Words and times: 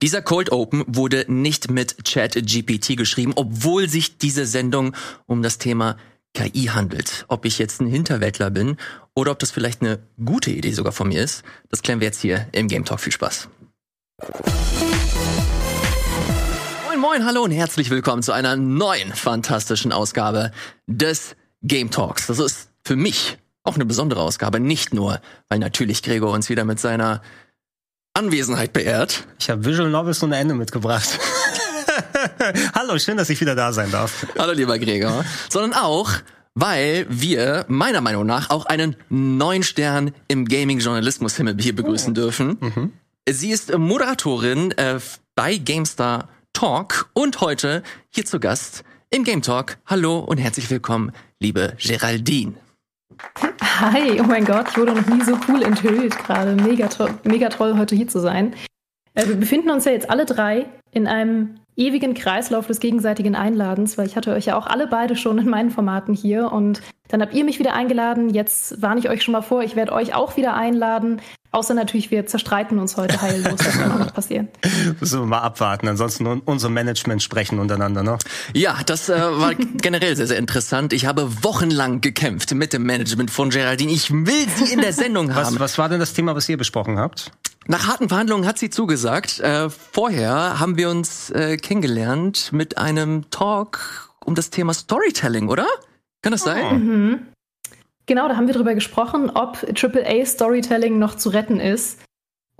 Dieser 0.00 0.22
Cold 0.22 0.52
Open 0.52 0.84
wurde 0.86 1.24
nicht 1.26 1.72
mit 1.72 2.04
ChatGPT 2.04 2.96
geschrieben, 2.96 3.32
obwohl 3.34 3.88
sich 3.88 4.16
diese 4.16 4.46
Sendung 4.46 4.94
um 5.26 5.42
das 5.42 5.58
Thema 5.58 5.96
KI 6.34 6.66
handelt. 6.66 7.24
Ob 7.26 7.44
ich 7.44 7.58
jetzt 7.58 7.80
ein 7.80 7.88
Hinterwäldler 7.88 8.50
bin 8.50 8.76
oder 9.14 9.32
ob 9.32 9.40
das 9.40 9.50
vielleicht 9.50 9.82
eine 9.82 9.98
gute 10.24 10.52
Idee 10.52 10.70
sogar 10.70 10.92
von 10.92 11.08
mir 11.08 11.20
ist, 11.20 11.42
das 11.68 11.82
klären 11.82 11.98
wir 11.98 12.06
jetzt 12.06 12.20
hier 12.20 12.46
im 12.52 12.68
Game 12.68 12.84
Talk. 12.84 13.00
Viel 13.00 13.12
Spaß. 13.12 13.48
Moin, 16.86 17.00
moin, 17.00 17.24
hallo 17.24 17.42
und 17.42 17.50
herzlich 17.50 17.90
willkommen 17.90 18.22
zu 18.22 18.30
einer 18.30 18.54
neuen 18.54 19.12
fantastischen 19.12 19.90
Ausgabe 19.90 20.52
des 20.86 21.34
Game 21.62 21.90
Talks. 21.90 22.28
Das 22.28 22.38
ist 22.38 22.70
für 22.84 22.94
mich 22.94 23.38
auch 23.64 23.74
eine 23.74 23.84
besondere 23.84 24.22
Ausgabe, 24.22 24.60
nicht 24.60 24.94
nur, 24.94 25.20
weil 25.48 25.58
natürlich 25.58 26.04
Gregor 26.04 26.32
uns 26.32 26.48
wieder 26.48 26.64
mit 26.64 26.78
seiner 26.78 27.20
Anwesenheit 28.18 28.72
beehrt. 28.72 29.24
Ich 29.38 29.48
habe 29.48 29.64
Visual 29.64 29.88
Novels 29.88 30.22
ohne 30.24 30.36
Ende 30.36 30.54
mitgebracht. 30.54 31.08
Hallo, 32.74 32.98
schön, 32.98 33.16
dass 33.16 33.30
ich 33.30 33.40
wieder 33.40 33.54
da 33.54 33.72
sein 33.72 33.92
darf. 33.92 34.26
Hallo, 34.36 34.52
lieber 34.52 34.76
Gregor. 34.78 35.24
Sondern 35.48 35.72
auch, 35.72 36.10
weil 36.54 37.06
wir 37.08 37.64
meiner 37.68 38.00
Meinung 38.00 38.26
nach 38.26 38.50
auch 38.50 38.66
einen 38.66 38.96
neuen 39.08 39.62
Stern 39.62 40.12
im 40.26 40.46
Gaming-Journalismus-Himmel 40.46 41.56
hier 41.60 41.76
begrüßen 41.76 42.10
oh. 42.10 42.14
dürfen. 42.14 42.58
Mhm. 42.60 42.92
Sie 43.28 43.50
ist 43.50 43.76
Moderatorin 43.76 44.72
äh, 44.72 44.98
bei 45.36 45.56
GameStar 45.56 46.28
Talk 46.52 47.10
und 47.12 47.40
heute 47.40 47.84
hier 48.10 48.26
zu 48.26 48.40
Gast 48.40 48.82
im 49.10 49.22
Game 49.22 49.42
Talk. 49.42 49.78
Hallo 49.86 50.18
und 50.18 50.38
herzlich 50.38 50.68
willkommen, 50.70 51.12
liebe 51.38 51.74
Geraldine. 51.78 52.54
Hi, 53.80 54.20
oh 54.20 54.24
mein 54.24 54.44
Gott, 54.44 54.68
ich 54.70 54.76
wurde 54.76 54.92
noch 54.92 55.06
nie 55.06 55.22
so 55.22 55.38
cool 55.48 55.62
enthüllt 55.62 56.18
gerade. 56.18 56.54
Mega, 56.54 56.88
mega 57.24 57.48
toll, 57.48 57.76
heute 57.78 57.94
hier 57.94 58.08
zu 58.08 58.20
sein. 58.20 58.54
Äh, 59.14 59.28
wir 59.28 59.36
befinden 59.36 59.70
uns 59.70 59.84
ja 59.84 59.92
jetzt 59.92 60.10
alle 60.10 60.26
drei 60.26 60.66
in 60.90 61.06
einem 61.06 61.60
ewigen 61.78 62.14
Kreislauf 62.14 62.66
des 62.66 62.80
gegenseitigen 62.80 63.36
Einladens, 63.36 63.96
weil 63.96 64.06
ich 64.06 64.16
hatte 64.16 64.32
euch 64.32 64.46
ja 64.46 64.58
auch 64.58 64.66
alle 64.66 64.86
beide 64.86 65.16
schon 65.16 65.38
in 65.38 65.48
meinen 65.48 65.70
Formaten 65.70 66.14
hier 66.14 66.52
und 66.52 66.82
dann 67.08 67.22
habt 67.22 67.32
ihr 67.32 67.44
mich 67.44 67.58
wieder 67.58 67.72
eingeladen. 67.72 68.28
Jetzt 68.28 68.82
warne 68.82 69.00
ich 69.00 69.08
euch 69.08 69.22
schon 69.22 69.32
mal 69.32 69.40
vor, 69.42 69.62
ich 69.62 69.76
werde 69.76 69.92
euch 69.92 70.14
auch 70.14 70.36
wieder 70.36 70.54
einladen. 70.54 71.22
Außer 71.50 71.72
natürlich, 71.72 72.10
wir 72.10 72.26
zerstreiten 72.26 72.78
uns 72.78 72.98
heute 72.98 73.22
heillos. 73.22 73.56
Das 73.56 73.78
kann 73.78 73.92
auch 73.92 73.98
noch 73.98 74.12
passieren. 74.12 74.48
Müssen 75.00 75.20
wir 75.20 75.26
mal 75.26 75.40
abwarten. 75.40 75.88
Ansonsten 75.88 76.26
unser 76.26 76.68
Management 76.68 77.22
sprechen 77.22 77.58
untereinander, 77.58 78.02
ne? 78.02 78.18
Ja, 78.52 78.76
das 78.84 79.08
äh, 79.08 79.18
war 79.18 79.54
generell 79.54 80.14
sehr, 80.14 80.26
sehr 80.26 80.36
interessant. 80.36 80.92
Ich 80.92 81.06
habe 81.06 81.42
wochenlang 81.42 82.02
gekämpft 82.02 82.52
mit 82.52 82.74
dem 82.74 82.82
Management 82.82 83.30
von 83.30 83.48
Geraldine. 83.48 83.92
Ich 83.92 84.10
will 84.10 84.46
sie 84.56 84.74
in 84.74 84.82
der 84.82 84.92
Sendung 84.92 85.34
haben. 85.34 85.54
Was, 85.54 85.60
was 85.60 85.78
war 85.78 85.88
denn 85.88 86.00
das 86.00 86.12
Thema, 86.12 86.34
was 86.34 86.46
ihr 86.50 86.58
besprochen 86.58 86.98
habt? 86.98 87.32
Nach 87.70 87.86
harten 87.86 88.08
Verhandlungen 88.08 88.46
hat 88.46 88.58
sie 88.58 88.70
zugesagt. 88.70 89.40
Äh, 89.40 89.68
vorher 89.68 90.58
haben 90.58 90.78
wir 90.78 90.88
uns 90.88 91.28
äh, 91.30 91.58
kennengelernt 91.58 92.50
mit 92.50 92.78
einem 92.78 93.30
Talk 93.30 94.10
um 94.24 94.34
das 94.34 94.48
Thema 94.48 94.72
Storytelling, 94.72 95.48
oder? 95.48 95.66
Kann 96.22 96.32
das 96.32 96.42
sein? 96.42 96.64
Oh. 96.70 96.74
Mhm. 96.74 97.26
Genau, 98.06 98.26
da 98.26 98.36
haben 98.36 98.46
wir 98.46 98.54
drüber 98.54 98.74
gesprochen, 98.74 99.28
ob 99.28 99.66
AAA 99.74 100.24
Storytelling 100.24 100.98
noch 100.98 101.16
zu 101.16 101.28
retten 101.28 101.60
ist 101.60 101.98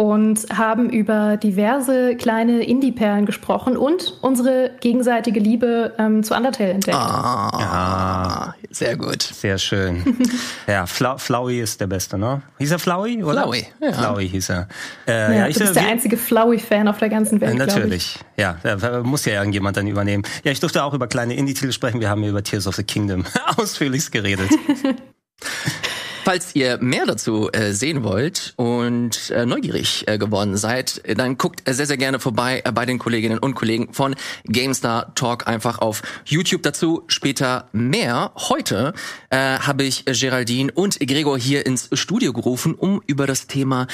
und 0.01 0.47
haben 0.57 0.91
über 0.91 1.37
diverse 1.37 2.15
kleine 2.15 2.63
Indie-Perlen 2.63 3.27
gesprochen 3.27 3.77
und 3.77 4.17
unsere 4.23 4.71
gegenseitige 4.81 5.41
Liebe 5.41 5.93
ähm, 5.99 6.23
zu 6.23 6.37
Undertale 6.37 6.71
entdeckt. 6.71 6.97
Ah, 6.97 7.51
ja, 7.59 8.55
sehr 8.71 8.97
gut. 8.97 9.23
Sehr 9.23 9.59
schön. 9.59 10.05
ja, 10.69 10.87
Fla 10.87 11.19
Flowey 11.19 11.61
ist 11.61 11.81
der 11.81 11.89
Beste, 11.89 12.17
ne? 12.17 12.43
Hieß 12.59 12.71
er 12.71 12.79
Flowey? 12.79 13.25
Oder? 13.25 13.43
Flowey, 13.43 13.67
ja. 13.83 13.93
Flowey 13.93 14.29
hieß 14.29 14.51
er. 14.51 14.69
Äh, 15.09 15.13
ja, 15.13 15.33
ja, 15.33 15.49
ich, 15.49 15.57
du 15.57 15.65
bist 15.65 15.75
der 15.75 15.89
einzige 15.89 16.17
Flowey-Fan 16.17 16.87
auf 16.87 16.99
der 16.99 17.09
ganzen 17.09 17.41
Welt, 17.41 17.55
äh, 17.55 17.57
Natürlich, 17.57 18.21
ja. 18.37 18.57
Da 18.63 19.03
muss 19.03 19.25
ja 19.25 19.33
irgendjemand 19.33 19.77
dann 19.77 19.89
übernehmen. 19.89 20.23
Ja, 20.45 20.53
ich 20.53 20.61
durfte 20.61 20.85
auch 20.85 20.95
über 20.95 21.09
kleine 21.09 21.35
Indie-Titel 21.35 21.73
sprechen. 21.73 21.99
Wir 22.01 22.09
haben 22.09 22.23
über 22.23 22.45
Tears 22.45 22.69
of 22.69 22.77
the 22.77 22.85
Kingdom 22.85 23.25
ausführlichst 23.57 24.13
geredet. 24.13 24.49
Falls 26.29 26.55
ihr 26.55 26.77
mehr 26.83 27.07
dazu 27.07 27.49
äh, 27.53 27.73
sehen 27.73 28.05
wollt 28.05 28.53
und 28.57 29.31
äh, 29.31 29.47
neugierig 29.47 30.07
äh, 30.07 30.19
geworden 30.19 30.59
seid, 30.59 31.01
dann 31.17 31.39
guckt 31.39 31.63
sehr, 31.67 31.87
sehr 31.87 31.97
gerne 31.97 32.21
vorbei 32.21 32.61
äh, 32.67 32.71
bei 32.71 32.85
den 32.85 32.99
Kolleginnen 32.99 33.39
und 33.39 33.55
Kollegen 33.55 33.95
von 33.95 34.15
GameStar 34.45 35.15
Talk 35.15 35.47
einfach 35.49 35.79
auf 35.79 36.03
YouTube 36.27 36.63
dazu. 36.63 37.03
Später 37.07 37.71
mehr. 37.73 38.33
Heute 38.37 38.93
äh, 39.31 39.39
habe 39.39 39.85
ich 39.85 40.05
Geraldine 40.05 40.71
und 40.71 41.01
Gregor 41.01 41.39
hier 41.39 41.65
ins 41.65 41.89
Studio 41.95 42.35
gerufen, 42.35 42.75
um 42.75 43.01
über 43.07 43.27
das 43.27 43.47
Thema 43.47 43.87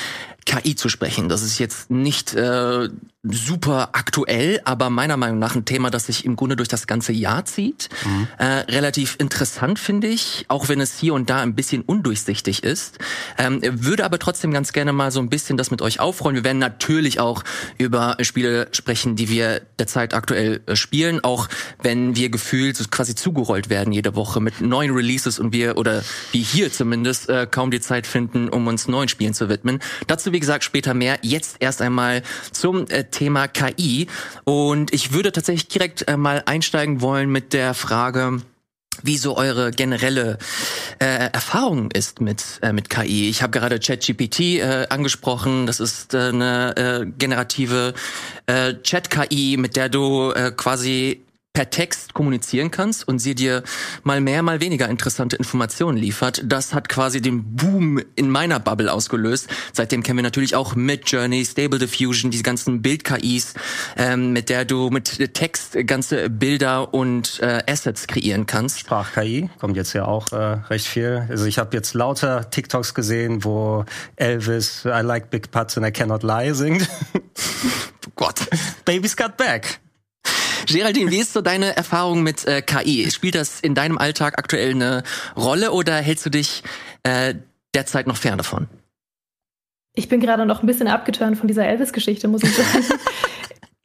KI 0.44 0.74
zu 0.74 0.88
sprechen. 0.88 1.28
Das 1.28 1.42
ist 1.42 1.58
jetzt 1.58 1.90
nicht 1.90 2.34
äh, 2.34 2.88
super 3.24 3.90
aktuell, 3.92 4.60
aber 4.64 4.90
meiner 4.90 5.16
Meinung 5.16 5.38
nach 5.38 5.54
ein 5.54 5.64
Thema, 5.64 5.90
das 5.90 6.06
sich 6.06 6.24
im 6.26 6.36
Grunde 6.36 6.56
durch 6.56 6.68
das 6.68 6.86
ganze 6.86 7.12
Jahr 7.12 7.44
zieht. 7.46 7.88
Mhm. 8.04 8.28
Äh, 8.38 8.44
relativ 8.44 9.16
interessant 9.18 9.78
finde 9.78 10.08
ich, 10.08 10.44
auch 10.48 10.68
wenn 10.68 10.80
es 10.80 10.98
hier 10.98 11.14
und 11.14 11.30
da 11.30 11.40
ein 11.40 11.54
bisschen 11.54 11.82
undurchsichtig 11.82 12.62
ist. 12.62 12.98
Ähm, 13.38 13.60
würde 13.62 14.04
aber 14.04 14.18
trotzdem 14.18 14.52
ganz 14.52 14.72
gerne 14.72 14.92
mal 14.92 15.10
so 15.10 15.20
ein 15.20 15.30
bisschen 15.30 15.56
das 15.56 15.70
mit 15.70 15.80
euch 15.80 16.00
aufrollen. 16.00 16.36
Wir 16.36 16.44
werden 16.44 16.58
natürlich 16.58 17.18
auch 17.18 17.44
über 17.78 18.16
Spiele 18.20 18.68
sprechen, 18.72 19.16
die 19.16 19.30
wir 19.30 19.62
derzeit 19.78 20.12
aktuell 20.12 20.60
äh, 20.66 20.76
spielen, 20.76 21.24
auch 21.24 21.48
wenn 21.80 22.16
wir 22.16 22.28
gefühlt 22.28 22.76
so 22.76 22.84
quasi 22.90 23.14
zugerollt 23.14 23.70
werden 23.70 23.92
jede 23.92 24.14
Woche 24.16 24.40
mit 24.40 24.60
neuen 24.60 24.90
Releases 24.90 25.38
und 25.38 25.52
wir 25.54 25.78
oder 25.78 26.04
wie 26.32 26.42
hier 26.42 26.70
zumindest 26.70 27.30
äh, 27.30 27.46
kaum 27.50 27.70
die 27.70 27.80
Zeit 27.80 28.06
finden, 28.06 28.50
um 28.50 28.66
uns 28.66 28.86
neuen 28.86 29.08
Spielen 29.08 29.32
zu 29.32 29.48
widmen. 29.48 29.80
Dazu 30.06 30.33
wie 30.34 30.40
gesagt 30.40 30.64
später 30.64 30.92
mehr. 30.92 31.18
Jetzt 31.22 31.56
erst 31.60 31.80
einmal 31.80 32.22
zum 32.52 32.86
äh, 32.88 33.04
Thema 33.04 33.48
KI. 33.48 34.08
Und 34.44 34.92
ich 34.92 35.12
würde 35.12 35.32
tatsächlich 35.32 35.68
direkt 35.68 36.06
äh, 36.08 36.18
mal 36.18 36.42
einsteigen 36.44 37.00
wollen 37.00 37.30
mit 37.30 37.52
der 37.52 37.72
Frage, 37.72 38.42
wie 39.02 39.16
so 39.16 39.36
eure 39.36 39.70
generelle 39.70 40.38
äh, 40.98 41.30
Erfahrung 41.32 41.90
ist 41.90 42.20
mit 42.20 42.58
äh, 42.62 42.72
mit 42.72 42.90
KI. 42.90 43.28
Ich 43.28 43.42
habe 43.42 43.58
gerade 43.58 43.78
ChatGPT 43.78 44.40
äh, 44.40 44.86
angesprochen. 44.90 45.66
Das 45.66 45.80
ist 45.80 46.14
äh, 46.14 46.28
eine 46.28 46.76
äh, 46.76 47.06
generative 47.06 47.94
äh, 48.46 48.74
Chat-KI, 48.74 49.56
mit 49.56 49.76
der 49.76 49.88
du 49.88 50.32
äh, 50.32 50.50
quasi 50.50 51.22
per 51.54 51.70
Text 51.70 52.14
kommunizieren 52.14 52.72
kannst 52.72 53.06
und 53.06 53.20
sie 53.20 53.36
dir 53.36 53.62
mal 54.02 54.20
mehr, 54.20 54.42
mal 54.42 54.60
weniger 54.60 54.88
interessante 54.88 55.36
Informationen 55.36 55.96
liefert. 55.96 56.42
Das 56.44 56.74
hat 56.74 56.88
quasi 56.88 57.22
den 57.22 57.54
Boom 57.54 58.02
in 58.16 58.28
meiner 58.28 58.58
Bubble 58.58 58.92
ausgelöst. 58.92 59.48
Seitdem 59.72 60.02
kennen 60.02 60.18
wir 60.18 60.24
natürlich 60.24 60.56
auch 60.56 60.74
Midjourney, 60.74 61.44
Stable 61.44 61.78
Diffusion, 61.78 62.32
diese 62.32 62.42
ganzen 62.42 62.82
Bild-KIs, 62.82 63.54
ähm, 63.96 64.32
mit 64.32 64.48
der 64.48 64.64
du 64.64 64.90
mit 64.90 65.32
Text 65.34 65.78
ganze 65.86 66.28
Bilder 66.28 66.92
und 66.92 67.38
äh, 67.40 67.62
Assets 67.68 68.08
kreieren 68.08 68.46
kannst. 68.46 68.80
Sprach-KI 68.80 69.48
kommt 69.60 69.76
jetzt 69.76 69.92
ja 69.92 70.06
auch 70.06 70.32
äh, 70.32 70.58
recht 70.68 70.88
viel. 70.88 71.24
Also 71.28 71.44
ich 71.44 71.58
habe 71.58 71.76
jetzt 71.76 71.94
lauter 71.94 72.50
TikToks 72.50 72.94
gesehen, 72.94 73.44
wo 73.44 73.84
Elvis 74.16 74.84
I 74.84 75.02
like 75.02 75.30
big 75.30 75.52
butts 75.52 75.78
and 75.78 75.86
I 75.86 75.92
cannot 75.92 76.24
lie 76.24 76.52
singt. 76.52 76.88
Gott. 78.16 78.40
Baby's 78.84 79.16
got 79.16 79.36
back. 79.36 79.83
Geraldine, 80.66 81.10
wie 81.10 81.18
ist 81.18 81.32
so 81.32 81.40
deine 81.40 81.76
Erfahrung 81.76 82.22
mit 82.22 82.46
äh, 82.46 82.62
KI? 82.62 83.10
Spielt 83.10 83.34
das 83.34 83.60
in 83.60 83.74
deinem 83.74 83.98
Alltag 83.98 84.38
aktuell 84.38 84.70
eine 84.70 85.02
Rolle 85.36 85.72
oder 85.72 85.96
hältst 85.96 86.26
du 86.26 86.30
dich 86.30 86.62
äh, 87.02 87.34
derzeit 87.74 88.06
noch 88.06 88.16
fern 88.16 88.38
davon? 88.38 88.68
Ich 89.94 90.08
bin 90.08 90.20
gerade 90.20 90.44
noch 90.44 90.62
ein 90.62 90.66
bisschen 90.66 90.88
abgeturnt 90.88 91.38
von 91.38 91.46
dieser 91.46 91.66
Elvis-Geschichte, 91.66 92.28
muss 92.28 92.42
ich 92.42 92.54
sagen. 92.54 92.84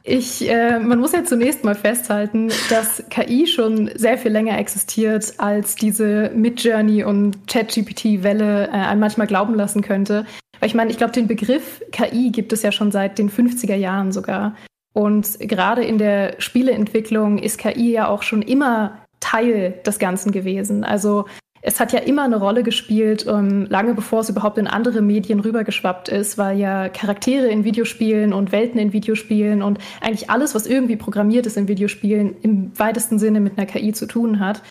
Ich, 0.03 0.49
äh, 0.49 0.79
man 0.79 0.99
muss 0.99 1.11
ja 1.11 1.23
zunächst 1.23 1.63
mal 1.63 1.75
festhalten, 1.75 2.49
dass 2.69 3.03
KI 3.09 3.45
schon 3.45 3.91
sehr 3.95 4.17
viel 4.17 4.31
länger 4.31 4.57
existiert, 4.57 5.33
als 5.37 5.75
diese 5.75 6.31
Midjourney 6.33 7.03
und 7.03 7.47
ChatGPT-Welle 7.47 8.69
äh, 8.69 8.71
einem 8.71 9.01
manchmal 9.01 9.27
glauben 9.27 9.53
lassen 9.53 9.81
könnte. 9.81 10.25
Weil 10.59 10.67
ich 10.67 10.73
meine, 10.73 10.89
ich 10.89 10.97
glaube, 10.97 11.13
den 11.13 11.27
Begriff 11.27 11.83
KI 11.91 12.31
gibt 12.31 12.53
es 12.53 12.63
ja 12.63 12.71
schon 12.71 12.91
seit 12.91 13.19
den 13.19 13.29
50er 13.29 13.75
Jahren 13.75 14.11
sogar. 14.11 14.55
Und 14.93 15.39
gerade 15.39 15.83
in 15.83 15.97
der 15.97 16.35
Spieleentwicklung 16.39 17.37
ist 17.37 17.57
KI 17.57 17.91
ja 17.91 18.07
auch 18.07 18.23
schon 18.23 18.41
immer 18.41 18.99
Teil 19.19 19.79
des 19.85 19.99
Ganzen 19.99 20.31
gewesen. 20.31 20.83
Also 20.83 21.25
es 21.61 21.79
hat 21.79 21.91
ja 21.91 21.99
immer 21.99 22.23
eine 22.23 22.37
Rolle 22.37 22.63
gespielt, 22.63 23.25
ähm, 23.27 23.65
lange 23.69 23.93
bevor 23.93 24.21
es 24.21 24.29
überhaupt 24.29 24.57
in 24.57 24.67
andere 24.67 25.01
Medien 25.01 25.41
rübergeschwappt 25.41 26.07
ist, 26.07 26.37
weil 26.37 26.57
ja 26.57 26.87
Charaktere 26.87 27.47
in 27.47 27.65
Videospielen 27.65 28.33
und 28.33 28.51
Welten 28.51 28.79
in 28.79 28.93
Videospielen 28.93 29.61
und 29.61 29.79
eigentlich 30.01 30.29
alles, 30.29 30.55
was 30.55 30.65
irgendwie 30.65 30.95
programmiert 30.95 31.45
ist 31.45 31.57
in 31.57 31.67
Videospielen, 31.67 32.37
im 32.41 32.77
weitesten 32.79 33.19
Sinne 33.19 33.41
mit 33.41 33.57
einer 33.57 33.67
KI 33.67 33.91
zu 33.91 34.05
tun 34.05 34.39
hat. 34.39 34.63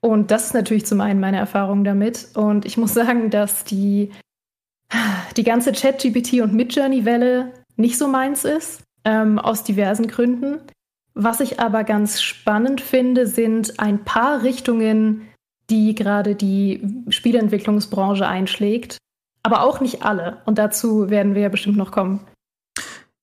Und 0.00 0.30
das 0.30 0.46
ist 0.46 0.54
natürlich 0.54 0.86
zum 0.86 1.00
einen 1.00 1.18
meine 1.18 1.38
Erfahrung 1.38 1.82
damit. 1.82 2.28
Und 2.34 2.64
ich 2.66 2.76
muss 2.76 2.94
sagen, 2.94 3.30
dass 3.30 3.64
die, 3.64 4.12
die 5.36 5.44
ganze 5.44 5.72
Chat-GPT 5.72 6.40
und 6.40 6.54
Midjourney-Welle 6.54 7.52
nicht 7.76 7.98
so 7.98 8.06
meins 8.06 8.44
ist 8.44 8.84
ähm, 9.04 9.38
aus 9.38 9.64
diversen 9.64 10.08
Gründen. 10.08 10.60
Was 11.14 11.40
ich 11.40 11.58
aber 11.58 11.84
ganz 11.84 12.22
spannend 12.22 12.80
finde, 12.80 13.26
sind 13.26 13.80
ein 13.80 14.04
paar 14.04 14.42
Richtungen, 14.42 15.28
die 15.68 15.94
gerade 15.94 16.34
die 16.34 17.04
Spieleentwicklungsbranche 17.08 18.26
einschlägt. 18.26 18.98
Aber 19.42 19.62
auch 19.62 19.80
nicht 19.80 20.02
alle. 20.02 20.42
Und 20.46 20.58
dazu 20.58 21.10
werden 21.10 21.34
wir 21.34 21.42
ja 21.42 21.48
bestimmt 21.48 21.76
noch 21.76 21.90
kommen. 21.90 22.20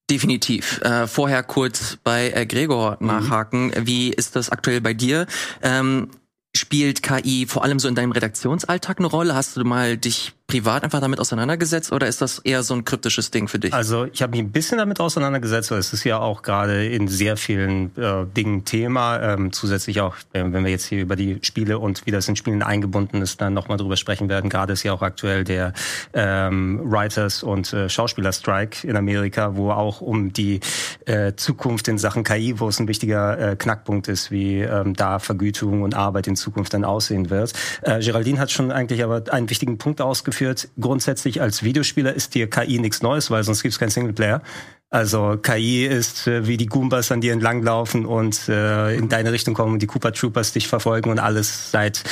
Definitiv. 0.10 0.82
Äh, 0.82 1.08
vorher 1.08 1.42
kurz 1.42 1.98
bei 2.04 2.32
äh, 2.32 2.46
Gregor 2.46 2.98
mhm. 3.00 3.08
nachhaken. 3.08 3.72
Wie 3.80 4.10
ist 4.10 4.36
das 4.36 4.50
aktuell 4.50 4.82
bei 4.82 4.94
dir? 4.94 5.26
Ähm, 5.64 6.10
spielt 6.56 7.02
KI 7.02 7.48
vor 7.48 7.64
allem 7.64 7.80
so 7.80 7.88
in 7.88 7.96
deinem 7.96 8.12
Redaktionsalltag 8.12 9.00
eine 9.00 9.08
Rolle? 9.08 9.36
Hast 9.36 9.58
du 9.58 9.64
mal 9.64 9.98
dich 9.98 10.34
privat 10.48 10.84
einfach 10.84 11.00
damit 11.00 11.20
auseinandergesetzt 11.20 11.92
oder 11.92 12.08
ist 12.08 12.22
das 12.22 12.38
eher 12.40 12.62
so 12.62 12.76
ein 12.76 12.86
kryptisches 12.86 13.32
Ding 13.32 13.48
für 13.48 13.58
dich? 13.58 13.74
Also 13.74 14.06
ich 14.06 14.22
habe 14.22 14.32
mich 14.32 14.42
ein 14.42 14.52
bisschen 14.52 14.78
damit 14.78 15.00
auseinandergesetzt, 15.00 15.72
weil 15.72 15.80
es 15.80 15.92
ist 15.92 16.04
ja 16.04 16.20
auch 16.20 16.44
gerade 16.44 16.86
in 16.86 17.08
sehr 17.08 17.36
vielen 17.36 17.96
äh, 17.98 18.26
Dingen 18.28 18.64
Thema. 18.64 19.20
Ähm, 19.22 19.52
zusätzlich 19.52 20.02
auch, 20.02 20.16
äh, 20.34 20.44
wenn 20.46 20.64
wir 20.64 20.70
jetzt 20.70 20.86
hier 20.86 21.02
über 21.02 21.16
die 21.16 21.40
Spiele 21.42 21.80
und 21.80 22.06
wie 22.06 22.12
das 22.12 22.28
in 22.28 22.36
Spielen 22.36 22.62
eingebunden 22.62 23.24
ist, 23.24 23.42
dann 23.42 23.56
nochmal 23.56 23.78
drüber 23.78 23.98
sprechen 23.98 24.30
werden. 24.30 24.52
Gerade 24.52 24.74
ist 24.74 24.84
ja 24.84 24.94
auch 24.94 25.02
aktuell 25.02 25.44
der 25.46 25.74
ähm, 26.14 26.80
Writers- 26.84 27.42
und 27.42 27.74
äh, 27.74 27.90
Schauspieler-Strike 27.90 28.88
in 28.88 28.98
Amerika, 28.98 29.56
wo 29.56 29.72
auch 29.72 30.02
um 30.02 30.32
die 30.32 30.60
äh, 31.06 31.34
Zukunft 31.36 31.88
in 31.88 31.98
Sachen 31.98 32.24
KI, 32.24 32.60
wo 32.60 32.68
es 32.68 32.80
ein 32.80 32.88
wichtiger 32.88 33.54
äh, 33.54 33.56
Knackpunkt 33.56 34.08
ist, 34.08 34.30
wie 34.30 34.60
ähm, 34.62 34.94
da 34.94 35.18
Vergütung 35.18 35.82
und 35.82 35.96
Arbeit 35.96 36.28
in 36.28 36.36
Zukunft 36.36 36.76
dann 36.76 36.86
aussehen 36.86 37.32
wird. 37.32 37.54
Äh, 37.82 38.00
Geraldine 38.00 38.40
hat 38.40 38.52
schon 38.52 38.72
eigentlich 38.72 39.04
aber 39.04 39.24
einen 39.32 39.50
wichtigen 39.50 39.80
Punkt 39.80 40.02
ausgeführt 40.02 40.35
geführt. 40.36 40.68
Grundsätzlich 40.80 41.42
als 41.42 41.64
Videospieler 41.64 42.14
ist 42.14 42.36
dir 42.36 42.50
KI 42.50 42.80
nichts 42.80 43.02
Neues, 43.02 43.32
weil 43.32 43.44
sonst 43.44 43.64
gibt 43.64 43.72
es 43.74 43.80
keinen 43.80 43.90
Singleplayer. 43.90 44.42
Also 44.90 45.38
KI 45.42 45.86
ist 45.86 46.28
äh, 46.28 46.46
wie 46.46 46.58
die 46.58 46.68
Goombas 46.68 47.12
an 47.12 47.22
dir 47.22 47.34
entlanglaufen 47.34 48.06
und 48.06 48.50
äh, 48.50 48.96
in 48.96 49.10
deine 49.10 49.32
Richtung 49.32 49.54
kommen 49.54 49.74
und 49.74 49.82
die 49.82 49.88
Cooper 49.88 50.12
Troopers 50.12 50.52
dich 50.52 50.68
verfolgen 50.68 51.10
und 51.10 51.20
alles 51.20 51.72
seit 51.72 52.04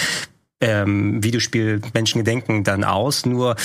ähm, 0.61 1.21
Videospiel 1.23 1.81
Menschengedenken 1.93 2.63
dann 2.63 2.83
aus. 2.83 3.25
Nur 3.25 3.55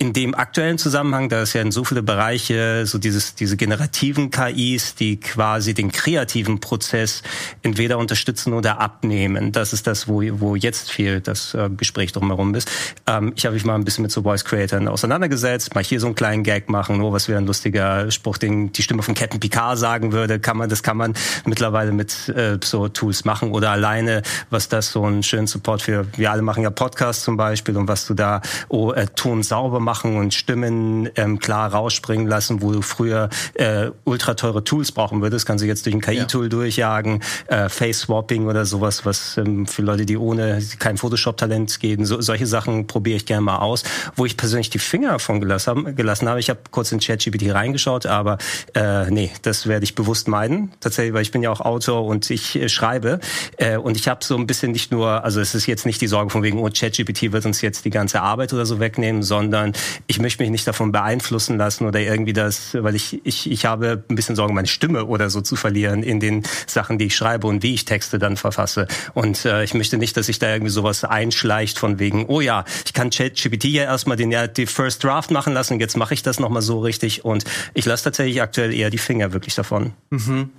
in 0.00 0.12
dem 0.12 0.32
aktuellen 0.36 0.78
Zusammenhang, 0.78 1.28
da 1.28 1.42
ist 1.42 1.54
ja 1.54 1.60
in 1.60 1.72
so 1.72 1.82
viele 1.82 2.04
Bereiche 2.04 2.86
so 2.86 2.98
dieses, 2.98 3.34
diese 3.34 3.56
generativen 3.56 4.30
KIs, 4.30 4.94
die 4.94 5.18
quasi 5.18 5.74
den 5.74 5.90
kreativen 5.90 6.60
Prozess 6.60 7.24
entweder 7.64 7.98
unterstützen 7.98 8.52
oder 8.52 8.80
abnehmen. 8.80 9.50
Das 9.50 9.72
ist 9.72 9.88
das, 9.88 10.06
wo, 10.06 10.22
wo 10.38 10.54
jetzt 10.54 10.92
viel 10.92 11.20
das 11.20 11.52
äh, 11.54 11.68
Gespräch 11.76 12.12
drumherum 12.12 12.54
ist. 12.54 12.70
Ähm, 13.08 13.32
ich 13.34 13.44
habe 13.44 13.54
mich 13.54 13.64
mal 13.64 13.74
ein 13.74 13.84
bisschen 13.84 14.02
mit 14.02 14.12
so 14.12 14.22
Voice 14.22 14.44
Creatoren 14.44 14.86
auseinandergesetzt, 14.86 15.74
mal 15.74 15.82
hier 15.82 15.98
so 15.98 16.06
einen 16.06 16.14
kleinen 16.14 16.44
Gag 16.44 16.68
machen, 16.68 16.96
nur 16.96 17.12
was 17.12 17.26
wäre 17.26 17.38
ein 17.38 17.46
lustiger 17.46 18.08
Spruch, 18.12 18.38
den 18.38 18.70
die 18.70 18.84
Stimme 18.84 19.02
von 19.02 19.16
Captain 19.16 19.40
Picard 19.40 19.78
sagen 19.78 20.12
würde, 20.12 20.38
kann 20.38 20.58
man, 20.58 20.68
das 20.68 20.84
kann 20.84 20.96
man 20.96 21.14
mittlerweile 21.44 21.90
mit 21.90 22.28
äh, 22.28 22.56
so 22.62 22.86
Tools 22.86 23.24
machen 23.24 23.50
oder 23.50 23.72
alleine, 23.72 24.22
was 24.48 24.68
das 24.68 24.92
so 24.92 25.02
einen 25.02 25.24
schönen 25.24 25.48
Support 25.48 25.82
für, 25.82 26.06
wir 26.16 26.30
alle 26.30 26.42
machen 26.42 26.62
ja 26.62 26.70
Podcasts 26.70 27.24
zum 27.24 27.36
Beispiel 27.36 27.76
und 27.76 27.88
was 27.88 28.06
du 28.06 28.14
da 28.14 28.42
oh, 28.68 28.92
äh, 28.92 29.08
Ton 29.16 29.42
sauber 29.42 29.87
machen 29.88 30.18
und 30.18 30.34
Stimmen 30.34 31.08
ähm, 31.16 31.38
klar 31.38 31.72
rausspringen 31.72 32.26
lassen, 32.26 32.60
wo 32.60 32.72
du 32.72 32.82
früher 32.82 33.30
äh, 33.54 33.90
ultra 34.04 34.34
teure 34.34 34.62
Tools 34.62 34.92
brauchen 34.92 35.22
würdest, 35.22 35.46
kannst 35.46 35.64
du 35.64 35.66
jetzt 35.66 35.86
durch 35.86 35.94
ein 35.94 36.02
KI-Tool 36.02 36.44
ja. 36.44 36.48
durchjagen, 36.50 37.22
äh, 37.46 37.70
Face-Swapping 37.70 38.48
oder 38.48 38.66
sowas, 38.66 39.06
was 39.06 39.38
ähm, 39.38 39.66
für 39.66 39.80
Leute, 39.80 40.04
die 40.04 40.18
ohne 40.18 40.62
kein 40.78 40.98
Photoshop-Talent 40.98 41.80
gehen, 41.80 42.04
so, 42.04 42.20
solche 42.20 42.46
Sachen 42.46 42.86
probiere 42.86 43.16
ich 43.16 43.24
gerne 43.24 43.40
mal 43.40 43.56
aus. 43.60 43.82
Wo 44.14 44.26
ich 44.26 44.36
persönlich 44.36 44.68
die 44.68 44.78
Finger 44.78 45.18
von 45.20 45.40
gelassen, 45.40 45.96
gelassen 45.96 46.28
habe, 46.28 46.38
ich 46.38 46.50
habe 46.50 46.60
kurz 46.70 46.92
in 46.92 47.00
ChatGPT 47.00 47.54
reingeschaut, 47.54 48.04
aber 48.04 48.36
äh, 48.74 49.10
nee, 49.10 49.30
das 49.40 49.66
werde 49.66 49.84
ich 49.84 49.94
bewusst 49.94 50.28
meiden, 50.28 50.70
tatsächlich, 50.80 51.14
weil 51.14 51.22
ich 51.22 51.30
bin 51.30 51.42
ja 51.42 51.50
auch 51.50 51.62
Autor 51.62 52.04
und 52.04 52.28
ich 52.28 52.56
äh, 52.56 52.68
schreibe 52.68 53.20
äh, 53.56 53.78
und 53.78 53.96
ich 53.96 54.06
habe 54.06 54.22
so 54.22 54.36
ein 54.36 54.46
bisschen 54.46 54.72
nicht 54.72 54.92
nur, 54.92 55.24
also 55.24 55.40
es 55.40 55.54
ist 55.54 55.66
jetzt 55.66 55.86
nicht 55.86 56.02
die 56.02 56.08
Sorge 56.08 56.28
von 56.28 56.42
wegen, 56.42 56.58
oh, 56.58 56.68
ChatGPT 56.68 57.32
wird 57.32 57.46
uns 57.46 57.62
jetzt 57.62 57.86
die 57.86 57.90
ganze 57.90 58.20
Arbeit 58.20 58.52
oder 58.52 58.66
so 58.66 58.80
wegnehmen, 58.80 59.22
sondern 59.22 59.72
ich 60.06 60.18
möchte 60.18 60.42
mich 60.42 60.50
nicht 60.50 60.66
davon 60.66 60.92
beeinflussen 60.92 61.56
lassen 61.56 61.86
oder 61.86 62.00
irgendwie 62.00 62.32
das, 62.32 62.74
weil 62.74 62.94
ich, 62.94 63.20
ich, 63.24 63.50
ich 63.50 63.64
habe 63.66 64.04
ein 64.08 64.14
bisschen 64.14 64.36
Sorge, 64.36 64.52
meine 64.52 64.68
Stimme 64.68 65.06
oder 65.06 65.30
so 65.30 65.40
zu 65.40 65.56
verlieren 65.56 66.02
in 66.02 66.20
den 66.20 66.42
Sachen, 66.66 66.98
die 66.98 67.06
ich 67.06 67.16
schreibe 67.16 67.46
und 67.46 67.62
wie 67.62 67.74
ich 67.74 67.84
Texte 67.84 68.18
dann 68.18 68.36
verfasse. 68.36 68.86
Und 69.14 69.44
äh, 69.44 69.64
ich 69.64 69.74
möchte 69.74 69.98
nicht, 69.98 70.16
dass 70.16 70.26
sich 70.26 70.38
da 70.38 70.52
irgendwie 70.52 70.72
sowas 70.72 71.04
einschleicht 71.04 71.78
von 71.78 71.98
wegen, 71.98 72.26
oh 72.26 72.40
ja, 72.40 72.64
ich 72.84 72.92
kann 72.92 73.10
ChatGPT 73.10 73.64
ja 73.64 73.84
erstmal 73.84 74.16
den 74.16 74.30
ja 74.30 74.46
die 74.46 74.66
First 74.66 75.04
Draft 75.04 75.30
machen 75.30 75.52
lassen, 75.52 75.80
jetzt 75.80 75.96
mache 75.96 76.14
ich 76.14 76.22
das 76.22 76.40
nochmal 76.40 76.62
so 76.62 76.80
richtig 76.80 77.24
und 77.24 77.44
ich 77.74 77.86
lasse 77.86 78.04
tatsächlich 78.04 78.42
aktuell 78.42 78.74
eher 78.74 78.90
die 78.90 78.98
Finger 78.98 79.32
wirklich 79.32 79.54
davon. 79.54 79.92
Mhm. 80.10 80.50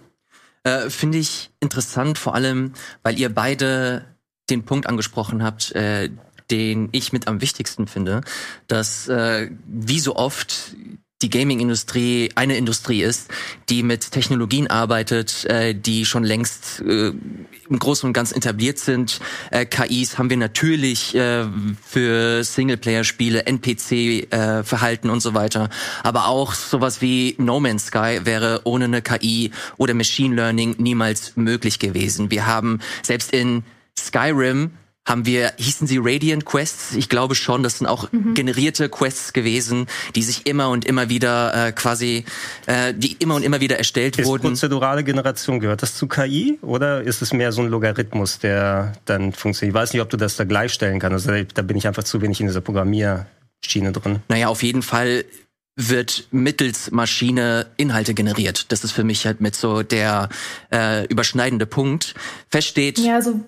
Äh, 0.63 0.89
Finde 0.89 1.17
ich 1.17 1.51
interessant, 1.59 2.17
vor 2.17 2.35
allem, 2.35 2.73
weil 3.03 3.17
ihr 3.17 3.33
beide 3.33 4.05
den 4.49 4.63
Punkt 4.65 4.87
angesprochen 4.87 5.43
habt, 5.43 5.71
äh, 5.73 6.09
den 6.51 6.89
ich 6.91 7.13
mit 7.13 7.27
am 7.27 7.41
wichtigsten 7.41 7.87
finde, 7.87 8.21
dass 8.67 9.07
äh, 9.07 9.49
wie 9.65 9.99
so 9.99 10.15
oft 10.15 10.75
die 11.21 11.29
Gaming-Industrie 11.29 12.29
eine 12.35 12.55
Industrie 12.55 13.03
ist, 13.03 13.29
die 13.67 13.83
mit 13.83 14.11
Technologien 14.11 14.67
arbeitet, 14.67 15.43
äh, 15.45 15.75
die 15.75 16.05
schon 16.05 16.23
längst 16.23 16.79
äh, 16.79 17.11
im 17.69 17.79
Großen 17.79 18.07
und 18.07 18.13
Ganzen 18.13 18.37
etabliert 18.37 18.79
sind. 18.79 19.19
Äh, 19.51 19.65
KIs 19.65 20.17
haben 20.17 20.29
wir 20.29 20.37
natürlich 20.37 21.13
äh, 21.15 21.45
für 21.85 22.43
Singleplayer-Spiele, 22.43 23.45
NPC-Verhalten 23.45 25.09
äh, 25.09 25.11
und 25.11 25.19
so 25.19 25.33
weiter. 25.33 25.69
Aber 26.03 26.27
auch 26.27 26.53
sowas 26.53 27.01
wie 27.01 27.35
No 27.37 27.59
Man's 27.59 27.87
Sky 27.87 28.21
wäre 28.23 28.61
ohne 28.63 28.85
eine 28.85 29.01
KI 29.01 29.51
oder 29.77 29.93
Machine 29.93 30.35
Learning 30.35 30.75
niemals 30.77 31.35
möglich 31.35 31.79
gewesen. 31.79 32.31
Wir 32.31 32.45
haben 32.45 32.79
selbst 33.03 33.33
in 33.33 33.63
Skyrim 33.97 34.71
haben 35.09 35.25
wir, 35.25 35.53
hießen 35.57 35.87
sie 35.87 35.99
Radiant 36.01 36.45
Quests? 36.45 36.95
Ich 36.95 37.09
glaube 37.09 37.35
schon, 37.35 37.63
das 37.63 37.79
sind 37.79 37.87
auch 37.87 38.11
mhm. 38.11 38.35
generierte 38.35 38.89
Quests 38.89 39.33
gewesen, 39.33 39.87
die 40.15 40.21
sich 40.21 40.45
immer 40.45 40.69
und 40.69 40.85
immer 40.85 41.09
wieder 41.09 41.67
äh, 41.67 41.71
quasi, 41.71 42.25
äh, 42.67 42.93
die 42.93 43.13
immer 43.13 43.35
und 43.35 43.43
immer 43.43 43.59
wieder 43.59 43.77
erstellt 43.77 44.19
ist 44.19 44.27
wurden. 44.27 44.43
Prozedurale 44.43 45.03
Generation, 45.03 45.59
gehört 45.59 45.81
das 45.81 45.95
zu 45.95 46.07
KI 46.07 46.59
oder 46.61 47.01
ist 47.01 47.21
es 47.21 47.33
mehr 47.33 47.51
so 47.51 47.61
ein 47.61 47.69
Logarithmus, 47.69 48.39
der 48.39 48.93
dann 49.05 49.33
funktioniert? 49.33 49.75
Ich 49.75 49.81
weiß 49.81 49.93
nicht, 49.93 50.01
ob 50.01 50.09
du 50.09 50.17
das 50.17 50.35
da 50.35 50.43
gleichstellen 50.43 50.99
kannst. 50.99 51.27
Also 51.27 51.43
da 51.53 51.61
bin 51.63 51.75
ich 51.75 51.87
einfach 51.87 52.03
zu 52.03 52.21
wenig 52.21 52.39
in 52.39 52.47
dieser 52.47 52.61
Programmierschiene 52.61 53.91
drin. 53.91 54.19
Naja, 54.29 54.47
auf 54.47 54.61
jeden 54.61 54.83
Fall 54.83 55.25
wird 55.75 56.27
mittels 56.31 56.91
Maschine 56.91 57.67
Inhalte 57.77 58.13
generiert. 58.13 58.71
Das 58.71 58.83
ist 58.83 58.91
für 58.91 59.03
mich 59.03 59.25
halt 59.25 59.41
mit 59.41 59.55
so 59.55 59.81
der 59.81 60.29
äh, 60.71 61.05
überschneidende 61.07 61.65
Punkt. 61.65 62.15
Feststeht. 62.49 62.99
Ja, 62.99 63.15
also 63.15 63.39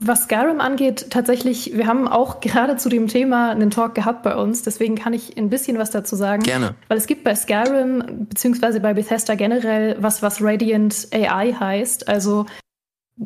was 0.00 0.24
Skyrim 0.24 0.60
angeht, 0.60 1.06
tatsächlich, 1.10 1.76
wir 1.76 1.86
haben 1.86 2.06
auch 2.06 2.40
gerade 2.40 2.76
zu 2.76 2.88
dem 2.88 3.08
Thema 3.08 3.50
einen 3.50 3.70
Talk 3.70 3.94
gehabt 3.94 4.22
bei 4.22 4.36
uns, 4.36 4.62
deswegen 4.62 4.94
kann 4.94 5.12
ich 5.12 5.36
ein 5.36 5.50
bisschen 5.50 5.78
was 5.78 5.90
dazu 5.90 6.16
sagen. 6.16 6.42
Gerne. 6.42 6.74
Weil 6.88 6.98
es 6.98 7.06
gibt 7.06 7.24
bei 7.24 7.34
Skyrim, 7.34 8.26
beziehungsweise 8.28 8.80
bei 8.80 8.94
Bethesda 8.94 9.34
generell, 9.34 9.96
was, 10.00 10.22
was 10.22 10.42
Radiant 10.42 11.08
AI 11.12 11.52
heißt. 11.52 12.08
Also 12.08 12.46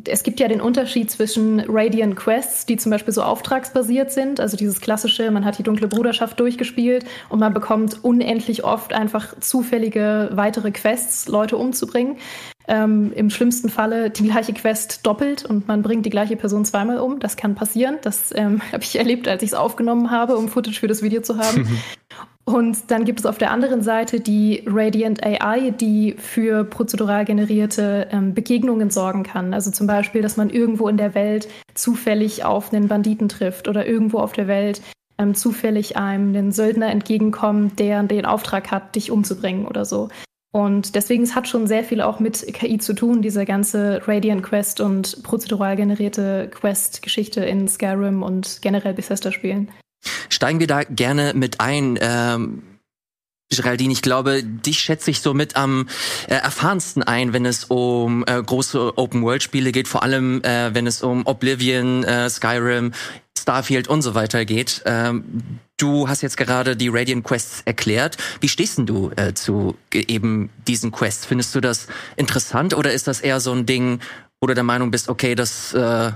es 0.05 0.23
gibt 0.23 0.39
ja 0.39 0.47
den 0.47 0.59
Unterschied 0.59 1.11
zwischen 1.11 1.59
Radiant 1.67 2.15
Quests, 2.15 2.65
die 2.65 2.77
zum 2.77 2.89
Beispiel 2.89 3.13
so 3.13 3.21
auftragsbasiert 3.21 4.11
sind, 4.11 4.39
also 4.39 4.57
dieses 4.57 4.81
klassische, 4.81 5.29
man 5.29 5.45
hat 5.45 5.59
die 5.59 5.63
dunkle 5.63 5.87
Bruderschaft 5.87 6.39
durchgespielt 6.39 7.05
und 7.29 7.39
man 7.39 7.53
bekommt 7.53 8.03
unendlich 8.03 8.63
oft 8.63 8.93
einfach 8.93 9.39
zufällige 9.39 10.31
weitere 10.33 10.71
Quests, 10.71 11.27
Leute 11.27 11.57
umzubringen 11.57 12.17
ähm, 12.67 13.11
im 13.13 13.29
schlimmsten 13.29 13.69
Falle 13.69 14.09
die 14.09 14.23
gleiche 14.23 14.53
Quest 14.53 15.05
doppelt 15.05 15.45
und 15.45 15.67
man 15.67 15.81
bringt 15.81 16.05
die 16.05 16.09
gleiche 16.09 16.35
Person 16.35 16.65
zweimal 16.65 16.99
um. 16.99 17.19
Das 17.19 17.35
kann 17.35 17.55
passieren. 17.55 17.97
Das 18.01 18.33
ähm, 18.35 18.61
habe 18.71 18.83
ich 18.83 18.97
erlebt, 18.97 19.27
als 19.27 19.43
ich 19.43 19.49
es 19.49 19.53
aufgenommen 19.53 20.11
habe, 20.11 20.37
um 20.37 20.47
Footage 20.47 20.79
für 20.79 20.87
das 20.87 21.01
Video 21.01 21.21
zu 21.21 21.37
haben. 21.37 21.67
und 22.45 22.77
dann 22.87 23.05
gibt 23.05 23.19
es 23.19 23.25
auf 23.25 23.37
der 23.37 23.51
anderen 23.51 23.81
Seite 23.81 24.19
die 24.19 24.63
Radiant 24.65 25.23
AI, 25.23 25.71
die 25.71 26.15
für 26.17 26.63
prozedural 26.63 27.25
generierte 27.25 28.07
ähm, 28.11 28.33
Begegnungen 28.33 28.89
sorgen 28.89 29.23
kann. 29.23 29.53
Also 29.53 29.71
zum 29.71 29.87
Beispiel, 29.87 30.21
dass 30.21 30.37
man 30.37 30.49
irgendwo 30.49 30.87
in 30.87 30.97
der 30.97 31.15
Welt 31.15 31.47
zufällig 31.73 32.45
auf 32.45 32.71
einen 32.71 32.87
Banditen 32.87 33.29
trifft 33.29 33.67
oder 33.67 33.85
irgendwo 33.85 34.19
auf 34.19 34.33
der 34.33 34.47
Welt 34.47 34.81
ähm, 35.17 35.35
zufällig 35.35 35.97
einem 35.97 36.33
den 36.33 36.51
Söldner 36.51 36.87
entgegenkommt, 36.87 37.79
der 37.79 38.03
den 38.03 38.25
Auftrag 38.25 38.71
hat, 38.71 38.95
dich 38.95 39.11
umzubringen 39.11 39.67
oder 39.67 39.85
so. 39.85 40.09
Und 40.55 40.93
deswegen, 40.93 41.23
es 41.23 41.33
hat 41.33 41.47
schon 41.47 41.65
sehr 41.65 41.83
viel 41.83 41.99
auch 41.99 42.19
mit 42.19 42.45
KI 42.53 42.77
zu 42.77 42.93
tun, 42.93 43.23
diese 43.23 43.43
ganze 43.43 44.07
Radiant 44.07 44.43
Quest 44.43 44.81
und 44.81 45.23
prozedural 45.23 45.75
generierte 45.75 46.47
Quest-Geschichte 46.53 47.43
in 47.43 47.67
Skyrim 47.67 48.21
und 48.21 48.59
generell 48.61 48.93
Bethesda-Spielen. 48.93 49.69
Steigen 50.29 50.59
wir 50.59 50.67
da 50.67 50.83
gerne 50.83 51.33
mit 51.33 51.59
ein. 51.59 51.97
Ähm 51.99 52.63
Geraldine, 53.49 53.93
ich 53.93 54.01
glaube, 54.01 54.43
dich 54.43 54.79
schätze 54.79 55.11
ich 55.11 55.21
so 55.21 55.35
mit 55.35 55.55
am 55.55 55.87
äh, 56.27 56.33
erfahrensten 56.33 57.03
ein, 57.03 57.33
wenn 57.33 57.45
es 57.45 57.65
um 57.65 58.23
äh, 58.25 58.41
große 58.41 58.97
Open-World-Spiele 58.97 59.71
geht, 59.71 59.87
vor 59.87 60.01
allem 60.01 60.41
äh, 60.43 60.73
wenn 60.73 60.87
es 60.87 61.03
um 61.03 61.27
Oblivion, 61.27 62.03
äh, 62.03 62.29
Skyrim, 62.29 62.93
Starfield 63.37 63.87
und 63.87 64.01
so 64.01 64.15
weiter 64.15 64.45
geht. 64.45 64.81
Ähm, 64.85 65.59
du 65.83 66.07
hast 66.07 66.21
jetzt 66.21 66.37
gerade 66.37 66.77
die 66.77 66.87
Radiant 66.87 67.25
Quests 67.25 67.61
erklärt. 67.65 68.17
Wie 68.39 68.47
stehst 68.47 68.77
denn 68.77 68.85
du 68.85 69.11
äh, 69.17 69.33
zu 69.33 69.75
eben 69.91 70.49
diesen 70.65 70.91
Quests? 70.91 71.25
Findest 71.25 71.53
du 71.55 71.59
das 71.59 71.87
interessant 72.15 72.73
oder 72.73 72.93
ist 72.93 73.07
das 73.07 73.19
eher 73.19 73.41
so 73.41 73.51
ein 73.51 73.65
Ding, 73.65 73.99
wo 74.39 74.47
du 74.47 74.55
der 74.55 74.63
Meinung 74.63 74.91
bist, 74.91 75.09
okay, 75.09 75.35
das 75.35 75.73
äh, 75.73 76.11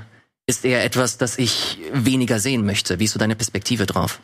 ist 0.48 0.64
eher 0.64 0.84
etwas, 0.86 1.18
das 1.18 1.38
ich 1.38 1.80
weniger 1.92 2.40
sehen 2.40 2.66
möchte? 2.66 3.00
Wie 3.00 3.04
ist 3.04 3.12
so 3.12 3.20
deine 3.20 3.36
Perspektive 3.36 3.86
drauf? 3.86 4.22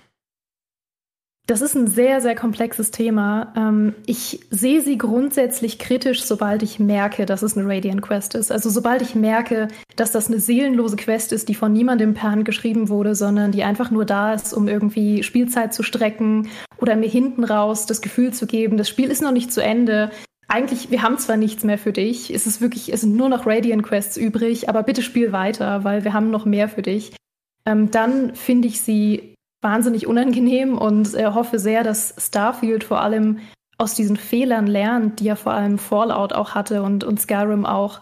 Das 1.46 1.62
ist 1.62 1.76
ein 1.76 1.88
sehr, 1.88 2.22
sehr 2.22 2.36
komplexes 2.36 2.92
Thema. 2.92 3.52
Ähm, 3.58 3.96
ich 4.06 4.40
sehe 4.50 4.82
sie 4.82 4.98
grundsätzlich 4.98 5.78
kritisch, 5.78 6.24
sobald 6.24 6.64
ich 6.64 6.80
merke, 6.80 7.26
dass 7.26 7.42
es 7.42 7.58
eine 7.58 7.68
Radiant 7.68 8.02
Quest 8.02 8.36
ist. 8.36 8.50
Also 8.50 8.70
sobald 8.70 9.02
ich 9.02 9.14
merke, 9.14 9.68
dass 9.98 10.14
das 10.14 10.28
eine 10.28 10.40
seelenlose 10.40 10.96
Quest 10.96 11.34
ist, 11.34 11.50
die 11.50 11.56
von 11.56 11.74
niemandem 11.74 12.14
per 12.14 12.32
Hand 12.32 12.46
geschrieben 12.46 12.88
wurde, 12.88 13.14
sondern 13.14 13.52
die 13.52 13.66
einfach 13.66 13.92
nur 13.92 14.06
da 14.06 14.34
ist, 14.34 14.54
um 14.54 14.70
irgendwie 14.70 15.22
Spielzeit 15.22 15.74
zu 15.74 15.84
strecken 15.84 16.48
oder 16.78 16.96
mir 16.96 17.10
hinten 17.10 17.44
raus 17.44 17.88
das 17.88 18.02
Gefühl 18.02 18.32
zu 18.32 18.48
geben, 18.48 18.78
das 18.78 18.88
Spiel 18.88 19.12
ist 19.12 19.22
noch 19.22 19.34
nicht 19.34 19.52
zu 19.52 19.62
Ende. 19.62 20.12
Eigentlich, 20.48 20.92
wir 20.92 21.02
haben 21.02 21.18
zwar 21.18 21.36
nichts 21.36 21.66
mehr 21.66 21.78
für 21.78 21.92
dich, 21.92 22.34
es 22.34 22.48
ist 22.48 22.62
wirklich, 22.62 22.94
es 22.94 23.02
sind 23.02 23.18
nur 23.18 23.28
noch 23.28 23.46
Radiant 23.46 23.84
Quests 23.84 24.16
übrig, 24.16 24.70
aber 24.70 24.84
bitte 24.84 25.02
spiel 25.02 25.34
weiter, 25.34 25.84
weil 25.84 26.06
wir 26.06 26.14
haben 26.14 26.32
noch 26.32 26.46
mehr 26.46 26.70
für 26.70 26.82
dich. 26.82 27.14
Ähm, 27.66 27.92
dann 27.92 28.34
finde 28.34 28.70
ich 28.70 28.80
sie 28.80 29.33
wahnsinnig 29.64 30.08
unangenehm 30.08 30.78
und 30.78 31.14
äh, 31.16 31.28
hoffe 31.28 31.60
sehr, 31.60 31.84
dass 31.84 32.14
Starfield 32.18 32.84
vor 32.84 33.02
allem 33.02 33.40
aus 33.78 33.96
diesen 33.96 34.18
Fehlern 34.18 34.68
lernt, 34.68 35.20
die 35.20 35.26
ja 35.26 35.36
vor 35.36 35.54
allem 35.54 35.78
Fallout 35.78 36.34
auch 36.34 36.54
hatte 36.54 36.84
und, 36.84 37.04
und 37.04 37.20
Skyrim 37.20 37.66
auch, 37.66 38.02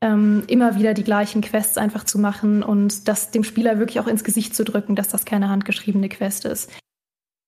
ähm, 0.00 0.44
immer 0.46 0.76
wieder 0.76 0.94
die 0.94 1.04
gleichen 1.04 1.40
Quests 1.40 1.76
einfach 1.76 2.04
zu 2.04 2.18
machen 2.18 2.62
und 2.62 3.08
das 3.08 3.30
dem 3.30 3.42
Spieler 3.42 3.78
wirklich 3.78 3.98
auch 4.00 4.06
ins 4.06 4.22
Gesicht 4.22 4.54
zu 4.54 4.64
drücken, 4.64 4.94
dass 4.94 5.08
das 5.08 5.24
keine 5.24 5.48
handgeschriebene 5.48 6.08
Quest 6.08 6.44
ist. 6.44 6.70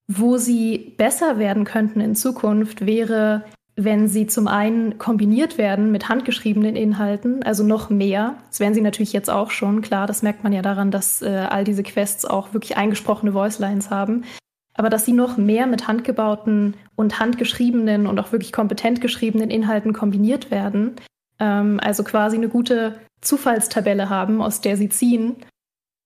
Wo 0.09 0.37
sie 0.37 0.95
besser 0.97 1.39
werden 1.39 1.65
könnten 1.65 2.01
in 2.01 2.17
Zukunft 2.17 2.85
wäre 2.85 3.45
wenn 3.77 4.09
sie 4.09 4.27
zum 4.27 4.49
einen 4.49 4.99
kombiniert 4.99 5.57
werden 5.57 5.91
mit 5.93 6.09
handgeschriebenen 6.09 6.77
Inhalten, 6.77 7.43
also 7.43 7.65
noch 7.65 7.89
mehr. 7.89 8.37
Das 8.49 8.61
werden 8.61 8.75
sie 8.75 8.81
natürlich 8.81 9.13
jetzt 9.13 9.31
auch 9.31 9.51
schon, 9.51 9.81
klar, 9.81 10.07
das 10.07 10.23
merkt 10.23 10.45
man 10.45 10.53
ja 10.53 10.63
daran, 10.63 10.91
dass 10.91 11.23
äh, 11.23 11.47
all 11.49 11.65
diese 11.65 11.83
Quests 11.83 12.25
auch 12.25 12.53
wirklich 12.53 12.77
eingesprochene 12.77 13.33
Voicelines 13.33 13.91
haben. 13.91 14.25
Aber 14.75 14.91
dass 14.91 15.05
sie 15.05 15.13
noch 15.13 15.37
mehr 15.37 15.67
mit 15.67 15.89
handgebauten 15.89 16.75
und 16.95 17.19
handgeschriebenen 17.19 18.07
und 18.07 18.19
auch 18.19 18.33
wirklich 18.33 18.53
kompetent 18.53 19.01
geschriebenen 19.01 19.51
Inhalten 19.51 19.93
kombiniert 19.93 20.51
werden, 20.51 20.97
ähm, 21.39 21.81
also 21.83 22.05
quasi 22.05 22.37
eine 22.37 22.49
gute 22.49 22.99
Zufallstabelle 23.21 24.09
haben, 24.09 24.43
aus 24.43 24.61
der 24.61 24.77
sie 24.77 24.89
ziehen. 24.89 25.37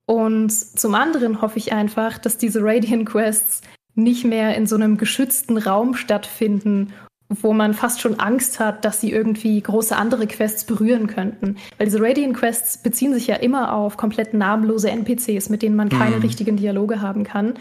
Und 0.06 0.52
zum 0.52 0.94
anderen 0.94 1.40
hoffe 1.40 1.58
ich 1.58 1.72
einfach, 1.72 2.18
dass 2.18 2.36
diese 2.36 2.62
Radiant 2.62 3.06
Quests 3.06 3.62
nicht 3.94 4.24
mehr 4.24 4.56
in 4.56 4.66
so 4.66 4.76
einem 4.76 4.96
geschützten 4.96 5.56
Raum 5.56 5.94
stattfinden 5.94 6.92
wo 7.28 7.52
man 7.52 7.74
fast 7.74 8.00
schon 8.00 8.20
Angst 8.20 8.60
hat, 8.60 8.84
dass 8.84 9.00
sie 9.00 9.10
irgendwie 9.10 9.60
große 9.60 9.96
andere 9.96 10.26
Quests 10.26 10.64
berühren 10.64 11.06
könnten. 11.06 11.56
Weil 11.78 11.86
diese 11.86 12.00
Radiant 12.00 12.36
Quests 12.36 12.78
beziehen 12.78 13.14
sich 13.14 13.26
ja 13.26 13.36
immer 13.36 13.72
auf 13.72 13.96
komplett 13.96 14.34
namenlose 14.34 14.90
NPCs, 14.90 15.48
mit 15.48 15.62
denen 15.62 15.76
man 15.76 15.88
keine 15.88 16.16
mhm. 16.16 16.22
richtigen 16.22 16.56
Dialoge 16.56 17.00
haben 17.00 17.24
kann. 17.24 17.54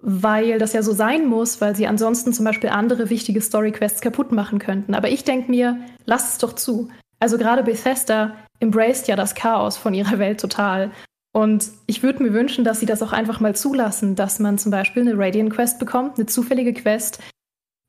Weil 0.00 0.58
das 0.58 0.72
ja 0.72 0.82
so 0.82 0.92
sein 0.92 1.26
muss, 1.26 1.60
weil 1.60 1.74
sie 1.74 1.86
ansonsten 1.86 2.32
zum 2.32 2.44
Beispiel 2.44 2.70
andere 2.70 3.10
wichtige 3.10 3.40
Story-Quests 3.40 4.00
kaputt 4.00 4.32
machen 4.32 4.58
könnten. 4.58 4.94
Aber 4.94 5.08
ich 5.08 5.24
denke 5.24 5.50
mir, 5.50 5.78
lasst 6.04 6.32
es 6.32 6.38
doch 6.38 6.52
zu. 6.52 6.88
Also 7.20 7.38
gerade 7.38 7.62
Bethesda 7.62 8.36
embraced 8.60 9.08
ja 9.08 9.16
das 9.16 9.34
Chaos 9.34 9.76
von 9.76 9.94
ihrer 9.94 10.18
Welt 10.18 10.40
total. 10.40 10.90
Und 11.32 11.70
ich 11.86 12.02
würde 12.02 12.22
mir 12.22 12.32
wünschen, 12.32 12.64
dass 12.64 12.80
sie 12.80 12.86
das 12.86 13.02
auch 13.02 13.12
einfach 13.12 13.40
mal 13.40 13.54
zulassen, 13.54 14.16
dass 14.16 14.38
man 14.38 14.58
zum 14.58 14.72
Beispiel 14.72 15.02
eine 15.02 15.18
Radiant 15.18 15.50
Quest 15.52 15.78
bekommt, 15.78 16.16
eine 16.16 16.26
zufällige 16.26 16.72
Quest, 16.72 17.20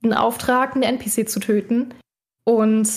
einen 0.03 0.13
Auftrag, 0.13 0.75
einen 0.75 0.84
NPC 0.84 1.29
zu 1.29 1.39
töten 1.39 1.94
und 2.44 2.89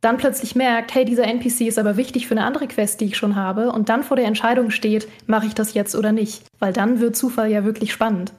dann 0.00 0.18
plötzlich 0.18 0.54
merkt, 0.54 0.94
hey, 0.94 1.04
dieser 1.04 1.24
NPC 1.24 1.62
ist 1.62 1.78
aber 1.78 1.96
wichtig 1.96 2.26
für 2.26 2.34
eine 2.34 2.44
andere 2.44 2.68
Quest, 2.68 3.00
die 3.00 3.06
ich 3.06 3.16
schon 3.16 3.36
habe, 3.36 3.72
und 3.72 3.88
dann 3.88 4.02
vor 4.02 4.16
der 4.16 4.26
Entscheidung 4.26 4.70
steht, 4.70 5.08
mache 5.26 5.46
ich 5.46 5.54
das 5.54 5.72
jetzt 5.72 5.94
oder 5.94 6.12
nicht, 6.12 6.44
weil 6.58 6.74
dann 6.74 7.00
wird 7.00 7.16
Zufall 7.16 7.50
ja 7.50 7.64
wirklich 7.64 7.92
spannend. 7.92 8.34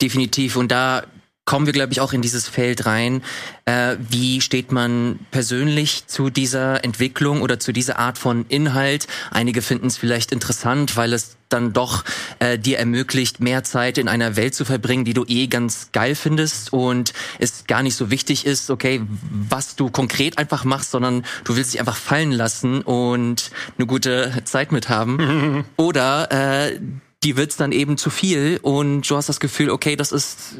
Definitiv. 0.00 0.56
Und 0.56 0.70
da 0.70 1.02
kommen 1.44 1.66
wir, 1.66 1.72
glaube 1.72 1.92
ich, 1.92 2.00
auch 2.00 2.12
in 2.12 2.22
dieses 2.22 2.48
Feld 2.48 2.86
rein. 2.86 3.22
Äh, 3.64 3.96
wie 3.98 4.40
steht 4.40 4.70
man 4.70 5.18
persönlich 5.32 6.06
zu 6.06 6.30
dieser 6.30 6.84
Entwicklung 6.84 7.42
oder 7.42 7.58
zu 7.58 7.72
dieser 7.72 7.98
Art 7.98 8.16
von 8.16 8.46
Inhalt? 8.48 9.08
Einige 9.30 9.60
finden 9.60 9.88
es 9.88 9.96
vielleicht 9.96 10.30
interessant, 10.30 10.96
weil 10.96 11.12
es 11.12 11.36
dann 11.48 11.72
doch 11.72 12.04
äh, 12.38 12.58
dir 12.58 12.78
ermöglicht, 12.78 13.40
mehr 13.40 13.64
Zeit 13.64 13.98
in 13.98 14.08
einer 14.08 14.36
Welt 14.36 14.54
zu 14.54 14.64
verbringen, 14.64 15.04
die 15.04 15.14
du 15.14 15.24
eh 15.26 15.48
ganz 15.48 15.90
geil 15.92 16.14
findest 16.14 16.72
und 16.72 17.12
es 17.40 17.66
gar 17.66 17.82
nicht 17.82 17.96
so 17.96 18.10
wichtig 18.10 18.46
ist, 18.46 18.70
okay, 18.70 19.02
was 19.30 19.74
du 19.76 19.90
konkret 19.90 20.38
einfach 20.38 20.64
machst, 20.64 20.92
sondern 20.92 21.24
du 21.44 21.56
willst 21.56 21.74
dich 21.74 21.80
einfach 21.80 21.96
fallen 21.96 22.32
lassen 22.32 22.82
und 22.82 23.50
eine 23.76 23.86
gute 23.86 24.32
Zeit 24.44 24.72
mit 24.72 24.88
haben. 24.88 25.64
Oder 25.76 26.70
äh, 26.70 26.80
die 27.24 27.36
wird's 27.36 27.56
dann 27.56 27.72
eben 27.72 27.96
zu 27.96 28.10
viel 28.10 28.58
und 28.62 29.08
du 29.08 29.16
hast 29.16 29.28
das 29.28 29.40
Gefühl, 29.40 29.70
okay, 29.70 29.96
das 29.96 30.12
ist 30.12 30.56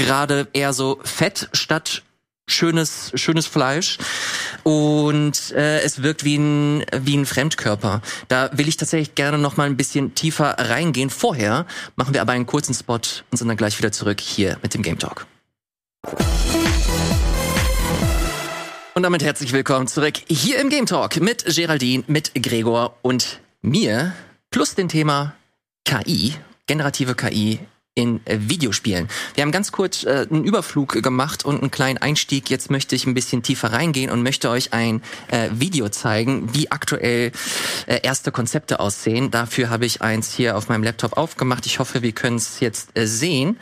gerade 0.00 0.48
eher 0.54 0.72
so 0.72 0.98
Fett 1.04 1.48
statt 1.52 2.02
schönes 2.48 3.12
schönes 3.14 3.46
Fleisch 3.46 3.98
und 4.64 5.52
äh, 5.52 5.80
es 5.82 6.02
wirkt 6.02 6.24
wie 6.24 6.36
ein 6.36 6.84
wie 6.92 7.16
ein 7.16 7.26
Fremdkörper. 7.26 8.02
Da 8.28 8.50
will 8.52 8.66
ich 8.66 8.76
tatsächlich 8.76 9.14
gerne 9.14 9.38
noch 9.38 9.56
mal 9.56 9.66
ein 9.66 9.76
bisschen 9.76 10.14
tiefer 10.14 10.56
reingehen. 10.58 11.10
Vorher 11.10 11.66
machen 11.96 12.14
wir 12.14 12.22
aber 12.22 12.32
einen 12.32 12.46
kurzen 12.46 12.74
Spot 12.74 12.94
und 12.94 13.36
sind 13.36 13.48
dann 13.48 13.56
gleich 13.56 13.78
wieder 13.78 13.92
zurück 13.92 14.20
hier 14.20 14.58
mit 14.62 14.74
dem 14.74 14.82
Game 14.82 14.98
Talk. 14.98 15.26
Und 18.94 19.02
damit 19.04 19.22
herzlich 19.22 19.52
willkommen 19.52 19.86
zurück 19.86 20.14
hier 20.28 20.58
im 20.58 20.68
Game 20.68 20.86
Talk 20.86 21.20
mit 21.20 21.44
Geraldine, 21.44 22.04
mit 22.06 22.32
Gregor 22.34 22.96
und 23.02 23.40
mir 23.62 24.12
plus 24.50 24.74
dem 24.74 24.88
Thema 24.88 25.34
KI, 25.84 26.34
generative 26.66 27.14
KI 27.14 27.60
in 27.96 28.24
äh, 28.24 28.38
Videospielen. 28.40 29.08
Wir 29.34 29.42
haben 29.42 29.50
ganz 29.50 29.72
kurz 29.72 30.04
äh, 30.04 30.26
einen 30.30 30.44
Überflug 30.44 31.02
gemacht 31.02 31.44
und 31.44 31.60
einen 31.60 31.72
kleinen 31.72 31.98
Einstieg. 31.98 32.48
Jetzt 32.48 32.70
möchte 32.70 32.94
ich 32.94 33.04
ein 33.04 33.14
bisschen 33.14 33.42
tiefer 33.42 33.72
reingehen 33.72 34.10
und 34.10 34.22
möchte 34.22 34.48
euch 34.48 34.72
ein 34.72 35.02
äh, 35.28 35.48
Video 35.52 35.88
zeigen, 35.88 36.54
wie 36.54 36.70
aktuell 36.70 37.32
äh, 37.86 38.00
erste 38.02 38.30
Konzepte 38.30 38.78
aussehen. 38.78 39.32
Dafür 39.32 39.70
habe 39.70 39.86
ich 39.86 40.02
eins 40.02 40.32
hier 40.32 40.56
auf 40.56 40.68
meinem 40.68 40.84
Laptop 40.84 41.16
aufgemacht. 41.16 41.66
Ich 41.66 41.80
hoffe, 41.80 42.02
wir 42.02 42.12
können 42.12 42.36
es 42.36 42.60
jetzt 42.60 42.96
äh, 42.96 43.06
sehen. 43.06 43.58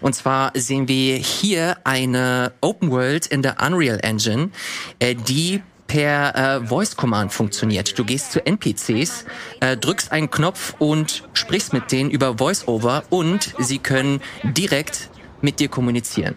Und 0.00 0.16
zwar 0.16 0.50
sehen 0.56 0.88
wir 0.88 1.16
hier 1.16 1.76
eine 1.84 2.52
Open 2.60 2.90
World 2.90 3.26
in 3.26 3.42
der 3.42 3.62
Unreal 3.64 4.00
Engine, 4.02 4.50
äh, 4.98 5.14
die 5.14 5.62
per 5.90 6.36
äh, 6.36 6.64
Voice 6.64 6.94
Command 6.94 7.32
funktioniert. 7.32 7.98
Du 7.98 8.04
gehst 8.04 8.30
zu 8.30 8.46
NPCs, 8.46 9.24
äh, 9.58 9.76
drückst 9.76 10.12
einen 10.12 10.30
Knopf 10.30 10.74
und 10.78 11.24
sprichst 11.32 11.72
mit 11.72 11.90
denen 11.90 12.10
über 12.10 12.38
Voice-Over 12.38 13.02
und 13.10 13.54
sie 13.58 13.78
können 13.78 14.20
direkt 14.44 15.10
mit 15.40 15.58
dir 15.58 15.68
kommunizieren. 15.68 16.36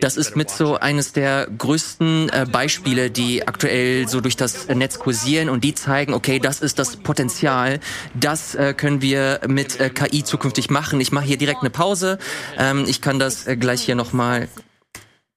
Das 0.00 0.16
ist 0.16 0.36
mit 0.36 0.50
so 0.50 0.76
eines 0.76 1.12
der 1.12 1.48
größten 1.48 2.28
äh, 2.28 2.46
Beispiele, 2.48 3.10
die 3.10 3.48
aktuell 3.48 4.06
so 4.06 4.20
durch 4.20 4.36
das 4.36 4.68
Netz 4.68 5.00
kursieren 5.00 5.48
und 5.48 5.64
die 5.64 5.74
zeigen, 5.74 6.14
okay, 6.14 6.38
das 6.38 6.60
ist 6.60 6.78
das 6.78 6.96
Potenzial, 6.96 7.80
das 8.14 8.54
äh, 8.54 8.72
können 8.72 9.02
wir 9.02 9.40
mit 9.48 9.80
äh, 9.80 9.90
KI 9.90 10.22
zukünftig 10.22 10.70
machen. 10.70 11.00
Ich 11.00 11.10
mache 11.10 11.24
hier 11.24 11.38
direkt 11.38 11.62
eine 11.62 11.70
Pause. 11.70 12.18
Ähm, 12.56 12.84
ich 12.86 13.00
kann 13.00 13.18
das 13.18 13.48
äh, 13.48 13.56
gleich 13.56 13.82
hier 13.82 13.96
nochmal 13.96 14.48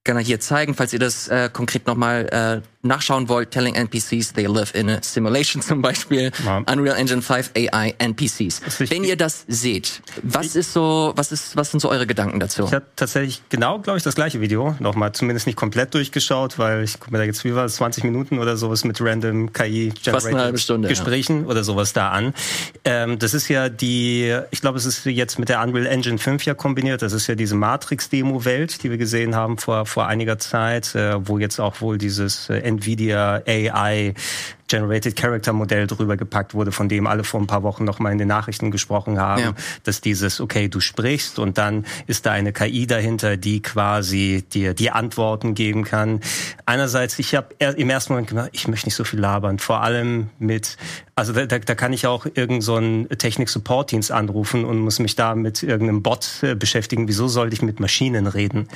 gerne 0.05 0.21
hier 0.21 0.39
zeigen, 0.39 0.75
falls 0.75 0.93
ihr 0.93 0.99
das 0.99 1.27
äh, 1.27 1.49
konkret 1.51 1.87
nochmal 1.87 2.61
äh, 2.61 2.74
nachschauen 2.85 3.29
wollt, 3.29 3.51
Telling 3.51 3.75
NPCs 3.75 4.33
they 4.33 4.45
live 4.45 4.73
in 4.75 4.89
a 4.89 5.01
simulation 5.01 5.61
zum 5.61 5.81
Beispiel, 5.81 6.31
ja. 6.45 6.63
Unreal 6.71 6.97
Engine 6.97 7.21
5 7.21 7.51
AI 7.55 7.95
NPCs. 7.97 8.61
Wenn 8.89 9.03
ihr 9.03 9.17
das 9.17 9.45
seht, 9.47 10.01
was 10.21 10.55
ist 10.55 10.73
so, 10.73 11.13
was 11.15 11.31
ist, 11.31 11.55
was 11.55 11.71
sind 11.71 11.79
so 11.79 11.89
eure 11.89 12.07
Gedanken 12.07 12.39
dazu? 12.39 12.65
Ich 12.65 12.73
habe 12.73 12.85
tatsächlich 12.95 13.41
genau, 13.49 13.79
glaube 13.79 13.97
ich, 13.97 14.03
das 14.03 14.15
gleiche 14.15 14.41
Video 14.41 14.75
nochmal, 14.79 15.11
zumindest 15.13 15.47
nicht 15.47 15.55
komplett 15.55 15.93
durchgeschaut, 15.93 16.59
weil 16.59 16.83
ich 16.83 16.99
gucke 16.99 17.11
mir 17.11 17.17
da 17.19 17.23
jetzt 17.23 17.43
wie 17.43 17.55
war 17.55 17.65
es 17.65 17.75
20 17.75 18.03
Minuten 18.03 18.39
oder 18.39 18.57
sowas 18.57 18.83
mit 18.83 19.01
random 19.01 19.53
KI 19.53 19.93
Generated 20.03 20.87
Gesprächen 20.87 21.43
ja. 21.43 21.47
oder 21.47 21.63
sowas 21.63 21.93
da 21.93 22.09
an. 22.09 22.33
Ähm, 22.83 23.19
das 23.19 23.33
ist 23.33 23.47
ja 23.47 23.69
die, 23.69 24.37
ich 24.51 24.61
glaube, 24.61 24.77
es 24.77 24.85
ist 24.85 25.05
jetzt 25.05 25.39
mit 25.39 25.49
der 25.49 25.61
Unreal 25.61 25.85
Engine 25.85 26.17
5 26.17 26.45
ja 26.45 26.53
kombiniert. 26.53 27.01
Das 27.01 27.13
ist 27.13 27.27
ja 27.27 27.35
diese 27.35 27.55
Matrix 27.55 28.09
Demo 28.09 28.45
Welt, 28.45 28.83
die 28.83 28.89
wir 28.89 28.97
gesehen 28.97 29.35
haben 29.35 29.57
vor 29.57 29.85
vor 29.85 30.07
einiger 30.07 30.37
Zeit, 30.37 30.93
äh, 30.95 31.15
wo 31.25 31.37
jetzt 31.39 31.59
auch 31.59 31.81
wohl 31.81 31.97
dieses 31.97 32.49
äh, 32.49 32.57
NVIDIA 32.75 33.41
AI 33.47 34.13
Generated 34.67 35.15
Character 35.15 35.53
Modell 35.53 35.87
drüber 35.87 36.17
gepackt 36.17 36.53
wurde, 36.53 36.71
von 36.71 36.89
dem 36.89 37.05
alle 37.07 37.23
vor 37.23 37.39
ein 37.39 37.47
paar 37.47 37.63
Wochen 37.63 37.83
noch 37.83 37.99
mal 37.99 38.11
in 38.11 38.17
den 38.17 38.27
Nachrichten 38.27 38.71
gesprochen 38.71 39.19
haben, 39.19 39.41
ja. 39.41 39.53
dass 39.83 40.01
dieses, 40.01 40.41
okay, 40.41 40.67
du 40.67 40.79
sprichst 40.79 41.37
und 41.37 41.57
dann 41.57 41.85
ist 42.07 42.25
da 42.25 42.31
eine 42.31 42.51
KI 42.51 42.87
dahinter, 42.87 43.37
die 43.37 43.61
quasi 43.61 44.43
dir 44.51 44.73
die 44.73 44.89
Antworten 44.89 45.53
geben 45.53 45.83
kann. 45.83 46.21
Einerseits, 46.65 47.19
ich 47.19 47.35
habe 47.35 47.53
im 47.59 47.89
ersten 47.89 48.13
Moment 48.13 48.29
gedacht, 48.29 48.49
ich 48.53 48.67
möchte 48.67 48.87
nicht 48.87 48.95
so 48.95 49.03
viel 49.03 49.19
labern, 49.19 49.59
vor 49.59 49.81
allem 49.81 50.29
mit, 50.39 50.77
also 51.15 51.31
da, 51.31 51.45
da, 51.45 51.59
da 51.59 51.75
kann 51.75 51.93
ich 51.93 52.07
auch 52.07 52.25
irgendeinen 52.25 52.61
so 53.07 53.15
Technik-Support-Dienst 53.15 54.11
anrufen 54.11 54.65
und 54.65 54.79
muss 54.79 54.99
mich 54.99 55.15
da 55.15 55.35
mit 55.35 55.61
irgendeinem 55.61 56.01
Bot 56.01 56.39
äh, 56.41 56.55
beschäftigen. 56.55 57.07
Wieso 57.07 57.27
sollte 57.27 57.53
ich 57.53 57.61
mit 57.61 57.79
Maschinen 57.79 58.25
reden? 58.27 58.67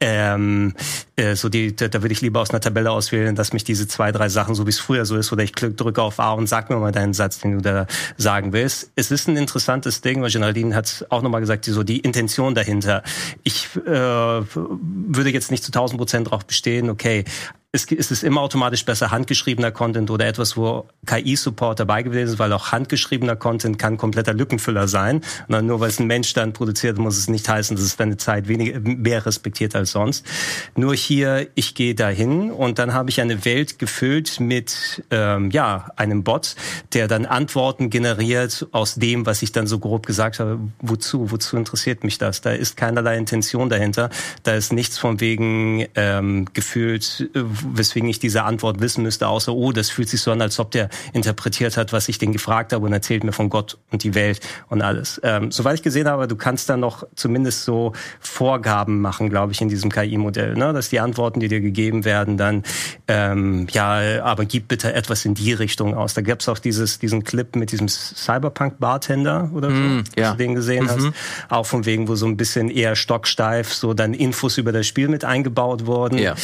Ähm, 0.00 0.74
äh, 1.16 1.34
so 1.34 1.48
die, 1.48 1.74
da, 1.74 1.88
da 1.88 2.02
würde 2.02 2.12
ich 2.12 2.20
lieber 2.20 2.40
aus 2.40 2.50
einer 2.50 2.60
Tabelle 2.60 2.90
auswählen, 2.90 3.34
dass 3.34 3.52
mich 3.52 3.64
diese 3.64 3.88
zwei, 3.88 4.12
drei 4.12 4.28
Sachen, 4.28 4.54
so 4.54 4.66
wie 4.66 4.70
es 4.70 4.78
früher 4.78 5.04
so 5.04 5.16
ist, 5.16 5.29
ist 5.30 5.32
oder 5.32 5.44
ich 5.44 5.52
drücke 5.52 6.02
auf 6.02 6.20
A 6.20 6.32
und 6.32 6.48
sag 6.48 6.70
mir 6.70 6.76
mal 6.76 6.92
deinen 6.92 7.14
Satz, 7.14 7.40
den 7.40 7.52
du 7.52 7.60
da 7.60 7.86
sagen 8.16 8.52
willst. 8.52 8.90
Es 8.96 9.10
ist 9.10 9.28
ein 9.28 9.36
interessantes 9.36 10.00
Ding, 10.00 10.22
weil 10.22 10.30
Geraldine 10.30 10.74
hat 10.74 11.06
auch 11.08 11.22
nochmal 11.22 11.40
gesagt, 11.40 11.66
die, 11.66 11.70
so 11.70 11.82
die 11.82 12.00
Intention 12.00 12.54
dahinter. 12.54 13.02
Ich 13.42 13.68
äh, 13.86 13.90
würde 13.90 15.30
jetzt 15.30 15.50
nicht 15.50 15.64
zu 15.64 15.70
1000 15.70 15.98
Prozent 15.98 16.26
darauf 16.26 16.44
bestehen, 16.44 16.90
okay, 16.90 17.24
es 17.72 17.84
ist 18.10 18.24
immer 18.24 18.40
automatisch 18.40 18.84
besser 18.84 19.12
handgeschriebener 19.12 19.70
Content 19.70 20.10
oder 20.10 20.26
etwas, 20.26 20.56
wo 20.56 20.88
KI-Support 21.06 21.78
dabei 21.78 22.02
gewesen 22.02 22.32
ist, 22.32 22.38
weil 22.40 22.52
auch 22.52 22.72
handgeschriebener 22.72 23.36
Content 23.36 23.78
kann 23.78 23.96
kompletter 23.96 24.34
Lückenfüller 24.34 24.88
sein. 24.88 25.20
Und 25.46 25.66
nur 25.66 25.78
weil 25.78 25.90
es 25.90 26.00
ein 26.00 26.08
Mensch 26.08 26.32
dann 26.32 26.52
produziert, 26.52 26.98
muss 26.98 27.16
es 27.16 27.28
nicht 27.28 27.48
heißen, 27.48 27.76
dass 27.76 27.84
es 27.84 27.96
deine 27.96 28.16
Zeit 28.16 28.48
weniger, 28.48 28.80
mehr 28.80 29.24
respektiert 29.24 29.76
als 29.76 29.92
sonst. 29.92 30.26
Nur 30.74 30.96
hier, 30.96 31.46
ich 31.54 31.76
gehe 31.76 31.94
dahin 31.94 32.50
und 32.50 32.80
dann 32.80 32.92
habe 32.92 33.08
ich 33.08 33.20
eine 33.20 33.44
Welt 33.44 33.78
gefüllt 33.78 34.40
mit 34.40 35.04
ähm, 35.12 35.52
ja 35.52 35.92
einem 35.94 36.24
Bot, 36.24 36.56
der 36.92 37.06
dann 37.06 37.24
Antworten 37.24 37.88
generiert 37.88 38.66
aus 38.72 38.96
dem, 38.96 39.26
was 39.26 39.42
ich 39.42 39.52
dann 39.52 39.68
so 39.68 39.78
grob 39.78 40.06
gesagt 40.06 40.40
habe. 40.40 40.58
Wozu? 40.80 41.30
Wozu 41.30 41.56
interessiert 41.56 42.02
mich 42.02 42.18
das? 42.18 42.40
Da 42.40 42.50
ist 42.50 42.76
keinerlei 42.76 43.16
Intention 43.16 43.68
dahinter. 43.68 44.10
Da 44.42 44.54
ist 44.54 44.72
nichts 44.72 44.98
von 44.98 45.20
wegen 45.20 45.86
ähm, 45.94 46.46
gefühlt 46.52 47.30
äh, 47.32 47.59
weswegen 47.64 48.08
ich 48.08 48.18
diese 48.18 48.44
Antwort 48.44 48.80
wissen 48.80 49.02
müsste, 49.02 49.28
außer, 49.28 49.52
oh, 49.52 49.72
das 49.72 49.90
fühlt 49.90 50.08
sich 50.08 50.20
so 50.20 50.32
an, 50.32 50.40
als 50.40 50.58
ob 50.58 50.70
der 50.70 50.88
interpretiert 51.12 51.76
hat, 51.76 51.92
was 51.92 52.08
ich 52.08 52.18
den 52.18 52.32
gefragt 52.32 52.72
habe 52.72 52.86
und 52.86 52.92
erzählt 52.92 53.24
mir 53.24 53.32
von 53.32 53.50
Gott 53.50 53.78
und 53.90 54.02
die 54.02 54.14
Welt 54.14 54.40
und 54.68 54.82
alles. 54.82 55.20
Ähm, 55.24 55.50
soweit 55.50 55.76
ich 55.76 55.82
gesehen 55.82 56.08
habe, 56.08 56.28
du 56.28 56.36
kannst 56.36 56.68
da 56.68 56.76
noch 56.76 57.04
zumindest 57.14 57.64
so 57.64 57.92
Vorgaben 58.20 59.00
machen, 59.00 59.30
glaube 59.30 59.52
ich, 59.52 59.60
in 59.60 59.68
diesem 59.68 59.90
KI-Modell, 59.90 60.54
ne? 60.54 60.72
dass 60.72 60.88
die 60.88 61.00
Antworten, 61.00 61.40
die 61.40 61.48
dir 61.48 61.60
gegeben 61.60 62.04
werden, 62.04 62.36
dann, 62.36 62.62
ähm, 63.08 63.66
ja, 63.70 64.22
aber 64.24 64.44
gib 64.44 64.68
bitte 64.68 64.92
etwas 64.92 65.24
in 65.24 65.34
die 65.34 65.52
Richtung 65.52 65.94
aus. 65.94 66.14
Da 66.14 66.22
gab 66.22 66.40
es 66.40 66.48
auch 66.48 66.58
dieses, 66.58 66.98
diesen 66.98 67.24
Clip 67.24 67.56
mit 67.56 67.72
diesem 67.72 67.88
Cyberpunk-Bartender 67.88 69.50
oder 69.54 69.70
so, 69.70 69.76
mm, 69.76 70.04
ja. 70.16 70.32
du 70.32 70.36
den 70.36 70.54
gesehen 70.54 70.84
mhm. 70.84 70.90
hast. 70.90 71.08
Auch 71.48 71.66
von 71.66 71.86
wegen, 71.86 72.08
wo 72.08 72.14
so 72.14 72.26
ein 72.26 72.36
bisschen 72.36 72.70
eher 72.70 72.96
stocksteif 72.96 73.72
so 73.72 73.94
dann 73.94 74.14
Infos 74.14 74.58
über 74.58 74.72
das 74.72 74.86
Spiel 74.86 75.08
mit 75.08 75.24
eingebaut 75.24 75.86
wurden. 75.86 76.18
Ja. 76.18 76.34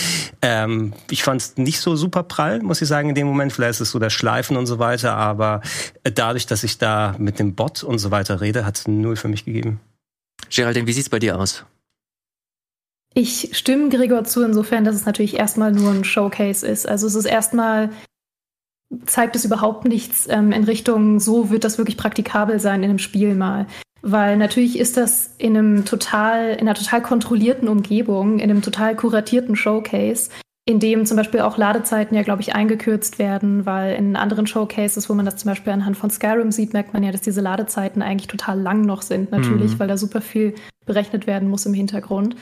Ähm, 0.42 0.92
ich 1.10 1.22
fand 1.22 1.40
es 1.40 1.56
nicht 1.56 1.80
so 1.80 1.96
super 1.96 2.22
prall, 2.22 2.60
muss 2.60 2.82
ich 2.82 2.88
sagen, 2.88 3.08
in 3.08 3.14
dem 3.14 3.26
Moment. 3.26 3.52
Vielleicht 3.52 3.72
ist 3.72 3.80
es 3.80 3.90
so 3.90 3.98
das 3.98 4.12
Schleifen 4.12 4.56
und 4.56 4.66
so 4.66 4.78
weiter, 4.78 5.14
aber 5.16 5.60
dadurch, 6.02 6.46
dass 6.46 6.64
ich 6.64 6.78
da 6.78 7.14
mit 7.18 7.38
dem 7.38 7.54
Bot 7.54 7.82
und 7.82 7.98
so 7.98 8.10
weiter 8.10 8.40
rede, 8.40 8.64
hat 8.64 8.78
es 8.78 8.88
null 8.88 9.16
für 9.16 9.28
mich 9.28 9.44
gegeben. 9.44 9.80
Geraldine, 10.50 10.86
wie 10.86 10.92
sieht's 10.92 11.08
bei 11.08 11.18
dir 11.18 11.38
aus? 11.38 11.64
Ich 13.14 13.56
stimme 13.56 13.88
Gregor 13.88 14.24
zu, 14.24 14.42
insofern, 14.42 14.84
dass 14.84 14.94
es 14.94 15.06
natürlich 15.06 15.36
erstmal 15.36 15.72
nur 15.72 15.90
ein 15.90 16.04
Showcase 16.04 16.66
ist. 16.66 16.86
Also 16.86 17.06
es 17.06 17.14
ist 17.14 17.24
erstmal, 17.24 17.90
zeigt 19.06 19.36
es 19.36 19.44
überhaupt 19.44 19.86
nichts 19.86 20.28
ähm, 20.28 20.52
in 20.52 20.64
Richtung, 20.64 21.18
so 21.18 21.50
wird 21.50 21.64
das 21.64 21.78
wirklich 21.78 21.96
praktikabel 21.96 22.60
sein 22.60 22.82
in 22.82 22.90
einem 22.90 22.98
Spiel 22.98 23.34
mal. 23.34 23.66
Weil 24.02 24.36
natürlich 24.36 24.78
ist 24.78 24.98
das 24.98 25.30
in 25.38 25.56
einem 25.56 25.84
total, 25.86 26.50
in 26.50 26.60
einer 26.60 26.74
total 26.74 27.00
kontrollierten 27.00 27.68
Umgebung, 27.68 28.38
in 28.38 28.50
einem 28.50 28.62
total 28.62 28.94
kuratierten 28.94 29.56
Showcase, 29.56 30.30
in 30.68 30.80
dem 30.80 31.06
zum 31.06 31.16
Beispiel 31.16 31.40
auch 31.40 31.56
Ladezeiten 31.56 32.16
ja, 32.16 32.22
glaube 32.22 32.42
ich, 32.42 32.54
eingekürzt 32.54 33.20
werden, 33.20 33.66
weil 33.66 33.94
in 33.94 34.16
anderen 34.16 34.48
Showcases, 34.48 35.08
wo 35.08 35.14
man 35.14 35.24
das 35.24 35.36
zum 35.36 35.50
Beispiel 35.50 35.72
anhand 35.72 35.96
von 35.96 36.10
Skyrim 36.10 36.50
sieht, 36.50 36.72
merkt 36.72 36.92
man 36.92 37.04
ja, 37.04 37.12
dass 37.12 37.20
diese 37.20 37.40
Ladezeiten 37.40 38.02
eigentlich 38.02 38.26
total 38.26 38.60
lang 38.60 38.82
noch 38.82 39.02
sind, 39.02 39.30
natürlich, 39.30 39.74
mhm. 39.74 39.78
weil 39.78 39.88
da 39.88 39.96
super 39.96 40.20
viel 40.20 40.54
berechnet 40.84 41.28
werden 41.28 41.48
muss 41.48 41.66
im 41.66 41.74
Hintergrund. 41.74 42.34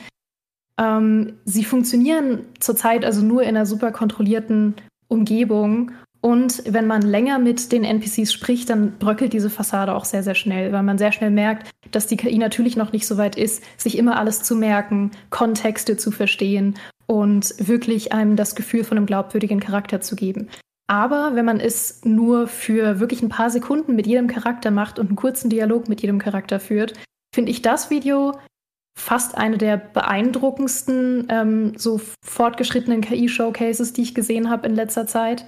Ähm, 0.81 1.33
sie 1.45 1.63
funktionieren 1.63 2.41
zurzeit 2.59 3.05
also 3.05 3.21
nur 3.21 3.43
in 3.43 3.49
einer 3.49 3.67
super 3.67 3.91
kontrollierten 3.91 4.73
Umgebung. 5.07 5.91
Und 6.19 6.63
wenn 6.67 6.87
man 6.87 7.03
länger 7.03 7.37
mit 7.37 7.71
den 7.71 7.83
NPCs 7.83 8.33
spricht, 8.33 8.71
dann 8.71 8.97
bröckelt 8.97 9.33
diese 9.33 9.51
Fassade 9.51 9.93
auch 9.93 10.05
sehr, 10.05 10.23
sehr 10.23 10.33
schnell, 10.33 10.71
weil 10.71 10.81
man 10.81 10.97
sehr 10.97 11.11
schnell 11.11 11.29
merkt, 11.29 11.69
dass 11.91 12.07
die 12.07 12.17
KI 12.17 12.39
natürlich 12.39 12.75
noch 12.75 12.91
nicht 12.91 13.05
so 13.05 13.17
weit 13.17 13.37
ist, 13.37 13.63
sich 13.77 13.99
immer 13.99 14.17
alles 14.17 14.41
zu 14.41 14.55
merken, 14.55 15.11
Kontexte 15.29 15.97
zu 15.97 16.09
verstehen 16.09 16.73
und 17.07 17.53
wirklich 17.59 18.13
einem 18.13 18.35
das 18.35 18.55
Gefühl 18.55 18.83
von 18.83 18.97
einem 18.97 19.05
glaubwürdigen 19.05 19.59
Charakter 19.59 20.01
zu 20.01 20.15
geben. 20.15 20.49
Aber 20.87 21.31
wenn 21.33 21.45
man 21.45 21.59
es 21.59 22.05
nur 22.05 22.47
für 22.47 22.99
wirklich 22.99 23.21
ein 23.21 23.29
paar 23.29 23.49
Sekunden 23.49 23.95
mit 23.95 24.05
jedem 24.05 24.27
Charakter 24.27 24.71
macht 24.71 24.99
und 24.99 25.07
einen 25.07 25.15
kurzen 25.15 25.49
Dialog 25.49 25.89
mit 25.89 26.01
jedem 26.01 26.19
Charakter 26.19 26.59
führt, 26.59 26.93
finde 27.33 27.51
ich 27.51 27.61
das 27.61 27.89
Video 27.89 28.33
fast 28.97 29.35
eine 29.35 29.57
der 29.57 29.77
beeindruckendsten 29.77 31.27
ähm, 31.29 31.73
so 31.77 31.99
fortgeschrittenen 32.23 33.01
KI-Showcases, 33.01 33.93
die 33.93 34.03
ich 34.03 34.15
gesehen 34.15 34.49
habe 34.49 34.67
in 34.67 34.75
letzter 34.75 35.05
Zeit, 35.05 35.45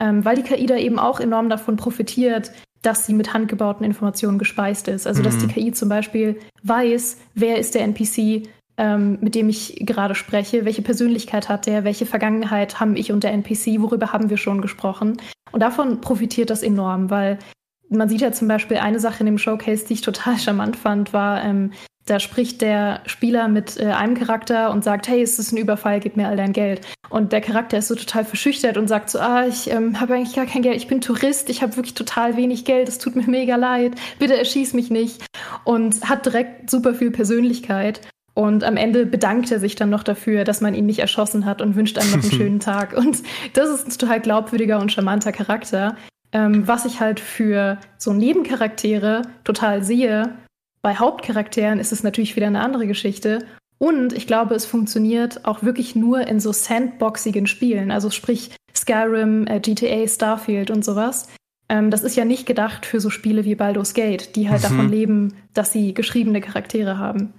ähm, 0.00 0.24
weil 0.24 0.36
die 0.36 0.42
KI 0.42 0.66
da 0.66 0.76
eben 0.76 0.98
auch 0.98 1.18
enorm 1.18 1.48
davon 1.48 1.76
profitiert, 1.76 2.52
dass 2.82 3.06
sie 3.06 3.14
mit 3.14 3.32
handgebauten 3.32 3.84
Informationen 3.84 4.38
gespeist 4.38 4.88
ist. 4.88 5.06
Also 5.06 5.22
dass 5.22 5.38
die 5.38 5.46
mhm. 5.46 5.50
KI 5.50 5.72
zum 5.72 5.88
Beispiel 5.88 6.38
weiß, 6.62 7.18
wer 7.34 7.58
ist 7.58 7.74
der 7.74 7.82
NPC, 7.82 8.48
ähm, 8.80 9.18
mit 9.20 9.34
dem 9.34 9.50
ich 9.50 9.76
gerade 9.80 10.14
spreche, 10.14 10.64
welche 10.64 10.80
Persönlichkeit 10.80 11.50
hat 11.50 11.66
der, 11.66 11.84
welche 11.84 12.06
Vergangenheit 12.06 12.80
haben 12.80 12.96
ich 12.96 13.12
und 13.12 13.22
der 13.22 13.32
NPC, 13.32 13.80
worüber 13.80 14.12
haben 14.12 14.30
wir 14.30 14.38
schon 14.38 14.62
gesprochen. 14.62 15.18
Und 15.52 15.60
davon 15.60 16.00
profitiert 16.00 16.48
das 16.48 16.62
enorm, 16.62 17.10
weil 17.10 17.38
man 17.90 18.08
sieht 18.08 18.22
ja 18.22 18.32
zum 18.32 18.48
Beispiel 18.48 18.78
eine 18.78 18.98
Sache 18.98 19.20
in 19.20 19.26
dem 19.26 19.36
Showcase, 19.38 19.84
die 19.86 19.94
ich 19.94 20.00
total 20.00 20.38
charmant 20.38 20.76
fand, 20.76 21.12
war, 21.12 21.44
ähm, 21.44 21.72
da 22.06 22.18
spricht 22.18 22.62
der 22.62 23.02
Spieler 23.04 23.48
mit 23.48 23.78
äh, 23.78 23.92
einem 23.92 24.14
Charakter 24.14 24.70
und 24.70 24.82
sagt, 24.82 25.06
hey, 25.06 25.22
es 25.22 25.38
ist 25.38 25.52
ein 25.52 25.58
Überfall, 25.58 26.00
gib 26.00 26.16
mir 26.16 26.28
all 26.28 26.36
dein 26.36 26.54
Geld. 26.54 26.80
Und 27.10 27.32
der 27.32 27.42
Charakter 27.42 27.76
ist 27.76 27.88
so 27.88 27.94
total 27.94 28.24
verschüchtert 28.24 28.78
und 28.78 28.88
sagt 28.88 29.10
so, 29.10 29.18
ah, 29.18 29.46
ich 29.46 29.70
ähm, 29.70 30.00
habe 30.00 30.14
eigentlich 30.14 30.34
gar 30.34 30.46
kein 30.46 30.62
Geld, 30.62 30.76
ich 30.76 30.88
bin 30.88 31.02
Tourist, 31.02 31.50
ich 31.50 31.62
habe 31.62 31.76
wirklich 31.76 31.94
total 31.94 32.36
wenig 32.36 32.64
Geld, 32.64 32.88
es 32.88 32.98
tut 32.98 33.14
mir 33.14 33.28
mega 33.28 33.56
leid, 33.56 33.92
bitte 34.18 34.38
erschieß 34.38 34.72
mich 34.72 34.90
nicht. 34.90 35.22
Und 35.64 36.08
hat 36.08 36.24
direkt 36.24 36.70
super 36.70 36.94
viel 36.94 37.10
Persönlichkeit. 37.10 38.00
Und 38.34 38.64
am 38.64 38.76
Ende 38.76 39.06
bedankt 39.06 39.50
er 39.50 39.58
sich 39.58 39.74
dann 39.74 39.90
noch 39.90 40.02
dafür, 40.02 40.44
dass 40.44 40.60
man 40.60 40.74
ihn 40.74 40.86
nicht 40.86 41.00
erschossen 41.00 41.44
hat 41.44 41.60
und 41.60 41.74
wünscht 41.76 41.98
einem 41.98 42.12
noch 42.12 42.22
einen 42.22 42.32
schönen 42.32 42.60
Tag. 42.60 42.96
Und 42.96 43.22
das 43.54 43.68
ist 43.68 43.86
ein 43.86 43.98
total 43.98 44.20
glaubwürdiger 44.20 44.78
und 44.78 44.92
charmanter 44.92 45.32
Charakter. 45.32 45.96
Ähm, 46.32 46.66
was 46.68 46.84
ich 46.84 47.00
halt 47.00 47.18
für 47.18 47.78
so 47.98 48.12
Nebencharaktere 48.12 49.22
total 49.42 49.82
sehe. 49.82 50.36
Bei 50.80 50.94
Hauptcharakteren 50.94 51.80
ist 51.80 51.92
es 51.92 52.02
natürlich 52.02 52.36
wieder 52.36 52.46
eine 52.46 52.60
andere 52.60 52.86
Geschichte. 52.86 53.40
Und 53.78 54.12
ich 54.12 54.26
glaube, 54.26 54.54
es 54.54 54.66
funktioniert 54.66 55.44
auch 55.44 55.62
wirklich 55.62 55.96
nur 55.96 56.26
in 56.26 56.38
so 56.38 56.52
sandboxigen 56.52 57.46
Spielen, 57.46 57.90
also 57.90 58.10
sprich 58.10 58.50
Skyrim, 58.76 59.46
äh, 59.46 59.58
GTA, 59.58 60.06
Starfield 60.06 60.70
und 60.70 60.84
sowas. 60.84 61.28
Ähm, 61.70 61.90
das 61.90 62.02
ist 62.02 62.16
ja 62.16 62.24
nicht 62.24 62.46
gedacht 62.46 62.84
für 62.84 63.00
so 63.00 63.10
Spiele 63.10 63.44
wie 63.44 63.54
Baldur's 63.54 63.94
Gate, 63.94 64.36
die 64.36 64.50
halt 64.50 64.60
mhm. 64.60 64.64
davon 64.64 64.88
leben, 64.90 65.34
dass 65.54 65.72
sie 65.72 65.94
geschriebene 65.94 66.40
Charaktere 66.40 66.98
haben. 66.98 67.32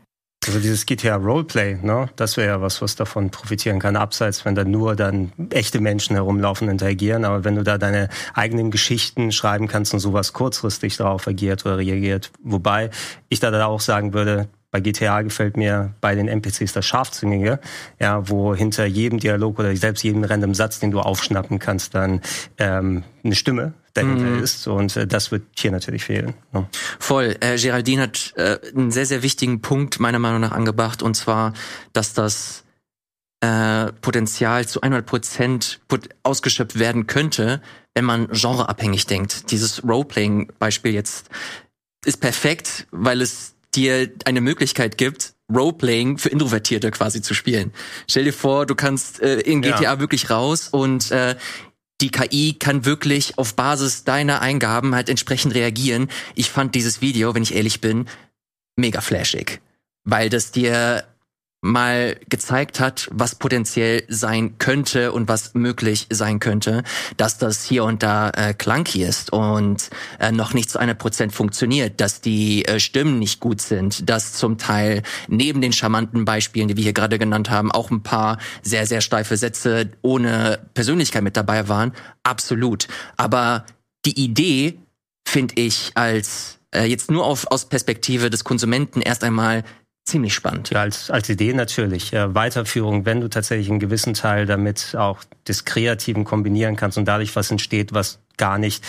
Also 0.48 0.60
dieses 0.60 0.88
GTA 0.88 1.18
Roleplay, 1.18 1.78
ne, 1.84 2.10
das 2.16 2.36
wäre 2.36 2.48
ja 2.48 2.62
was, 2.62 2.82
was 2.82 2.96
davon 2.96 3.30
profitieren 3.30 3.78
kann, 3.80 3.96
abseits, 3.96 4.44
wenn 4.44 4.56
da 4.56 4.64
nur 4.64 4.96
dann 4.96 5.32
echte 5.52 5.80
Menschen 5.80 6.16
herumlaufen 6.16 6.68
und 6.68 6.72
interagieren. 6.72 7.26
Aber 7.26 7.44
wenn 7.44 7.56
du 7.56 7.64
da 7.64 7.78
deine 7.78 8.10
eigenen 8.34 8.72
Geschichten 8.72 9.32
schreiben 9.32 9.68
kannst 9.68 9.94
und 9.94 10.00
sowas 10.00 10.34
kurzfristig 10.34 10.98
darauf 10.98 11.28
agiert 11.28 11.64
oder 11.64 11.78
reagiert, 11.78 12.32
wobei 12.42 12.90
ich 13.30 13.40
da 13.40 13.52
dann 13.52 13.62
auch 13.62 13.82
sagen 13.82 14.14
würde, 14.16 14.48
bei 14.72 14.80
GTA 14.80 15.22
gefällt 15.22 15.58
mir 15.58 15.94
bei 16.02 16.16
den 16.16 16.28
NPCs 16.28 16.74
das 16.74 16.88
Scharfzüngige, 16.88 17.60
ja, 18.00 18.28
wo 18.28 18.56
hinter 18.56 18.86
jedem 18.86 19.20
Dialog 19.20 19.60
oder 19.60 19.76
selbst 19.76 20.04
jedem 20.04 20.24
random 20.24 20.56
Satz, 20.56 20.80
den 20.80 20.90
du 20.90 21.02
aufschnappen 21.02 21.60
kannst, 21.60 21.94
dann 21.94 22.22
ähm, 22.58 23.04
eine 23.24 23.36
Stimme 23.36 23.74
dahinter 23.94 24.26
mhm. 24.26 24.44
ist. 24.44 24.68
Und 24.68 24.96
äh, 24.96 25.08
das 25.08 25.32
wird 25.32 25.44
hier 25.58 25.72
natürlich 25.72 26.04
fehlen. 26.04 26.34
Ne? 26.54 26.68
Voll. 27.00 27.36
Äh, 27.40 27.58
Geraldine 27.58 28.04
hat 28.04 28.34
äh, 28.36 28.60
einen 28.76 28.92
sehr, 28.92 29.06
sehr 29.06 29.24
wichtigen 29.24 29.62
Punkt 29.62 30.00
meiner 30.00 30.20
Meinung 30.20 30.42
nach 30.42 30.52
angebracht, 30.52 31.02
und 31.04 31.16
zwar, 31.16 31.54
dass 31.94 32.14
das 32.14 32.64
äh, 33.42 33.92
Potenzial 34.02 34.68
zu 34.68 34.82
100 34.82 35.06
Prozent 35.06 35.82
ausgeschöpft 36.24 36.78
werden 36.78 37.08
könnte, 37.08 37.62
wenn 37.96 38.06
man 38.06 38.28
genreabhängig 38.28 39.08
denkt. 39.08 39.52
Dieses 39.52 39.84
Roleplaying-Beispiel 39.84 40.94
jetzt 40.94 41.30
ist 42.06 42.22
perfekt, 42.22 42.88
weil 42.92 43.22
es 43.22 43.56
dir 43.74 44.10
eine 44.26 44.42
Möglichkeit 44.42 44.98
gibt, 44.98 45.34
Roleplaying 45.54 46.18
für 46.18 46.30
Introvertierte 46.30 46.92
quasi 46.92 47.22
zu 47.22 47.34
spielen. 47.34 47.74
Stell 48.08 48.26
dir 48.26 48.34
vor, 48.34 48.66
du 48.66 48.76
kannst 48.76 49.22
äh, 49.22 49.40
in 49.40 49.62
GTA 49.62 49.82
ja. 49.82 50.00
wirklich 50.00 50.30
raus 50.30 50.70
und 50.70 51.12
äh, 51.12 51.36
die 52.02 52.10
KI 52.10 52.54
kann 52.58 52.86
wirklich 52.86 53.38
auf 53.38 53.56
Basis 53.56 54.04
deiner 54.04 54.42
Eingaben 54.42 54.96
halt 54.96 55.10
entsprechend 55.10 55.54
reagieren. 55.54 56.10
Ich 56.36 56.50
fand 56.50 56.76
dieses 56.76 57.02
Video, 57.02 57.36
wenn 57.36 57.44
ich 57.44 57.56
ehrlich 57.56 57.80
bin, 57.82 58.08
mega 58.76 59.02
flashig, 59.02 59.62
weil 60.04 60.30
das 60.30 60.52
dir 60.52 61.06
mal 61.62 62.20
gezeigt 62.28 62.80
hat, 62.80 63.08
was 63.12 63.36
potenziell 63.36 64.04
sein 64.08 64.58
könnte 64.58 65.12
und 65.12 65.28
was 65.28 65.54
möglich 65.54 66.08
sein 66.10 66.40
könnte, 66.40 66.84
dass 67.18 67.38
das 67.38 67.64
hier 67.64 67.84
und 67.84 68.02
da 68.02 68.32
äh, 68.32 68.56
clunky 68.56 69.04
ist 69.04 69.32
und 69.32 69.92
äh, 70.20 70.32
noch 70.32 70.56
nicht 70.56 70.72
zu 70.72 70.80
einer 70.80 70.96
Prozent 70.96 71.34
funktioniert, 71.34 72.02
dass 72.02 72.20
die 72.20 72.66
äh, 72.66 72.80
Stimmen 72.80 73.20
nicht 73.20 73.40
gut 73.40 73.62
sind, 73.62 74.10
dass 74.10 74.34
zum 74.34 74.58
Teil 74.58 75.04
neben 75.28 75.62
den 75.62 75.72
charmanten 75.72 76.26
Beispielen, 76.26 76.68
die 76.68 76.78
wir 76.78 76.84
hier 76.84 76.94
gerade 76.94 77.20
genannt 77.20 77.52
haben, 77.52 77.72
auch 77.72 77.92
ein 77.92 78.02
paar 78.02 78.40
sehr, 78.64 78.88
sehr 78.88 79.02
steife 79.02 79.38
Sätze 79.38 79.92
ohne 80.02 80.68
Persönlichkeit 80.74 81.22
mit 81.22 81.38
dabei 81.38 81.68
waren. 81.68 81.94
Absolut. 82.24 82.88
Aber 83.18 83.66
die 84.06 84.20
Idee 84.20 84.80
finde 85.28 85.54
ich 85.58 85.92
als 85.94 86.58
äh, 86.74 86.86
jetzt 86.86 87.12
nur 87.12 87.26
auf, 87.26 87.46
aus 87.52 87.70
Perspektive 87.70 88.30
des 88.30 88.44
Konsumenten 88.44 89.02
erst 89.02 89.24
einmal 89.24 89.64
ziemlich 90.06 90.34
spannend. 90.34 90.72
Ja, 90.72 90.82
als, 90.82 91.10
als 91.10 91.30
Idee 91.30 91.54
natürlich. 91.54 92.14
Äh, 92.14 92.34
Weiterführung, 92.34 93.06
wenn 93.06 93.22
du 93.22 93.28
tatsächlich 93.30 93.70
einen 93.70 93.80
gewissen 93.80 94.14
Teil 94.14 94.46
damit 94.46 94.96
auch 94.98 95.24
des 95.48 95.66
Kreativen 95.66 96.24
kombinieren 96.24 96.76
kannst 96.76 96.98
und 96.98 97.06
dadurch 97.06 97.36
was 97.36 97.52
entsteht, 97.52 97.94
was 97.94 98.20
gar 98.42 98.58
nicht 98.58 98.84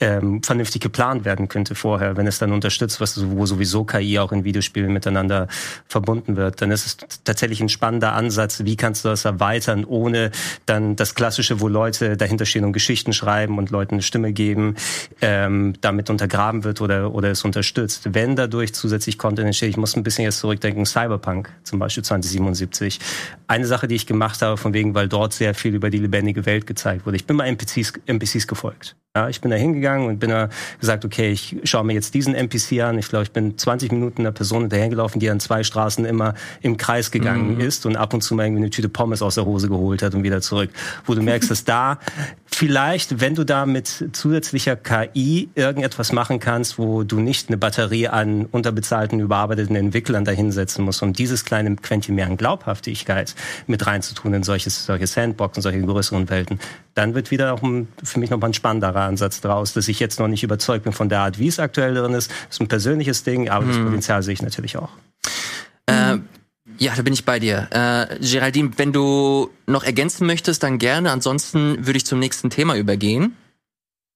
ähm, 0.00 0.42
vernünftig 0.42 0.82
geplant 0.82 1.24
werden 1.24 1.46
könnte 1.48 1.76
vorher, 1.76 2.16
wenn 2.16 2.26
es 2.26 2.40
dann 2.40 2.50
unterstützt, 2.50 3.00
was 3.00 3.16
wo 3.30 3.46
sowieso 3.46 3.84
KI 3.84 4.18
auch 4.18 4.32
in 4.32 4.42
Videospielen 4.42 4.92
miteinander 4.92 5.46
verbunden 5.86 6.36
wird, 6.36 6.60
dann 6.60 6.72
ist 6.72 6.86
es 6.86 6.96
tatsächlich 7.22 7.60
ein 7.60 7.68
spannender 7.68 8.14
Ansatz. 8.14 8.64
Wie 8.64 8.74
kannst 8.74 9.04
du 9.04 9.08
das 9.08 9.24
erweitern, 9.24 9.84
ohne 9.84 10.32
dann 10.66 10.96
das 10.96 11.14
Klassische, 11.14 11.60
wo 11.60 11.68
Leute 11.68 12.16
dahinter 12.16 12.46
stehen 12.46 12.64
und 12.64 12.72
Geschichten 12.72 13.12
schreiben 13.12 13.58
und 13.58 13.70
Leuten 13.70 13.94
eine 13.94 14.02
Stimme 14.02 14.32
geben, 14.32 14.74
ähm, 15.20 15.74
damit 15.80 16.10
untergraben 16.10 16.64
wird 16.64 16.80
oder 16.80 17.14
oder 17.14 17.30
es 17.30 17.44
unterstützt. 17.44 18.08
Wenn 18.12 18.34
dadurch 18.34 18.74
zusätzlich 18.74 19.18
Content 19.18 19.46
entsteht, 19.46 19.70
ich 19.70 19.76
muss 19.76 19.94
ein 19.94 20.02
bisschen 20.02 20.24
jetzt 20.24 20.40
zurückdenken, 20.40 20.84
Cyberpunk 20.84 21.52
zum 21.62 21.78
Beispiel 21.78 22.02
2077. 22.02 22.98
Eine 23.46 23.66
Sache, 23.66 23.86
die 23.86 23.94
ich 23.94 24.06
gemacht 24.06 24.42
habe, 24.42 24.56
von 24.56 24.74
wegen, 24.74 24.96
weil 24.96 25.08
dort 25.08 25.32
sehr 25.32 25.54
viel 25.54 25.76
über 25.76 25.90
die 25.90 25.98
lebendige 25.98 26.44
Welt 26.44 26.66
gezeigt 26.66 27.06
wurde. 27.06 27.16
Ich 27.16 27.26
bin 27.26 27.36
mal 27.36 27.46
NPCs, 27.46 27.92
NPCs 28.06 28.48
gefolgt. 28.48 28.95
Ja, 29.16 29.30
ich 29.30 29.40
bin 29.40 29.50
da 29.50 29.56
hingegangen 29.56 30.08
und 30.08 30.18
bin 30.18 30.28
da 30.28 30.50
gesagt, 30.78 31.06
okay, 31.06 31.30
ich 31.30 31.56
schaue 31.64 31.84
mir 31.84 31.94
jetzt 31.94 32.12
diesen 32.12 32.34
NPC 32.34 32.82
an. 32.82 32.98
Ich 32.98 33.08
glaube, 33.08 33.22
ich 33.22 33.32
bin 33.32 33.56
20 33.56 33.90
Minuten 33.90 34.20
einer 34.20 34.32
Person 34.32 34.60
hinterhergelaufen, 34.60 35.20
die 35.20 35.30
an 35.30 35.40
zwei 35.40 35.62
Straßen 35.62 36.04
immer 36.04 36.34
im 36.60 36.76
Kreis 36.76 37.10
gegangen 37.10 37.54
mhm. 37.54 37.60
ist 37.60 37.86
und 37.86 37.96
ab 37.96 38.12
und 38.12 38.20
zu 38.20 38.34
mal 38.34 38.44
irgendwie 38.44 38.64
eine 38.64 38.70
Tüte 38.70 38.90
Pommes 38.90 39.22
aus 39.22 39.36
der 39.36 39.46
Hose 39.46 39.70
geholt 39.70 40.02
hat 40.02 40.14
und 40.14 40.22
wieder 40.22 40.42
zurück. 40.42 40.68
Wo 41.06 41.14
du 41.14 41.22
merkst, 41.22 41.50
dass 41.50 41.64
da 41.64 41.98
vielleicht, 42.44 43.18
wenn 43.18 43.34
du 43.34 43.44
da 43.44 43.64
mit 43.64 44.10
zusätzlicher 44.12 44.76
KI 44.76 45.48
irgendetwas 45.54 46.12
machen 46.12 46.38
kannst, 46.38 46.78
wo 46.78 47.02
du 47.02 47.18
nicht 47.18 47.48
eine 47.48 47.56
Batterie 47.56 48.08
an 48.08 48.44
unterbezahlten, 48.44 49.18
überarbeiteten 49.20 49.76
Entwicklern 49.76 50.26
dahinsetzen 50.26 50.84
musst, 50.84 51.02
um 51.02 51.14
dieses 51.14 51.46
kleine 51.46 51.74
Quäntchen 51.76 52.16
mehr 52.16 52.26
an 52.26 52.36
Glaubhaftigkeit 52.36 53.34
mit 53.66 53.86
reinzutun 53.86 54.34
in 54.34 54.42
solches, 54.42 54.84
solche 54.84 55.06
Sandboxen, 55.06 55.62
solche 55.62 55.80
größeren 55.80 56.28
Welten, 56.28 56.60
dann 56.92 57.14
wird 57.14 57.30
wieder 57.30 57.52
auch 57.52 57.60
für 57.60 58.20
mich 58.20 58.30
nochmal 58.30 58.50
ein 58.50 58.54
spannenderer 58.86 59.08
Ansatz 59.08 59.40
draus, 59.40 59.72
dass 59.72 59.88
ich 59.88 60.00
jetzt 60.00 60.18
noch 60.18 60.28
nicht 60.28 60.42
überzeugt 60.42 60.84
bin 60.84 60.92
von 60.92 61.08
der 61.08 61.20
Art, 61.20 61.38
wie 61.38 61.48
es 61.48 61.58
aktuell 61.58 61.94
drin 61.94 62.14
ist. 62.14 62.30
Das 62.30 62.56
ist 62.56 62.60
ein 62.60 62.68
persönliches 62.68 63.24
Ding, 63.24 63.48
aber 63.48 63.64
hm. 63.64 63.72
das 63.72 63.78
Potenzial 63.82 64.22
sehe 64.22 64.34
ich 64.34 64.42
natürlich 64.42 64.76
auch. 64.76 64.90
Äh, 65.86 66.18
ja, 66.78 66.92
da 66.94 67.02
bin 67.02 67.12
ich 67.12 67.24
bei 67.24 67.38
dir. 67.38 67.68
Äh, 67.70 68.18
Geraldine, 68.20 68.70
wenn 68.76 68.92
du 68.92 69.50
noch 69.66 69.84
ergänzen 69.84 70.26
möchtest, 70.26 70.62
dann 70.62 70.78
gerne. 70.78 71.10
Ansonsten 71.10 71.86
würde 71.86 71.96
ich 71.96 72.06
zum 72.06 72.18
nächsten 72.18 72.50
Thema 72.50 72.76
übergehen. 72.76 73.36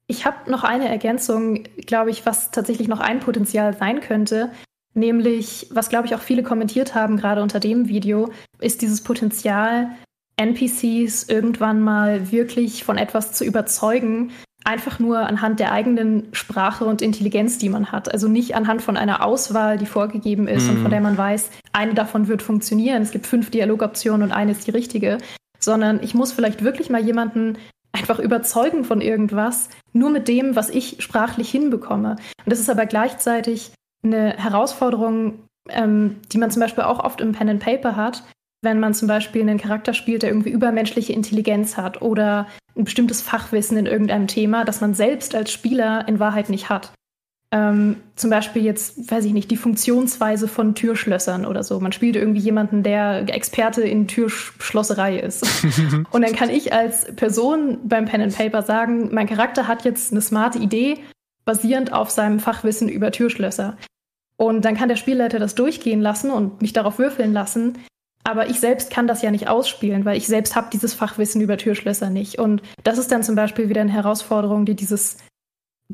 Ich 0.08 0.26
habe 0.26 0.50
noch 0.50 0.64
eine 0.64 0.88
Ergänzung, 0.88 1.64
glaube 1.86 2.10
ich, 2.10 2.26
was 2.26 2.50
tatsächlich 2.50 2.88
noch 2.88 3.00
ein 3.00 3.20
Potenzial 3.20 3.76
sein 3.76 4.00
könnte. 4.00 4.50
Nämlich, 4.92 5.68
was 5.70 5.88
glaube 5.88 6.08
ich 6.08 6.16
auch 6.16 6.20
viele 6.20 6.42
kommentiert 6.42 6.96
haben, 6.96 7.16
gerade 7.16 7.42
unter 7.42 7.60
dem 7.60 7.86
Video, 7.86 8.32
ist 8.58 8.82
dieses 8.82 9.02
Potenzial, 9.02 9.90
NPCs 10.36 11.28
irgendwann 11.28 11.80
mal 11.80 12.32
wirklich 12.32 12.82
von 12.82 12.98
etwas 12.98 13.32
zu 13.32 13.44
überzeugen, 13.44 14.32
einfach 14.70 15.00
nur 15.00 15.18
anhand 15.18 15.58
der 15.58 15.72
eigenen 15.72 16.28
Sprache 16.32 16.84
und 16.84 17.02
Intelligenz, 17.02 17.58
die 17.58 17.68
man 17.68 17.90
hat. 17.90 18.12
Also 18.12 18.28
nicht 18.28 18.54
anhand 18.54 18.82
von 18.82 18.96
einer 18.96 19.24
Auswahl, 19.24 19.78
die 19.78 19.86
vorgegeben 19.86 20.46
ist 20.46 20.66
mm. 20.66 20.70
und 20.70 20.76
von 20.76 20.84
mhm. 20.84 20.90
der 20.90 21.00
man 21.00 21.18
weiß, 21.18 21.50
eine 21.72 21.94
davon 21.94 22.28
wird 22.28 22.40
funktionieren. 22.40 23.02
Es 23.02 23.10
gibt 23.10 23.26
fünf 23.26 23.50
Dialogoptionen 23.50 24.22
und 24.22 24.32
eine 24.32 24.52
ist 24.52 24.66
die 24.66 24.70
richtige. 24.70 25.18
Sondern 25.58 26.00
ich 26.02 26.14
muss 26.14 26.32
vielleicht 26.32 26.62
wirklich 26.62 26.88
mal 26.88 27.04
jemanden 27.04 27.58
einfach 27.92 28.20
überzeugen 28.20 28.84
von 28.84 29.00
irgendwas, 29.00 29.68
nur 29.92 30.10
mit 30.10 30.28
dem, 30.28 30.54
was 30.54 30.70
ich 30.70 31.02
sprachlich 31.02 31.50
hinbekomme. 31.50 32.12
Und 32.12 32.46
das 32.46 32.60
ist 32.60 32.70
aber 32.70 32.86
gleichzeitig 32.86 33.72
eine 34.04 34.34
Herausforderung, 34.36 35.40
ähm, 35.68 36.16
die 36.32 36.38
man 36.38 36.52
zum 36.52 36.60
Beispiel 36.60 36.84
auch 36.84 37.00
oft 37.00 37.20
im 37.20 37.32
Pen 37.32 37.48
and 37.48 37.60
Paper 37.62 37.96
hat, 37.96 38.22
wenn 38.62 38.80
man 38.80 38.94
zum 38.94 39.08
Beispiel 39.08 39.42
einen 39.42 39.58
Charakter 39.58 39.94
spielt, 39.94 40.22
der 40.22 40.30
irgendwie 40.30 40.50
übermenschliche 40.50 41.12
Intelligenz 41.12 41.76
hat 41.76 42.02
oder 42.02 42.46
ein 42.76 42.84
bestimmtes 42.84 43.22
Fachwissen 43.22 43.76
in 43.76 43.86
irgendeinem 43.86 44.26
Thema, 44.26 44.64
das 44.64 44.80
man 44.80 44.94
selbst 44.94 45.34
als 45.34 45.50
Spieler 45.50 46.06
in 46.06 46.18
Wahrheit 46.18 46.50
nicht 46.50 46.68
hat. 46.68 46.92
Ähm, 47.52 47.96
zum 48.14 48.30
Beispiel 48.30 48.62
jetzt, 48.62 49.10
weiß 49.10 49.24
ich 49.24 49.32
nicht, 49.32 49.50
die 49.50 49.56
Funktionsweise 49.56 50.46
von 50.46 50.76
Türschlössern 50.76 51.44
oder 51.44 51.64
so. 51.64 51.80
Man 51.80 51.90
spielt 51.90 52.14
irgendwie 52.14 52.40
jemanden, 52.40 52.84
der 52.84 53.28
Experte 53.34 53.82
in 53.82 54.06
Türschlosserei 54.06 55.18
ist. 55.18 55.44
und 56.12 56.22
dann 56.22 56.36
kann 56.36 56.48
ich 56.48 56.72
als 56.72 57.12
Person 57.16 57.78
beim 57.82 58.04
Pen 58.04 58.20
and 58.20 58.36
Paper 58.36 58.62
sagen, 58.62 59.08
mein 59.12 59.26
Charakter 59.26 59.66
hat 59.66 59.84
jetzt 59.84 60.12
eine 60.12 60.20
smarte 60.20 60.58
Idee, 60.58 60.98
basierend 61.44 61.92
auf 61.92 62.10
seinem 62.10 62.38
Fachwissen 62.38 62.88
über 62.88 63.10
Türschlösser. 63.10 63.76
Und 64.36 64.64
dann 64.64 64.76
kann 64.76 64.88
der 64.88 64.96
Spielleiter 64.96 65.40
das 65.40 65.56
durchgehen 65.56 66.00
lassen 66.00 66.30
und 66.30 66.62
mich 66.62 66.72
darauf 66.72 66.98
würfeln 67.00 67.32
lassen, 67.32 67.78
aber 68.30 68.48
ich 68.48 68.60
selbst 68.60 68.90
kann 68.90 69.06
das 69.06 69.22
ja 69.22 69.30
nicht 69.30 69.48
ausspielen, 69.48 70.04
weil 70.04 70.16
ich 70.16 70.26
selbst 70.26 70.56
habe 70.56 70.68
dieses 70.72 70.94
Fachwissen 70.94 71.40
über 71.40 71.56
Türschlösser 71.56 72.10
nicht. 72.10 72.38
Und 72.38 72.62
das 72.84 72.98
ist 72.98 73.10
dann 73.12 73.22
zum 73.22 73.34
Beispiel 73.34 73.68
wieder 73.68 73.80
eine 73.80 73.92
Herausforderung, 73.92 74.64
die 74.64 74.74
dieses 74.74 75.18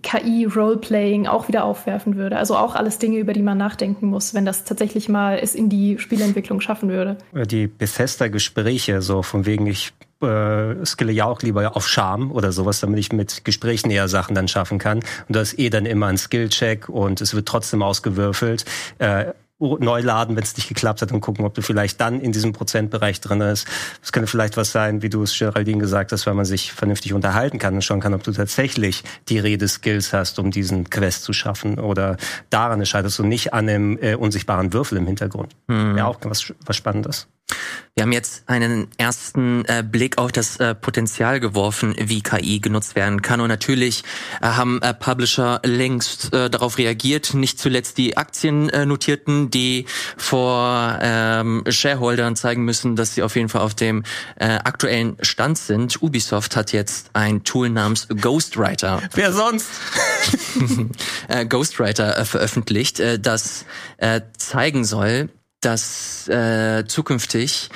KI-Roleplaying 0.03 1.27
auch 1.27 1.49
wieder 1.49 1.65
aufwerfen 1.65 2.17
würde. 2.17 2.37
Also 2.37 2.57
auch 2.57 2.75
alles 2.75 2.99
Dinge, 2.99 3.19
über 3.19 3.33
die 3.33 3.43
man 3.43 3.57
nachdenken 3.57 4.07
muss, 4.07 4.35
wenn 4.35 4.45
das 4.45 4.65
tatsächlich 4.65 5.09
mal 5.09 5.39
es 5.39 5.55
in 5.55 5.69
die 5.69 5.99
Spielentwicklung 5.99 6.61
schaffen 6.61 6.91
würde. 6.91 7.17
Die 7.33 7.67
Bethesda-Gespräche, 7.67 9.01
so 9.01 9.23
von 9.23 9.47
wegen, 9.47 9.67
ich 9.67 9.95
äh, 10.23 10.85
skille 10.85 11.13
ja 11.13 11.25
auch 11.25 11.41
lieber 11.43 11.77
auf 11.77 11.89
Charme 11.89 12.31
oder 12.31 12.53
sowas, 12.53 12.81
damit 12.81 12.99
ich 12.99 13.13
mit 13.13 13.45
Gesprächen 13.45 13.91
eher 13.91 14.09
Sachen 14.09 14.35
dann 14.35 14.49
schaffen 14.49 14.79
kann. 14.79 14.99
Und 14.99 15.37
das 15.37 15.53
ist 15.53 15.59
eh 15.59 15.71
dann 15.71 15.87
immer 15.87 16.07
ein 16.07 16.19
Skill-Check 16.19 16.89
und 16.89 17.21
es 17.21 17.35
wird 17.35 17.49
trotzdem 17.49 17.83
ausgewürfelt. 17.83 18.67
Äh, 18.99 19.33
neu 19.59 20.01
laden, 20.01 20.37
wenn 20.37 20.43
es 20.43 20.57
nicht 20.57 20.69
geklappt 20.69 21.03
hat 21.03 21.13
und 21.13 21.21
gucken, 21.21 21.45
ob 21.45 21.55
du 21.55 21.63
vielleicht 21.63 22.01
dann 22.01 22.21
in 22.21 22.33
diesem 22.33 22.53
Prozentbereich 22.53 23.21
drin 23.21 23.41
ist. 23.41 23.67
Das 24.01 24.13
könnte 24.13 24.27
vielleicht 24.27 24.57
was 24.57 24.73
sein, 24.73 25.03
wie 25.03 25.09
du 25.09 25.23
es 25.23 25.39
Geraldine 25.39 25.79
gesagt 25.79 26.13
hast, 26.13 26.27
weil 26.27 26.35
man 26.35 26.45
sich 26.45 26.73
vernünftig 26.73 27.15
unterhalten 27.15 27.59
kann 27.59 27.75
und 27.75 27.83
schauen 27.83 28.01
kann, 28.01 28.15
ob 28.15 28.23
du 28.23 28.33
tatsächlich 28.33 29.03
die 29.29 29.39
Redeskills 29.39 30.13
hast, 30.13 30.39
um 30.39 30.51
diesen 30.51 30.91
Quest 30.91 31.25
zu 31.25 31.33
schaffen 31.33 31.79
oder 31.79 32.17
daran 32.51 32.85
scheiterst 32.85 33.19
du 33.19 33.25
nicht 33.25 33.55
an 33.55 33.69
einem 33.69 33.99
äh, 34.01 34.15
unsichtbaren 34.15 34.73
Würfel 34.73 34.99
im 34.99 35.07
Hintergrund. 35.07 35.57
Mhm. 35.69 35.97
Ja, 35.97 36.07
auch 36.07 36.19
was, 36.25 36.53
was 36.65 36.77
Spannendes. 36.77 37.27
Wir 37.99 38.03
haben 38.03 38.13
jetzt 38.13 38.43
einen 38.47 38.89
ersten 38.99 39.65
äh, 39.65 39.83
Blick 39.83 40.19
auf 40.19 40.31
das 40.31 40.59
äh, 40.59 40.75
Potenzial 40.75 41.41
geworfen, 41.41 41.95
wie 41.99 42.21
KI 42.21 42.61
genutzt 42.61 42.95
werden 42.95 43.23
kann. 43.23 43.41
Und 43.41 43.49
natürlich 43.49 44.05
äh, 44.43 44.49
haben 44.49 44.83
äh, 44.83 44.93
Publisher 44.93 45.63
längst 45.65 46.31
äh, 46.35 46.51
darauf 46.51 46.77
reagiert. 46.77 47.33
Nicht 47.33 47.59
zuletzt 47.59 47.97
die 47.97 48.19
Aktiennotierten, 48.19 49.51
die 49.51 49.87
vor 50.19 50.99
ähm, 51.01 51.65
Shareholdern 51.67 52.37
zeigen 52.37 52.67
müssen, 52.67 52.97
dass 52.97 53.15
sie 53.15 53.23
auf 53.23 53.35
jeden 53.35 53.49
Fall 53.49 53.63
auf 53.63 53.75
dem 53.75 54.03
äh, 54.39 54.45
aktuellen 54.45 55.17
Stand 55.23 55.57
sind. 55.57 56.03
Ubisoft 56.03 56.55
hat 56.55 56.73
jetzt 56.73 57.09
ein 57.15 57.45
Tool 57.45 57.71
namens 57.71 58.09
Ghostwriter. 58.09 59.01
Wer 59.15 59.33
sonst? 59.33 59.71
Ghostwriter 61.49 62.27
veröffentlicht, 62.27 63.01
das 63.21 63.65
zeigen 64.37 64.85
soll, 64.85 65.31
dass 65.67 66.29
äh, 66.29 66.85
zukünftig 66.87 67.71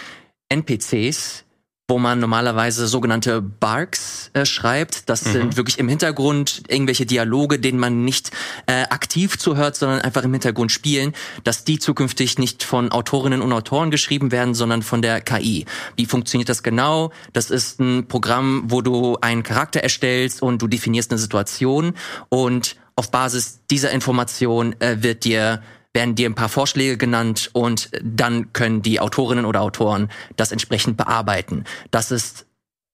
NPCs 0.49 1.45
wo 1.91 1.99
man 1.99 2.21
normalerweise 2.21 2.87
sogenannte 2.87 3.43
Barks 3.43 4.31
äh, 4.33 4.47
schreibt. 4.47 5.09
Das 5.09 5.25
mhm. 5.25 5.33
sind 5.33 5.57
wirklich 5.57 5.81
im 5.81 5.89
Hintergrund 5.89 6.63
irgendwelche 6.69 7.05
Dialoge, 7.05 7.59
denen 7.59 7.81
man 7.81 8.05
nicht 8.05 8.31
äh, 8.67 8.85
aktiv 8.85 9.39
zuhört, 9.39 9.75
sondern 9.75 10.01
einfach 10.01 10.23
im 10.23 10.33
Hintergrund 10.33 10.71
spielen, 10.71 11.15
dass 11.43 11.65
die 11.65 11.81
zukünftig 11.81 12.39
nicht 12.39 12.63
von 12.63 12.93
Autorinnen 12.93 13.43
und 13.43 13.53
Autoren 13.53 13.91
geschrieben 13.91 14.31
werden, 14.31 14.55
sondern 14.55 14.83
von 14.83 15.03
der 15.03 15.21
KI. 15.21 15.67
Wie 15.97 16.07
funktioniert 16.07 16.49
das 16.49 16.63
genau? 16.63 17.11
Das 17.33 17.51
ist 17.51 17.81
ein 17.81 18.07
Programm, 18.07 18.63
wo 18.69 18.83
du 18.83 19.19
einen 19.21 19.43
Charakter 19.43 19.81
erstellst 19.81 20.43
und 20.43 20.63
du 20.63 20.69
definierst 20.69 21.11
eine 21.11 21.19
Situation 21.19 21.95
und 22.29 22.77
auf 22.95 23.11
Basis 23.11 23.63
dieser 23.69 23.91
Information 23.91 24.81
äh, 24.81 24.99
wird 25.01 25.25
dir 25.25 25.61
werden 25.93 26.15
dir 26.15 26.29
ein 26.29 26.35
paar 26.35 26.49
Vorschläge 26.49 26.97
genannt 26.97 27.51
und 27.53 27.91
dann 28.03 28.53
können 28.53 28.83
die 28.83 29.01
Autorinnen 29.01 29.45
oder 29.45 29.61
Autoren 29.61 30.09
das 30.37 30.53
entsprechend 30.53 30.97
bearbeiten. 30.97 31.65
Das 31.91 32.11
ist 32.11 32.47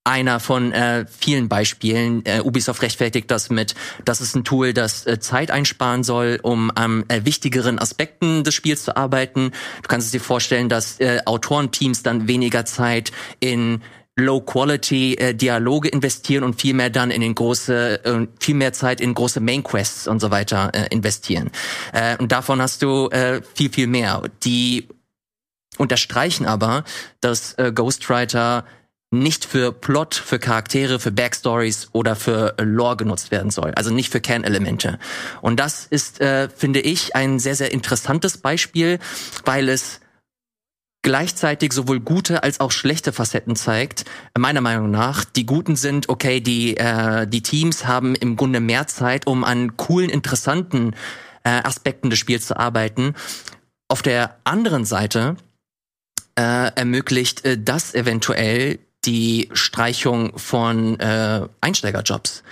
einer 0.06 0.38
von 0.38 0.72
äh, 0.72 1.04
vielen 1.06 1.48
Beispielen. 1.48 2.24
Äh, 2.24 2.40
Ubisoft 2.40 2.80
rechtfertigt 2.82 3.30
das 3.30 3.50
mit, 3.50 3.74
das 4.04 4.20
ist 4.20 4.37
ein 4.37 4.44
Tool, 4.44 4.72
das 4.72 5.04
äh, 5.06 5.18
Zeit 5.18 5.50
einsparen 5.50 6.04
soll, 6.04 6.38
um 6.42 6.70
an 6.74 7.04
äh, 7.09 7.24
wichtigeren 7.24 7.78
Aspekten 7.80 8.44
des 8.44 8.54
Spiels 8.54 8.85
zu 8.85 8.96
arbeiten. 8.96 9.50
Du 9.82 9.88
kannst 9.88 10.06
es 10.06 10.12
dir 10.12 10.20
vorstellen, 10.20 10.68
dass 10.68 11.00
äh, 11.00 11.20
Autorenteams 11.26 12.04
dann 12.04 12.28
weniger 12.28 12.64
Zeit 12.64 13.11
in 13.40 13.82
Low-Quality-Dialoge 14.16 15.88
äh, 15.88 15.92
investieren 15.92 16.42
und 16.42 16.61
viel 16.61 16.74
mehr 16.74 16.90
dann 16.90 17.11
in 17.11 17.20
den 17.20 17.35
große, 17.35 18.05
äh, 18.05 18.26
viel 18.40 18.55
mehr 18.55 18.72
Zeit 18.72 19.00
in 19.00 19.14
große 19.14 19.40
Main-Quests 19.40 20.09
und 20.09 20.20
so 20.20 20.31
weiter 20.31 20.70
äh, 20.72 20.87
investieren. 20.90 21.50
Äh, 21.92 22.16
und 22.16 22.33
davon 22.33 22.62
hast 22.62 22.83
du 22.83 23.09
äh, 23.11 23.42
viel, 23.55 23.70
viel 23.70 23.87
mehr. 23.87 24.22
Die 24.42 24.88
unterstreichen 25.76 26.46
aber, 26.46 26.85
dass 27.20 27.52
äh, 27.55 27.72
Ghostwriter 27.72 28.64
nicht 29.11 29.44
für 29.44 29.72
Plot, 29.72 30.14
für 30.14 30.38
Charaktere, 30.38 30.98
für 30.98 31.12
Backstories 31.12 31.88
oder 31.92 32.16
für 32.16 32.55
Lore 32.59 32.96
genutzt 32.96 33.31
werden 33.31 33.50
soll. 33.50 33.72
Also 33.76 33.92
nicht 33.92 34.11
für 34.11 34.20
Kernelemente. 34.20 34.98
Und 35.42 35.61
das 35.61 35.87
ist, 35.87 36.20
äh, 36.20 36.48
finde 36.48 36.81
ich, 36.81 37.14
ein 37.14 37.38
sehr, 37.38 37.55
sehr 37.55 37.72
interessantes 37.72 38.38
Beispiel, 38.38 38.98
weil 39.44 39.68
es 39.68 40.00
gleichzeitig 41.06 41.72
sowohl 41.72 42.00
gute 42.00 42.42
als 42.42 42.58
auch 42.58 42.72
schlechte 42.72 43.12
Facetten 43.12 43.54
zeigt. 43.54 44.06
Meiner 44.36 44.60
Meinung 44.60 44.90
nach, 44.90 45.24
die 45.24 45.46
guten 45.46 45.76
sind, 45.76 46.08
okay, 46.08 46.40
die, 46.40 46.76
äh, 46.76 47.28
die 47.28 47.42
Teams 47.42 47.86
haben 47.86 48.16
im 48.16 48.34
Grunde 48.34 48.58
mehr 48.58 48.88
Zeit, 48.88 49.28
um 49.28 49.44
an 49.44 49.76
coolen, 49.76 50.10
interessanten 50.10 50.96
äh, 51.44 51.50
Aspekten 51.50 52.10
des 52.10 52.18
Spiels 52.18 52.48
zu 52.48 52.56
arbeiten. 52.56 53.14
Auf 53.86 54.02
der 54.02 54.36
anderen 54.42 54.84
Seite 54.84 55.36
äh, 56.34 56.72
ermöglicht 56.74 57.44
äh, 57.44 57.56
das 57.56 57.94
eventuell 57.94 58.80
die 59.04 59.48
Streichung 59.52 60.36
von 60.36 60.98
äh, 60.98 61.46
Einsteigerjobs 61.60 62.42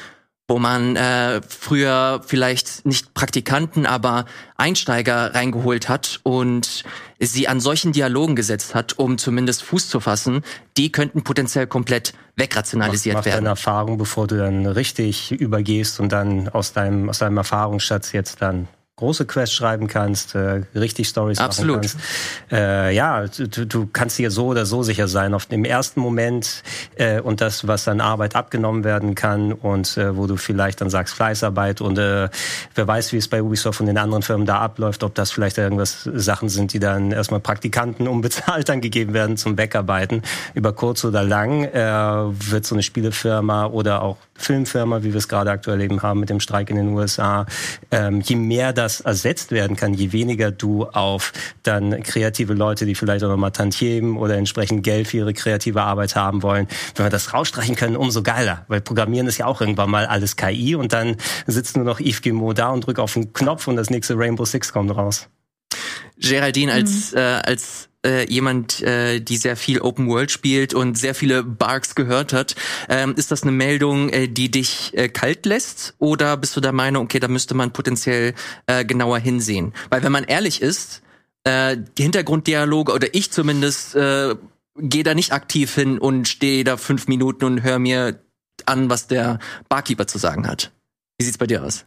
wo 0.47 0.59
man 0.59 0.97
äh, 0.97 1.41
früher 1.43 2.21
vielleicht 2.27 2.85
nicht 2.85 3.15
Praktikanten, 3.15 3.87
aber 3.87 4.27
Einsteiger 4.57 5.35
reingeholt 5.35 5.89
hat 5.89 6.21
und 6.23 6.85
sie 7.19 7.49
an 7.49 7.61
solchen 7.61 7.93
Dialogen 7.93 8.37
gesetzt 8.37 8.75
hat, 8.75 8.99
um 8.99 9.17
zumindest 9.17 9.63
Fuß 9.63 9.89
zu 9.89 10.01
fassen, 10.01 10.43
die 10.77 10.93
könnten 10.93 11.25
potenziell 11.25 11.67
komplett 11.67 12.13
wegrationalisiert 12.37 13.15
mach, 13.15 13.21
mach 13.21 13.27
werden. 13.27 13.45
Deine 13.45 13.49
Erfahrung, 13.51 13.97
bevor 13.97 14.27
du 14.27 14.37
dann 14.37 14.67
richtig 14.67 15.33
übergehst 15.33 15.99
und 16.01 16.13
dann 16.13 16.49
aus 16.51 16.75
deinem 16.75 17.09
aus 17.09 17.21
deinem 17.21 17.39
Erfahrungsschatz 17.39 18.13
jetzt 18.13 18.43
dann 18.43 18.69
große 18.97 19.27
Quests 19.27 19.57
schreiben 19.57 19.89
kannst, 19.89 20.37
äh, 20.37 20.63
richtig 20.77 21.09
Stories 21.09 21.41
Absolut. 21.41 21.79
machen 21.79 21.91
kannst. 21.99 22.53
Äh, 22.53 22.95
ja, 22.95 23.27
du, 23.27 23.67
du 23.67 23.89
kannst 23.93 24.19
dir 24.19 24.31
so 24.31 24.47
oder 24.47 24.67
so 24.67 24.85
sicher 24.85 25.09
sein 25.09 25.35
auf 25.35 25.47
dem 25.47 25.65
ersten 25.65 25.99
Moment 25.99 26.63
äh, 26.95 27.21
und 27.21 27.41
das, 27.41 27.67
was 27.67 27.89
an 27.89 28.01
Arbeit 28.01 28.37
abgenommen 28.37 28.85
werden 28.85 29.17
kann 29.17 29.53
und 29.53 29.97
äh, 29.97 30.17
wo 30.17 30.29
du 30.29 30.37
vielleicht 30.37 30.81
dann 30.81 30.91
sagst 30.91 31.15
Fleißarbeit 31.15 31.81
und 31.81 31.99
äh, 31.99 32.29
wer 32.77 32.87
weiß, 32.87 33.13
wie 33.13 33.17
es 33.17 33.27
bei 33.27 33.43
Ubisoft 33.43 33.81
und 33.81 33.87
den 33.87 33.99
anderen 33.99 34.23
Firmen 34.23 34.47
da 34.47 34.59
abläuft, 34.59 35.03
ob 35.03 35.17
das 35.17 35.33
vielleicht 35.33 35.59
irgendwas 35.59 36.09
Sachen 36.15 36.49
sind, 36.49 36.73
die 36.73 36.79
dann 36.79 37.11
erstmal 37.11 37.41
Praktikanten 37.41 38.07
unbezahlt 38.07 38.69
dann 38.69 38.81
gegeben 38.81 39.13
werden 39.13 39.37
zum 39.37 39.59
Wegarbeiten. 39.59 40.23
Über 40.55 40.73
kurz 40.73 41.05
oder 41.05 41.25
lang 41.25 41.65
äh, 41.65 41.81
wird 41.81 42.65
so 42.65 42.77
eine 42.77 42.85
Spielefirma 42.85 43.67
oder 43.67 44.03
auch 44.03 44.19
Filmfirma, 44.37 45.03
wie 45.03 45.13
wir 45.13 45.19
es 45.19 45.29
gerade 45.29 45.51
aktuell 45.51 45.81
eben 45.81 46.03
haben 46.03 46.21
mit 46.21 46.31
dem 46.31 46.41
Streik 46.41 46.71
in 46.71 46.77
den 46.77 46.89
USA, 46.89 47.47
ähm, 47.91 48.21
je 48.21 48.37
mehr 48.37 48.73
das 48.85 49.01
ersetzt 49.01 49.51
werden 49.51 49.77
kann, 49.77 49.95
je 49.95 50.13
weniger 50.13 50.51
du 50.51 50.85
auf 50.85 51.33
dann 51.63 52.03
kreative 52.03 52.55
Leute, 52.55 52.87
die 52.87 52.95
vielleicht 52.95 53.25
auch 53.25 53.29
nochmal 53.29 53.51
Tantiemen 53.51 54.17
oder 54.17 54.37
entsprechend 54.37 54.83
Geld 54.83 55.09
für 55.09 55.19
ihre 55.19 55.33
kreative 55.33 55.83
Arbeit 55.83 56.17
haben 56.17 56.43
wollen, 56.43 56.69
wenn 56.95 57.07
wir 57.07 57.11
das 57.11 57.33
rausstreichen 57.33 57.77
können, 57.77 57.97
umso 57.97 58.23
geiler. 58.23 58.65
Weil 58.69 58.81
Programmieren 58.81 59.27
ist 59.27 59.39
ja 59.39 59.47
auch 59.47 59.61
irgendwann 59.61 59.91
mal 59.91 60.07
alles 60.07 60.37
KI 60.37 60.75
und 60.75 60.93
dann 60.93 61.17
sitzt 61.47 61.77
nur 61.77 61.85
noch 61.85 61.99
Yves 61.99 62.23
Guillemot 62.23 62.59
da 62.59 62.69
und 62.69 62.87
drückt 62.87 63.01
auf 63.01 63.15
den 63.15 63.33
Knopf 63.33 63.67
und 63.69 63.77
das 63.77 63.91
nächste 63.91 64.17
Rainbow 64.17 64.45
Six 64.45 64.73
kommt 64.73 64.95
raus. 64.95 65.29
Geraldine 66.19 66.73
als 66.73 67.13
mhm. 67.13 67.19
äh, 67.19 67.21
als 67.21 67.89
äh, 68.05 68.31
jemand, 68.31 68.83
äh, 68.83 69.21
die 69.21 69.37
sehr 69.37 69.57
viel 69.57 69.81
Open 69.81 70.09
World 70.09 70.31
spielt 70.31 70.75
und 70.75 70.99
sehr 70.99 71.15
viele 71.15 71.43
Barks 71.43 71.95
gehört 71.95 72.33
hat, 72.33 72.55
ähm, 72.89 73.15
ist 73.17 73.31
das 73.31 73.43
eine 73.43 73.53
Meldung, 73.53 74.11
äh, 74.11 74.29
die 74.29 74.51
dich 74.51 74.93
äh, 74.95 75.09
kalt 75.09 75.47
lässt? 75.47 75.95
Oder 75.99 76.37
bist 76.37 76.57
du 76.57 76.61
der 76.61 76.73
Meinung, 76.73 77.05
okay, 77.05 77.21
da 77.21 77.29
müsste 77.29 77.55
man 77.55 77.73
potenziell 77.73 78.35
äh, 78.67 78.85
genauer 78.85 79.19
hinsehen? 79.19 79.73
Weil 79.91 80.03
wenn 80.03 80.13
man 80.13 80.25
ehrlich 80.25 80.63
ist, 80.63 81.03
äh, 81.45 81.77
die 81.99 82.03
Hintergrunddialoge 82.03 82.93
oder 82.93 83.09
ich 83.13 83.31
zumindest 83.31 83.95
äh, 83.95 84.35
gehe 84.77 85.05
da 85.05 85.15
nicht 85.15 85.33
aktiv 85.33 85.75
hin 85.75 85.99
und 85.99 86.29
stehe 86.29 86.65
da 86.65 86.77
fünf 86.77 87.07
Minuten 87.07 87.45
und 87.45 87.63
höre 87.63 87.79
mir 87.79 88.21
an, 88.67 88.91
was 88.91 89.07
der 89.07 89.39
Barkeeper 89.69 90.07
zu 90.07 90.19
sagen 90.19 90.47
hat. 90.47 90.73
Wie 91.19 91.25
sieht's 91.25 91.39
bei 91.39 91.47
dir 91.47 91.65
aus? 91.65 91.85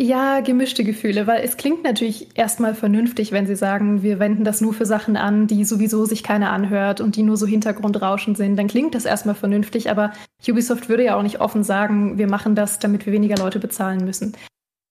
Ja, 0.00 0.38
gemischte 0.38 0.84
Gefühle, 0.84 1.26
weil 1.26 1.42
es 1.42 1.56
klingt 1.56 1.82
natürlich 1.82 2.28
erstmal 2.34 2.76
vernünftig, 2.76 3.32
wenn 3.32 3.48
Sie 3.48 3.56
sagen, 3.56 4.04
wir 4.04 4.20
wenden 4.20 4.44
das 4.44 4.60
nur 4.60 4.72
für 4.72 4.86
Sachen 4.86 5.16
an, 5.16 5.48
die 5.48 5.64
sowieso 5.64 6.04
sich 6.04 6.22
keiner 6.22 6.52
anhört 6.52 7.00
und 7.00 7.16
die 7.16 7.24
nur 7.24 7.36
so 7.36 7.48
Hintergrundrauschen 7.48 8.36
sind. 8.36 8.56
Dann 8.56 8.68
klingt 8.68 8.94
das 8.94 9.06
erstmal 9.06 9.34
vernünftig, 9.34 9.90
aber 9.90 10.12
Ubisoft 10.48 10.88
würde 10.88 11.02
ja 11.02 11.16
auch 11.16 11.24
nicht 11.24 11.40
offen 11.40 11.64
sagen, 11.64 12.16
wir 12.16 12.28
machen 12.28 12.54
das, 12.54 12.78
damit 12.78 13.06
wir 13.06 13.12
weniger 13.12 13.38
Leute 13.38 13.58
bezahlen 13.58 14.04
müssen. 14.04 14.36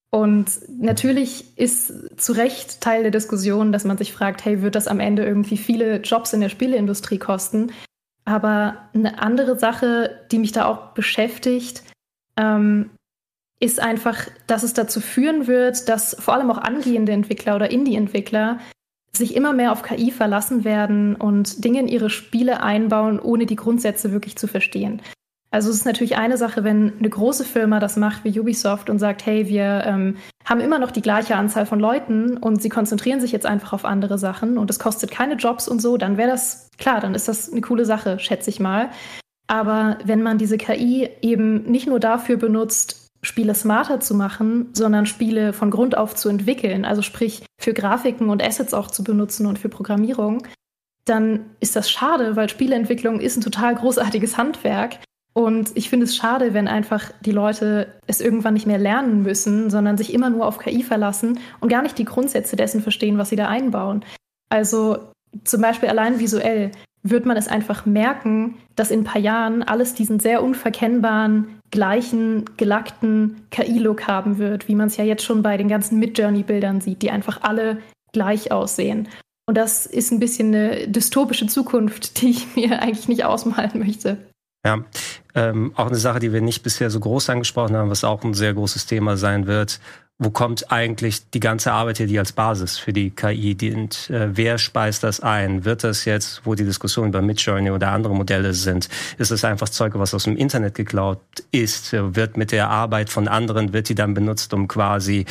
Und 0.09 0.51
natürlich 0.77 1.57
ist 1.57 2.19
zu 2.19 2.33
Recht 2.33 2.81
Teil 2.81 3.03
der 3.03 3.11
Diskussion, 3.11 3.71
dass 3.71 3.85
man 3.85 3.97
sich 3.97 4.11
fragt, 4.11 4.43
hey, 4.43 4.61
wird 4.61 4.75
das 4.75 4.89
am 4.89 4.99
Ende 4.99 5.23
irgendwie 5.23 5.57
viele 5.57 6.01
Jobs 6.01 6.33
in 6.33 6.41
der 6.41 6.49
Spieleindustrie 6.49 7.17
kosten? 7.17 7.71
Aber 8.25 8.89
eine 8.93 9.21
andere 9.21 9.57
Sache, 9.57 10.19
die 10.33 10.39
mich 10.39 10.51
da 10.51 10.65
auch 10.65 10.87
beschäftigt, 10.87 11.83
ähm, 12.35 12.89
ist 13.59 13.79
einfach, 13.79 14.27
dass 14.45 14.63
es 14.63 14.73
dazu 14.73 15.01
führen 15.01 15.47
wird, 15.47 15.89
dass 15.89 16.15
vor 16.19 16.33
allem 16.35 16.51
auch 16.51 16.59
angehende 16.59 17.11
Entwickler 17.11 17.55
oder 17.55 17.71
Indie-Entwickler 17.71 18.59
sich 19.17 19.35
immer 19.35 19.53
mehr 19.53 19.71
auf 19.71 19.81
KI 19.81 20.11
verlassen 20.11 20.63
werden 20.63 21.15
und 21.15 21.63
Dinge 21.63 21.79
in 21.79 21.87
ihre 21.87 22.09
Spiele 22.09 22.61
einbauen, 22.61 23.19
ohne 23.19 23.47
die 23.47 23.55
Grundsätze 23.55 24.11
wirklich 24.11 24.37
zu 24.37 24.47
verstehen. 24.47 25.01
Also 25.49 25.69
es 25.69 25.77
ist 25.77 25.85
natürlich 25.85 26.17
eine 26.17 26.37
Sache, 26.37 26.63
wenn 26.63 26.93
eine 26.99 27.09
große 27.09 27.45
Firma 27.45 27.79
das 27.79 27.95
macht 27.95 28.23
wie 28.25 28.39
Ubisoft 28.39 28.89
und 28.89 28.99
sagt, 28.99 29.25
hey, 29.25 29.47
wir 29.47 29.83
ähm, 29.85 30.17
haben 30.45 30.59
immer 30.59 30.77
noch 30.77 30.91
die 30.91 31.01
gleiche 31.01 31.35
Anzahl 31.35 31.65
von 31.65 31.79
Leuten 31.79 32.37
und 32.37 32.61
sie 32.61 32.69
konzentrieren 32.69 33.21
sich 33.21 33.31
jetzt 33.31 33.45
einfach 33.45 33.73
auf 33.73 33.85
andere 33.85 34.17
Sachen 34.17 34.57
und 34.57 34.69
es 34.69 34.77
kostet 34.77 35.09
keine 35.09 35.35
Jobs 35.35 35.67
und 35.67 35.81
so, 35.81 35.97
dann 35.97 36.17
wäre 36.17 36.29
das 36.29 36.69
klar, 36.77 36.99
dann 36.99 37.15
ist 37.15 37.29
das 37.29 37.51
eine 37.51 37.61
coole 37.61 37.85
Sache, 37.85 38.19
schätze 38.19 38.49
ich 38.49 38.59
mal. 38.59 38.89
Aber 39.47 39.97
wenn 40.03 40.21
man 40.21 40.37
diese 40.37 40.57
KI 40.57 41.09
eben 41.21 41.63
nicht 41.63 41.87
nur 41.87 42.01
dafür 42.01 42.35
benutzt, 42.35 43.06
Spiele 43.27 43.53
smarter 43.53 43.99
zu 43.99 44.15
machen, 44.15 44.69
sondern 44.71 45.05
Spiele 45.05 45.51
von 45.51 45.69
Grund 45.69 45.97
auf 45.97 46.15
zu 46.15 46.29
entwickeln, 46.29 46.85
also 46.85 47.01
sprich 47.01 47.43
für 47.59 47.73
Grafiken 47.73 48.29
und 48.29 48.41
Assets 48.41 48.73
auch 48.73 48.89
zu 48.89 49.03
benutzen 49.03 49.45
und 49.45 49.59
für 49.59 49.67
Programmierung, 49.67 50.47
dann 51.03 51.41
ist 51.59 51.75
das 51.75 51.91
schade, 51.91 52.37
weil 52.37 52.47
Spieleentwicklung 52.47 53.19
ist 53.19 53.35
ein 53.35 53.41
total 53.41 53.75
großartiges 53.75 54.37
Handwerk. 54.37 54.99
Und 55.33 55.71
ich 55.75 55.89
finde 55.89 56.05
es 56.05 56.15
schade, 56.15 56.53
wenn 56.53 56.69
einfach 56.69 57.11
die 57.21 57.31
Leute 57.31 57.93
es 58.07 58.21
irgendwann 58.21 58.53
nicht 58.53 58.65
mehr 58.65 58.79
lernen 58.79 59.23
müssen, 59.23 59.69
sondern 59.69 59.97
sich 59.97 60.13
immer 60.13 60.29
nur 60.29 60.45
auf 60.45 60.57
KI 60.57 60.81
verlassen 60.81 61.39
und 61.59 61.69
gar 61.69 61.83
nicht 61.83 61.97
die 61.97 62.05
Grundsätze 62.05 62.55
dessen 62.55 62.81
verstehen, 62.81 63.17
was 63.17 63.29
sie 63.29 63.35
da 63.35 63.47
einbauen. 63.49 64.03
Also 64.49 64.99
zum 65.43 65.61
Beispiel 65.61 65.89
allein 65.89 66.19
visuell 66.19 66.71
wird 67.03 67.25
man 67.25 67.37
es 67.37 67.47
einfach 67.47 67.85
merken, 67.85 68.55
dass 68.75 68.89
in 68.89 69.01
ein 69.01 69.05
paar 69.05 69.21
Jahren 69.21 69.63
alles 69.63 69.93
diesen 69.93 70.19
sehr 70.19 70.41
unverkennbaren, 70.41 71.56
gleichen, 71.71 72.45
gelackten 72.58 73.41
KI-Look 73.51 74.08
haben 74.08 74.38
wird, 74.38 74.67
wie 74.67 74.75
man 74.75 74.88
es 74.88 74.97
ja 74.97 75.03
jetzt 75.03 75.23
schon 75.23 75.43
bei 75.43 75.58
den 75.58 75.67
ganzen 75.67 75.99
Mid-Journey-Bildern 75.99 76.82
sieht, 76.82 77.01
die 77.01 77.12
einfach 77.12 77.41
alle 77.41 77.80
gleich 78.13 78.51
aussehen. 78.51 79.08
Und 79.47 79.58
das 79.58 79.86
ist 79.86 80.12
ein 80.12 80.19
bisschen 80.19 80.53
eine 80.53 80.88
dystopische 80.88 81.47
Zukunft, 81.47 82.21
die 82.21 82.32
ich 82.32 82.56
mir 82.56 82.82
eigentlich 82.82 83.08
nicht 83.08 83.25
ausmalen 83.25 83.80
möchte. 83.80 84.17
Ja, 84.65 84.84
ähm, 85.36 85.71
auch 85.75 85.88
eine 85.88 85.95
Sache, 85.95 86.19
die 86.19 86.34
wir 86.34 86.41
nicht 86.41 86.63
bisher 86.63 86.89
so 86.89 86.99
groß 86.99 87.30
angesprochen 87.30 87.75
haben, 87.75 87.89
was 87.89 88.03
auch 88.03 88.23
ein 88.23 88.34
sehr 88.34 88.53
großes 88.53 88.86
Thema 88.86 89.15
sein 89.15 89.47
wird, 89.47 89.80
wo 90.19 90.32
kommt 90.32 90.71
eigentlich 90.71 91.30
die 91.30 91.39
ganze 91.39 91.71
Arbeit 91.71 91.97
hier, 91.97 92.08
die 92.08 92.17
als 92.17 92.32
Basis 92.32 92.80
für 92.80 92.91
die 92.91 93.12
KI 93.12 93.53
dient? 93.53 94.10
Äh, 94.10 94.36
wer 94.36 94.58
speist 94.58 95.03
das 95.03 95.19
ein? 95.19 95.63
Wird 95.63 95.84
das 95.84 96.06
jetzt, 96.06 96.41
wo 96.43 96.56
die 96.56 96.65
Diskussion 96.65 97.10
über 97.10 97.21
Midjourney 97.21 97.69
oder 97.69 97.89
andere 97.91 98.15
Modelle 98.15 98.53
sind, 98.53 98.89
ist 99.19 99.32
es 99.32 99.45
einfach 99.45 99.69
Zeug, 99.69 99.93
was 99.95 100.15
aus 100.15 100.23
dem 100.23 100.36
Internet 100.36 100.73
geklaut 100.73 101.21
ist? 101.51 101.93
Wird 101.93 102.36
mit 102.36 102.51
der 102.51 102.69
Arbeit 102.69 103.12
von 103.12 103.27
anderen, 103.27 103.73
wird 103.73 103.89
die 103.89 103.95
dann 103.95 104.15
benutzt, 104.15 104.53
um 104.53 104.67
quasi 104.67 105.25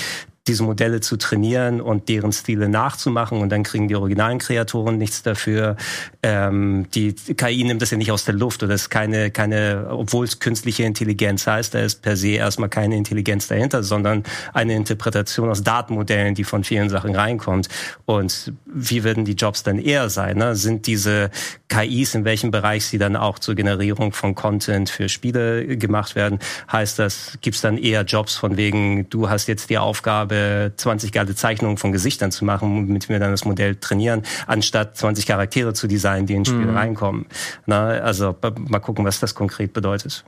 diese 0.49 0.63
Modelle 0.63 1.01
zu 1.01 1.17
trainieren 1.17 1.81
und 1.81 2.09
deren 2.09 2.33
Stile 2.33 2.69
nachzumachen 2.69 3.41
und 3.41 3.51
dann 3.51 3.63
kriegen 3.63 3.89
die 3.89 3.97
originalen 3.97 4.39
Kreatoren 4.39 4.99
nichts 4.99 5.23
dafür. 5.23 5.77
Ähm, 6.23 6.87
die 6.95 7.15
KI 7.15 7.65
nimmt 7.65 7.83
das 7.83 7.91
ja 7.91 7.97
nicht 7.97 8.13
aus 8.13 8.25
der 8.25 8.35
Luft 8.35 8.63
oder 8.63 8.75
ist 8.75 8.91
keine, 8.91 9.31
keine, 9.31 9.87
obwohl 9.91 10.25
es 10.25 10.39
künstliche 10.39 10.85
Intelligenz 10.85 11.47
heißt, 11.47 11.75
da 11.75 11.81
ist 11.81 12.03
per 12.03 12.17
se 12.17 12.29
erstmal 12.29 12.69
keine 12.69 12.97
Intelligenz 12.97 13.49
dahinter, 13.49 13.83
sondern 13.83 14.23
eine 14.53 14.75
Interpretation 14.75 15.49
aus 15.49 15.63
Datenmodellen, 15.63 16.35
die 16.35 16.45
von 16.45 16.65
vielen 16.65 16.89
Sachen 16.89 17.15
reinkommt. 17.15 17.69
Und 18.05 18.53
wie 18.67 19.05
werden 19.05 19.25
die 19.25 19.35
Jobs 19.35 19.63
dann 19.63 19.79
eher 19.79 20.11
sein? 20.11 20.39
Ne? 20.39 20.55
Sind 20.55 20.87
diese 20.87 21.31
KIs, 21.69 22.15
in 22.15 22.25
welchem 22.25 22.51
Bereich 22.51 22.87
sie 22.87 22.99
dann 22.99 23.17
auch 23.17 23.39
zur 23.39 23.55
Generierung 23.55 24.13
von 24.13 24.35
Content 24.35 24.89
für 24.89 25.09
Spiele 25.09 25.77
gemacht 25.77 26.15
werden. 26.15 26.39
Heißt 26.71 26.99
das, 26.99 27.39
gibt's 27.41 27.61
dann 27.61 27.79
eher 27.79 28.03
Jobs 28.03 28.37
von 28.37 28.57
wegen, 28.57 29.09
du 29.11 29.29
hast 29.29 29.47
jetzt 29.49 29.71
die 29.71 29.79
Aufgabe, 29.79 30.73
20 30.77 31.13
geile 31.13 31.35
Zeichnungen 31.35 31.77
von 31.77 31.93
Gesichtern 31.93 32.31
zu 32.31 32.45
machen, 32.45 32.87
mit 32.89 33.09
mir 33.09 33.19
dann 33.19 33.31
das 33.31 33.45
Modell 33.45 33.77
trainieren, 33.77 34.23
anstatt 34.47 34.97
20 34.97 35.27
Charaktere 35.27 35.75
zu 35.75 35.87
designen, 35.87 36.27
die 36.27 36.35
ins 36.35 36.49
Spiel 36.49 36.67
mhm. 36.67 36.77
reinkommen. 36.77 37.27
Na, 37.67 37.87
also 37.89 38.37
mal 38.69 38.81
gucken, 38.81 39.05
was 39.05 39.21
das 39.21 39.35
konkret 39.35 39.73
bedeutet. 39.73 40.25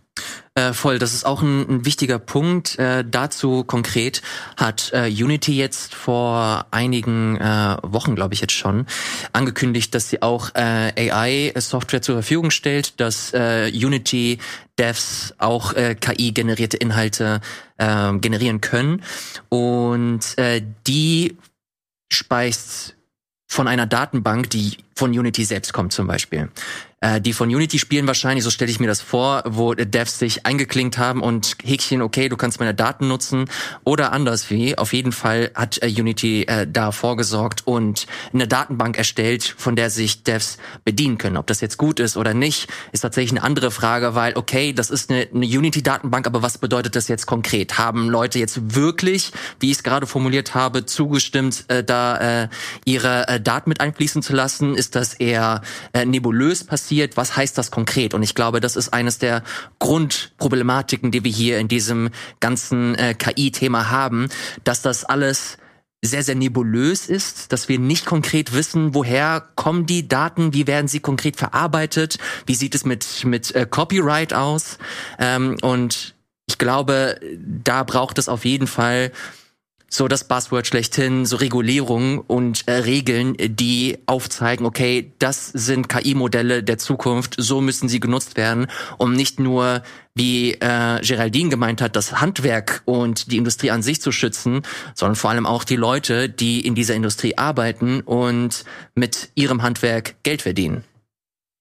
Äh, 0.59 0.75
voll, 0.75 0.99
das 0.99 1.15
ist 1.15 1.25
auch 1.25 1.41
ein, 1.41 1.69
ein 1.69 1.85
wichtiger 1.85 2.19
Punkt. 2.19 2.81
Äh, 2.81 3.05
dazu 3.09 3.63
konkret 3.63 4.23
hat 4.57 4.91
äh, 4.93 5.07
Unity 5.09 5.57
jetzt 5.57 5.95
vor 5.95 6.67
einigen 6.73 7.37
äh, 7.37 7.77
Wochen, 7.83 8.17
glaube 8.17 8.35
ich 8.35 8.41
jetzt 8.41 8.55
schon, 8.55 8.87
angekündigt, 9.33 9.95
dass 9.95 10.09
sie 10.09 10.21
auch 10.21 10.53
äh, 10.57 11.11
AI-Software 11.13 12.03
zur 12.03 12.17
Verfügung 12.17 12.51
stellt, 12.51 12.99
dass 13.01 13.33
Unity 13.33 14.39
Devs 14.79 15.35
auch 15.39 15.75
KI-generierte 15.75 16.77
Inhalte 16.77 17.41
generieren 17.79 18.61
können. 18.61 19.03
Und 19.49 20.37
die 20.87 21.37
speist 22.11 22.97
von 23.47 23.69
einer 23.69 23.87
Datenbank, 23.87 24.51
die 24.51 24.79
von 24.99 25.11
Unity 25.17 25.45
selbst 25.45 25.73
kommt 25.73 25.93
zum 25.93 26.07
Beispiel. 26.07 26.49
Äh, 27.01 27.21
die 27.21 27.33
von 27.33 27.49
Unity 27.49 27.79
spielen 27.79 28.09
wahrscheinlich, 28.09 28.43
so 28.43 28.51
stelle 28.51 28.73
ich 28.73 28.81
mir 28.81 28.89
das 28.89 29.01
vor, 29.01 29.45
wo 29.47 29.73
Devs 29.75 30.19
sich 30.19 30.47
eingeklinkt 30.47 30.99
haben 30.99 31.23
und 31.23 31.57
Häkchen, 31.63 32.03
okay, 32.03 32.29
du 32.29 32.37
kannst 32.37 32.59
meine 32.59 32.75
Daten 32.75 33.07
nutzen 33.07 33.45
oder 33.85 34.11
anders 34.11 34.51
wie. 34.51 34.77
Auf 34.77 34.93
jeden 34.93 35.13
Fall 35.13 35.53
hat 35.55 35.81
äh, 35.81 35.87
Unity 35.87 36.43
äh, 36.43 36.67
da 36.69 36.91
vorgesorgt 36.91 37.65
und 37.69 38.09
eine 38.33 38.49
Datenbank 38.49 38.99
erstellt, 38.99 39.55
von 39.57 39.77
der 39.77 39.91
sich 39.91 40.25
Devs 40.25 40.59
bedienen 40.85 41.19
können. 41.19 41.37
Ob 41.37 41.47
das 41.47 41.61
jetzt 41.61 41.77
gut 41.77 42.01
ist 42.01 42.17
oder 42.17 42.35
nicht, 42.35 42.69
ist 42.91 43.03
tatsächlich 43.03 43.31
eine 43.31 43.45
andere 43.45 43.71
Frage, 43.71 44.17
weil 44.17 44.37
okay, 44.37 44.73
das 44.73 44.91
ist 44.91 45.11
eine, 45.11 45.29
eine 45.33 45.47
Unity-Datenbank, 45.47 46.27
aber 46.27 46.43
was 46.43 46.59
bedeutet 46.59 46.97
das 46.97 47.07
jetzt 47.07 47.27
konkret? 47.27 47.79
Haben 47.79 48.09
Leute 48.09 48.41
jetzt 48.41 48.75
wirklich, 48.75 49.31
wie 49.61 49.71
ich 49.71 49.77
es 49.77 49.83
gerade 49.85 50.09
formuliert 50.09 50.57
habe, 50.57 50.85
zugestimmt, 50.85 51.65
äh, 51.69 51.85
da 51.85 52.43
äh, 52.43 52.49
ihre 52.85 53.29
äh, 53.29 53.41
Daten 53.41 53.69
mit 53.69 53.81
einfließen 53.81 54.21
zu 54.21 54.33
lassen? 54.33 54.75
Ist 54.75 54.88
das 54.91 55.15
eher 55.15 55.63
äh, 55.93 56.05
nebulös 56.05 56.65
passiert? 56.65 56.79
passiert, 56.79 57.17
was 57.17 57.37
heißt 57.37 57.59
das 57.59 57.71
konkret? 57.71 58.15
Und 58.15 58.23
ich 58.23 58.35
glaube, 58.35 58.61
das 58.61 58.77
ist 58.77 58.91
eines 58.91 59.19
der 59.19 59.43
Grundproblematiken, 59.79 61.11
die 61.11 61.25
wir 61.25 61.31
hier 61.31 61.59
in 61.59 61.69
diesem 61.69 62.11
ganzen 62.41 62.95
äh, 62.95 63.15
KI-Thema 63.15 63.91
haben, 63.91 64.29
dass 64.65 64.81
das 64.81 65.05
alles 65.05 65.59
sehr, 66.01 66.23
sehr 66.23 66.37
nebulös 66.37 67.09
ist, 67.09 67.53
dass 67.53 67.69
wir 67.69 67.81
nicht 67.81 68.07
konkret 68.07 68.55
wissen, 68.55 68.95
woher 68.95 69.45
kommen 69.57 69.87
die 69.87 70.07
Daten, 70.07 70.55
wie 70.55 70.69
werden 70.69 70.87
sie 70.87 71.01
konkret 71.01 71.37
verarbeitet, 71.37 72.19
wie 72.47 72.55
sieht 72.55 72.77
es 72.77 72.85
mit, 72.85 73.25
mit 73.25 73.55
äh, 73.55 73.67
Copyright 73.69 74.33
aus. 74.33 74.79
Ähm, 75.19 75.57
und 75.63 76.15
ich 76.47 76.59
glaube, 76.59 77.19
da 77.65 77.83
braucht 77.83 78.19
es 78.19 78.29
auf 78.29 78.45
jeden 78.45 78.69
Fall 78.69 79.11
so 79.91 80.07
das 80.07 80.25
Buzzword 80.25 80.67
schlechthin, 80.67 81.25
so 81.25 81.37
Regulierungen 81.37 82.19
und 82.19 82.69
äh, 82.69 82.73
Regeln, 82.73 83.35
die 83.39 83.99
aufzeigen, 84.07 84.67
okay, 84.67 85.13
das 85.19 85.47
sind 85.47 85.89
KI-Modelle 85.89 86.63
der 86.63 86.79
Zukunft, 86.79 87.35
so 87.39 87.61
müssen 87.61 87.89
sie 87.89 88.01
genutzt 88.01 88.37
werden, 88.37 88.67
um 88.99 89.15
nicht 89.15 89.41
nur, 89.41 89.83
wie 90.15 90.53
äh, 90.55 91.01
Geraldine 91.01 91.49
gemeint 91.49 91.81
hat, 91.81 91.97
das 91.97 92.21
Handwerk 92.21 92.83
und 92.85 93.33
die 93.33 93.39
Industrie 93.39 93.71
an 93.71 93.83
sich 93.83 94.03
zu 94.03 94.13
schützen, 94.13 94.63
sondern 94.95 95.17
vor 95.17 95.31
allem 95.31 95.47
auch 95.47 95.65
die 95.65 95.77
Leute, 95.77 96.29
die 96.29 96.67
in 96.67 96.75
dieser 96.75 96.95
Industrie 96.95 97.39
arbeiten 97.39 98.01
und 98.03 98.65
mit 98.95 99.31
ihrem 99.37 99.63
Handwerk 99.63 100.17
Geld 100.23 100.43
verdienen. 100.43 100.85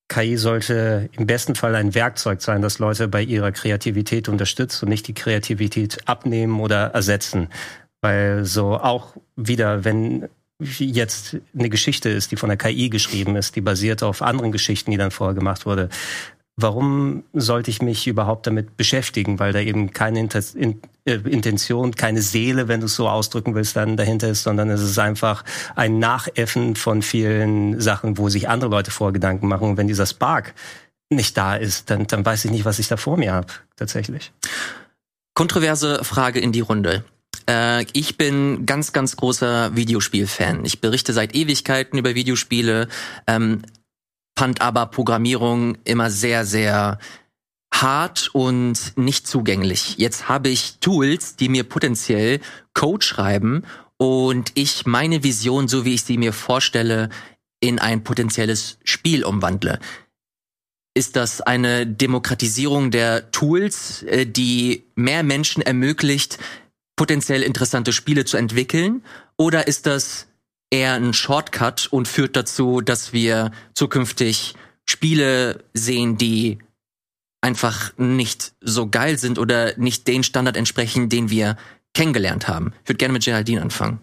KI 0.10 0.38
sollte 0.38 1.10
im 1.18 1.28
besten 1.28 1.56
Fall 1.56 1.76
ein 1.76 1.94
Werkzeug 1.94 2.42
sein, 2.42 2.62
das 2.62 2.80
Leute 2.80 3.10
bei 3.10 3.22
ihrer 3.22 3.52
Kreativität 3.52 4.30
unterstützt 4.30 4.82
und 4.82 4.90
nicht 4.90 5.08
die 5.08 5.14
Kreativität 5.14 6.08
abnehmen 6.08 6.62
oder 6.62 6.92
ersetzen. 6.94 7.50
Weil 8.02 8.46
so 8.46 8.76
auch 8.76 9.16
wieder, 9.36 9.84
wenn 9.84 10.30
jetzt 10.60 11.38
eine 11.58 11.70
Geschichte 11.70 12.10
ist, 12.10 12.32
die 12.32 12.36
von 12.36 12.50
der 12.50 12.58
KI 12.58 12.90
geschrieben 12.90 13.36
ist, 13.36 13.56
die 13.56 13.62
basiert 13.62 14.04
auf 14.04 14.22
anderen 14.22 14.52
Geschichten, 14.52 14.92
die 14.92 14.98
dann 14.98 15.12
vorher 15.12 15.36
gemacht 15.36 15.66
wurde. 15.66 15.90
Warum 16.60 17.24
sollte 17.34 17.70
ich 17.70 17.84
mich 17.84 18.08
überhaupt 18.08 18.48
damit 18.48 18.78
beschäftigen? 18.78 19.38
Weil 19.38 19.54
da 19.54 19.60
eben 19.60 19.92
keine 19.94 20.28
äh, 20.28 21.14
Intention, 21.14 21.94
keine 21.94 22.24
Seele, 22.24 22.68
wenn 22.68 22.80
du 22.80 22.88
es 22.88 22.96
so 22.96 23.08
ausdrücken 23.08 23.54
willst, 23.54 23.76
dann 23.76 23.96
dahinter 23.96 24.30
ist, 24.30 24.42
sondern 24.42 24.72
es 24.72 24.82
ist 24.82 24.98
einfach 24.98 25.44
ein 25.76 26.00
Nachäffen 26.00 26.76
von 26.76 27.04
vielen 27.04 27.80
Sachen, 27.80 28.18
wo 28.18 28.30
sich 28.30 28.50
andere 28.50 28.72
Leute 28.72 28.90
Vorgedanken 28.90 29.48
machen. 29.48 29.70
Und 29.70 29.78
wenn 29.78 29.88
dieser 29.88 30.08
Spark 30.08 30.56
nicht 31.12 31.38
da 31.38 31.56
ist, 31.56 31.92
dann, 31.92 32.08
dann 32.08 32.26
weiß 32.26 32.46
ich 32.46 32.52
nicht, 32.52 32.66
was 32.66 32.80
ich 32.80 32.88
da 32.88 32.98
vor 32.98 33.18
mir 33.18 33.34
habe, 33.34 33.54
tatsächlich. 33.76 34.32
Kontroverse 35.36 36.04
Frage 36.04 36.40
in 36.40 36.52
die 36.52 36.62
Runde. 36.62 37.04
Äh, 37.50 37.86
ich 37.94 38.18
bin 38.18 38.66
ganz, 38.66 38.94
ganz 38.94 39.16
großer 39.16 39.76
Videospielfan. 39.76 40.66
Ich 40.66 40.82
berichte 40.82 41.14
seit 41.14 41.36
Ewigkeiten 41.36 41.98
über 41.98 42.16
Videospiele, 42.16 42.88
ähm, 43.26 43.62
fand 44.38 44.62
aber 44.62 44.88
Programmierung 44.88 45.78
immer 45.84 46.10
sehr, 46.10 46.46
sehr 46.46 47.00
hart 47.74 48.30
und 48.34 48.98
nicht 48.98 49.28
zugänglich. 49.28 49.96
Jetzt 49.98 50.30
habe 50.30 50.50
ich 50.50 50.78
Tools, 50.80 51.36
die 51.36 51.50
mir 51.50 51.64
potenziell 51.64 52.40
Code 52.74 53.06
schreiben 53.06 53.64
und 53.98 54.52
ich 54.54 54.86
meine 54.86 55.24
Vision, 55.24 55.68
so 55.68 55.86
wie 55.86 55.96
ich 55.96 56.04
sie 56.04 56.18
mir 56.18 56.34
vorstelle, 56.34 57.10
in 57.60 57.80
ein 57.80 58.04
potenzielles 58.04 58.78
Spiel 58.84 59.26
umwandle. 59.26 59.80
Ist 60.94 61.16
das 61.16 61.42
eine 61.42 61.86
Demokratisierung 61.86 62.92
der 62.92 63.32
Tools, 63.32 64.04
äh, 64.04 64.26
die 64.26 64.86
mehr 64.96 65.24
Menschen 65.24 65.62
ermöglicht, 65.62 66.40
potenziell 66.98 67.42
interessante 67.42 67.94
Spiele 67.94 68.26
zu 68.26 68.36
entwickeln? 68.36 69.04
Oder 69.38 69.68
ist 69.68 69.86
das 69.86 70.28
eher 70.70 70.96
ein 70.96 71.14
Shortcut 71.14 71.88
und 71.92 72.10
führt 72.10 72.36
dazu, 72.36 72.82
dass 72.82 73.14
wir 73.14 73.52
zukünftig 73.74 74.56
Spiele 74.86 75.64
sehen, 75.74 76.18
die 76.18 76.60
einfach 77.42 77.98
nicht 77.98 78.54
so 78.60 78.90
geil 78.90 79.18
sind 79.18 79.40
oder 79.40 79.78
nicht 79.78 80.08
den 80.08 80.24
Standard 80.24 80.58
entsprechen, 80.58 81.08
den 81.08 81.30
wir 81.30 81.56
kennengelernt 81.94 82.50
haben? 82.50 82.74
Ich 82.84 82.90
würde 82.90 82.98
gerne 82.98 83.14
mit 83.14 83.24
Geraldine 83.24 83.62
anfangen. 83.62 84.02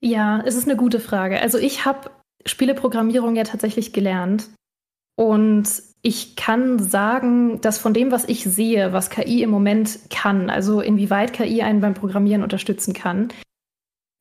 Ja, 0.00 0.42
es 0.44 0.54
ist 0.54 0.68
eine 0.68 0.76
gute 0.76 1.00
Frage. 1.00 1.40
Also 1.40 1.58
ich 1.58 1.84
habe 1.84 2.10
Spieleprogrammierung 2.46 3.36
ja 3.36 3.44
tatsächlich 3.44 3.92
gelernt 3.92 4.48
und 5.16 5.68
ich 6.02 6.36
kann 6.36 6.78
sagen, 6.78 7.60
dass 7.60 7.78
von 7.78 7.92
dem, 7.92 8.10
was 8.12 8.28
ich 8.28 8.44
sehe, 8.44 8.92
was 8.92 9.10
KI 9.10 9.42
im 9.42 9.50
Moment 9.50 9.98
kann, 10.10 10.48
also 10.48 10.80
inwieweit 10.80 11.32
KI 11.32 11.62
einen 11.62 11.80
beim 11.80 11.94
Programmieren 11.94 12.42
unterstützen 12.42 12.94
kann, 12.94 13.28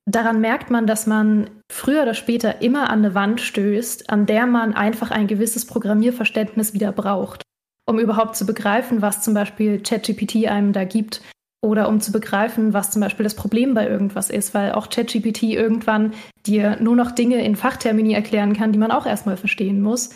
daran 0.10 0.42
merkt 0.42 0.72
man, 0.72 0.88
dass 0.88 1.06
man 1.06 1.50
früher 1.72 2.04
oder 2.04 2.14
später 2.14 2.62
immer 2.62 2.90
an 2.90 3.00
eine 3.00 3.14
Wand 3.14 3.42
stößt, 3.42 4.10
an 4.10 4.26
der 4.26 4.48
man 4.48 4.74
einfach 4.74 5.12
ein 5.12 5.28
gewisses 5.28 5.66
Programmierverständnis 5.66 6.74
wieder 6.74 6.92
braucht, 6.92 7.44
um 7.86 8.00
überhaupt 8.00 8.36
zu 8.36 8.46
begreifen, 8.46 9.02
was 9.02 9.22
zum 9.22 9.34
Beispiel 9.34 9.82
ChatGPT 9.82 10.48
einem 10.48 10.74
da 10.74 10.84
gibt 10.84 11.22
oder 11.62 11.90
um 11.90 12.00
zu 12.00 12.12
begreifen, 12.12 12.74
was 12.74 12.92
zum 12.92 13.02
Beispiel 13.02 13.24
das 13.24 13.36
Problem 13.36 13.74
bei 13.74 13.88
irgendwas 13.88 14.30
ist, 14.30 14.54
weil 14.54 14.72
auch 14.72 14.90
ChatGPT 14.90 15.44
irgendwann 15.44 16.14
dir 16.46 16.78
nur 16.80 16.96
noch 16.96 17.12
Dinge 17.12 17.44
in 17.44 17.56
Fachtermini 17.56 18.14
erklären 18.14 18.54
kann, 18.54 18.72
die 18.72 18.80
man 18.80 18.92
auch 18.92 19.06
erstmal 19.06 19.38
verstehen 19.38 19.82
muss. 19.82 20.12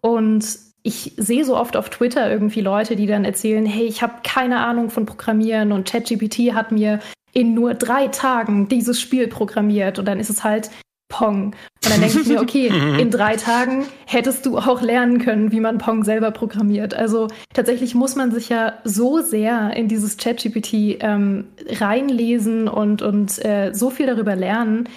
Und 0.00 0.67
ich 0.82 1.12
sehe 1.16 1.44
so 1.44 1.56
oft 1.56 1.76
auf 1.76 1.90
Twitter 1.90 2.30
irgendwie 2.30 2.60
Leute, 2.60 2.96
die 2.96 3.06
dann 3.06 3.24
erzählen, 3.24 3.66
hey, 3.66 3.84
ich 3.84 4.02
habe 4.02 4.14
keine 4.22 4.60
Ahnung 4.60 4.90
von 4.90 5.06
Programmieren 5.06 5.72
und 5.72 5.88
ChatGPT 5.88 6.54
hat 6.54 6.72
mir 6.72 7.00
in 7.32 7.54
nur 7.54 7.74
drei 7.74 8.08
Tagen 8.08 8.68
dieses 8.68 9.00
Spiel 9.00 9.28
programmiert 9.28 9.98
und 9.98 10.06
dann 10.06 10.20
ist 10.20 10.30
es 10.30 10.44
halt 10.44 10.70
Pong. 11.08 11.54
Und 11.84 11.92
dann 11.92 12.00
denke 12.00 12.20
ich 12.20 12.26
mir, 12.26 12.40
okay, 12.40 12.66
in 13.00 13.10
drei 13.10 13.36
Tagen 13.36 13.86
hättest 14.06 14.44
du 14.46 14.58
auch 14.58 14.82
lernen 14.82 15.18
können, 15.18 15.52
wie 15.52 15.60
man 15.60 15.78
Pong 15.78 16.04
selber 16.04 16.30
programmiert. 16.30 16.94
Also 16.94 17.28
tatsächlich 17.54 17.94
muss 17.94 18.14
man 18.14 18.30
sich 18.30 18.48
ja 18.48 18.74
so 18.84 19.20
sehr 19.20 19.74
in 19.74 19.88
dieses 19.88 20.16
ChatGPT 20.16 20.98
ähm, 21.00 21.46
reinlesen 21.68 22.68
und, 22.68 23.02
und 23.02 23.44
äh, 23.44 23.72
so 23.72 23.90
viel 23.90 24.06
darüber 24.06 24.36
lernen, 24.36 24.88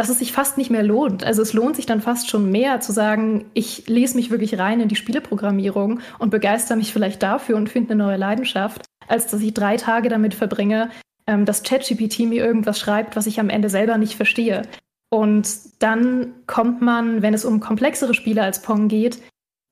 dass 0.00 0.08
es 0.08 0.18
sich 0.18 0.32
fast 0.32 0.56
nicht 0.56 0.70
mehr 0.70 0.82
lohnt. 0.82 1.24
Also 1.24 1.42
es 1.42 1.52
lohnt 1.52 1.76
sich 1.76 1.84
dann 1.84 2.00
fast 2.00 2.30
schon 2.30 2.50
mehr 2.50 2.80
zu 2.80 2.90
sagen, 2.90 3.44
ich 3.52 3.86
lese 3.86 4.16
mich 4.16 4.30
wirklich 4.30 4.58
rein 4.58 4.80
in 4.80 4.88
die 4.88 4.96
Spieleprogrammierung 4.96 6.00
und 6.18 6.30
begeister 6.30 6.74
mich 6.74 6.90
vielleicht 6.90 7.22
dafür 7.22 7.58
und 7.58 7.68
finde 7.68 7.92
eine 7.92 8.04
neue 8.04 8.16
Leidenschaft, 8.16 8.86
als 9.08 9.26
dass 9.26 9.42
ich 9.42 9.52
drei 9.52 9.76
Tage 9.76 10.08
damit 10.08 10.32
verbringe, 10.32 10.88
ähm, 11.26 11.44
dass 11.44 11.64
ChatGPT 11.64 12.20
mir 12.20 12.42
irgendwas 12.42 12.80
schreibt, 12.80 13.14
was 13.14 13.26
ich 13.26 13.40
am 13.40 13.50
Ende 13.50 13.68
selber 13.68 13.98
nicht 13.98 14.14
verstehe. 14.14 14.62
Und 15.10 15.46
dann 15.80 16.32
kommt 16.46 16.80
man, 16.80 17.20
wenn 17.20 17.34
es 17.34 17.44
um 17.44 17.60
komplexere 17.60 18.14
Spiele 18.14 18.42
als 18.42 18.62
Pong 18.62 18.88
geht, 18.88 19.20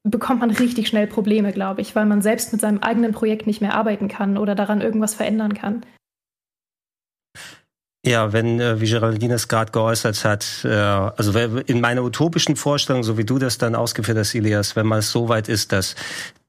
bekommt 0.05 0.41
man 0.41 0.51
richtig 0.51 0.89
schnell 0.89 1.07
Probleme, 1.07 1.55
glaube 1.55 1.81
ich, 1.81 1.97
weil 1.97 2.05
man 2.05 2.21
selbst 2.21 2.53
mit 2.53 2.61
seinem 2.61 2.81
eigenen 2.81 3.13
Projekt 3.13 3.47
nicht 3.47 3.63
mehr 3.63 3.75
arbeiten 3.75 4.09
kann 4.09 4.37
oder 4.37 4.55
daran 4.55 4.83
irgendwas 4.83 5.15
verändern 5.15 5.55
kann. 5.55 5.87
Ja, 8.09 8.33
wenn, 8.33 8.59
äh, 8.59 8.81
wie 8.81 8.89
Geraldine 8.89 9.35
es 9.35 9.49
gerade 9.49 9.71
geäußert 9.71 10.25
hat, 10.25 10.65
äh, 10.65 10.71
also 10.71 11.39
in 11.39 11.83
meiner 11.83 12.03
utopischen 12.03 12.57
Vorstellung, 12.57 13.03
so 13.03 13.19
wie 13.19 13.25
du 13.25 13.39
das 13.39 13.59
dann 13.59 13.75
ausgeführt 13.75 14.17
hast, 14.17 14.35
Elias, 14.35 14.77
wenn 14.77 14.87
man 14.87 15.01
es 15.01 15.11
so 15.11 15.29
weit 15.29 15.51
ist, 15.51 15.73
dass 15.73 15.95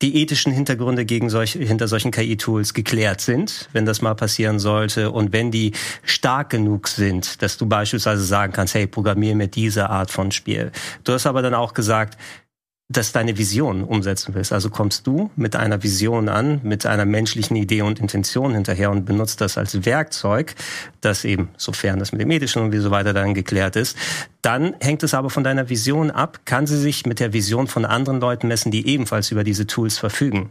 die 0.01 0.22
ethischen 0.22 0.53
Hintergründe 0.53 1.03
gegen 1.03 1.30
solch, 1.30 1.51
hinter 1.51 1.89
solchen 1.89 2.12
KI-Tools 2.12 2.74
geklärt 2.74 3.20
sind, 3.20 3.68
wenn 3.74 3.86
das 3.86 4.01
mal 4.01 4.16
passieren 4.16 4.57
sollte, 4.57 5.12
und 5.12 5.34
wenn 5.34 5.51
die 5.51 5.74
stark 6.03 6.51
genug 6.51 6.88
sind, 6.88 7.41
dass 7.41 7.57
du 7.57 7.66
beispielsweise 7.66 8.24
sagen 8.24 8.53
kannst, 8.53 8.74
hey, 8.74 8.88
programmier 8.88 9.36
mir 9.36 9.47
diese 9.47 9.89
Art 9.89 10.12
von 10.12 10.32
Spiel. 10.32 10.72
Du 11.03 11.12
hast 11.12 11.26
aber 11.26 11.41
dann 11.41 11.55
auch 11.55 11.74
gesagt, 11.74 12.18
dass 12.91 13.11
deine 13.11 13.37
Vision 13.37 13.83
umsetzen 13.83 14.33
willst. 14.33 14.51
Also 14.51 14.71
kommst 14.71 15.05
du 15.05 15.29
mit 15.35 15.55
einer 15.55 15.83
Vision 15.83 16.27
an, 16.27 16.59
mit 16.63 16.87
einer 16.87 17.05
menschlichen 17.05 17.55
Idee 17.55 17.83
und 17.83 17.99
Intention 17.99 18.55
hinterher 18.55 18.89
und 18.89 19.05
benutzt 19.05 19.41
das 19.41 19.59
als 19.59 19.85
Werkzeug, 19.85 20.55
das 20.99 21.23
eben, 21.23 21.49
sofern 21.55 21.99
das 21.99 22.11
mit 22.11 22.19
dem 22.19 22.31
Ethischen 22.31 22.63
und 22.63 22.71
wie 22.71 22.79
so 22.79 22.89
weiter 22.89 23.13
dann 23.13 23.35
geklärt 23.35 23.75
ist. 23.75 23.95
Dann 24.41 24.73
hängt 24.79 25.03
es 25.03 25.13
aber 25.13 25.29
von 25.29 25.43
deiner 25.43 25.69
Vision 25.69 26.09
ab, 26.09 26.39
kann 26.45 26.65
sie 26.65 26.79
sich 26.79 27.05
mit 27.05 27.19
der 27.19 27.31
Vision 27.31 27.67
von 27.67 27.85
anderen 27.85 28.19
Leuten 28.19 28.47
messen, 28.47 28.71
die 28.71 28.87
ebenfalls 28.87 29.29
über 29.29 29.43
diese 29.43 29.67
Tools 29.67 29.99
verfügen. 29.99 30.49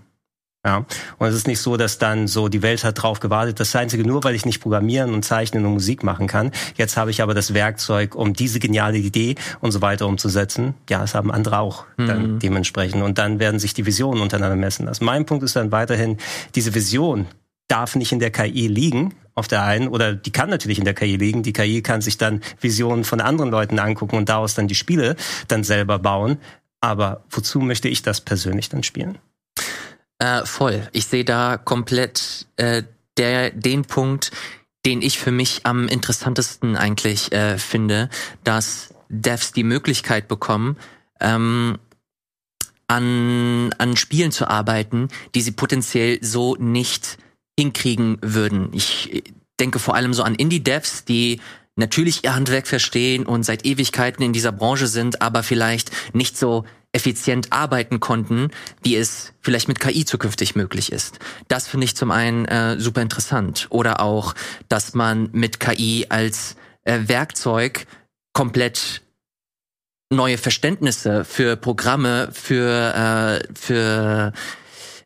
Ja. 0.66 0.84
Und 1.18 1.28
es 1.28 1.34
ist 1.34 1.46
nicht 1.46 1.60
so, 1.60 1.76
dass 1.76 1.98
dann 1.98 2.26
so 2.26 2.48
die 2.48 2.62
Welt 2.62 2.82
hat 2.82 3.00
drauf 3.02 3.20
gewartet. 3.20 3.60
Das 3.60 3.74
Einzige 3.76 4.04
nur, 4.04 4.24
weil 4.24 4.34
ich 4.34 4.44
nicht 4.44 4.60
programmieren 4.60 5.14
und 5.14 5.24
zeichnen 5.24 5.64
und 5.64 5.72
Musik 5.72 6.02
machen 6.02 6.26
kann. 6.26 6.50
Jetzt 6.76 6.96
habe 6.96 7.10
ich 7.10 7.22
aber 7.22 7.32
das 7.32 7.54
Werkzeug, 7.54 8.14
um 8.14 8.34
diese 8.34 8.58
geniale 8.58 8.98
Idee 8.98 9.36
und 9.60 9.70
so 9.70 9.80
weiter 9.82 10.06
umzusetzen. 10.06 10.74
Ja, 10.90 11.04
es 11.04 11.14
haben 11.14 11.30
andere 11.30 11.60
auch 11.60 11.84
dann 11.96 12.34
mhm. 12.34 12.38
dementsprechend. 12.40 13.02
Und 13.02 13.18
dann 13.18 13.38
werden 13.38 13.60
sich 13.60 13.72
die 13.72 13.86
Visionen 13.86 14.20
untereinander 14.20 14.56
messen 14.56 14.86
lassen. 14.86 15.04
Mein 15.04 15.26
Punkt 15.26 15.44
ist 15.44 15.54
dann 15.54 15.70
weiterhin, 15.70 16.18
diese 16.54 16.74
Vision 16.74 17.26
darf 17.68 17.94
nicht 17.94 18.12
in 18.12 18.18
der 18.18 18.30
KI 18.30 18.66
liegen, 18.66 19.14
auf 19.34 19.46
der 19.46 19.62
einen, 19.62 19.88
oder 19.88 20.14
die 20.14 20.32
kann 20.32 20.50
natürlich 20.50 20.78
in 20.78 20.84
der 20.84 20.94
KI 20.94 21.16
liegen. 21.16 21.44
Die 21.44 21.52
KI 21.52 21.82
kann 21.82 22.00
sich 22.00 22.18
dann 22.18 22.40
Visionen 22.60 23.04
von 23.04 23.20
anderen 23.20 23.50
Leuten 23.50 23.78
angucken 23.78 24.16
und 24.16 24.28
daraus 24.28 24.54
dann 24.54 24.66
die 24.66 24.74
Spiele 24.74 25.14
dann 25.46 25.62
selber 25.62 25.98
bauen. 26.00 26.38
Aber 26.80 27.24
wozu 27.30 27.60
möchte 27.60 27.88
ich 27.88 28.02
das 28.02 28.20
persönlich 28.20 28.68
dann 28.68 28.82
spielen? 28.82 29.18
Äh, 30.18 30.44
voll. 30.44 30.88
Ich 30.92 31.06
sehe 31.06 31.24
da 31.24 31.56
komplett 31.56 32.46
äh, 32.56 32.82
der, 33.16 33.50
den 33.50 33.84
Punkt, 33.84 34.32
den 34.84 35.02
ich 35.02 35.18
für 35.18 35.30
mich 35.30 35.60
am 35.64 35.88
interessantesten 35.88 36.76
eigentlich 36.76 37.32
äh, 37.32 37.58
finde, 37.58 38.08
dass 38.44 38.94
Devs 39.08 39.52
die 39.52 39.64
Möglichkeit 39.64 40.28
bekommen, 40.28 40.76
ähm, 41.20 41.78
an, 42.86 43.72
an 43.78 43.96
Spielen 43.96 44.32
zu 44.32 44.48
arbeiten, 44.48 45.08
die 45.34 45.42
sie 45.42 45.52
potenziell 45.52 46.18
so 46.22 46.56
nicht 46.56 47.18
hinkriegen 47.58 48.18
würden. 48.22 48.70
Ich 48.72 49.24
denke 49.60 49.78
vor 49.78 49.94
allem 49.94 50.14
so 50.14 50.22
an 50.22 50.34
Indie-Devs, 50.34 51.04
die 51.04 51.40
natürlich 51.76 52.24
ihr 52.24 52.34
Handwerk 52.34 52.66
verstehen 52.66 53.26
und 53.26 53.42
seit 53.42 53.64
Ewigkeiten 53.64 54.22
in 54.22 54.32
dieser 54.32 54.52
Branche 54.52 54.86
sind, 54.86 55.22
aber 55.22 55.42
vielleicht 55.42 55.90
nicht 56.14 56.36
so 56.36 56.64
effizient 56.92 57.52
arbeiten 57.52 58.00
konnten, 58.00 58.50
wie 58.82 58.96
es 58.96 59.32
vielleicht 59.40 59.68
mit 59.68 59.78
KI 59.78 60.04
zukünftig 60.04 60.56
möglich 60.56 60.90
ist. 60.90 61.18
Das 61.48 61.68
finde 61.68 61.84
ich 61.84 61.96
zum 61.96 62.10
einen 62.10 62.46
äh, 62.46 62.80
super 62.80 63.02
interessant. 63.02 63.66
Oder 63.70 64.00
auch, 64.00 64.34
dass 64.68 64.94
man 64.94 65.28
mit 65.32 65.60
KI 65.60 66.06
als 66.08 66.56
äh, 66.84 67.00
Werkzeug 67.06 67.86
komplett 68.32 69.02
neue 70.10 70.38
Verständnisse 70.38 71.24
für 71.24 71.56
Programme, 71.56 72.30
für, 72.32 73.42
äh, 73.44 73.54
für 73.54 74.32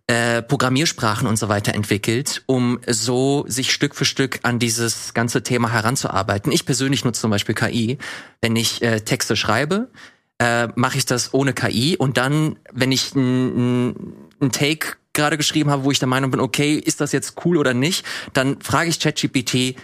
äh, 0.07 0.43
Programmiersprachen 0.43 1.27
und 1.27 1.37
so 1.37 1.49
weiter 1.49 1.75
entwickelt, 1.75 2.43
um 2.47 2.81
so 2.87 3.45
sich 3.49 3.73
Stück 3.73 3.95
für 3.95 4.05
Stück 4.05 4.41
an 4.43 4.59
dieses 4.59 5.15
ganze 5.15 5.43
Thema 5.43 5.73
heranzuarbeiten. 5.73 6.53
Ich 6.53 6.67
persönlich 6.67 7.05
nutze 7.05 7.23
zum 7.23 7.31
Beispiel 7.31 7.55
KI, 7.55 7.99
wenn 8.41 8.55
ich 8.55 8.83
äh, 8.83 9.01
Texte 9.01 9.37
schreibe, 9.37 9.91
äh, 10.39 10.69
mache 10.75 10.99
ich 10.99 11.07
das 11.07 11.35
ohne 11.35 11.53
KI 11.53 11.97
und 11.97 12.17
dann, 12.17 12.57
wenn 12.73 12.93
ich 12.93 13.15
ein 13.15 14.51
Take 14.53 14.97
gerade 15.13 15.37
geschrieben 15.37 15.71
habe, 15.71 15.85
wo 15.85 15.91
ich 15.91 15.99
der 15.99 16.09
Meinung 16.09 16.31
bin, 16.31 16.41
okay, 16.41 16.75
ist 16.75 17.01
das 17.01 17.13
jetzt 17.13 17.45
cool 17.45 17.57
oder 17.57 17.75
nicht, 17.75 18.05
dann 18.33 18.61
frage 18.61 18.89
ich 18.89 18.99
ChatGPT, 18.99 19.77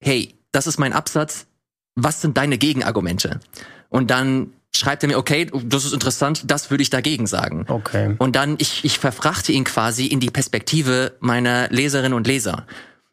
hey, 0.00 0.34
das 0.52 0.66
ist 0.66 0.78
mein 0.78 0.92
Absatz, 0.92 1.46
was 1.94 2.20
sind 2.20 2.36
deine 2.36 2.58
Gegenargumente? 2.58 3.40
Und 3.88 4.10
dann 4.10 4.52
schreibt 4.74 5.02
er 5.02 5.08
mir, 5.08 5.18
okay, 5.18 5.50
das 5.64 5.84
ist 5.84 5.92
interessant, 5.92 6.42
das 6.46 6.70
würde 6.70 6.82
ich 6.82 6.90
dagegen 6.90 7.26
sagen. 7.26 7.64
Okay. 7.68 8.14
Und 8.18 8.36
dann, 8.36 8.56
ich, 8.58 8.84
ich 8.84 8.98
verfrachte 8.98 9.52
ihn 9.52 9.64
quasi 9.64 10.06
in 10.06 10.20
die 10.20 10.30
Perspektive 10.30 11.16
meiner 11.20 11.68
Leserinnen 11.68 12.14
und 12.14 12.26
Leser. 12.26 12.66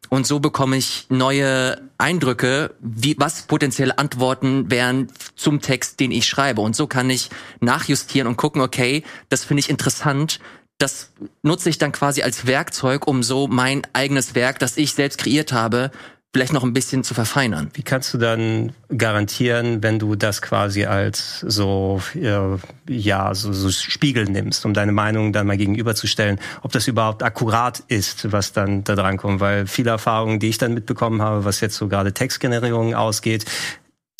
Und 0.08 0.26
so 0.26 0.38
bekomme 0.38 0.76
ich 0.76 1.06
neue 1.08 1.80
Eindrücke, 1.98 2.74
wie, 2.80 3.16
was 3.18 3.42
potenzielle 3.42 3.98
Antworten 3.98 4.70
wären 4.70 5.08
zum 5.34 5.60
Text, 5.60 5.98
den 6.00 6.12
ich 6.12 6.28
schreibe. 6.28 6.60
Und 6.60 6.76
so 6.76 6.86
kann 6.86 7.10
ich 7.10 7.30
nachjustieren 7.60 8.28
und 8.28 8.36
gucken, 8.36 8.62
okay, 8.62 9.02
das 9.28 9.44
finde 9.44 9.60
ich 9.60 9.70
interessant. 9.70 10.38
Das 10.78 11.10
nutze 11.42 11.70
ich 11.70 11.78
dann 11.78 11.92
quasi 11.92 12.22
als 12.22 12.46
Werkzeug, 12.46 13.06
um 13.06 13.22
so 13.22 13.48
mein 13.48 13.82
eigenes 13.94 14.34
Werk, 14.34 14.58
das 14.58 14.76
ich 14.76 14.92
selbst 14.92 15.18
kreiert 15.18 15.52
habe, 15.52 15.90
vielleicht 16.36 16.52
noch 16.52 16.64
ein 16.64 16.74
bisschen 16.74 17.02
zu 17.02 17.14
verfeinern. 17.14 17.70
Wie 17.72 17.82
kannst 17.82 18.12
du 18.12 18.18
dann 18.18 18.72
garantieren, 18.94 19.82
wenn 19.82 19.98
du 19.98 20.16
das 20.16 20.42
quasi 20.42 20.84
als 20.84 21.40
so 21.40 22.02
äh, 22.14 22.58
ja 22.92 23.34
so, 23.34 23.54
so 23.54 23.70
Spiegel 23.70 24.26
nimmst, 24.26 24.66
um 24.66 24.74
deine 24.74 24.92
Meinung 24.92 25.32
dann 25.32 25.46
mal 25.46 25.56
gegenüberzustellen, 25.56 26.38
ob 26.60 26.72
das 26.72 26.88
überhaupt 26.88 27.22
akkurat 27.22 27.82
ist, 27.88 28.30
was 28.32 28.52
dann 28.52 28.84
da 28.84 28.96
dran 28.96 29.16
kommt? 29.16 29.40
Weil 29.40 29.66
viele 29.66 29.88
Erfahrungen, 29.88 30.38
die 30.38 30.50
ich 30.50 30.58
dann 30.58 30.74
mitbekommen 30.74 31.22
habe, 31.22 31.46
was 31.46 31.62
jetzt 31.62 31.76
so 31.76 31.88
gerade 31.88 32.12
Textgenerierung 32.12 32.94
ausgeht, 32.94 33.46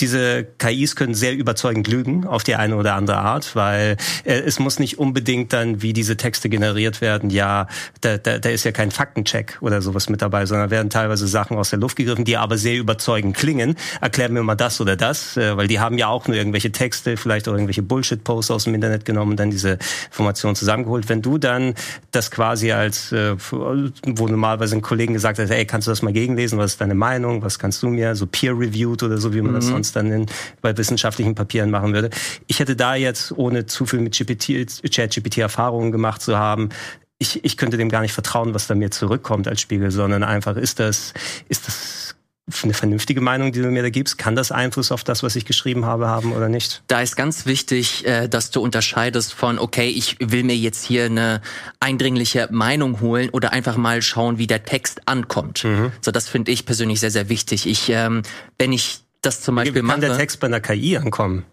diese 0.00 0.44
KIs 0.58 0.94
können 0.94 1.14
sehr 1.14 1.34
überzeugend 1.34 1.88
lügen 1.88 2.26
auf 2.26 2.44
die 2.44 2.54
eine 2.54 2.76
oder 2.76 2.94
andere 2.94 3.16
Art, 3.16 3.56
weil 3.56 3.96
äh, 4.24 4.34
es 4.40 4.58
muss 4.58 4.78
nicht 4.78 4.98
unbedingt 4.98 5.54
dann, 5.54 5.80
wie 5.80 5.94
diese 5.94 6.18
Texte 6.18 6.50
generiert 6.50 7.00
werden, 7.00 7.30
ja, 7.30 7.66
da, 8.02 8.18
da, 8.18 8.38
da 8.38 8.48
ist 8.50 8.64
ja 8.64 8.72
kein 8.72 8.90
Faktencheck 8.90 9.56
oder 9.62 9.80
sowas 9.80 10.10
mit 10.10 10.20
dabei, 10.20 10.44
sondern 10.44 10.70
werden 10.70 10.90
teilweise 10.90 11.26
Sachen 11.26 11.56
aus 11.56 11.70
der 11.70 11.78
Luft 11.78 11.96
gegriffen, 11.96 12.26
die 12.26 12.36
aber 12.36 12.58
sehr 12.58 12.76
überzeugend 12.76 13.36
klingen. 13.36 13.76
Erklär 14.02 14.28
mir 14.28 14.42
mal 14.42 14.54
das 14.54 14.82
oder 14.82 14.96
das, 14.96 15.38
äh, 15.38 15.56
weil 15.56 15.66
die 15.66 15.80
haben 15.80 15.96
ja 15.96 16.08
auch 16.08 16.28
nur 16.28 16.36
irgendwelche 16.36 16.72
Texte, 16.72 17.16
vielleicht 17.16 17.48
auch 17.48 17.52
irgendwelche 17.52 17.82
Bullshit-Posts 17.82 18.50
aus 18.50 18.64
dem 18.64 18.74
Internet 18.74 19.06
genommen 19.06 19.30
und 19.32 19.40
dann 19.40 19.50
diese 19.50 19.78
Informationen 20.08 20.56
zusammengeholt. 20.56 21.08
Wenn 21.08 21.22
du 21.22 21.38
dann 21.38 21.74
das 22.10 22.30
quasi 22.30 22.70
als, 22.72 23.12
äh, 23.12 23.34
wo 23.38 24.28
normalerweise 24.28 24.76
ein 24.76 24.82
Kollegen 24.82 25.14
gesagt 25.14 25.38
hat, 25.38 25.48
ey, 25.50 25.64
kannst 25.64 25.86
du 25.86 25.90
das 25.90 26.02
mal 26.02 26.12
gegenlesen, 26.12 26.58
was 26.58 26.72
ist 26.72 26.80
deine 26.82 26.94
Meinung, 26.94 27.40
was 27.40 27.58
kannst 27.58 27.82
du 27.82 27.88
mir, 27.88 28.14
so 28.14 28.26
peer-reviewed 28.26 29.02
oder 29.02 29.16
so, 29.16 29.32
wie 29.32 29.40
man 29.40 29.52
mhm. 29.52 29.56
das 29.56 29.66
sonst 29.66 29.85
sonst 29.86 29.96
dann 29.96 30.10
in, 30.10 30.26
bei 30.60 30.76
wissenschaftlichen 30.76 31.34
Papieren 31.34 31.70
machen 31.70 31.92
würde. 31.92 32.10
Ich 32.46 32.60
hätte 32.60 32.76
da 32.76 32.94
jetzt, 32.94 33.32
ohne 33.32 33.66
zu 33.66 33.86
viel 33.86 34.00
mit 34.00 34.16
GPT, 34.16 34.66
ChatGPT 34.92 35.38
Erfahrungen 35.38 35.92
gemacht 35.92 36.22
zu 36.22 36.36
haben, 36.36 36.70
ich, 37.18 37.42
ich 37.44 37.56
könnte 37.56 37.78
dem 37.78 37.88
gar 37.88 38.02
nicht 38.02 38.12
vertrauen, 38.12 38.52
was 38.52 38.66
da 38.66 38.74
mir 38.74 38.90
zurückkommt 38.90 39.48
als 39.48 39.62
Spiegel, 39.62 39.90
sondern 39.90 40.22
einfach, 40.22 40.56
ist 40.56 40.80
das, 40.80 41.14
ist 41.48 41.66
das 41.66 42.14
eine 42.62 42.74
vernünftige 42.74 43.20
Meinung, 43.20 43.52
die 43.52 43.62
du 43.62 43.70
mir 43.70 43.82
da 43.82 43.88
gibst? 43.88 44.18
Kann 44.18 44.36
das 44.36 44.52
Einfluss 44.52 44.92
auf 44.92 45.02
das, 45.02 45.22
was 45.22 45.34
ich 45.34 45.46
geschrieben 45.46 45.86
habe, 45.86 46.08
haben 46.08 46.32
oder 46.32 46.48
nicht? 46.48 46.82
Da 46.88 47.00
ist 47.00 47.16
ganz 47.16 47.46
wichtig, 47.46 48.06
äh, 48.06 48.28
dass 48.28 48.50
du 48.50 48.60
unterscheidest 48.60 49.32
von, 49.32 49.58
okay, 49.58 49.88
ich 49.88 50.16
will 50.20 50.44
mir 50.44 50.54
jetzt 50.54 50.84
hier 50.84 51.06
eine 51.06 51.40
eindringliche 51.80 52.48
Meinung 52.52 53.00
holen 53.00 53.30
oder 53.30 53.52
einfach 53.52 53.76
mal 53.76 54.02
schauen, 54.02 54.38
wie 54.38 54.46
der 54.46 54.64
Text 54.64 55.08
ankommt. 55.08 55.64
Mhm. 55.64 55.90
So, 56.02 56.12
das 56.12 56.28
finde 56.28 56.52
ich 56.52 56.66
persönlich 56.66 57.00
sehr, 57.00 57.10
sehr 57.10 57.28
wichtig. 57.30 57.66
Ich, 57.66 57.88
ähm, 57.88 58.22
wenn 58.58 58.72
ich 58.72 59.05
das 59.26 59.42
zum 59.42 59.56
Beispiel 59.56 59.74
Wie 59.74 59.78
kann 59.80 60.00
mache, 60.00 60.00
der 60.00 60.16
Text 60.16 60.40
bei 60.40 60.46
einer 60.46 60.60
KI 60.60 60.96
ankommen? 60.96 61.44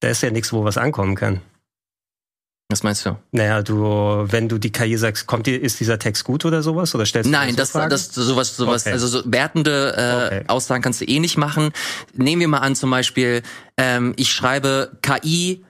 Da 0.00 0.08
ist 0.08 0.22
ja 0.22 0.30
nichts, 0.30 0.52
wo 0.52 0.64
was 0.64 0.76
ankommen 0.76 1.14
kann. 1.14 1.40
Was 2.70 2.82
meinst 2.82 3.04
du? 3.04 3.16
Naja, 3.30 3.62
du, 3.62 3.76
wenn 4.30 4.48
du 4.48 4.58
die 4.58 4.72
KI 4.72 4.96
sagst, 4.96 5.26
kommt 5.26 5.46
dir, 5.46 5.60
ist 5.60 5.80
dieser 5.80 5.98
Text 5.98 6.24
gut 6.24 6.44
oder 6.44 6.62
sowas? 6.62 6.94
Oder 6.94 7.04
stellst 7.04 7.28
du 7.28 7.30
Nein, 7.30 7.56
das, 7.56 7.72
Fragen? 7.72 7.90
das, 7.90 8.08
sowas, 8.08 8.56
sowas, 8.56 8.82
okay. 8.82 8.92
also 8.92 9.06
so 9.06 9.22
wertende 9.26 9.94
äh, 9.96 10.26
okay. 10.26 10.44
Aussagen 10.48 10.82
kannst 10.82 11.00
du 11.00 11.04
eh 11.04 11.20
nicht 11.20 11.36
machen. 11.36 11.72
Nehmen 12.14 12.40
wir 12.40 12.48
mal 12.48 12.58
an, 12.58 12.74
zum 12.74 12.90
Beispiel, 12.90 13.42
ähm, 13.76 14.14
ich 14.16 14.32
schreibe 14.32 14.92
KI 15.02 15.64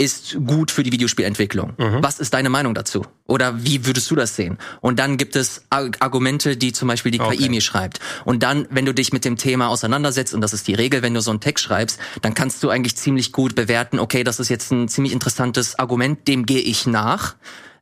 ist 0.00 0.36
gut 0.46 0.70
für 0.70 0.84
die 0.84 0.92
Videospielentwicklung. 0.92 1.74
Mhm. 1.76 2.02
Was 2.02 2.20
ist 2.20 2.32
deine 2.32 2.50
Meinung 2.50 2.72
dazu? 2.72 3.04
Oder 3.26 3.64
wie 3.64 3.84
würdest 3.84 4.08
du 4.10 4.14
das 4.14 4.36
sehen? 4.36 4.58
Und 4.80 5.00
dann 5.00 5.16
gibt 5.16 5.34
es 5.34 5.64
Argumente, 5.70 6.56
die 6.56 6.72
zum 6.72 6.86
Beispiel 6.86 7.10
die 7.10 7.20
okay. 7.20 7.36
KI 7.36 7.48
mir 7.48 7.60
schreibt. 7.60 7.98
Und 8.24 8.44
dann, 8.44 8.68
wenn 8.70 8.84
du 8.84 8.94
dich 8.94 9.12
mit 9.12 9.24
dem 9.24 9.36
Thema 9.36 9.68
auseinandersetzt, 9.68 10.34
und 10.34 10.40
das 10.40 10.52
ist 10.52 10.68
die 10.68 10.74
Regel, 10.74 11.02
wenn 11.02 11.14
du 11.14 11.20
so 11.20 11.32
einen 11.32 11.40
Text 11.40 11.64
schreibst, 11.64 11.98
dann 12.22 12.34
kannst 12.34 12.62
du 12.62 12.70
eigentlich 12.70 12.96
ziemlich 12.96 13.32
gut 13.32 13.56
bewerten, 13.56 13.98
okay, 13.98 14.22
das 14.22 14.38
ist 14.38 14.48
jetzt 14.50 14.70
ein 14.70 14.88
ziemlich 14.88 15.12
interessantes 15.12 15.80
Argument, 15.80 16.28
dem 16.28 16.46
gehe 16.46 16.60
ich 16.60 16.86
nach 16.86 17.34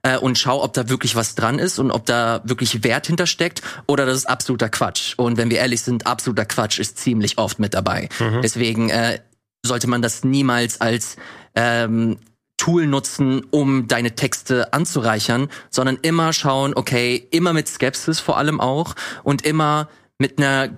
äh, 0.02 0.16
und 0.16 0.38
schau, 0.38 0.62
ob 0.64 0.72
da 0.72 0.88
wirklich 0.88 1.16
was 1.16 1.34
dran 1.34 1.58
ist 1.58 1.78
und 1.78 1.90
ob 1.90 2.06
da 2.06 2.40
wirklich 2.44 2.82
Wert 2.82 3.08
hintersteckt 3.08 3.60
oder 3.86 4.06
das 4.06 4.16
ist 4.16 4.26
absoluter 4.26 4.70
Quatsch. 4.70 5.14
Und 5.18 5.36
wenn 5.36 5.50
wir 5.50 5.58
ehrlich 5.58 5.82
sind, 5.82 6.06
absoluter 6.06 6.46
Quatsch 6.46 6.78
ist 6.78 6.96
ziemlich 6.96 7.36
oft 7.36 7.58
mit 7.58 7.74
dabei. 7.74 8.08
Mhm. 8.18 8.40
Deswegen 8.42 8.88
äh, 8.88 9.20
sollte 9.66 9.88
man 9.88 10.00
das 10.00 10.24
niemals 10.24 10.80
als 10.80 11.16
ähm, 11.56 12.18
Tool 12.56 12.86
nutzen, 12.86 13.44
um 13.50 13.86
deine 13.88 14.14
Texte 14.14 14.72
anzureichern, 14.72 15.48
sondern 15.70 15.98
immer 16.02 16.32
schauen, 16.32 16.74
okay, 16.74 17.26
immer 17.30 17.52
mit 17.52 17.68
Skepsis 17.68 18.20
vor 18.20 18.38
allem 18.38 18.60
auch 18.60 18.94
und 19.24 19.44
immer 19.44 19.88
mit 20.18 20.38
einer 20.38 20.70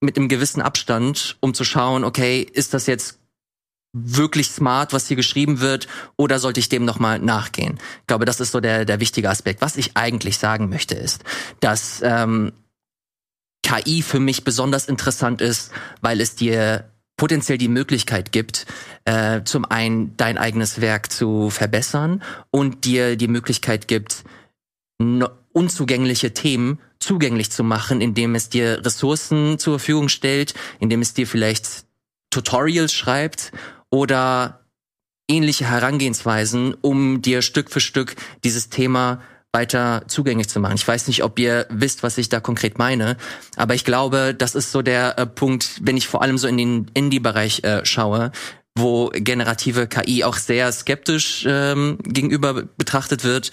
mit 0.00 0.16
einem 0.16 0.28
gewissen 0.28 0.60
Abstand, 0.60 1.36
um 1.40 1.54
zu 1.54 1.64
schauen, 1.64 2.04
okay, 2.04 2.46
ist 2.52 2.74
das 2.74 2.86
jetzt 2.86 3.18
wirklich 3.92 4.50
smart, 4.50 4.92
was 4.92 5.08
hier 5.08 5.16
geschrieben 5.16 5.60
wird, 5.60 5.88
oder 6.16 6.38
sollte 6.38 6.60
ich 6.60 6.68
dem 6.68 6.84
nochmal 6.84 7.18
nachgehen? 7.18 7.78
Ich 8.00 8.06
glaube, 8.06 8.26
das 8.26 8.40
ist 8.40 8.52
so 8.52 8.60
der, 8.60 8.84
der 8.84 9.00
wichtige 9.00 9.30
Aspekt. 9.30 9.62
Was 9.62 9.76
ich 9.76 9.96
eigentlich 9.96 10.38
sagen 10.38 10.68
möchte, 10.68 10.94
ist, 10.94 11.24
dass 11.60 12.02
ähm, 12.02 12.52
KI 13.62 14.02
für 14.02 14.20
mich 14.20 14.44
besonders 14.44 14.86
interessant 14.86 15.40
ist, 15.40 15.72
weil 16.02 16.20
es 16.20 16.34
dir 16.36 16.90
potenziell 17.16 17.58
die 17.58 17.68
Möglichkeit 17.68 18.32
gibt, 18.32 18.66
äh, 19.04 19.42
zum 19.44 19.64
einen 19.64 20.16
dein 20.16 20.38
eigenes 20.38 20.80
Werk 20.80 21.10
zu 21.10 21.50
verbessern 21.50 22.22
und 22.50 22.84
dir 22.84 23.16
die 23.16 23.28
Möglichkeit 23.28 23.88
gibt, 23.88 24.24
unzugängliche 25.52 26.32
Themen 26.32 26.78
zugänglich 26.98 27.50
zu 27.50 27.62
machen, 27.62 28.00
indem 28.00 28.34
es 28.34 28.48
dir 28.48 28.84
Ressourcen 28.84 29.58
zur 29.58 29.78
Verfügung 29.78 30.08
stellt, 30.08 30.54
indem 30.80 31.02
es 31.02 31.14
dir 31.14 31.26
vielleicht 31.26 31.84
Tutorials 32.30 32.92
schreibt 32.92 33.52
oder 33.90 34.60
ähnliche 35.28 35.66
Herangehensweisen, 35.66 36.74
um 36.80 37.22
dir 37.22 37.42
Stück 37.42 37.70
für 37.70 37.80
Stück 37.80 38.16
dieses 38.44 38.70
Thema 38.70 39.20
weiter 39.56 40.02
zugänglich 40.06 40.50
zu 40.50 40.60
machen. 40.60 40.74
Ich 40.74 40.86
weiß 40.86 41.08
nicht, 41.08 41.24
ob 41.24 41.38
ihr 41.38 41.66
wisst, 41.70 42.02
was 42.02 42.18
ich 42.18 42.28
da 42.28 42.40
konkret 42.40 42.76
meine, 42.76 43.16
aber 43.56 43.74
ich 43.74 43.86
glaube, 43.86 44.34
das 44.36 44.54
ist 44.54 44.70
so 44.70 44.82
der 44.82 45.18
äh, 45.18 45.24
Punkt, 45.26 45.80
wenn 45.82 45.96
ich 45.96 46.06
vor 46.06 46.20
allem 46.20 46.36
so 46.36 46.46
in 46.46 46.58
den 46.58 46.90
Indie-Bereich 46.92 47.64
äh, 47.64 47.84
schaue, 47.86 48.32
wo 48.76 49.10
generative 49.14 49.86
KI 49.86 50.24
auch 50.24 50.36
sehr 50.36 50.70
skeptisch 50.72 51.46
ähm, 51.48 51.96
gegenüber 52.02 52.52
betrachtet 52.76 53.24
wird, 53.24 53.50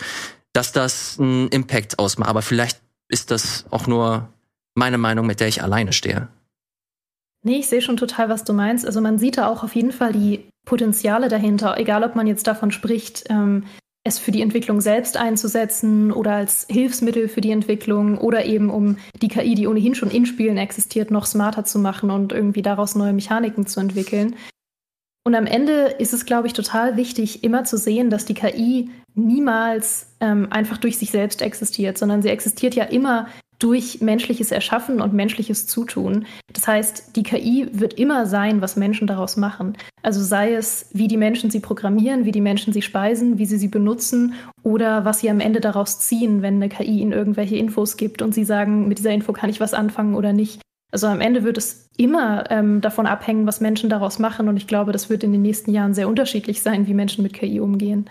dass 0.51 0.73
das 0.73 1.17
einen 1.19 1.47
Impact 1.47 1.99
ausmacht. 1.99 2.29
Aber 2.29 2.41
vielleicht 2.41 2.81
ist 3.07 3.31
das 3.31 3.65
auch 3.71 3.87
nur 3.87 4.27
meine 4.75 4.97
Meinung, 4.97 5.25
mit 5.25 5.39
der 5.39 5.47
ich 5.47 5.63
alleine 5.63 5.93
stehe. 5.93 6.27
Nee, 7.45 7.59
ich 7.59 7.67
sehe 7.67 7.81
schon 7.81 7.97
total, 7.97 8.27
was 8.27 8.43
du 8.43 8.51
meinst. 8.51 8.85
Also 8.85 8.99
man 8.99 9.17
sieht 9.17 9.37
da 9.37 9.47
auch 9.47 9.63
auf 9.63 9.75
jeden 9.75 9.93
Fall 9.93 10.11
die 10.11 10.49
Potenziale 10.65 11.29
dahinter, 11.29 11.77
egal 11.77 12.03
ob 12.03 12.15
man 12.15 12.27
jetzt 12.27 12.47
davon 12.47 12.71
spricht, 12.71 13.23
ähm, 13.29 13.63
es 14.05 14.19
für 14.19 14.31
die 14.31 14.41
Entwicklung 14.41 14.81
selbst 14.81 15.15
einzusetzen 15.15 16.11
oder 16.11 16.33
als 16.33 16.67
Hilfsmittel 16.69 17.29
für 17.29 17.41
die 17.41 17.51
Entwicklung 17.51 18.17
oder 18.17 18.45
eben 18.45 18.69
um 18.69 18.97
die 19.21 19.29
KI, 19.29 19.55
die 19.55 19.67
ohnehin 19.67 19.95
schon 19.95 20.11
in 20.11 20.25
Spielen 20.25 20.57
existiert, 20.57 21.09
noch 21.09 21.25
smarter 21.25 21.63
zu 21.63 21.79
machen 21.79 22.11
und 22.11 22.33
irgendwie 22.33 22.61
daraus 22.61 22.95
neue 22.95 23.13
Mechaniken 23.13 23.65
zu 23.65 23.79
entwickeln. 23.79 24.35
Und 25.25 25.35
am 25.35 25.45
Ende 25.45 25.95
ist 25.99 26.11
es, 26.11 26.25
glaube 26.25 26.47
ich, 26.47 26.53
total 26.53 26.97
wichtig, 26.97 27.45
immer 27.45 27.63
zu 27.63 27.77
sehen, 27.77 28.09
dass 28.09 28.25
die 28.25 28.33
KI 28.33 28.89
niemals 29.15 30.07
ähm, 30.19 30.47
einfach 30.49 30.77
durch 30.77 30.97
sich 30.97 31.11
selbst 31.11 31.41
existiert, 31.41 31.97
sondern 31.97 32.21
sie 32.21 32.29
existiert 32.29 32.75
ja 32.75 32.83
immer 32.83 33.27
durch 33.63 34.01
menschliches 34.01 34.51
Erschaffen 34.51 34.99
und 34.99 35.13
menschliches 35.13 35.67
Zutun. 35.67 36.25
Das 36.51 36.67
heißt, 36.67 37.15
die 37.15 37.23
KI 37.23 37.69
wird 37.71 37.93
immer 37.93 38.25
sein, 38.25 38.59
was 38.59 38.75
Menschen 38.75 39.07
daraus 39.07 39.37
machen. 39.37 39.77
Also 40.01 40.21
sei 40.21 40.53
es, 40.53 40.89
wie 40.91 41.07
die 41.07 41.15
Menschen 41.15 41.49
sie 41.49 41.61
programmieren, 41.61 42.25
wie 42.25 42.33
die 42.33 42.41
Menschen 42.41 42.73
sie 42.73 42.81
speisen, 42.81 43.37
wie 43.37 43.45
sie 43.45 43.57
sie 43.57 43.69
benutzen 43.69 44.33
oder 44.63 45.05
was 45.05 45.21
sie 45.21 45.29
am 45.29 45.39
Ende 45.39 45.61
daraus 45.61 45.99
ziehen, 45.99 46.41
wenn 46.41 46.55
eine 46.55 46.67
KI 46.67 46.99
ihnen 46.99 47.13
irgendwelche 47.13 47.55
Infos 47.55 47.95
gibt 47.95 48.21
und 48.21 48.33
sie 48.33 48.43
sagen, 48.43 48.89
mit 48.89 48.97
dieser 48.97 49.11
Info 49.11 49.31
kann 49.31 49.49
ich 49.49 49.61
was 49.61 49.73
anfangen 49.73 50.15
oder 50.15 50.33
nicht. 50.33 50.59
Also 50.91 51.07
am 51.07 51.21
Ende 51.21 51.43
wird 51.43 51.57
es 51.57 51.87
immer 51.95 52.51
ähm, 52.51 52.81
davon 52.81 53.07
abhängen, 53.07 53.47
was 53.47 53.61
Menschen 53.61 53.89
daraus 53.89 54.19
machen. 54.19 54.49
Und 54.49 54.57
ich 54.57 54.67
glaube, 54.67 54.91
das 54.91 55.09
wird 55.09 55.23
in 55.23 55.31
den 55.31 55.41
nächsten 55.41 55.71
Jahren 55.71 55.93
sehr 55.93 56.09
unterschiedlich 56.09 56.61
sein, 56.61 56.85
wie 56.85 56.93
Menschen 56.93 57.23
mit 57.23 57.33
KI 57.33 57.61
umgehen. 57.61 58.09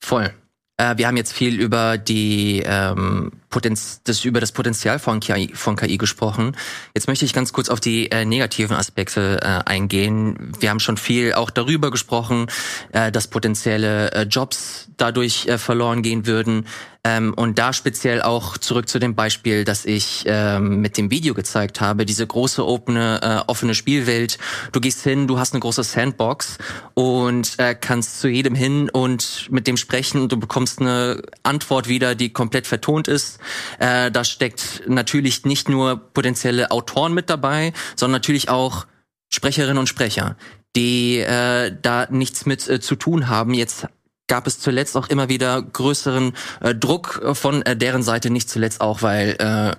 Voll. 0.00 0.32
Äh, 0.76 0.96
wir 0.96 1.06
haben 1.06 1.16
jetzt 1.16 1.32
viel 1.32 1.60
über 1.60 1.98
die 1.98 2.62
ähm, 2.64 3.32
Potenz 3.48 4.00
das 4.04 4.24
über 4.24 4.40
das 4.40 4.52
Potenzial 4.52 4.98
von 4.98 5.20
KI, 5.20 5.52
von 5.54 5.76
KI 5.76 5.98
gesprochen. 5.98 6.56
Jetzt 6.94 7.08
möchte 7.08 7.24
ich 7.24 7.32
ganz 7.32 7.52
kurz 7.52 7.68
auf 7.68 7.80
die 7.80 8.10
äh, 8.10 8.24
negativen 8.24 8.76
Aspekte 8.76 9.40
äh, 9.42 9.70
eingehen. 9.70 10.52
Wir 10.58 10.70
haben 10.70 10.80
schon 10.80 10.96
viel 10.96 11.34
auch 11.34 11.50
darüber 11.50 11.90
gesprochen, 11.90 12.46
äh, 12.92 13.12
dass 13.12 13.28
potenzielle 13.28 14.12
äh, 14.12 14.22
Jobs 14.22 14.88
dadurch 14.96 15.46
äh, 15.46 15.58
verloren 15.58 16.02
gehen 16.02 16.26
würden. 16.26 16.66
Ähm, 17.06 17.34
und 17.34 17.56
da 17.60 17.72
speziell 17.72 18.20
auch 18.20 18.58
zurück 18.58 18.88
zu 18.88 18.98
dem 18.98 19.14
Beispiel, 19.14 19.64
das 19.64 19.84
ich 19.84 20.24
ähm, 20.26 20.80
mit 20.80 20.96
dem 20.96 21.08
Video 21.12 21.34
gezeigt 21.34 21.80
habe, 21.80 22.04
diese 22.04 22.26
große 22.26 22.66
offene, 22.66 23.20
äh, 23.22 23.48
offene 23.48 23.76
Spielwelt. 23.76 24.38
Du 24.72 24.80
gehst 24.80 25.04
hin, 25.04 25.28
du 25.28 25.38
hast 25.38 25.52
eine 25.52 25.60
große 25.60 25.84
Sandbox 25.84 26.58
und 26.94 27.54
äh, 27.58 27.76
kannst 27.76 28.18
zu 28.18 28.26
jedem 28.26 28.56
hin 28.56 28.90
und 28.90 29.46
mit 29.52 29.68
dem 29.68 29.76
sprechen 29.76 30.20
und 30.20 30.32
du 30.32 30.36
bekommst 30.36 30.80
eine 30.80 31.22
Antwort 31.44 31.86
wieder, 31.86 32.16
die 32.16 32.32
komplett 32.32 32.66
vertont 32.66 33.06
ist. 33.06 33.35
Äh, 33.78 34.10
da 34.10 34.24
steckt 34.24 34.82
natürlich 34.86 35.44
nicht 35.44 35.68
nur 35.68 35.96
potenzielle 36.12 36.70
Autoren 36.70 37.14
mit 37.14 37.30
dabei, 37.30 37.72
sondern 37.96 38.20
natürlich 38.20 38.48
auch 38.48 38.86
Sprecherinnen 39.28 39.78
und 39.78 39.88
Sprecher, 39.88 40.36
die 40.74 41.18
äh, 41.18 41.74
da 41.80 42.06
nichts 42.10 42.46
mit 42.46 42.68
äh, 42.68 42.80
zu 42.80 42.96
tun 42.96 43.28
haben. 43.28 43.54
Jetzt 43.54 43.86
gab 44.28 44.46
es 44.46 44.60
zuletzt 44.60 44.96
auch 44.96 45.08
immer 45.08 45.28
wieder 45.28 45.62
größeren 45.62 46.34
äh, 46.60 46.74
Druck 46.74 47.22
von 47.34 47.62
äh, 47.62 47.76
deren 47.76 48.02
Seite, 48.02 48.30
nicht 48.30 48.48
zuletzt 48.48 48.80
auch, 48.80 49.02
weil 49.02 49.36
äh, 49.38 49.76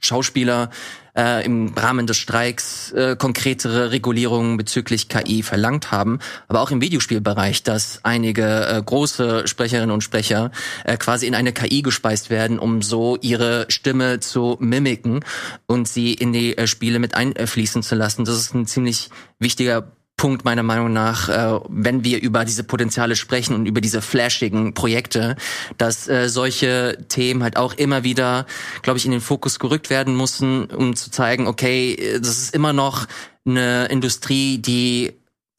Schauspieler 0.00 0.70
äh, 1.18 1.44
im 1.44 1.74
Rahmen 1.74 2.06
des 2.06 2.16
Streiks 2.16 2.92
äh, 2.92 3.16
konkretere 3.16 3.90
Regulierungen 3.90 4.56
bezüglich 4.56 5.08
KI 5.08 5.42
verlangt 5.42 5.90
haben, 5.90 6.20
aber 6.46 6.60
auch 6.60 6.70
im 6.70 6.80
Videospielbereich, 6.80 7.64
dass 7.64 8.00
einige 8.04 8.66
äh, 8.66 8.82
große 8.82 9.48
Sprecherinnen 9.48 9.90
und 9.90 10.02
Sprecher 10.02 10.52
äh, 10.84 10.96
quasi 10.96 11.26
in 11.26 11.34
eine 11.34 11.52
KI 11.52 11.82
gespeist 11.82 12.30
werden, 12.30 12.58
um 12.58 12.82
so 12.82 13.16
ihre 13.20 13.66
Stimme 13.68 14.20
zu 14.20 14.56
mimiken 14.60 15.24
und 15.66 15.88
sie 15.88 16.14
in 16.14 16.32
die 16.32 16.56
äh, 16.56 16.66
Spiele 16.66 17.00
mit 17.00 17.14
einfließen 17.14 17.82
zu 17.82 17.96
lassen. 17.96 18.24
Das 18.24 18.36
ist 18.36 18.54
ein 18.54 18.66
ziemlich 18.66 19.10
wichtiger 19.40 19.97
Punkt 20.18 20.44
meiner 20.44 20.62
Meinung 20.62 20.92
nach, 20.92 21.30
äh, 21.30 21.60
wenn 21.70 22.04
wir 22.04 22.20
über 22.20 22.44
diese 22.44 22.64
Potenziale 22.64 23.16
sprechen 23.16 23.54
und 23.54 23.64
über 23.64 23.80
diese 23.80 24.02
flashigen 24.02 24.74
Projekte, 24.74 25.36
dass 25.78 26.08
äh, 26.08 26.28
solche 26.28 26.98
Themen 27.08 27.42
halt 27.42 27.56
auch 27.56 27.72
immer 27.72 28.04
wieder, 28.04 28.44
glaube 28.82 28.98
ich, 28.98 29.06
in 29.06 29.12
den 29.12 29.22
Fokus 29.22 29.58
gerückt 29.58 29.88
werden 29.88 30.14
müssen, 30.16 30.66
um 30.66 30.94
zu 30.94 31.10
zeigen, 31.10 31.46
okay, 31.46 31.94
äh, 31.94 32.20
das 32.20 32.38
ist 32.38 32.54
immer 32.54 32.74
noch 32.74 33.06
eine 33.46 33.86
Industrie, 33.86 34.58
die 34.58 35.14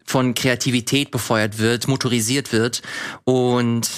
von 0.06 0.34
Kreativität 0.34 1.10
befeuert 1.10 1.58
wird, 1.58 1.88
motorisiert 1.88 2.52
wird 2.52 2.82
und 3.24 3.90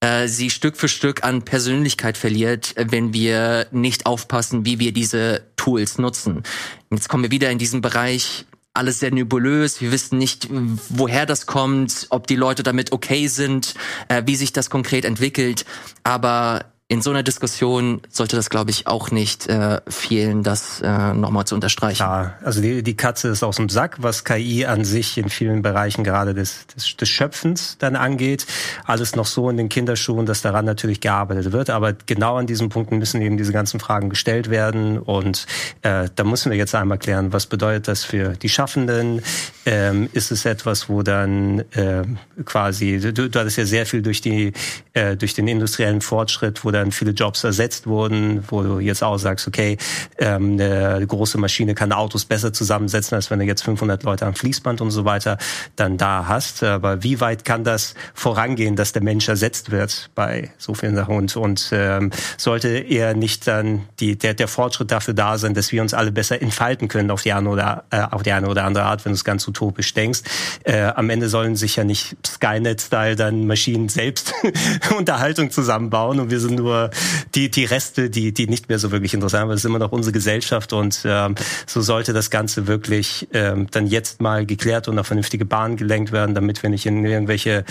äh, 0.00 0.26
sie 0.26 0.50
Stück 0.50 0.76
für 0.76 0.88
Stück 0.88 1.22
an 1.22 1.44
Persönlichkeit 1.44 2.16
verliert, 2.16 2.74
wenn 2.76 3.12
wir 3.12 3.66
nicht 3.72 4.06
aufpassen, 4.06 4.64
wie 4.64 4.78
wir 4.78 4.92
diese 4.92 5.42
Tools 5.56 5.98
nutzen. 5.98 6.44
Jetzt 6.90 7.08
kommen 7.08 7.24
wir 7.24 7.30
wieder 7.30 7.50
in 7.50 7.58
diesen 7.58 7.82
Bereich 7.82 8.46
alles 8.78 9.00
sehr 9.00 9.10
nebulös. 9.10 9.80
Wir 9.80 9.92
wissen 9.92 10.18
nicht, 10.18 10.48
woher 10.88 11.26
das 11.26 11.46
kommt, 11.46 12.06
ob 12.10 12.26
die 12.26 12.36
Leute 12.36 12.62
damit 12.62 12.92
okay 12.92 13.26
sind, 13.26 13.74
äh, 14.08 14.22
wie 14.26 14.36
sich 14.36 14.52
das 14.52 14.70
konkret 14.70 15.04
entwickelt. 15.04 15.66
Aber 16.04 16.64
in 16.90 17.02
so 17.02 17.10
einer 17.10 17.22
Diskussion 17.22 18.00
sollte 18.08 18.36
das, 18.36 18.48
glaube 18.48 18.70
ich, 18.70 18.86
auch 18.86 19.10
nicht 19.10 19.46
äh, 19.46 19.82
fehlen, 19.88 20.42
das 20.42 20.80
äh, 20.80 21.12
nochmal 21.12 21.44
zu 21.44 21.54
unterstreichen. 21.54 22.00
Ja, 22.00 22.38
also 22.42 22.62
die, 22.62 22.82
die 22.82 22.96
Katze 22.96 23.28
ist 23.28 23.42
aus 23.42 23.56
dem 23.56 23.68
Sack, 23.68 23.96
was 23.98 24.24
KI 24.24 24.64
an 24.64 24.86
sich 24.86 25.18
in 25.18 25.28
vielen 25.28 25.60
Bereichen 25.60 26.02
gerade 26.02 26.32
des, 26.32 26.66
des, 26.68 26.96
des 26.96 27.08
Schöpfens 27.10 27.76
dann 27.78 27.94
angeht. 27.94 28.46
Alles 28.86 29.14
noch 29.16 29.26
so 29.26 29.50
in 29.50 29.58
den 29.58 29.68
Kinderschuhen, 29.68 30.24
dass 30.24 30.40
daran 30.40 30.64
natürlich 30.64 31.02
gearbeitet 31.02 31.52
wird. 31.52 31.68
Aber 31.68 31.92
genau 31.92 32.36
an 32.36 32.46
diesen 32.46 32.70
Punkten 32.70 32.96
müssen 32.96 33.20
eben 33.20 33.36
diese 33.36 33.52
ganzen 33.52 33.80
Fragen 33.80 34.08
gestellt 34.08 34.48
werden. 34.48 34.98
Und 34.98 35.46
äh, 35.82 36.08
da 36.16 36.24
müssen 36.24 36.50
wir 36.50 36.56
jetzt 36.56 36.74
einmal 36.74 36.96
klären, 36.96 37.34
was 37.34 37.44
bedeutet 37.44 37.86
das 37.88 38.04
für 38.04 38.30
die 38.30 38.48
Schaffenden? 38.48 39.20
Ähm, 39.66 40.08
ist 40.14 40.30
es 40.30 40.46
etwas, 40.46 40.88
wo 40.88 41.02
dann 41.02 41.58
äh, 41.72 42.04
quasi, 42.46 42.98
du, 42.98 43.28
du 43.28 43.38
hattest 43.38 43.58
ja 43.58 43.66
sehr 43.66 43.84
viel 43.84 44.00
durch, 44.00 44.22
die, 44.22 44.54
äh, 44.94 45.18
durch 45.18 45.34
den 45.34 45.48
industriellen 45.48 46.00
Fortschritt, 46.00 46.64
wo 46.64 46.70
dann 46.78 46.92
viele 46.92 47.12
Jobs 47.12 47.44
ersetzt 47.44 47.86
wurden, 47.86 48.44
wo 48.48 48.62
du 48.62 48.78
jetzt 48.78 49.02
auch 49.02 49.18
sagst, 49.18 49.46
okay, 49.48 49.76
ähm, 50.18 50.58
eine 50.60 51.06
große 51.06 51.38
Maschine 51.38 51.74
kann 51.74 51.92
Autos 51.92 52.24
besser 52.24 52.52
zusammensetzen, 52.52 53.14
als 53.14 53.30
wenn 53.30 53.38
du 53.38 53.44
jetzt 53.44 53.62
500 53.62 54.02
Leute 54.02 54.26
am 54.26 54.34
Fließband 54.34 54.80
und 54.80 54.90
so 54.90 55.04
weiter 55.04 55.38
dann 55.76 55.96
da 55.96 56.26
hast. 56.28 56.62
Aber 56.62 57.02
wie 57.02 57.20
weit 57.20 57.44
kann 57.44 57.64
das 57.64 57.94
vorangehen, 58.14 58.76
dass 58.76 58.92
der 58.92 59.02
Mensch 59.02 59.28
ersetzt 59.28 59.70
wird 59.70 60.10
bei 60.14 60.50
so 60.58 60.74
vielen 60.74 60.94
Sachen? 60.94 61.16
Und, 61.16 61.36
und 61.36 61.70
ähm, 61.72 62.10
sollte 62.36 62.68
er 62.68 63.14
nicht 63.14 63.46
dann 63.46 63.86
die, 64.00 64.16
der, 64.16 64.34
der 64.34 64.48
Fortschritt 64.48 64.90
dafür 64.90 65.14
da 65.14 65.38
sein, 65.38 65.54
dass 65.54 65.72
wir 65.72 65.82
uns 65.82 65.94
alle 65.94 66.12
besser 66.12 66.40
entfalten 66.40 66.88
können 66.88 67.10
auf 67.10 67.22
die 67.22 67.32
eine 67.32 67.48
oder, 67.48 67.84
äh, 67.90 68.00
auf 68.02 68.22
die 68.22 68.32
eine 68.32 68.48
oder 68.48 68.64
andere 68.64 68.84
Art, 68.84 69.04
wenn 69.04 69.12
du 69.12 69.16
es 69.16 69.24
ganz 69.24 69.46
utopisch 69.46 69.94
denkst. 69.94 70.20
Äh, 70.64 70.82
am 70.82 71.10
Ende 71.10 71.28
sollen 71.28 71.56
sich 71.56 71.76
ja 71.76 71.84
nicht 71.84 72.16
Skynet-Style 72.26 73.16
dann 73.16 73.46
Maschinen 73.46 73.88
selbst 73.88 74.32
Unterhaltung 74.96 75.50
zusammenbauen 75.50 76.20
und 76.20 76.30
wir 76.30 76.40
sind 76.40 76.56
nur 76.56 76.67
nur 76.68 76.90
die, 77.34 77.50
die 77.50 77.64
Reste, 77.64 78.10
die, 78.10 78.32
die 78.32 78.46
nicht 78.46 78.68
mehr 78.68 78.78
so 78.78 78.90
wirklich 78.90 79.14
interessant 79.14 79.48
sind. 79.48 79.54
Es 79.54 79.60
ist 79.60 79.64
immer 79.64 79.78
noch 79.78 79.92
unsere 79.92 80.12
Gesellschaft 80.12 80.72
und 80.72 81.00
ähm, 81.04 81.34
so 81.66 81.80
sollte 81.80 82.12
das 82.12 82.30
Ganze 82.30 82.66
wirklich 82.66 83.28
ähm, 83.32 83.68
dann 83.70 83.86
jetzt 83.86 84.20
mal 84.20 84.44
geklärt 84.44 84.88
und 84.88 84.98
auf 84.98 85.06
vernünftige 85.06 85.44
Bahn 85.44 85.76
gelenkt 85.76 86.12
werden, 86.12 86.34
damit 86.34 86.62
wir 86.62 86.70
nicht 86.70 86.86
in 86.86 87.04
irgendwelche 87.04 87.64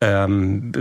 ähm, 0.00 0.72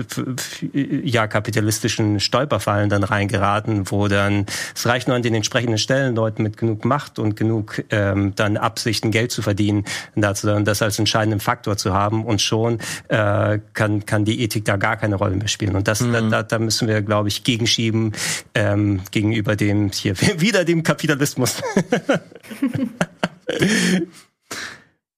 ja 1.04 1.28
kapitalistischen 1.28 2.20
Stolperfallen 2.20 2.90
dann 2.90 3.04
reingeraten, 3.04 3.90
wo 3.92 4.08
dann 4.08 4.46
es 4.76 4.86
reicht 4.86 5.08
nur 5.08 5.16
an 5.16 5.24
den 5.24 5.36
entsprechenden 5.36 5.78
Stellen 5.78 6.16
Leuten 6.16 6.44
mit 6.44 6.58
genug 6.58 6.86
Macht 6.86 7.20
und 7.20 7.36
genug 7.36 7.84
ähm, 7.90 8.34
dann 8.36 8.58
Absichten 8.58 9.12
Geld 9.12 9.32
zu 9.32 9.42
verdienen, 9.42 9.86
dazu 10.16 10.48
dann 10.48 10.66
das 10.66 10.82
als 10.82 11.00
entscheidenden 11.00 11.40
Faktor 11.40 11.78
zu 11.78 11.94
haben 11.94 12.26
und 12.26 12.42
schon 12.42 12.80
äh, 13.08 13.60
kann 13.74 14.06
kann 14.06 14.26
die 14.26 14.42
Ethik 14.42 14.66
da 14.66 14.78
gar 14.78 14.98
keine 14.98 15.16
Rolle 15.16 15.36
mehr 15.36 15.48
spielen 15.48 15.76
und 15.76 15.88
das 15.88 16.02
mhm. 16.02 16.14
da, 16.14 16.22
da, 16.22 16.44
da 16.44 16.60
müssen 16.60 16.88
wir 16.88 17.02
glaube 17.02 17.30
ich 17.30 17.44
gegenschieben 17.44 18.14
ähm, 18.56 19.02
gegenüber 19.12 19.56
dem 19.56 19.92
hier 19.92 20.20
wieder 20.40 20.66
dem 20.66 20.84
Kapitalismus. 20.84 21.62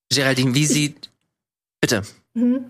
Geraldine, 0.10 0.54
wie 0.56 0.66
sieht 0.66 1.12
bitte? 1.82 2.04
Mhm. 2.34 2.66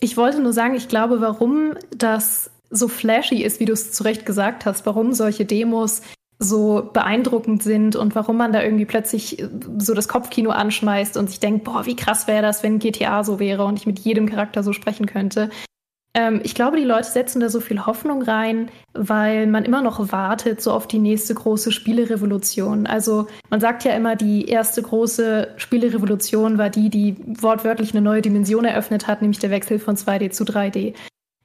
Ich 0.00 0.16
wollte 0.16 0.40
nur 0.40 0.52
sagen, 0.52 0.74
ich 0.74 0.88
glaube, 0.88 1.20
warum 1.20 1.74
das 1.90 2.50
so 2.70 2.88
flashy 2.88 3.42
ist, 3.42 3.60
wie 3.60 3.64
du 3.64 3.72
es 3.72 3.92
zu 3.92 4.02
Recht 4.02 4.26
gesagt 4.26 4.66
hast, 4.66 4.84
warum 4.86 5.12
solche 5.12 5.44
Demos 5.44 6.02
so 6.38 6.90
beeindruckend 6.92 7.62
sind 7.62 7.96
und 7.96 8.14
warum 8.14 8.36
man 8.36 8.52
da 8.52 8.62
irgendwie 8.62 8.84
plötzlich 8.84 9.38
äh, 9.38 9.48
so 9.78 9.94
das 9.94 10.08
Kopfkino 10.08 10.50
anschmeißt 10.50 11.16
und 11.16 11.30
sich 11.30 11.40
denkt, 11.40 11.64
boah, 11.64 11.86
wie 11.86 11.96
krass 11.96 12.26
wäre 12.26 12.42
das, 12.42 12.62
wenn 12.62 12.80
GTA 12.80 13.24
so 13.24 13.38
wäre 13.38 13.64
und 13.64 13.78
ich 13.78 13.86
mit 13.86 14.00
jedem 14.00 14.28
Charakter 14.28 14.62
so 14.62 14.72
sprechen 14.72 15.06
könnte, 15.06 15.50
ähm, 16.14 16.40
ich 16.44 16.54
glaube, 16.54 16.76
die 16.76 16.84
Leute 16.84 17.10
setzen 17.10 17.40
da 17.40 17.48
so 17.48 17.60
viel 17.60 17.84
Hoffnung 17.86 18.22
rein, 18.22 18.70
weil 18.92 19.48
man 19.48 19.64
immer 19.64 19.82
noch 19.82 20.12
wartet 20.12 20.62
so 20.62 20.70
auf 20.72 20.86
die 20.86 21.00
nächste 21.00 21.34
große 21.34 21.72
Spielerevolution. 21.72 22.86
Also 22.86 23.26
man 23.50 23.60
sagt 23.60 23.84
ja 23.84 23.92
immer, 23.92 24.14
die 24.14 24.46
erste 24.46 24.80
große 24.80 25.48
Spielerevolution 25.56 26.56
war 26.56 26.70
die, 26.70 26.88
die 26.88 27.16
wortwörtlich 27.26 27.92
eine 27.92 28.00
neue 28.00 28.22
Dimension 28.22 28.64
eröffnet 28.64 29.08
hat, 29.08 29.22
nämlich 29.22 29.40
der 29.40 29.50
Wechsel 29.50 29.80
von 29.80 29.96
2D 29.96 30.30
zu 30.30 30.44
3D. 30.44 30.94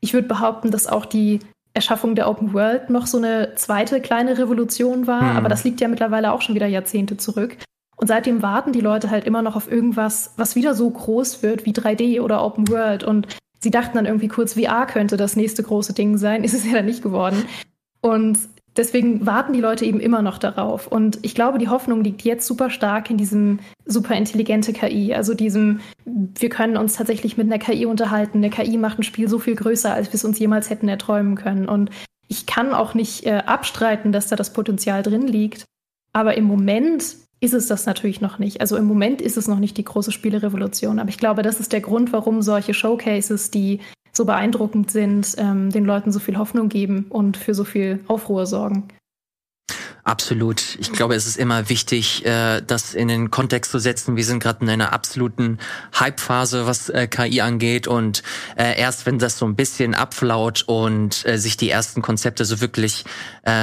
Ich 0.02 0.14
würde 0.14 0.28
behaupten, 0.28 0.70
dass 0.70 0.88
auch 0.88 1.06
die 1.06 1.40
Erschaffung 1.74 2.14
der 2.14 2.30
Open 2.30 2.54
World 2.54 2.90
noch 2.92 3.08
so 3.08 3.18
eine 3.18 3.56
zweite 3.56 4.02
kleine 4.02 4.38
Revolution 4.38 5.08
war, 5.08 5.32
hm. 5.32 5.38
aber 5.38 5.50
das 5.50 5.64
liegt 5.64 5.82
ja 5.82 5.88
mittlerweile 5.88 6.32
auch 6.32 6.42
schon 6.42 6.56
wieder 6.56 6.68
Jahrzehnte 6.68 7.18
zurück. 7.18 7.58
Und 7.96 8.08
seitdem 8.08 8.42
warten 8.42 8.72
die 8.72 8.82
Leute 8.82 9.10
halt 9.10 9.26
immer 9.26 9.42
noch 9.42 9.56
auf 9.56 9.70
irgendwas, 9.70 10.34
was 10.38 10.56
wieder 10.56 10.74
so 10.74 10.90
groß 10.90 11.44
wird 11.44 11.66
wie 11.66 11.74
3D 11.74 12.22
oder 12.22 12.46
Open 12.46 12.70
World. 12.70 13.04
Und 13.04 13.28
sie 13.60 13.72
dachten 13.72 13.96
dann 13.96 14.06
irgendwie 14.06 14.28
kurz, 14.28 14.54
VR 14.54 14.86
könnte 14.86 15.18
das 15.18 15.36
nächste 15.36 15.64
große 15.64 15.94
Ding 15.94 16.18
sein. 16.18 16.44
Ist 16.44 16.54
es 16.54 16.66
ja 16.66 16.74
dann 16.74 16.86
nicht 16.86 17.04
geworden. 17.04 17.44
Und 18.02 18.40
deswegen 18.78 19.26
warten 19.26 19.54
die 19.54 19.62
Leute 19.62 19.86
eben 19.86 20.00
immer 20.00 20.22
noch 20.22 20.38
darauf. 20.38 20.88
Und 20.88 21.20
ich 21.22 21.36
glaube, 21.36 21.58
die 21.58 21.68
Hoffnung 21.68 22.04
liegt 22.04 22.22
jetzt 22.22 22.48
super 22.48 22.70
stark 22.70 23.10
in 23.10 23.18
diesem 23.18 23.60
super 23.86 24.16
intelligente 24.16 24.74
KI. 24.74 25.14
Also 25.14 25.34
diesem, 25.34 25.82
wir 26.06 26.50
können 26.50 26.78
uns 26.78 26.94
tatsächlich 26.94 27.38
mit 27.38 27.48
einer 27.48 27.60
KI 27.60 27.86
unterhalten. 27.86 28.38
Eine 28.38 28.50
KI 28.50 28.78
macht 28.78 29.00
ein 29.00 29.04
Spiel 29.04 29.28
so 29.28 29.40
viel 29.40 29.56
größer, 29.56 29.94
als 29.94 30.08
wir 30.08 30.16
es 30.16 30.26
uns 30.26 30.40
jemals 30.40 30.70
hätten 30.70 30.88
erträumen 30.88 31.36
können. 31.36 31.68
Und 31.68 31.90
ich 32.28 32.46
kann 32.46 32.74
auch 32.74 32.94
nicht 32.94 33.26
äh, 33.26 33.42
abstreiten, 33.46 34.12
dass 34.12 34.28
da 34.28 34.36
das 34.36 34.54
Potenzial 34.54 35.04
drin 35.04 35.28
liegt. 35.28 35.66
Aber 36.14 36.38
im 36.38 36.46
Moment 36.46 37.18
ist 37.40 37.54
es 37.54 37.68
das 37.68 37.86
natürlich 37.86 38.22
noch 38.22 38.40
nicht. 38.40 38.62
Also 38.62 38.76
im 38.78 38.86
Moment 38.86 39.22
ist 39.22 39.38
es 39.38 39.48
noch 39.48 39.60
nicht 39.60 39.78
die 39.78 39.84
große 39.84 40.12
Spielerevolution. 40.12 41.00
Aber 41.00 41.10
ich 41.10 41.18
glaube, 41.18 41.42
das 41.42 41.60
ist 41.60 41.72
der 41.72 41.82
Grund, 41.82 42.12
warum 42.12 42.42
solche 42.42 42.74
Showcases, 42.74 43.52
die 43.52 43.80
so 44.12 44.26
beeindruckend 44.26 44.92
sind, 44.92 45.36
ähm, 45.38 45.70
den 45.70 45.86
Leuten 45.86 46.12
so 46.12 46.20
viel 46.20 46.38
Hoffnung 46.38 46.68
geben 46.68 47.06
und 47.10 47.38
für 47.38 47.54
so 47.54 47.64
viel 47.64 48.00
Aufruhr 48.08 48.46
sorgen. 48.46 48.88
Absolut. 50.04 50.78
Ich 50.80 50.92
glaube, 50.92 51.16
es 51.16 51.28
ist 51.28 51.38
immer 51.38 51.70
wichtig, 51.70 52.26
äh, 52.26 52.62
das 52.66 52.94
in 52.94 53.10
den 53.10 53.32
Kontext 53.32 53.72
zu 53.72 53.80
setzen. 53.80 54.16
Wir 54.16 54.24
sind 54.24 54.42
gerade 54.42 54.64
in 54.64 54.70
einer 54.70 54.94
absoluten 54.94 55.60
Hype-Phase, 56.00 56.66
was 56.66 56.90
äh, 56.90 57.08
KI 57.08 57.42
angeht. 57.42 57.88
Und 57.88 58.24
äh, 58.56 58.80
erst 58.80 59.06
wenn 59.06 59.20
das 59.20 59.38
so 59.38 59.46
ein 59.46 59.56
bisschen 59.56 59.94
abflaut 59.94 60.64
und 60.68 61.14
sich 61.14 61.58
die 61.58 61.70
ersten 61.70 62.02
Konzepte 62.02 62.46
so 62.46 62.62
wirklich 62.62 63.06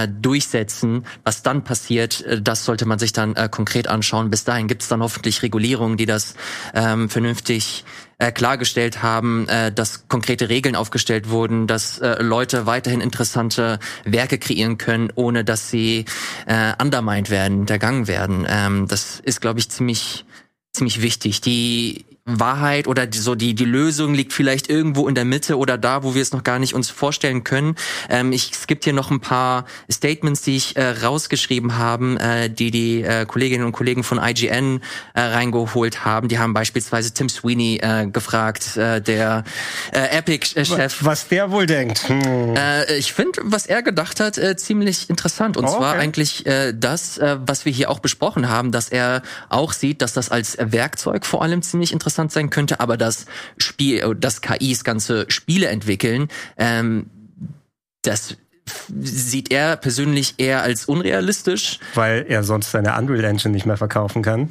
durchsetzen, 0.09 1.07
was 1.23 1.43
dann 1.43 1.65
passiert, 1.65 2.25
das 2.41 2.65
sollte 2.65 2.87
man 2.87 2.99
sich 2.99 3.13
dann 3.13 3.35
konkret 3.51 3.89
anschauen. 3.89 4.31
Bis 4.31 4.45
dahin 4.45 4.69
gibt 4.69 4.83
es 4.83 4.89
dann 4.89 5.03
hoffentlich 5.03 5.43
Regulierungen, 5.43 5.97
die 5.97 6.07
das 6.07 6.35
ähm, 6.75 7.09
vernünftig 7.09 7.85
äh, 8.19 8.33
klargestellt 8.33 9.03
haben, 9.03 9.49
äh, 9.49 9.73
dass 9.73 10.09
konkrete 10.09 10.49
Regeln 10.49 10.77
aufgestellt 10.77 11.29
wurden, 11.29 11.67
dass 11.67 11.99
äh, 11.99 12.23
Leute 12.23 12.67
weiterhin 12.67 13.01
interessante 13.01 13.79
Werke 14.05 14.39
kreieren 14.39 14.79
können, 14.79 15.13
ohne 15.15 15.45
dass 15.45 15.71
sie 15.71 16.05
äh, 16.47 16.73
undermined 16.83 17.31
werden, 17.31 17.59
hintergangen 17.59 18.09
werden. 18.09 18.47
Ähm, 18.49 18.89
das 18.89 19.21
ist, 19.21 19.41
glaube 19.41 19.59
ich, 19.61 19.69
ziemlich 19.69 20.25
ziemlich 20.77 21.03
wichtig. 21.03 21.41
Die 21.41 22.05
Wahrheit 22.27 22.89
oder 22.89 23.07
die, 23.07 23.19
so 23.19 23.37
die 23.37 23.55
die 23.55 23.65
Lösung 23.65 24.13
liegt 24.13 24.33
vielleicht 24.33 24.69
irgendwo 24.69 25.07
in 25.07 25.15
der 25.15 25.25
Mitte 25.25 25.57
oder 25.57 25.79
da, 25.79 26.03
wo 26.03 26.17
wir 26.17 26.23
es 26.23 26.33
noch 26.33 26.43
gar 26.43 26.59
nicht 26.59 26.75
uns 26.75 26.91
vorstellen 26.91 27.45
können. 27.45 27.77
Ähm, 28.11 28.33
ich, 28.33 28.51
es 28.51 28.67
gibt 28.67 28.83
hier 28.83 28.93
noch 28.93 29.13
ein 29.13 29.21
paar 29.21 29.65
Statements, 29.91 30.43
die 30.43 30.57
ich 30.57 30.77
äh, 30.77 30.91
rausgeschrieben 30.91 31.79
haben, 31.79 32.17
äh, 32.17 32.51
die 32.51 32.73
die 32.73 33.03
äh, 33.03 33.27
Kolleginnen 33.27 33.65
und 33.65 33.71
Kollegen 33.71 34.03
von 34.03 34.19
IGN 34.19 34.81
äh, 35.15 35.21
reingeholt 35.21 36.05
haben. 36.05 36.27
Die 36.27 36.41
haben 36.41 36.53
beispielsweise 36.53 37.15
Tim 37.15 37.29
Sweeney 37.29 37.79
äh, 37.81 38.09
gefragt, 38.09 38.77
äh, 38.77 39.01
der 39.01 39.45
äh, 39.93 40.19
Epic-Chef. 40.19 41.05
Was 41.05 41.29
der 41.29 41.53
wohl 41.53 41.67
denkt. 41.67 42.09
Hm. 42.09 42.57
Äh, 42.57 42.97
ich 42.97 43.13
finde, 43.13 43.41
was 43.45 43.67
er 43.67 43.83
gedacht 43.83 44.19
hat, 44.19 44.37
äh, 44.37 44.57
ziemlich 44.57 45.09
interessant. 45.09 45.57
Und 45.57 45.67
oh, 45.67 45.77
zwar 45.77 45.95
eigentlich 45.95 46.45
äh, 46.45 46.73
das, 46.75 47.19
äh, 47.19 47.37
was 47.47 47.65
wir 47.65 47.73
hier 47.73 47.89
auch 47.89 48.01
besprochen 48.01 48.49
haben, 48.49 48.73
dass 48.73 48.89
er 48.89 49.23
auch 49.49 49.73
sieht, 49.73 50.03
dass 50.03 50.13
das 50.13 50.29
als 50.29 50.57
Werkzeug 50.59 51.25
vor 51.25 51.43
allem 51.43 51.63
ziemlich 51.63 51.93
interessant 51.93 52.16
interessant 52.17 52.33
sein 52.33 52.51
könnte, 52.51 52.81
aber 52.81 52.97
das 52.97 53.27
Spiel, 53.59 53.99
äh, 53.99 54.15
das 54.19 54.41
KIs 54.41 54.85
ganze 54.85 55.27
Spiele 55.29 55.69
entwickeln, 55.69 56.29
ähm, 56.57 57.07
das 58.03 58.37
sieht 59.01 59.53
er 59.53 59.77
persönlich 59.77 60.35
eher 60.39 60.63
als 60.63 60.87
unrealistisch. 60.87 61.79
Weil 61.95 62.27
er 62.29 62.43
sonst 62.43 62.73
seine 62.73 62.97
Unreal 62.99 63.25
Engine 63.25 63.53
nicht 63.53 63.67
mehr 63.67 63.77
verkaufen 63.77 64.23
kann. 64.23 64.51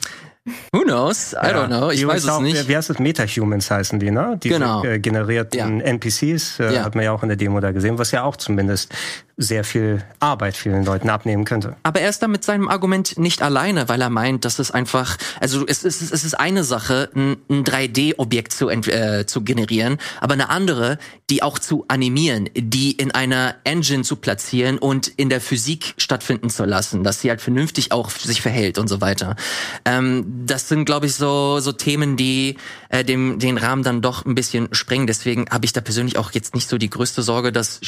Who 0.72 0.84
knows? 0.84 1.34
I 1.34 1.47
ja. 1.47 1.63
don't 1.63 1.68
know. 1.68 1.89
Ich 1.89 2.05
weiß 2.05 2.24
es 2.24 2.39
nicht. 2.39 2.68
Wie 2.68 2.78
heißt 2.78 2.91
es? 2.91 2.99
Metahumans 2.99 3.72
heißen 3.72 3.99
die, 3.99 4.11
ne? 4.11 4.39
Diese 4.41 4.59
genau. 4.59 4.84
Äh, 4.84 4.99
generierten 4.99 5.80
ja. 5.80 5.86
NPCs 5.86 6.59
äh, 6.59 6.76
ja. 6.76 6.84
hat 6.84 6.93
man 6.93 7.03
ja 7.03 7.11
auch 7.11 7.24
in 7.24 7.30
der 7.30 7.36
Demo 7.36 7.59
da 7.59 7.72
gesehen, 7.72 7.97
was 7.97 8.11
ja 8.11 8.24
auch 8.24 8.36
zumindest 8.36 8.93
sehr 9.38 9.66
viel 9.66 10.04
Arbeit 10.20 10.56
vielen 10.56 10.86
Leuten 10.86 11.10
abnehmen 11.10 11.44
könnte. 11.44 11.76
Aber 11.84 12.00
er 12.00 12.10
ist 12.10 12.24
da 12.24 12.28
mit 12.28 12.44
seinem 12.46 12.70
Argument 12.70 13.18
nicht 13.18 13.42
alleine, 13.42 13.90
weil 13.90 14.02
er 14.02 14.10
meint, 14.10 14.46
dass 14.46 14.60
es 14.60 14.72
einfach, 14.72 15.18
also 15.42 15.66
es 15.68 15.84
ist, 15.84 16.02
es 16.02 16.24
ist 16.24 16.40
eine 16.40 16.64
Sache, 16.64 17.10
ein, 17.16 17.38
ein 17.50 17.64
3D-Objekt 17.66 18.54
zu, 18.54 18.70
äh, 18.70 19.26
zu 19.26 19.42
generieren, 19.42 19.98
aber 20.22 20.34
eine 20.34 20.50
andere, 20.50 21.00
die 21.30 21.44
auch 21.44 21.60
zu 21.60 21.86
animieren, 21.90 22.50
die 22.56 22.92
in 22.92 23.12
einer 23.12 23.56
Engine 23.66 24.04
zu 24.04 24.16
platzieren 24.16 24.78
und 24.78 25.08
in 25.08 25.30
der 25.30 25.42
Physik 25.42 25.96
stattfinden 25.98 26.50
zu 26.50 26.64
lassen, 26.64 27.04
dass 27.04 27.20
sie 27.20 27.30
halt 27.30 27.42
vernünftig 27.42 27.92
auch 27.92 28.10
sich 28.10 28.42
verhält 28.42 28.78
und 28.78 28.88
so 28.88 29.02
weiter. 29.02 29.36
Ähm, 29.84 30.44
das 30.46 30.70
sind, 30.70 30.86
glaube 30.86 31.08
ich, 31.08 31.16
so, 31.16 31.60
so 31.60 31.74
Themen, 31.74 32.16
die 32.16 32.56
äh, 32.88 33.04
dem, 33.04 33.40
den 33.40 33.58
Rahmen 33.58 33.84
dann 33.84 34.02
doch 34.02 34.26
ein 34.26 34.36
bisschen 34.36 34.70
sprengen. 34.72 35.08
Deswegen 35.08 35.50
habe 35.50 35.66
ich 35.66 35.74
da 35.74 35.82
persönlich 35.82 36.18
auch 36.18 36.32
jetzt 36.32 36.56
nicht 36.56 36.70
so 36.70 36.78
die 36.78 36.90
größte 36.90 37.22
Sorge, 37.22 37.52
dass 37.52 37.82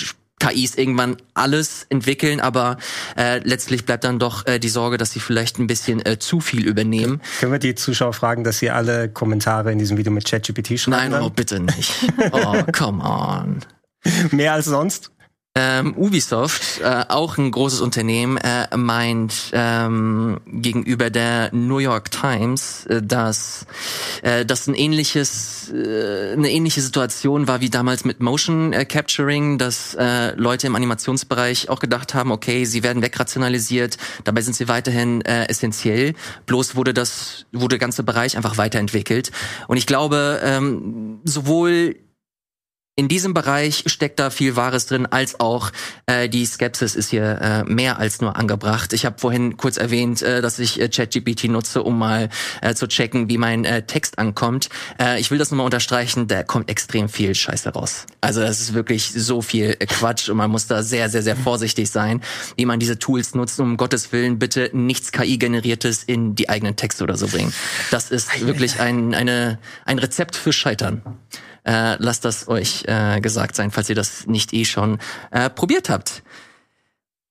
KIs 0.49 0.75
irgendwann 0.75 1.17
alles 1.33 1.85
entwickeln, 1.89 2.39
aber 2.39 2.77
äh, 3.17 3.39
letztlich 3.43 3.85
bleibt 3.85 4.03
dann 4.03 4.19
doch 4.19 4.45
äh, 4.45 4.59
die 4.59 4.69
Sorge, 4.69 4.97
dass 4.97 5.11
sie 5.11 5.19
vielleicht 5.19 5.59
ein 5.59 5.67
bisschen 5.67 6.05
äh, 6.05 6.19
zu 6.19 6.39
viel 6.39 6.65
übernehmen. 6.65 7.21
Können 7.39 7.51
wir 7.51 7.59
die 7.59 7.75
Zuschauer 7.75 8.13
fragen, 8.13 8.43
dass 8.43 8.59
sie 8.59 8.69
alle 8.69 9.09
Kommentare 9.09 9.71
in 9.71 9.79
diesem 9.79 9.97
Video 9.97 10.11
mit 10.11 10.25
ChatGPT 10.25 10.79
schreiben? 10.79 11.11
Nein, 11.11 11.21
oh, 11.21 11.29
bitte 11.29 11.59
nicht. 11.59 11.93
Oh, 12.31 12.63
come 12.71 13.03
on. 13.03 13.59
Mehr 14.31 14.53
als 14.53 14.65
sonst? 14.65 15.11
Ähm, 15.59 15.95
Ubisoft, 15.97 16.81
äh, 16.81 17.05
auch 17.09 17.39
ein 17.39 17.49
großes 17.49 17.81
Unternehmen, 17.81 18.37
äh, 18.37 18.77
meint 18.77 19.33
ähm, 19.53 20.39
gegenüber 20.45 21.09
der 21.09 21.49
New 21.51 21.79
York 21.79 22.11
Times, 22.11 22.85
äh, 22.85 23.01
dass 23.01 23.65
äh, 24.21 24.45
das 24.45 24.67
ein 24.67 24.75
ähnliches, 24.75 25.73
äh, 25.73 26.33
eine 26.33 26.51
ähnliche 26.51 26.81
Situation 26.81 27.47
war 27.47 27.59
wie 27.59 27.71
damals 27.71 28.05
mit 28.05 28.19
Motion 28.19 28.71
äh, 28.71 28.85
Capturing, 28.85 29.57
dass 29.57 29.95
äh, 29.95 30.35
Leute 30.35 30.67
im 30.67 30.75
Animationsbereich 30.75 31.69
auch 31.69 31.79
gedacht 31.79 32.13
haben, 32.13 32.31
okay, 32.31 32.65
sie 32.65 32.83
werden 32.83 33.01
wegrationalisiert, 33.01 33.97
dabei 34.25 34.41
sind 34.41 34.55
sie 34.55 34.67
weiterhin 34.67 35.21
äh, 35.21 35.45
essentiell. 35.45 36.13
Bloß 36.45 36.75
wurde 36.75 36.93
das, 36.93 37.47
wurde 37.51 37.69
der 37.69 37.79
ganze 37.79 38.03
Bereich 38.03 38.37
einfach 38.37 38.57
weiterentwickelt. 38.57 39.31
Und 39.67 39.77
ich 39.77 39.87
glaube, 39.87 40.39
ähm, 40.43 41.19
sowohl 41.23 41.95
in 42.97 43.07
diesem 43.07 43.35
Bereich 43.35 43.83
steckt 43.85 44.19
da 44.19 44.31
viel 44.31 44.55
Wahres 44.55 44.87
drin, 44.87 45.05
als 45.05 45.39
auch 45.39 45.71
äh, 46.07 46.27
die 46.27 46.43
Skepsis 46.43 46.95
ist 46.95 47.11
hier 47.11 47.39
äh, 47.39 47.63
mehr 47.63 47.99
als 47.99 48.21
nur 48.21 48.35
angebracht. 48.35 48.91
Ich 48.91 49.05
habe 49.05 49.19
vorhin 49.19 49.55
kurz 49.55 49.77
erwähnt, 49.77 50.23
äh, 50.23 50.41
dass 50.41 50.57
ich 50.57 50.81
äh, 50.81 50.89
ChatGPT 50.89 51.43
nutze, 51.43 51.83
um 51.83 51.99
mal 51.99 52.29
äh, 52.63 52.73
zu 52.73 52.87
checken, 52.87 53.29
wie 53.29 53.37
mein 53.37 53.65
äh, 53.65 53.83
Text 53.83 54.17
ankommt. 54.17 54.69
Äh, 54.99 55.19
ich 55.19 55.29
will 55.29 55.37
das 55.37 55.51
nochmal 55.51 55.65
unterstreichen, 55.65 56.27
da 56.27 56.41
kommt 56.41 56.71
extrem 56.71 57.07
viel 57.07 57.35
Scheiße 57.35 57.69
raus. 57.69 58.07
Also 58.19 58.41
das 58.41 58.61
ist 58.61 58.73
wirklich 58.73 59.11
so 59.13 59.43
viel 59.43 59.75
Quatsch 59.75 60.27
und 60.29 60.37
man 60.37 60.49
muss 60.49 60.65
da 60.65 60.81
sehr, 60.81 61.09
sehr, 61.09 61.21
sehr 61.21 61.35
vorsichtig 61.35 61.91
sein, 61.91 62.23
wie 62.55 62.65
man 62.65 62.79
diese 62.79 62.97
Tools 62.97 63.35
nutzt. 63.35 63.59
Um 63.59 63.77
Gottes 63.77 64.11
Willen 64.11 64.39
bitte 64.39 64.71
nichts 64.73 65.11
KI-generiertes 65.11 66.03
in 66.03 66.33
die 66.33 66.49
eigenen 66.49 66.75
Texte 66.75 67.03
oder 67.03 67.15
so 67.15 67.27
bringen. 67.27 67.53
Das 67.91 68.09
ist 68.09 68.43
wirklich 68.43 68.79
ein, 68.79 69.13
eine, 69.13 69.59
ein 69.85 69.99
Rezept 69.99 70.35
für 70.35 70.51
Scheitern. 70.51 71.03
Äh, 71.67 71.97
lasst 71.99 72.23
das 72.23 72.47
euch 72.47 72.85
äh, 72.87 73.19
gesagt 73.19 73.55
sein, 73.55 73.71
falls 73.71 73.89
ihr 73.89 73.95
das 73.95 74.25
nicht 74.25 74.53
eh 74.53 74.63
schon 74.63 74.99
äh, 75.31 75.49
probiert 75.49 75.89
habt. 75.89 76.23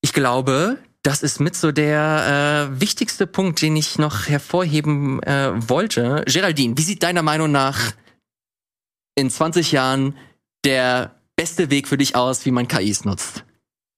Ich 0.02 0.12
glaube, 0.12 0.76
das 1.02 1.22
ist 1.22 1.40
mit 1.40 1.56
so 1.56 1.72
der 1.72 2.68
äh, 2.68 2.80
wichtigste 2.80 3.26
Punkt, 3.26 3.62
den 3.62 3.76
ich 3.76 3.98
noch 3.98 4.26
hervorheben 4.26 5.22
äh, 5.22 5.52
wollte. 5.68 6.22
Geraldine, 6.26 6.76
wie 6.76 6.82
sieht 6.82 7.02
deiner 7.02 7.22
Meinung 7.22 7.50
nach 7.50 7.92
in 9.14 9.30
20 9.30 9.72
Jahren 9.72 10.16
der 10.64 11.14
beste 11.34 11.70
Weg 11.70 11.88
für 11.88 11.96
dich 11.96 12.14
aus, 12.14 12.44
wie 12.44 12.50
man 12.50 12.68
KIs 12.68 13.06
nutzt? 13.06 13.44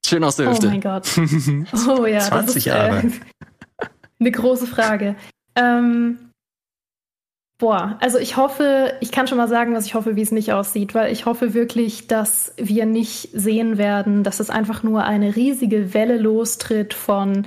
Schön 0.07 0.23
aus 0.23 0.37
der 0.37 0.51
Hüfte. 0.51 0.69
Oh 0.69 0.71
mein 0.71 0.81
Gott. 0.81 1.09
Oh 1.89 2.07
ja, 2.07 2.21
20 2.21 2.31
das 2.31 2.57
ist 2.57 2.65
Jahre. 2.65 2.99
Äh, 3.01 3.11
eine 4.21 4.31
große 4.31 4.69
Frage. 4.69 5.17
Ähm, 5.57 6.28
boah, 7.59 7.99
also 8.01 8.19
ich 8.19 8.37
hoffe, 8.37 8.95
ich 9.01 9.13
kann 9.13 9.27
schon 9.27 9.39
mal 9.39 9.49
sagen, 9.49 9.75
was 9.75 9.85
ich 9.85 9.95
hoffe, 9.95 10.17
wie 10.17 10.23
es 10.23 10.33
nicht 10.33 10.53
aussieht, 10.53 10.95
weil 10.95 11.13
ich 11.13 11.27
hoffe 11.27 11.55
wirklich, 11.55 12.07
dass 12.07 12.55
wir 12.57 12.87
nicht 12.87 13.31
sehen 13.33 13.79
werden, 13.79 14.23
dass 14.23 14.41
es 14.41 14.49
einfach 14.49 14.83
nur 14.83 15.05
eine 15.05 15.35
riesige 15.35 15.93
Welle 15.93 16.19
lostritt 16.19 16.95
von 16.95 17.47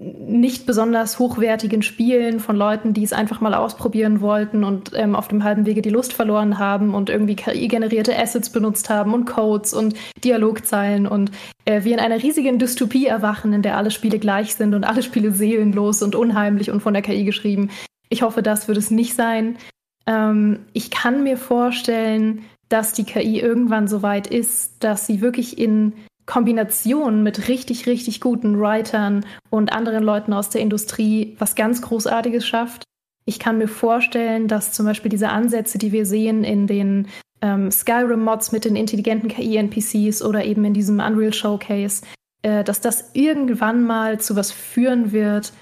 nicht 0.00 0.64
besonders 0.64 1.18
hochwertigen 1.18 1.82
Spielen 1.82 2.38
von 2.38 2.54
Leuten, 2.54 2.94
die 2.94 3.02
es 3.02 3.12
einfach 3.12 3.40
mal 3.40 3.52
ausprobieren 3.52 4.20
wollten 4.20 4.62
und 4.62 4.92
ähm, 4.94 5.16
auf 5.16 5.26
dem 5.26 5.42
halben 5.42 5.66
Wege 5.66 5.82
die 5.82 5.90
Lust 5.90 6.12
verloren 6.12 6.60
haben 6.60 6.94
und 6.94 7.10
irgendwie 7.10 7.34
KI-generierte 7.34 8.16
Assets 8.16 8.50
benutzt 8.50 8.90
haben 8.90 9.12
und 9.12 9.24
Codes 9.24 9.74
und 9.74 9.96
Dialogzeilen 10.22 11.08
und 11.08 11.32
äh, 11.64 11.82
wir 11.82 11.94
in 11.94 11.98
einer 11.98 12.22
riesigen 12.22 12.60
Dystopie 12.60 13.06
erwachen, 13.06 13.52
in 13.52 13.62
der 13.62 13.76
alle 13.76 13.90
Spiele 13.90 14.20
gleich 14.20 14.54
sind 14.54 14.72
und 14.72 14.84
alle 14.84 15.02
Spiele 15.02 15.32
seelenlos 15.32 16.00
und 16.04 16.14
unheimlich 16.14 16.70
und 16.70 16.80
von 16.80 16.94
der 16.94 17.02
KI 17.02 17.24
geschrieben. 17.24 17.68
Ich 18.08 18.22
hoffe, 18.22 18.42
das 18.42 18.68
wird 18.68 18.78
es 18.78 18.90
nicht 18.90 19.14
sein. 19.14 19.58
Ähm, 20.06 20.60
ich 20.72 20.90
kann 20.90 21.22
mir 21.22 21.36
vorstellen, 21.36 22.44
dass 22.68 22.92
die 22.92 23.04
KI 23.04 23.40
irgendwann 23.40 23.88
so 23.88 24.02
weit 24.02 24.26
ist, 24.26 24.82
dass 24.84 25.06
sie 25.06 25.20
wirklich 25.20 25.58
in 25.58 25.92
Kombination 26.26 27.22
mit 27.22 27.48
richtig, 27.48 27.86
richtig 27.86 28.20
guten 28.20 28.60
Writern 28.60 29.24
und 29.48 29.72
anderen 29.72 30.04
Leuten 30.04 30.34
aus 30.34 30.50
der 30.50 30.60
Industrie 30.60 31.34
was 31.38 31.54
ganz 31.54 31.80
Großartiges 31.80 32.46
schafft. 32.46 32.84
Ich 33.24 33.38
kann 33.38 33.58
mir 33.58 33.68
vorstellen, 33.68 34.46
dass 34.48 34.72
zum 34.72 34.86
Beispiel 34.86 35.10
diese 35.10 35.30
Ansätze, 35.30 35.78
die 35.78 35.92
wir 35.92 36.04
sehen 36.04 36.44
in 36.44 36.66
den 36.66 37.08
ähm, 37.40 37.70
Skyrim-Mods 37.70 38.52
mit 38.52 38.64
den 38.64 38.76
intelligenten 38.76 39.28
KI-NPCs 39.28 40.22
oder 40.22 40.44
eben 40.44 40.64
in 40.64 40.74
diesem 40.74 41.00
Unreal 41.00 41.32
Showcase, 41.32 42.02
äh, 42.42 42.62
dass 42.62 42.80
das 42.80 43.10
irgendwann 43.14 43.84
mal 43.84 44.20
zu 44.20 44.36
was 44.36 44.52
führen 44.52 45.12
wird, 45.12 45.52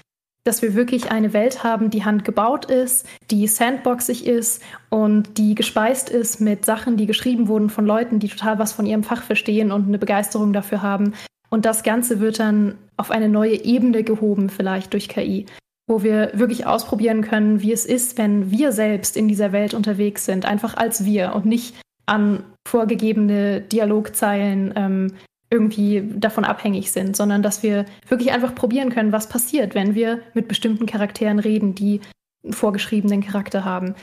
dass 0.47 0.61
wir 0.61 0.75
wirklich 0.75 1.11
eine 1.11 1.33
Welt 1.33 1.63
haben, 1.63 1.89
die 1.89 2.05
handgebaut 2.05 2.65
ist, 2.65 3.05
die 3.29 3.47
sandboxig 3.47 4.25
ist 4.25 4.63
und 4.89 5.37
die 5.37 5.55
gespeist 5.55 6.09
ist 6.09 6.39
mit 6.39 6.65
Sachen, 6.65 6.95
die 6.95 7.05
geschrieben 7.05 7.49
wurden 7.49 7.69
von 7.69 7.85
Leuten, 7.85 8.19
die 8.19 8.29
total 8.29 8.57
was 8.57 8.71
von 8.71 8.85
ihrem 8.85 9.03
Fach 9.03 9.23
verstehen 9.23 9.71
und 9.71 9.87
eine 9.87 9.99
Begeisterung 9.99 10.53
dafür 10.53 10.81
haben. 10.81 11.13
Und 11.49 11.65
das 11.65 11.83
Ganze 11.83 12.19
wird 12.19 12.39
dann 12.39 12.75
auf 12.95 13.11
eine 13.11 13.29
neue 13.29 13.63
Ebene 13.63 14.03
gehoben, 14.03 14.49
vielleicht 14.49 14.93
durch 14.93 15.09
KI, 15.09 15.45
wo 15.87 16.03
wir 16.03 16.31
wirklich 16.33 16.65
ausprobieren 16.65 17.21
können, 17.21 17.61
wie 17.61 17.73
es 17.73 17.85
ist, 17.85 18.17
wenn 18.17 18.49
wir 18.49 18.71
selbst 18.71 19.17
in 19.17 19.27
dieser 19.27 19.51
Welt 19.51 19.73
unterwegs 19.73 20.25
sind, 20.25 20.45
einfach 20.45 20.77
als 20.77 21.03
wir 21.03 21.33
und 21.35 21.45
nicht 21.45 21.75
an 22.05 22.43
vorgegebene 22.67 23.61
Dialogzeilen 23.61 24.73
ähm, 24.75 25.13
irgendwie 25.49 26.03
davon 26.15 26.43
abhängig 26.43 26.91
sind, 26.91 27.15
sondern 27.15 27.41
dass 27.41 27.63
wir 27.63 27.85
wirklich 28.07 28.31
einfach 28.31 28.53
probieren 28.53 28.89
können, 28.89 29.11
was 29.11 29.29
passiert, 29.29 29.75
wenn 29.75 29.95
wir 29.95 30.19
mit 30.33 30.47
bestimmten 30.47 30.85
Charakteren 30.85 31.39
reden, 31.39 31.73
die 31.73 32.01
einen 32.43 32.53
vorgeschriebenen 32.53 33.21
Charakter 33.21 33.63
haben. 33.63 33.95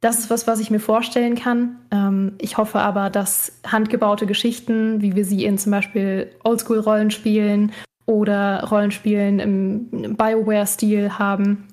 Das 0.00 0.18
ist 0.18 0.30
was, 0.30 0.46
was 0.46 0.60
ich 0.60 0.70
mir 0.70 0.80
vorstellen 0.80 1.34
kann. 1.34 1.78
Ähm, 1.90 2.32
ich 2.38 2.58
hoffe 2.58 2.80
aber, 2.80 3.10
dass 3.10 3.60
handgebaute 3.66 4.26
Geschichten, 4.26 5.00
wie 5.00 5.16
wir 5.16 5.24
sie 5.24 5.44
in 5.44 5.58
zum 5.58 5.72
Beispiel 5.72 6.30
Oldschool-Rollenspielen 6.44 7.72
oder 8.06 8.64
Rollenspielen 8.64 9.40
im 9.40 10.16
BioWare-Stil 10.16 11.18
haben, 11.18 11.68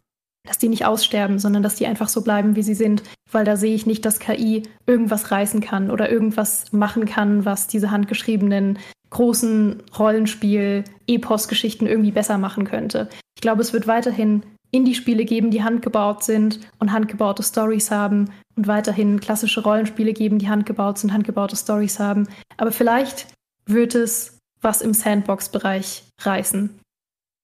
dass 0.47 0.57
die 0.57 0.69
nicht 0.69 0.85
aussterben, 0.85 1.39
sondern 1.39 1.61
dass 1.61 1.75
die 1.75 1.85
einfach 1.85 2.07
so 2.07 2.23
bleiben, 2.23 2.55
wie 2.55 2.63
sie 2.63 2.73
sind, 2.73 3.03
weil 3.31 3.45
da 3.45 3.57
sehe 3.57 3.75
ich 3.75 3.85
nicht, 3.85 4.05
dass 4.05 4.19
KI 4.19 4.63
irgendwas 4.87 5.31
reißen 5.31 5.61
kann 5.61 5.91
oder 5.91 6.09
irgendwas 6.09 6.71
machen 6.71 7.05
kann, 7.05 7.45
was 7.45 7.67
diese 7.67 7.91
handgeschriebenen 7.91 8.79
großen 9.11 9.83
Rollenspiel-Epos-Geschichten 9.97 11.85
irgendwie 11.85 12.11
besser 12.11 12.37
machen 12.37 12.65
könnte. 12.65 13.09
Ich 13.35 13.41
glaube, 13.41 13.61
es 13.61 13.73
wird 13.73 13.87
weiterhin 13.87 14.43
Indie-Spiele 14.71 15.25
geben, 15.25 15.51
die 15.51 15.63
handgebaut 15.63 16.23
sind 16.23 16.59
und 16.79 16.91
handgebaute 16.91 17.43
Stories 17.43 17.91
haben 17.91 18.31
und 18.55 18.67
weiterhin 18.67 19.19
klassische 19.19 19.63
Rollenspiele 19.63 20.13
geben, 20.13 20.39
die 20.39 20.49
handgebaut 20.49 20.97
sind, 20.97 21.13
handgebaute 21.13 21.55
Stories 21.55 21.99
haben. 21.99 22.27
Aber 22.57 22.71
vielleicht 22.71 23.27
wird 23.65 23.95
es 23.95 24.39
was 24.61 24.81
im 24.81 24.93
Sandbox-Bereich 24.93 26.03
reißen. 26.21 26.79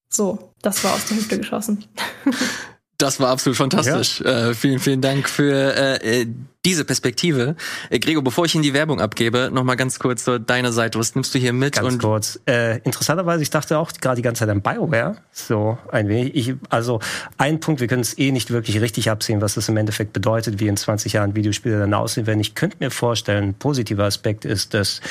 So, 0.09 0.51
das 0.61 0.83
war 0.83 0.93
aus 0.93 1.07
der 1.07 1.17
Hüfte 1.17 1.37
geschossen. 1.37 1.85
Das 2.97 3.19
war 3.19 3.29
absolut 3.29 3.57
fantastisch. 3.57 4.21
Ja. 4.21 4.49
Äh, 4.49 4.53
vielen, 4.55 4.79
vielen 4.79 5.01
Dank 5.01 5.29
für 5.29 5.53
äh, 5.53 6.21
äh, 6.21 6.27
diese 6.65 6.83
Perspektive. 6.83 7.55
Äh, 7.91 7.99
Gregor, 7.99 8.23
bevor 8.23 8.45
ich 8.45 8.55
Ihnen 8.55 8.63
die 8.63 8.73
Werbung 8.73 8.99
abgebe, 8.99 9.51
noch 9.53 9.63
mal 9.63 9.75
ganz 9.75 9.99
kurz 9.99 10.25
so 10.25 10.39
deine 10.39 10.71
Seite. 10.71 10.97
Was 10.97 11.13
nimmst 11.13 11.33
du 11.35 11.37
hier 11.37 11.53
mit? 11.53 11.75
Ganz 11.75 11.99
kurz. 11.99 12.39
Äh, 12.47 12.79
interessanterweise, 12.79 13.43
ich 13.43 13.51
dachte 13.51 13.77
auch 13.77 13.91
gerade 14.01 14.15
die 14.15 14.23
ganze 14.23 14.39
Zeit 14.39 14.49
an 14.49 14.61
BioWare. 14.61 15.17
So 15.31 15.77
ein 15.91 16.09
wenig. 16.09 16.35
Ich, 16.35 16.55
also 16.69 16.99
ein 17.37 17.59
Punkt, 17.59 17.81
wir 17.81 17.87
können 17.87 18.01
es 18.01 18.17
eh 18.17 18.31
nicht 18.31 18.49
wirklich 18.49 18.81
richtig 18.81 19.11
absehen, 19.11 19.41
was 19.41 19.53
das 19.53 19.69
im 19.69 19.77
Endeffekt 19.77 20.11
bedeutet, 20.11 20.59
wie 20.59 20.67
in 20.67 20.75
20 20.75 21.13
Jahren 21.13 21.35
Videospiele 21.35 21.79
dann 21.79 21.93
aussehen 21.93 22.25
werden. 22.25 22.39
Ich 22.39 22.55
könnte 22.55 22.77
mir 22.79 22.89
vorstellen, 22.89 23.49
ein 23.49 23.53
positiver 23.53 24.05
Aspekt 24.05 24.43
ist, 24.43 24.73
dass 24.73 25.01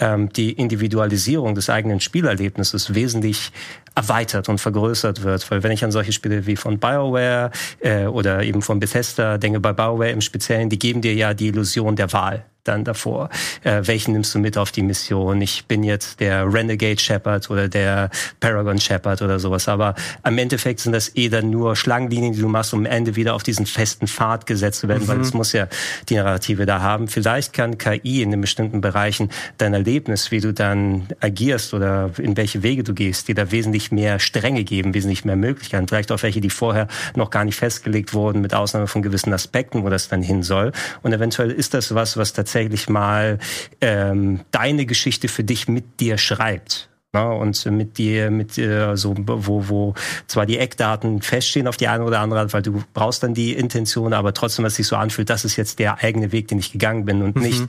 ähm, 0.00 0.32
die 0.32 0.50
Individualisierung 0.50 1.54
des 1.54 1.70
eigenen 1.70 2.00
Spielerlebnisses 2.00 2.94
wesentlich 2.94 3.52
erweitert 3.96 4.48
und 4.48 4.58
vergrößert 4.58 5.24
wird. 5.24 5.50
Weil 5.50 5.62
wenn 5.62 5.72
ich 5.72 5.82
an 5.82 5.90
solche 5.90 6.12
Spiele 6.12 6.46
wie 6.46 6.54
von 6.54 6.78
BioWare 6.78 7.50
äh, 7.80 8.06
oder 8.06 8.44
eben 8.44 8.62
von 8.62 8.78
Bethesda 8.78 9.38
denke, 9.38 9.58
bei 9.58 9.72
BioWare 9.72 10.10
im 10.10 10.20
Speziellen, 10.20 10.68
die 10.68 10.78
geben 10.78 11.00
dir 11.00 11.14
ja 11.14 11.34
die 11.34 11.48
Illusion 11.48 11.96
der 11.96 12.12
Wahl 12.12 12.44
dann 12.68 12.84
davor. 12.84 13.30
Äh, 13.62 13.82
welchen 13.84 14.12
nimmst 14.12 14.34
du 14.34 14.38
mit 14.38 14.58
auf 14.58 14.72
die 14.72 14.82
Mission? 14.82 15.40
Ich 15.40 15.66
bin 15.66 15.82
jetzt 15.82 16.20
der 16.20 16.52
Renegade 16.52 16.98
Shepherd 16.98 17.50
oder 17.50 17.68
der 17.68 18.10
Paragon 18.40 18.78
Shepherd 18.78 19.22
oder 19.22 19.38
sowas. 19.38 19.68
Aber 19.68 19.94
am 20.22 20.38
Endeffekt 20.38 20.80
sind 20.80 20.92
das 20.92 21.14
eh 21.16 21.28
dann 21.28 21.50
nur 21.50 21.76
Schlangenlinien, 21.76 22.32
die 22.32 22.40
du 22.40 22.48
machst, 22.48 22.72
um 22.72 22.80
am 22.80 22.86
Ende 22.86 23.16
wieder 23.16 23.34
auf 23.34 23.42
diesen 23.42 23.66
festen 23.66 24.06
Pfad 24.06 24.46
gesetzt 24.46 24.80
zu 24.80 24.88
werden, 24.88 25.04
mhm. 25.04 25.08
weil 25.08 25.20
es 25.20 25.34
muss 25.34 25.52
ja 25.52 25.68
die 26.08 26.14
Narrative 26.14 26.66
da 26.66 26.80
haben. 26.80 27.08
Vielleicht 27.08 27.52
kann 27.52 27.78
KI 27.78 28.22
in 28.22 28.30
den 28.30 28.40
bestimmten 28.40 28.80
Bereichen 28.80 29.30
dein 29.58 29.74
Erlebnis, 29.74 30.30
wie 30.30 30.40
du 30.40 30.52
dann 30.52 31.06
agierst 31.20 31.74
oder 31.74 32.10
in 32.18 32.36
welche 32.36 32.62
Wege 32.62 32.82
du 32.82 32.94
gehst, 32.94 33.28
dir 33.28 33.34
da 33.34 33.50
wesentlich 33.50 33.90
mehr 33.92 34.18
Stränge 34.18 34.64
geben, 34.64 34.94
wesentlich 34.94 35.24
mehr 35.24 35.36
Möglichkeiten. 35.36 35.88
Vielleicht 35.88 36.12
auch 36.12 36.22
welche, 36.22 36.40
die 36.40 36.50
vorher 36.50 36.88
noch 37.14 37.30
gar 37.30 37.44
nicht 37.44 37.56
festgelegt 37.56 38.14
wurden, 38.14 38.40
mit 38.40 38.54
Ausnahme 38.54 38.86
von 38.86 39.02
gewissen 39.02 39.32
Aspekten, 39.32 39.82
wo 39.82 39.88
das 39.88 40.08
dann 40.08 40.22
hin 40.22 40.42
soll. 40.42 40.72
Und 41.02 41.12
eventuell 41.12 41.50
ist 41.50 41.74
das 41.74 41.94
was, 41.94 42.16
was 42.16 42.32
tatsächlich 42.32 42.55
tatsächlich 42.56 42.88
mal 42.88 43.38
ähm, 43.82 44.40
deine 44.50 44.86
Geschichte 44.86 45.28
für 45.28 45.44
dich 45.44 45.68
mit 45.68 46.00
dir 46.00 46.16
schreibt. 46.16 46.88
Ne? 47.16 47.34
Und 47.34 47.64
mit 47.66 47.98
dir, 47.98 48.30
mit 48.30 48.56
dir, 48.56 48.96
so, 48.96 49.14
wo, 49.16 49.68
wo 49.68 49.94
zwar 50.26 50.44
die 50.46 50.58
Eckdaten 50.58 51.22
feststehen 51.22 51.66
auf 51.66 51.76
die 51.76 51.88
eine 51.88 52.04
oder 52.04 52.20
andere 52.20 52.40
Art, 52.40 52.52
weil 52.52 52.62
du 52.62 52.82
brauchst 52.92 53.22
dann 53.22 53.32
die 53.32 53.54
Intention, 53.54 54.12
aber 54.12 54.34
trotzdem, 54.34 54.64
was 54.64 54.74
sich 54.74 54.86
so 54.86 54.96
anfühlt, 54.96 55.30
das 55.30 55.44
ist 55.44 55.56
jetzt 55.56 55.78
der 55.78 56.02
eigene 56.02 56.32
Weg, 56.32 56.48
den 56.48 56.58
ich 56.58 56.72
gegangen 56.72 57.04
bin 57.04 57.22
und 57.22 57.36
mhm. 57.36 57.42
nicht, 57.42 57.62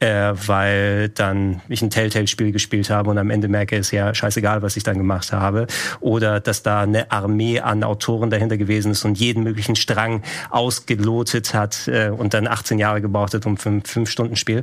äh, 0.00 0.32
weil 0.46 1.08
dann 1.08 1.60
ich 1.68 1.82
ein 1.82 1.90
Telltale-Spiel 1.90 2.52
gespielt 2.52 2.90
habe 2.90 3.10
und 3.10 3.18
am 3.18 3.30
Ende 3.30 3.48
merke, 3.48 3.76
ist 3.76 3.90
ja 3.90 4.14
scheißegal, 4.14 4.62
was 4.62 4.76
ich 4.76 4.84
dann 4.84 4.98
gemacht 4.98 5.32
habe. 5.32 5.66
Oder 6.00 6.40
dass 6.40 6.62
da 6.62 6.82
eine 6.82 7.10
Armee 7.10 7.60
an 7.60 7.82
Autoren 7.82 8.30
dahinter 8.30 8.56
gewesen 8.56 8.92
ist 8.92 9.04
und 9.04 9.18
jeden 9.18 9.42
möglichen 9.42 9.74
Strang 9.74 10.22
ausgelotet 10.50 11.54
hat 11.54 11.88
äh, 11.88 12.10
und 12.10 12.34
dann 12.34 12.46
18 12.46 12.78
Jahre 12.78 13.00
gebraucht 13.00 13.34
hat 13.34 13.46
um 13.46 13.56
fünf, 13.56 13.90
fünf 13.90 14.10
Stunden 14.10 14.36
Spiel 14.36 14.62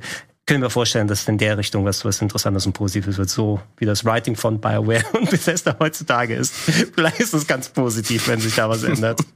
können 0.49 0.63
wir 0.63 0.71
vorstellen, 0.71 1.07
dass 1.07 1.27
in 1.27 1.37
der 1.37 1.59
Richtung 1.59 1.85
was, 1.85 2.03
was 2.05 2.23
Interessantes 2.23 2.65
und 2.65 2.73
Positives 2.73 3.19
wird, 3.19 3.29
so 3.29 3.61
wie 3.77 3.85
das 3.85 4.03
Writing 4.03 4.35
von 4.35 4.59
BioWare 4.59 5.03
und 5.13 5.29
Bethesda 5.29 5.77
heutzutage 5.79 6.33
ist. 6.33 6.55
Vielleicht 6.95 7.19
ist 7.19 7.35
es 7.35 7.45
ganz 7.45 7.69
positiv, 7.69 8.27
wenn 8.27 8.39
sich 8.41 8.55
da 8.55 8.67
was 8.67 8.83
ändert. 8.83 9.21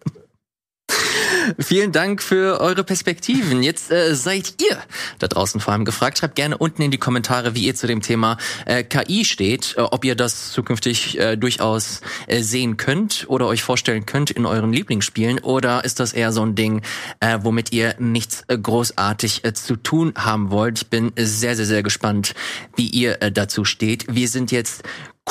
Vielen 1.60 1.92
Dank 1.92 2.22
für 2.22 2.62
eure 2.62 2.84
Perspektiven. 2.84 3.64
Jetzt 3.64 3.92
äh, 3.92 4.16
seid 4.16 4.62
ihr 4.62 4.78
da 5.20 5.28
draußen 5.28 5.60
vor 5.60 5.74
allem 5.74 5.86
gefragt. 5.86 6.18
Schreibt 6.18 6.36
gerne 6.36 6.58
unten 6.58 6.82
in 6.82 6.92
die 6.92 6.98
Kommentare, 6.98 7.56
wie 7.56 7.66
ihr 7.66 7.76
zu 7.76 7.88
dem 7.88 8.02
Thema 8.02 8.38
äh, 8.66 8.84
KI 8.84 9.26
steht, 9.26 9.76
äh, 9.78 9.82
ob 9.82 10.06
ihr 10.06 10.16
das 10.16 10.52
zukünftig 10.52 11.20
äh, 11.20 11.36
durchaus 11.36 12.02
äh, 12.28 12.42
sehen 12.42 12.78
könnt 12.78 13.26
oder 13.28 13.48
euch 13.48 13.64
vorstellen 13.64 14.06
könnt 14.06 14.32
in 14.32 14.46
euren 14.46 14.72
Lieblingsspielen 14.72 15.40
oder 15.40 15.84
ist 15.84 16.00
das 16.00 16.14
eher 16.14 16.32
so 16.32 16.46
ein 16.46 16.56
Ding, 16.56 16.82
äh, 17.20 17.40
womit 17.42 17.74
ihr 17.74 17.96
nichts 18.00 18.44
äh, 18.48 18.58
großartig 18.58 19.44
äh, 19.44 19.54
zu 19.54 19.76
tun 19.76 20.14
haben 20.18 20.52
wollt. 20.52 20.84
Ich 20.84 20.88
bin 20.90 21.12
sehr, 21.18 21.56
sehr, 21.56 21.66
sehr 21.66 21.84
gespannt, 21.84 22.34
wie 22.76 22.88
ihr 22.88 23.22
äh, 23.22 23.32
dazu 23.32 23.66
steht. 23.66 24.06
Wir 24.14 24.28
sind 24.28 24.52
jetzt 24.52 24.84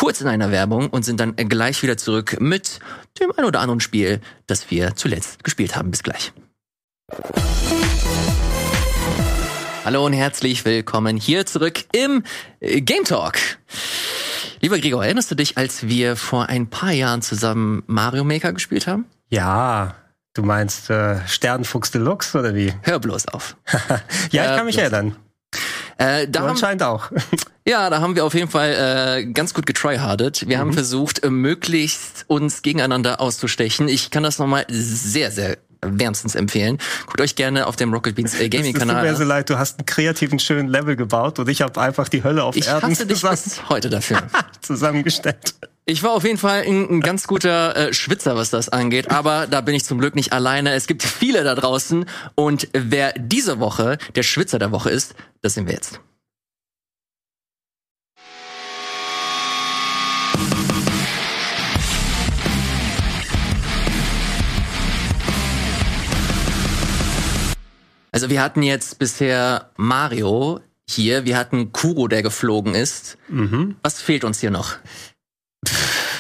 kurz 0.03 0.21
in 0.21 0.27
einer 0.27 0.51
Werbung 0.51 0.89
und 0.89 1.05
sind 1.05 1.21
dann 1.21 1.37
gleich 1.37 1.81
wieder 1.85 1.97
zurück 1.97 2.39
mit 2.41 2.81
dem 3.21 3.33
ein 3.37 3.45
oder 3.45 3.61
anderen 3.61 3.79
Spiel, 3.79 4.21
das 4.49 4.69
wir 4.69 4.97
zuletzt 4.97 5.45
gespielt 5.45 5.77
haben. 5.77 5.93
Bis 5.93 6.03
gleich. 6.03 6.33
Hallo 9.85 10.05
und 10.05 10.13
herzlich 10.13 10.65
willkommen 10.65 11.17
hier 11.17 11.47
zurück 11.47 11.85
im 11.93 12.25
äh, 12.59 12.81
Game 12.81 13.05
Talk. 13.05 13.37
Lieber 14.61 14.81
Gregor, 14.81 15.05
erinnerst 15.05 15.31
du 15.31 15.37
dich, 15.37 15.57
als 15.57 15.87
wir 15.87 16.17
vor 16.17 16.49
ein 16.49 16.69
paar 16.69 16.91
Jahren 16.91 17.23
zusammen 17.23 17.85
Mario 17.87 18.25
Maker 18.25 18.53
gespielt 18.53 18.89
haben? 18.89 19.05
Ja, 19.29 19.95
du 20.35 20.43
meinst 20.43 20.91
äh, 20.91 21.25
Sternfuchs 21.29 21.93
Deluxe 21.93 22.37
oder 22.37 22.57
wie? 22.57 22.75
Hör 22.83 22.99
bloß 22.99 23.29
auf. 23.29 23.57
ja, 24.33 24.51
ich 24.51 24.57
kann 24.57 24.67
mich 24.67 24.79
erinnern. 24.79 25.15
Äh, 26.03 26.29
da 26.29 26.41
haben, 26.41 26.51
anscheinend 26.51 26.83
auch. 26.83 27.11
ja, 27.67 27.89
da 27.91 28.01
haben 28.01 28.17
wir 28.17 28.25
auf 28.25 28.35
jeden 28.35 28.51
Fall 28.51 29.21
äh, 29.21 29.27
ganz 29.27 29.55
gut 29.55 29.67
getryhardet. 29.67 30.49
Wir 30.49 30.57
mhm. 30.57 30.61
haben 30.61 30.73
versucht, 30.73 31.23
äh, 31.23 31.31
möglichst 31.31 32.25
uns 32.27 32.63
gegeneinander 32.63 33.21
auszustechen. 33.21 33.89
Ich 33.89 34.11
kann 34.11 34.23
das 34.23 34.39
nochmal 34.39 34.67
sehr, 34.69 35.31
sehr 35.31 35.59
wärmstens 35.81 36.35
empfehlen. 36.35 36.79
Guckt 37.07 37.21
euch 37.21 37.35
gerne 37.35 37.67
auf 37.67 37.77
dem 37.77 37.93
Rocket 37.93 38.15
Beans 38.15 38.39
äh, 38.39 38.49
Gaming 38.49 38.73
Kanal. 38.73 38.97
Es 38.97 39.03
tut 39.03 39.11
mir 39.11 39.17
so 39.17 39.25
leid, 39.25 39.51
du 39.51 39.59
hast 39.59 39.79
einen 39.79 39.87
kreativen 39.87 40.39
schönen 40.39 40.69
Level 40.69 40.97
gebaut 40.97 41.39
und 41.39 41.49
ich 41.49 41.63
habe 41.63 41.81
einfach 41.81 42.09
die 42.09 42.23
Hölle 42.23 42.45
auf 42.45 42.57
ich 42.57 42.67
Erden 42.67 42.91
hasse 42.91 43.07
dich 43.07 43.21
bis 43.21 43.69
heute 43.69 43.91
dafür 43.91 44.23
zusammengestellt. 44.61 45.55
Ich 45.85 46.05
war 46.05 46.13
auf 46.13 46.23
jeden 46.23 46.39
Fall 46.39 46.63
ein, 46.63 46.89
ein 46.89 47.01
ganz 47.01 47.27
guter 47.27 47.77
äh, 47.77 47.93
Schwitzer, 47.93 48.37
was 48.37 48.51
das 48.51 48.69
angeht, 48.69 49.11
aber 49.11 49.49
da 49.49 49.61
bin 49.61 49.75
ich 49.75 49.85
zum 49.85 49.99
Glück 49.99 50.15
nicht 50.15 50.33
alleine. 50.33 50.75
Es 50.75 50.87
gibt 50.87 51.03
viele 51.03 51.43
da 51.43 51.57
draußen 51.57 52.05
und 52.37 52.69
wer 52.73 53.13
diese 53.15 53.59
Woche 53.59 53.99
der 54.15 54.23
Schwitzer 54.23 54.61
der 54.61 54.71
Woche 54.71 54.91
ist, 54.91 55.17
das 55.41 55.55
sehen 55.55 55.67
wir 55.67 55.75
jetzt. 55.75 55.99
Also 68.13 68.31
wir 68.31 68.41
hatten 68.41 68.63
jetzt 68.63 69.01
bisher 69.01 69.73
Mario 69.77 70.61
hier, 70.89 71.25
wir 71.25 71.37
hatten 71.37 71.73
Kuro, 71.73 72.07
der 72.07 72.23
geflogen 72.23 72.75
ist. 72.75 73.17
Mhm. 73.29 73.77
Was 73.83 74.01
fehlt 74.01 74.23
uns 74.23 74.41
hier 74.41 74.51
noch? 74.51 74.77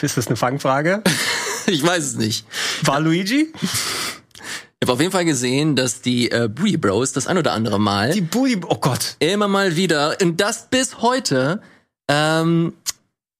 Ist 0.03 0.16
das 0.16 0.26
eine 0.26 0.36
Fangfrage? 0.36 1.03
ich 1.66 1.82
weiß 1.82 2.05
es 2.05 2.16
nicht. 2.16 2.47
War 2.82 3.01
Luigi? 3.01 3.53
Ich 3.53 4.88
habe 4.88 4.95
auf 4.95 5.01
jeden 5.01 5.12
Fall 5.12 5.24
gesehen, 5.24 5.76
dass 5.76 6.01
die 6.01 6.30
äh, 6.30 6.49
Booty 6.49 6.76
Bros 6.76 7.12
das 7.12 7.28
ein 7.28 7.38
oder 7.38 7.53
andere 7.53 7.78
Mal. 7.78 8.12
Die 8.12 8.20
Booty, 8.20 8.61
oh 8.66 8.76
Gott. 8.76 9.16
Immer 9.20 9.47
mal 9.47 9.76
wieder, 9.76 10.16
und 10.20 10.40
das 10.40 10.68
bis 10.70 11.01
heute, 11.01 11.62
ähm, 12.09 12.74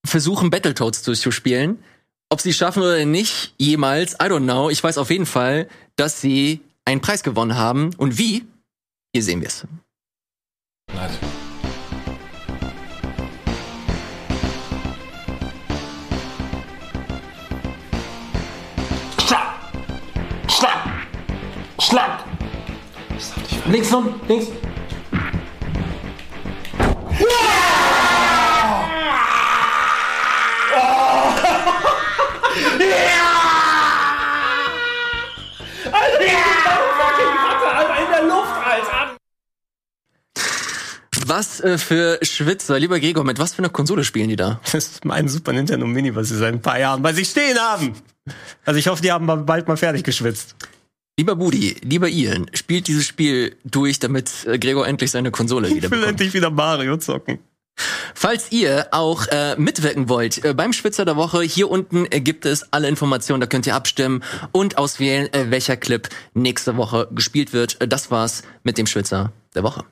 versuchen 0.07 0.51
Battletoads 0.51 1.03
durchzuspielen. 1.03 1.83
Ob 2.31 2.41
sie 2.41 2.53
schaffen 2.53 2.83
oder 2.83 3.05
nicht, 3.05 3.55
jemals, 3.59 4.15
I 4.15 4.27
don't 4.27 4.45
know. 4.45 4.71
Ich 4.71 4.83
weiß 4.83 4.99
auf 4.99 5.11
jeden 5.11 5.27
Fall, 5.27 5.69
dass 5.97 6.21
sie 6.21 6.61
einen 6.85 7.01
Preis 7.01 7.23
gewonnen 7.23 7.57
haben. 7.57 7.91
Und 7.97 8.19
wie? 8.19 8.45
Hier 9.13 9.23
sehen 9.23 9.41
wir 9.41 9.49
es. 9.49 9.67
Schlag! 10.91 11.11
Schlag! 21.83 22.25
Links 23.67 23.93
rum, 23.93 24.21
links. 24.29 24.47
Was 41.27 41.61
äh, 41.61 41.79
für 41.79 42.19
Schwitzer, 42.23 42.79
lieber 42.79 43.01
Gregor, 43.01 43.25
mit 43.25 43.41
was 43.41 43.55
für 43.55 43.59
einer 43.59 43.71
Konsole 43.71 44.05
spielen 44.05 44.29
die 44.29 44.37
da? 44.37 44.61
Das 44.65 44.75
ist 44.75 45.05
mein 45.05 45.29
Super 45.29 45.53
Nintendo 45.53 45.87
Mini, 45.87 46.15
was 46.15 46.29
sie 46.29 46.37
seit 46.37 46.55
ein 46.55 46.63
paar 46.63 46.79
Jahren 46.79 47.03
bei 47.03 47.13
sich 47.13 47.29
stehen 47.29 47.59
haben. 47.59 47.95
Also 48.65 48.79
ich 48.79 48.87
hoffe, 48.87 49.03
die 49.03 49.11
haben 49.11 49.27
bald 49.47 49.67
mal 49.67 49.77
fertig 49.77 50.05
geschwitzt. 50.05 50.55
Lieber 51.23 51.37
Budi, 51.37 51.77
lieber 51.85 52.09
Ian, 52.09 52.51
spielt 52.53 52.89
dieses 52.89 53.07
Spiel 53.07 53.55
durch, 53.63 54.01
damit 54.01 54.45
äh, 54.45 54.59
Gregor 54.59 54.89
endlich 54.89 55.13
seine 55.13 55.31
Konsole 55.31 55.69
wieder 55.69 55.89
bekommt. 55.89 55.93
Ich 55.93 56.01
will 56.01 56.09
endlich 56.09 56.35
wieder 56.35 56.51
Mario 56.51 56.97
zocken. 56.97 57.39
Falls 58.13 58.51
ihr 58.51 58.89
auch 58.91 59.29
äh, 59.29 59.55
mitwirken 59.55 60.09
wollt 60.09 60.45
äh, 60.45 60.53
beim 60.53 60.73
Spitzer 60.73 61.05
der 61.05 61.15
Woche, 61.15 61.43
hier 61.43 61.71
unten 61.71 62.07
äh, 62.11 62.21
gibt 62.21 62.45
es 62.45 62.73
alle 62.73 62.89
Informationen, 62.89 63.41
da 63.41 63.47
könnt 63.47 63.69
ihr 63.69 63.77
abstimmen 63.77 64.25
und 64.51 64.79
auswählen, 64.79 65.33
äh, 65.33 65.53
welcher 65.53 65.77
Clip 65.77 66.09
nächste 66.35 66.77
Woche 66.77 67.07
gespielt 67.13 67.53
wird. 67.53 67.81
Äh, 67.81 67.87
das 67.87 68.11
war's 68.11 68.43
mit 68.65 68.77
dem 68.77 68.89
Schwitzer 68.89 69.31
der 69.55 69.63
Woche. 69.63 69.85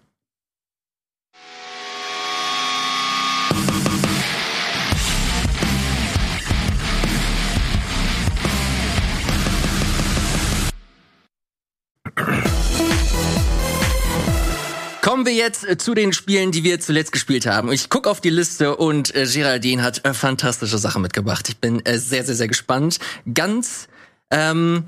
Kommen 15.03 15.25
wir 15.25 15.33
jetzt 15.33 15.67
äh, 15.67 15.79
zu 15.79 15.95
den 15.95 16.13
Spielen, 16.13 16.53
die 16.53 16.63
wir 16.63 16.79
zuletzt 16.79 17.13
gespielt 17.13 17.47
haben. 17.47 17.73
Ich 17.73 17.89
gucke 17.89 18.11
auf 18.11 18.21
die 18.21 18.31
Liste 18.31 18.77
und 18.77 19.15
äh, 19.15 19.27
Geraldine 19.27 19.83
hat 19.83 20.05
äh, 20.05 20.13
fantastische 20.13 20.79
Sachen 20.79 21.03
mitgebracht. 21.03 21.49
Ich 21.49 21.57
bin 21.57 21.85
äh, 21.87 21.99
sehr, 21.99 22.25
sehr, 22.25 22.35
sehr 22.35 22.49
gespannt. 22.49 22.99
Ganz, 23.33 23.89
ähm, 24.31 24.85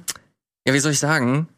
ja, 0.66 0.75
wie 0.75 0.79
soll 0.81 0.93
ich 0.93 0.99
sagen? 0.99 1.49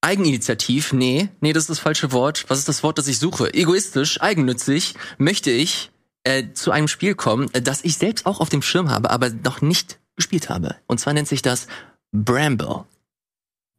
Eigeninitiativ? 0.00 0.92
Nee, 0.92 1.28
nee, 1.40 1.52
das 1.52 1.64
ist 1.64 1.70
das 1.70 1.78
falsche 1.78 2.10
Wort. 2.10 2.46
Was 2.48 2.58
ist 2.58 2.68
das 2.68 2.82
Wort, 2.82 2.98
das 2.98 3.06
ich 3.06 3.18
suche? 3.18 3.52
Egoistisch, 3.54 4.20
eigennützig 4.20 4.94
möchte 5.18 5.50
ich 5.50 5.92
äh, 6.24 6.52
zu 6.54 6.70
einem 6.70 6.88
Spiel 6.88 7.14
kommen, 7.14 7.52
äh, 7.52 7.62
das 7.62 7.84
ich 7.84 7.96
selbst 7.96 8.26
auch 8.26 8.40
auf 8.40 8.48
dem 8.48 8.62
Schirm 8.62 8.90
habe, 8.90 9.10
aber 9.10 9.30
noch 9.30 9.60
nicht 9.60 9.98
gespielt 10.16 10.48
habe. 10.48 10.76
Und 10.86 11.00
zwar 11.00 11.12
nennt 11.12 11.28
sich 11.28 11.42
das 11.42 11.66
Bramble. 12.12 12.84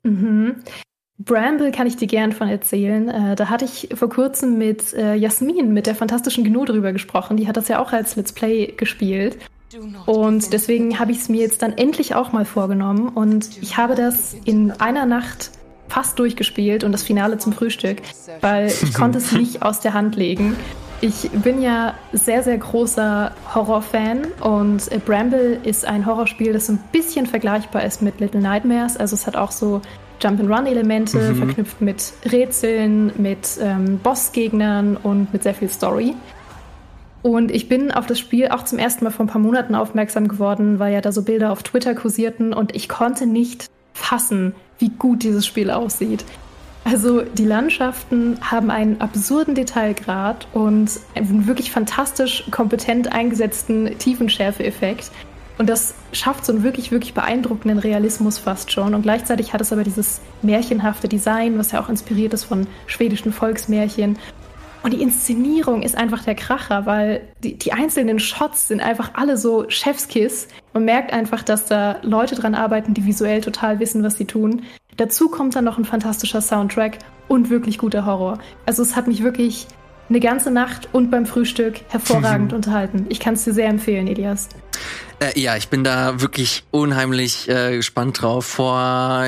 Mhm. 0.04 0.56
Bramble 1.20 1.72
kann 1.72 1.88
ich 1.88 1.96
dir 1.96 2.08
gern 2.08 2.32
von 2.32 2.48
erzählen. 2.48 3.08
Äh, 3.08 3.36
da 3.36 3.50
hatte 3.50 3.66
ich 3.66 3.90
vor 3.96 4.10
kurzem 4.10 4.58
mit 4.58 4.94
äh, 4.94 5.16
Jasmin, 5.16 5.74
mit 5.74 5.88
der 5.88 5.96
fantastischen 5.96 6.44
Gnu 6.44 6.66
drüber 6.66 6.92
gesprochen. 6.92 7.38
Die 7.38 7.48
hat 7.48 7.56
das 7.56 7.68
ja 7.68 7.80
auch 7.80 7.94
als 7.94 8.16
Let's 8.16 8.34
Play 8.34 8.74
gespielt. 8.76 9.38
Und 10.06 10.54
deswegen 10.54 11.00
habe 11.00 11.12
ich 11.12 11.20
es 11.20 11.30
mir 11.30 11.42
jetzt 11.42 11.62
dann 11.62 11.74
endlich 11.74 12.14
auch 12.14 12.32
mal 12.32 12.46
vorgenommen. 12.46 13.08
Und 13.08 13.62
ich 13.62 13.78
habe 13.78 13.96
das 13.96 14.36
in 14.46 14.72
einer 14.72 15.06
Nacht 15.06 15.52
fast 15.88 16.18
durchgespielt 16.20 16.84
und 16.84 16.92
das 16.92 17.04
Finale 17.04 17.38
zum 17.38 17.54
Frühstück, 17.54 18.02
weil 18.42 18.68
ich 18.68 18.94
konnte 18.94 19.20
es 19.20 19.32
nicht 19.34 19.62
aus 19.62 19.80
der 19.80 19.94
Hand 19.94 20.16
legen. 20.16 20.56
Ich 21.04 21.30
bin 21.32 21.62
ja 21.62 21.96
sehr, 22.14 22.44
sehr 22.44 22.58
großer 22.58 23.34
Horrorfan 23.54 24.26
und 24.40 24.90
Bramble 25.04 25.60
ist 25.66 25.86
ein 25.86 26.06
Horrorspiel, 26.06 26.54
das 26.54 26.68
so 26.68 26.74
ein 26.74 26.80
bisschen 26.94 27.26
vergleichbar 27.26 27.84
ist 27.84 28.02
mit 28.02 28.22
Little 28.22 28.40
Nightmares. 28.40 28.96
Also 28.96 29.16
es 29.16 29.28
hat 29.28 29.36
auch 29.36 29.52
so 29.52 29.82
Jump-and-Run-Elemente, 30.22 31.34
mhm. 31.34 31.36
verknüpft 31.36 31.82
mit 31.82 32.14
Rätseln, 32.32 33.12
mit 33.18 33.60
ähm, 33.60 33.98
Bossgegnern 33.98 34.96
und 34.96 35.34
mit 35.34 35.44
sehr 35.44 35.54
viel 35.54 35.68
Story. 35.68 36.16
Und 37.22 37.52
ich 37.52 37.68
bin 37.68 37.92
auf 37.92 38.06
das 38.06 38.18
Spiel 38.18 38.48
auch 38.48 38.64
zum 38.64 38.80
ersten 38.80 39.04
Mal 39.04 39.12
vor 39.12 39.26
ein 39.26 39.30
paar 39.30 39.42
Monaten 39.42 39.76
aufmerksam 39.76 40.30
geworden, 40.30 40.80
weil 40.80 40.94
ja 40.94 41.02
da 41.02 41.12
so 41.12 41.24
Bilder 41.24 41.52
auf 41.52 41.64
Twitter 41.64 41.96
kursierten 41.96 42.54
und 42.54 42.74
ich 42.78 42.88
konnte 42.88 43.26
nicht 43.26 43.66
fassen, 43.92 44.56
wie 44.80 44.88
gut 44.88 45.24
dieses 45.24 45.46
Spiel 45.46 45.70
aussieht. 45.70 46.24
Also 46.86 47.22
die 47.22 47.46
Landschaften 47.46 48.38
haben 48.42 48.70
einen 48.70 49.00
absurden 49.00 49.56
Detailgrad 49.56 50.48
und 50.54 50.92
einen 51.16 51.48
wirklich 51.48 51.72
fantastisch 51.72 52.44
kompetent 52.52 53.12
eingesetzten 53.12 53.98
Tiefenschärfe-Effekt. 53.98 55.12
Und 55.58 55.70
das 55.70 55.94
schafft 56.12 56.46
so 56.46 56.52
einen 56.52 56.64
wirklich, 56.64 56.92
wirklich 56.92 57.14
beeindruckenden 57.14 57.80
Realismus 57.80 58.38
fast 58.38 58.72
schon. 58.72 58.94
Und 58.96 59.04
gleichzeitig 59.04 59.54
hat 59.54 59.62
es 59.62 59.72
aber 59.72 59.84
dieses 59.84 60.20
märchenhafte 60.42 61.08
Design, 61.08 61.58
was 61.58 61.72
ja 61.72 61.82
auch 61.82 61.90
inspiriert 61.90 62.34
ist 62.34 62.44
von 62.44 62.68
schwedischen 62.88 63.32
Volksmärchen. 63.32 64.18
Und 64.82 64.92
die 64.92 65.02
Inszenierung 65.02 65.82
ist 65.82 65.96
einfach 65.96 66.26
der 66.26 66.36
Kracher, 66.36 66.86
weil 66.86 67.22
die, 67.42 67.58
die 67.58 67.72
einzelnen 67.72 68.20
Shots 68.20 68.68
sind 68.68 68.82
einfach 68.82 69.12
alle 69.14 69.38
so 69.38 69.70
Chefskiss. 69.70 70.50
Man 70.74 70.84
merkt 70.84 71.14
einfach, 71.14 71.44
dass 71.44 71.66
da 71.66 71.98
Leute 72.02 72.36
dran 72.36 72.54
arbeiten, 72.54 72.94
die 72.94 73.06
visuell 73.06 73.40
total 73.40 73.80
wissen, 73.80 74.04
was 74.04 74.18
sie 74.18 74.26
tun. 74.26 74.64
Dazu 74.98 75.30
kommt 75.30 75.56
dann 75.56 75.66
noch 75.66 75.78
ein 75.78 75.86
fantastischer 75.86 76.42
Soundtrack 76.42 77.00
und 77.28 77.50
wirklich 77.50 77.78
guter 77.78 78.06
Horror. 78.06 78.40
Also 78.66 78.82
es 78.82 78.96
hat 78.96 79.08
mich 79.08 79.24
wirklich 79.24 79.68
eine 80.10 80.20
ganze 80.20 80.52
Nacht 80.52 80.90
und 80.92 81.10
beim 81.10 81.26
Frühstück 81.26 81.82
hervorragend 81.90 82.54
unterhalten. 82.54 83.06
Ich 83.10 83.20
kann 83.20 83.36
es 83.36 83.46
dir 83.46 83.54
sehr 83.54 83.68
empfehlen, 83.68 84.08
Elias. 84.08 84.50
Äh, 85.20 85.40
ja, 85.40 85.56
ich 85.56 85.70
bin 85.70 85.84
da 85.84 86.22
wirklich 86.22 86.64
unheimlich 86.72 87.50
äh, 87.50 87.78
gespannt 87.78 88.22
drauf. 88.22 88.46
Vor 88.46 89.28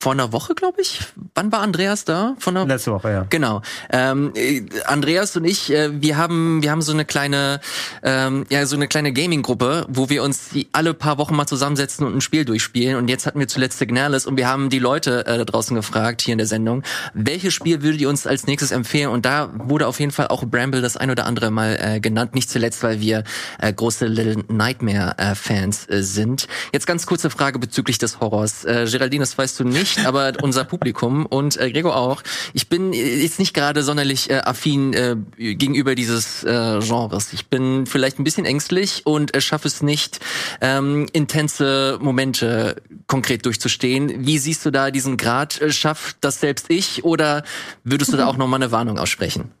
vor 0.00 0.12
einer 0.12 0.32
Woche, 0.32 0.54
glaube 0.54 0.82
ich. 0.82 1.00
Wann 1.34 1.50
war 1.50 1.60
Andreas 1.60 2.04
da? 2.04 2.36
Von 2.38 2.56
einer 2.56 2.66
Letzte 2.66 2.92
Woche, 2.92 3.10
ja. 3.10 3.26
Genau. 3.30 3.62
Ähm, 3.90 4.32
äh, 4.34 4.62
Andreas 4.84 5.34
und 5.34 5.44
ich, 5.46 5.72
äh, 5.72 6.02
wir 6.02 6.18
haben, 6.18 6.62
wir 6.62 6.70
haben 6.70 6.82
so 6.82 6.92
eine 6.92 7.06
kleine, 7.06 7.60
ähm, 8.02 8.44
ja, 8.50 8.66
so 8.66 8.76
eine 8.76 8.86
kleine 8.86 9.14
Gaming-Gruppe, 9.14 9.86
wo 9.88 10.10
wir 10.10 10.22
uns 10.22 10.50
die 10.50 10.68
alle 10.72 10.92
paar 10.92 11.16
Wochen 11.16 11.34
mal 11.34 11.46
zusammensetzen 11.46 12.06
und 12.06 12.14
ein 12.14 12.20
Spiel 12.20 12.44
durchspielen. 12.44 12.96
Und 12.96 13.08
jetzt 13.08 13.24
hatten 13.24 13.38
wir 13.38 13.48
zuletzt 13.48 13.78
Signalis 13.78 14.26
und 14.26 14.36
wir 14.36 14.46
haben 14.46 14.68
die 14.68 14.78
Leute 14.78 15.26
äh, 15.26 15.38
da 15.38 15.44
draußen 15.44 15.74
gefragt 15.74 16.20
hier 16.20 16.32
in 16.32 16.38
der 16.38 16.46
Sendung, 16.46 16.82
welches 17.14 17.54
Spiel 17.54 17.82
würdet 17.82 18.00
ihr 18.00 18.10
uns 18.10 18.26
als 18.26 18.46
nächstes 18.46 18.72
empfehlen? 18.72 19.08
Und 19.08 19.24
da 19.24 19.50
wurde 19.54 19.86
auf 19.86 20.00
jeden 20.00 20.12
Fall 20.12 20.28
auch 20.28 20.44
Bramble 20.44 20.82
das 20.82 20.98
ein 20.98 21.10
oder 21.10 21.24
andere 21.24 21.50
Mal 21.50 21.78
äh, 21.80 22.00
genannt. 22.00 22.34
Nicht 22.34 22.50
zuletzt, 22.50 22.82
weil 22.82 23.00
wir 23.00 23.24
äh, 23.58 23.72
große 23.72 24.06
Little 24.06 24.44
Nightmare-Fans 24.48 25.88
äh, 25.88 26.02
sind. 26.02 26.46
Jetzt 26.72 26.86
ganz 26.86 27.06
kurze 27.06 27.30
Frage 27.30 27.58
bezüglich 27.58 27.96
des 27.96 28.20
Horrors. 28.20 28.64
Äh, 28.64 28.86
Geraldine, 28.90 29.22
das 29.22 29.38
weißt 29.38 29.58
du 29.60 29.64
nicht, 29.64 29.83
aber 30.04 30.32
unser 30.42 30.64
Publikum 30.64 31.26
und 31.26 31.56
äh, 31.56 31.70
Gregor 31.70 31.96
auch. 31.96 32.22
Ich 32.52 32.68
bin 32.68 32.92
jetzt 32.92 33.38
nicht 33.38 33.54
gerade 33.54 33.82
sonderlich 33.82 34.30
äh, 34.30 34.42
affin 34.44 34.92
äh, 34.92 35.16
gegenüber 35.36 35.94
dieses 35.94 36.44
äh, 36.44 36.80
Genres. 36.80 37.32
Ich 37.32 37.46
bin 37.48 37.86
vielleicht 37.86 38.18
ein 38.18 38.24
bisschen 38.24 38.44
ängstlich 38.44 39.02
und 39.04 39.34
äh, 39.34 39.40
schaffe 39.40 39.68
es 39.68 39.82
nicht, 39.82 40.20
ähm, 40.60 41.06
intense 41.12 41.98
Momente 42.00 42.76
konkret 43.06 43.44
durchzustehen. 43.46 44.26
Wie 44.26 44.38
siehst 44.38 44.64
du 44.66 44.70
da 44.70 44.90
diesen 44.90 45.16
Grad? 45.16 45.60
Äh, 45.60 45.72
schafft 45.72 46.16
das 46.20 46.40
selbst 46.40 46.66
ich 46.70 47.04
oder 47.04 47.44
würdest 47.82 48.12
du 48.12 48.16
da 48.16 48.26
auch 48.26 48.36
nochmal 48.36 48.62
eine 48.62 48.72
Warnung 48.72 48.98
aussprechen? 48.98 49.52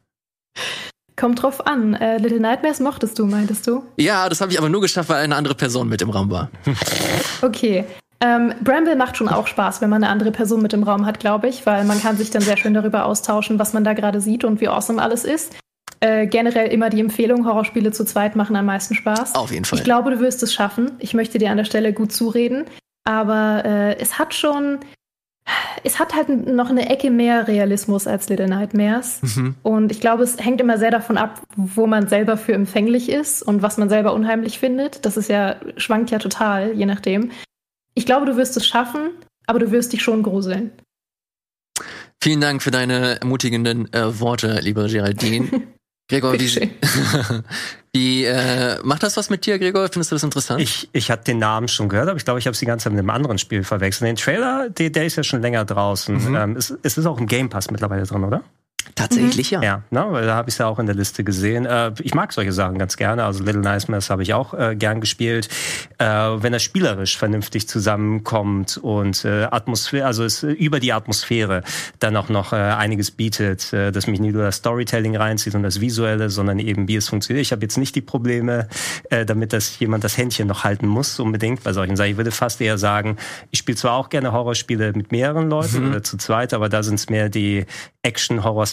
Kommt 1.16 1.42
drauf 1.42 1.64
an. 1.66 1.94
Äh, 1.94 2.18
Little 2.18 2.40
Nightmares 2.40 2.80
mochtest 2.80 3.18
du, 3.18 3.26
meintest 3.26 3.66
du? 3.66 3.84
Ja, 3.96 4.28
das 4.28 4.40
habe 4.40 4.50
ich 4.50 4.58
aber 4.58 4.68
nur 4.68 4.80
geschafft, 4.80 5.08
weil 5.08 5.22
eine 5.22 5.36
andere 5.36 5.54
Person 5.54 5.88
mit 5.88 6.02
im 6.02 6.10
Raum 6.10 6.30
war. 6.30 6.50
okay. 7.42 7.84
Ähm, 8.20 8.54
Bramble 8.62 8.96
macht 8.96 9.16
schon 9.16 9.28
auch 9.28 9.46
Spaß, 9.46 9.80
wenn 9.80 9.90
man 9.90 10.02
eine 10.02 10.12
andere 10.12 10.30
Person 10.30 10.62
mit 10.62 10.72
im 10.72 10.82
Raum 10.82 11.04
hat, 11.04 11.20
glaube 11.20 11.48
ich, 11.48 11.66
weil 11.66 11.84
man 11.84 12.00
kann 12.00 12.16
sich 12.16 12.30
dann 12.30 12.42
sehr 12.42 12.56
schön 12.56 12.74
darüber 12.74 13.06
austauschen, 13.06 13.58
was 13.58 13.72
man 13.72 13.84
da 13.84 13.92
gerade 13.92 14.20
sieht 14.20 14.44
und 14.44 14.60
wie 14.60 14.68
awesome 14.68 15.02
alles 15.02 15.24
ist. 15.24 15.54
Äh, 16.00 16.26
generell 16.26 16.68
immer 16.68 16.90
die 16.90 17.00
Empfehlung, 17.00 17.46
Horrorspiele 17.46 17.92
zu 17.92 18.04
zweit 18.04 18.36
machen 18.36 18.56
am 18.56 18.66
meisten 18.66 18.94
Spaß. 18.94 19.34
Auf 19.34 19.50
jeden 19.50 19.64
Fall. 19.64 19.78
Ich 19.78 19.84
glaube, 19.84 20.10
du 20.10 20.20
wirst 20.20 20.42
es 20.42 20.52
schaffen. 20.52 20.92
Ich 20.98 21.14
möchte 21.14 21.38
dir 21.38 21.50
an 21.50 21.56
der 21.56 21.64
Stelle 21.64 21.92
gut 21.92 22.12
zureden. 22.12 22.64
Aber 23.04 23.62
äh, 23.64 23.96
es 23.98 24.18
hat 24.18 24.34
schon, 24.34 24.80
es 25.82 25.98
hat 25.98 26.14
halt 26.14 26.28
noch 26.28 26.70
eine 26.70 26.88
Ecke 26.90 27.10
mehr 27.10 27.48
Realismus 27.48 28.06
als 28.06 28.28
Little 28.28 28.48
Nightmares. 28.48 29.20
Mhm. 29.22 29.54
Und 29.62 29.92
ich 29.92 30.00
glaube, 30.00 30.24
es 30.24 30.36
hängt 30.38 30.60
immer 30.60 30.78
sehr 30.78 30.90
davon 30.90 31.16
ab, 31.16 31.42
wo 31.56 31.86
man 31.86 32.08
selber 32.08 32.36
für 32.36 32.52
empfänglich 32.52 33.10
ist 33.10 33.42
und 33.42 33.62
was 33.62 33.78
man 33.78 33.88
selber 33.88 34.12
unheimlich 34.14 34.58
findet. 34.58 35.04
Das 35.06 35.16
ist 35.16 35.28
ja, 35.28 35.56
schwankt 35.76 36.10
ja 36.10 36.18
total, 36.18 36.72
je 36.72 36.86
nachdem. 36.86 37.30
Ich 37.94 38.06
glaube, 38.06 38.26
du 38.26 38.36
wirst 38.36 38.56
es 38.56 38.66
schaffen, 38.66 39.10
aber 39.46 39.58
du 39.58 39.70
wirst 39.70 39.92
dich 39.92 40.02
schon 40.02 40.22
gruseln. 40.22 40.72
Vielen 42.22 42.40
Dank 42.40 42.62
für 42.62 42.70
deine 42.70 43.20
ermutigenden 43.20 43.92
äh, 43.92 44.18
Worte, 44.20 44.60
liebe 44.62 44.86
Geraldine. 44.88 45.62
Gregor, 46.10 46.34
wie, 46.34 46.38
wie 47.94 48.24
äh, 48.24 48.78
macht 48.82 49.02
das 49.02 49.16
was 49.16 49.30
mit 49.30 49.46
dir, 49.46 49.58
Gregor? 49.58 49.88
Findest 49.88 50.10
du 50.10 50.16
das 50.16 50.22
interessant? 50.22 50.60
Ich, 50.60 50.90
ich 50.92 51.10
hatte 51.10 51.24
den 51.24 51.38
Namen 51.38 51.66
schon 51.66 51.88
gehört, 51.88 52.08
aber 52.08 52.18
ich 52.18 52.24
glaube, 52.24 52.38
ich 52.38 52.46
habe 52.46 52.52
es 52.52 52.58
die 52.58 52.66
ganze 52.66 52.84
Zeit 52.84 52.92
mit 52.92 53.00
einem 53.00 53.08
anderen 53.08 53.38
Spiel 53.38 53.64
verwechselt. 53.64 54.08
Den 54.08 54.16
Trailer, 54.16 54.68
der, 54.68 54.90
der 54.90 55.06
ist 55.06 55.16
ja 55.16 55.22
schon 55.22 55.40
länger 55.40 55.64
draußen. 55.64 56.30
Mhm. 56.30 56.36
Ähm, 56.36 56.56
es, 56.56 56.76
es 56.82 56.98
ist 56.98 57.06
auch 57.06 57.18
im 57.18 57.26
Game 57.26 57.48
Pass 57.48 57.70
mittlerweile 57.70 58.04
drin, 58.04 58.22
oder? 58.22 58.44
Tatsächlich, 58.94 59.50
mhm. 59.50 59.62
ja. 59.62 59.62
Ja, 59.62 59.82
ne, 59.90 60.06
weil 60.10 60.26
da 60.26 60.34
habe 60.34 60.48
ich 60.48 60.54
es 60.54 60.58
ja 60.58 60.66
auch 60.66 60.78
in 60.78 60.86
der 60.86 60.94
Liste 60.94 61.24
gesehen. 61.24 61.66
Äh, 61.66 61.92
ich 62.02 62.14
mag 62.14 62.32
solche 62.32 62.52
Sachen 62.52 62.78
ganz 62.78 62.96
gerne. 62.96 63.24
Also 63.24 63.42
Little 63.42 63.62
Nightmares 63.62 64.10
habe 64.10 64.22
ich 64.22 64.34
auch 64.34 64.54
äh, 64.54 64.76
gern 64.76 65.00
gespielt. 65.00 65.48
Äh, 65.98 66.06
wenn 66.06 66.52
er 66.52 66.58
spielerisch 66.58 67.16
vernünftig 67.16 67.68
zusammenkommt 67.68 68.76
und 68.78 69.24
äh, 69.24 69.44
Atmosphäre, 69.44 70.06
also 70.06 70.24
es 70.24 70.42
über 70.42 70.80
die 70.80 70.92
Atmosphäre 70.92 71.62
dann 71.98 72.16
auch 72.16 72.28
noch 72.28 72.52
äh, 72.52 72.56
einiges 72.56 73.10
bietet, 73.10 73.72
äh, 73.72 73.90
dass 73.90 74.06
mich 74.06 74.20
nicht 74.20 74.34
nur 74.34 74.44
das 74.44 74.56
Storytelling 74.56 75.16
reinzieht 75.16 75.54
und 75.54 75.62
das 75.62 75.80
Visuelle, 75.80 76.30
sondern 76.30 76.58
eben 76.58 76.86
wie 76.86 76.96
es 76.96 77.08
funktioniert. 77.08 77.44
Ich 77.44 77.52
habe 77.52 77.62
jetzt 77.62 77.78
nicht 77.78 77.94
die 77.94 78.02
Probleme, 78.02 78.68
äh, 79.10 79.24
damit 79.24 79.52
dass 79.52 79.78
jemand 79.78 80.04
das 80.04 80.16
Händchen 80.16 80.46
noch 80.46 80.64
halten 80.64 80.86
muss 80.86 81.18
unbedingt 81.18 81.62
bei 81.64 81.72
solchen 81.72 81.96
Sachen. 81.96 82.10
Ich 82.10 82.16
würde 82.16 82.30
fast 82.30 82.60
eher 82.60 82.78
sagen, 82.78 83.16
ich 83.50 83.58
spiele 83.58 83.76
zwar 83.76 83.94
auch 83.94 84.08
gerne 84.08 84.32
Horrorspiele 84.32 84.92
mit 84.94 85.10
mehreren 85.10 85.48
Leuten 85.50 85.82
mhm. 85.82 85.90
oder 85.90 86.02
zu 86.02 86.16
zweit, 86.16 86.54
aber 86.54 86.68
da 86.68 86.82
sind 86.82 86.96
es 86.96 87.08
mehr 87.08 87.28
die 87.28 87.66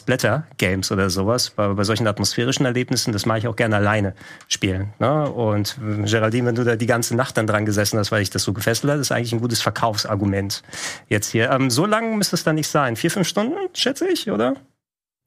Action-Horror-Splatter-Games 0.02 0.92
oder 0.92 1.10
sowas. 1.10 1.50
Bei, 1.52 1.68
bei 1.68 1.84
solchen 1.84 2.08
atmosphärischen 2.08 2.66
Erlebnissen, 2.66 3.12
das 3.14 3.26
mache 3.26 3.40
ich 3.40 3.48
auch 3.48 3.56
gerne 3.56 3.76
alleine 3.78 4.14
spielen. 4.48 4.94
Ne? 5.00 5.30
Und 5.30 5.78
äh, 5.82 6.04
Geraldine, 6.04 6.48
wenn 6.48 6.56
du 6.56 6.64
da 6.64 6.76
die 6.76 6.86
ganze 6.86 7.16
Nacht 7.16 7.38
dann 7.38 7.48
dran 7.48 7.66
gesessen 7.66 8.00
hast, 8.00 8.12
weil 8.12 8.22
ich 8.22 8.30
das 8.30 8.44
so 8.44 8.54
gefesselt 8.54 8.92
hat, 8.92 9.00
ist 9.00 9.12
eigentlich 9.12 9.34
ein 9.34 9.42
gutes 9.42 9.62
Verkaufsargument 9.62 10.64
jetzt 11.08 11.32
hier. 11.32 11.50
Ähm, 11.52 11.70
so 11.70 11.86
lang 11.86 12.18
müsste 12.18 12.36
es 12.36 12.44
dann 12.44 12.56
nicht 12.56 12.68
sein. 12.68 12.96
Vier, 12.96 13.12
fünf 13.12 13.28
Stunden, 13.28 13.56
schätze 13.74 14.08
ich, 14.08 14.30
oder? 14.30 14.56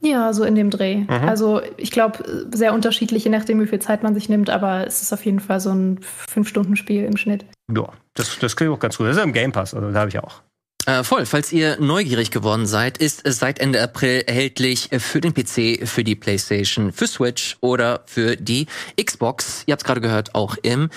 Ja, 0.03 0.33
so 0.33 0.45
in 0.45 0.55
dem 0.55 0.71
Dreh. 0.71 0.97
Mhm. 0.97 1.09
Also 1.11 1.63
ich 1.77 1.91
glaube, 1.91 2.49
sehr 2.53 2.75
unterschiedlich, 2.75 3.25
je 3.25 3.31
nachdem, 3.31 3.61
wie 3.61 3.67
viel 3.67 3.79
Zeit 3.79 4.03
man 4.03 4.15
sich 4.15 4.29
nimmt, 4.29 4.51
aber 4.51 4.87
es 4.87 5.01
ist 5.01 5.13
auf 5.13 5.25
jeden 5.25 5.41
Fall 5.41 5.61
so 5.61 5.71
ein 5.71 6.01
Fünf-Stunden-Spiel 6.03 7.05
im 7.05 7.17
Schnitt. 7.17 7.47
Ja, 7.75 7.89
das, 8.15 8.39
das 8.39 8.57
klingt 8.57 8.73
auch 8.73 8.79
ganz 8.79 8.99
gut. 8.99 9.07
Das 9.07 9.13
ist 9.13 9.19
ja 9.19 9.25
im 9.25 9.33
Game 9.33 9.53
Pass, 9.53 9.73
also 9.73 9.91
da 9.91 10.01
habe 10.01 10.11
ich 10.11 10.19
auch. 10.19 10.43
Äh, 10.87 11.03
voll. 11.03 11.25
Falls 11.25 11.51
ihr 11.51 11.79
neugierig 11.81 12.31
geworden 12.31 12.67
seid, 12.67 12.99
ist 12.99 13.25
es 13.25 13.39
seit 13.39 13.59
Ende 13.59 13.83
April 13.83 14.23
erhältlich 14.27 14.91
für 14.99 15.23
den 15.23 15.33
PC, 15.33 15.89
für 15.89 16.05
die 16.05 16.15
PlayStation, 16.15 16.93
für 16.93 17.07
Switch 17.07 17.57
oder 17.61 18.03
für 18.05 18.37
die 18.37 18.67
Xbox. 19.03 19.63
Ihr 19.67 19.73
habt 19.73 19.83
es 19.83 19.87
gerade 19.87 20.03
gehört, 20.03 20.35
auch 20.35 20.57
im 20.63 20.91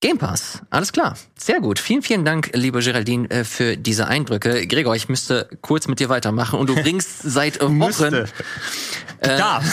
Game 0.00 0.16
Pass. 0.16 0.62
Alles 0.70 0.92
klar. 0.92 1.14
Sehr 1.36 1.60
gut. 1.60 1.78
Vielen, 1.78 2.00
vielen 2.00 2.24
Dank, 2.24 2.50
liebe 2.54 2.80
Geraldine, 2.80 3.28
äh, 3.28 3.44
für 3.44 3.76
diese 3.76 4.06
Eindrücke. 4.06 4.66
Gregor, 4.66 4.96
ich 4.96 5.10
müsste 5.10 5.46
kurz 5.60 5.88
mit 5.88 6.00
dir 6.00 6.08
weitermachen 6.08 6.58
und 6.58 6.70
du 6.70 6.74
bringst 6.82 7.20
seit 7.22 7.60
Wochen 7.60 8.14
äh, 9.20 9.36
Darf. 9.36 9.64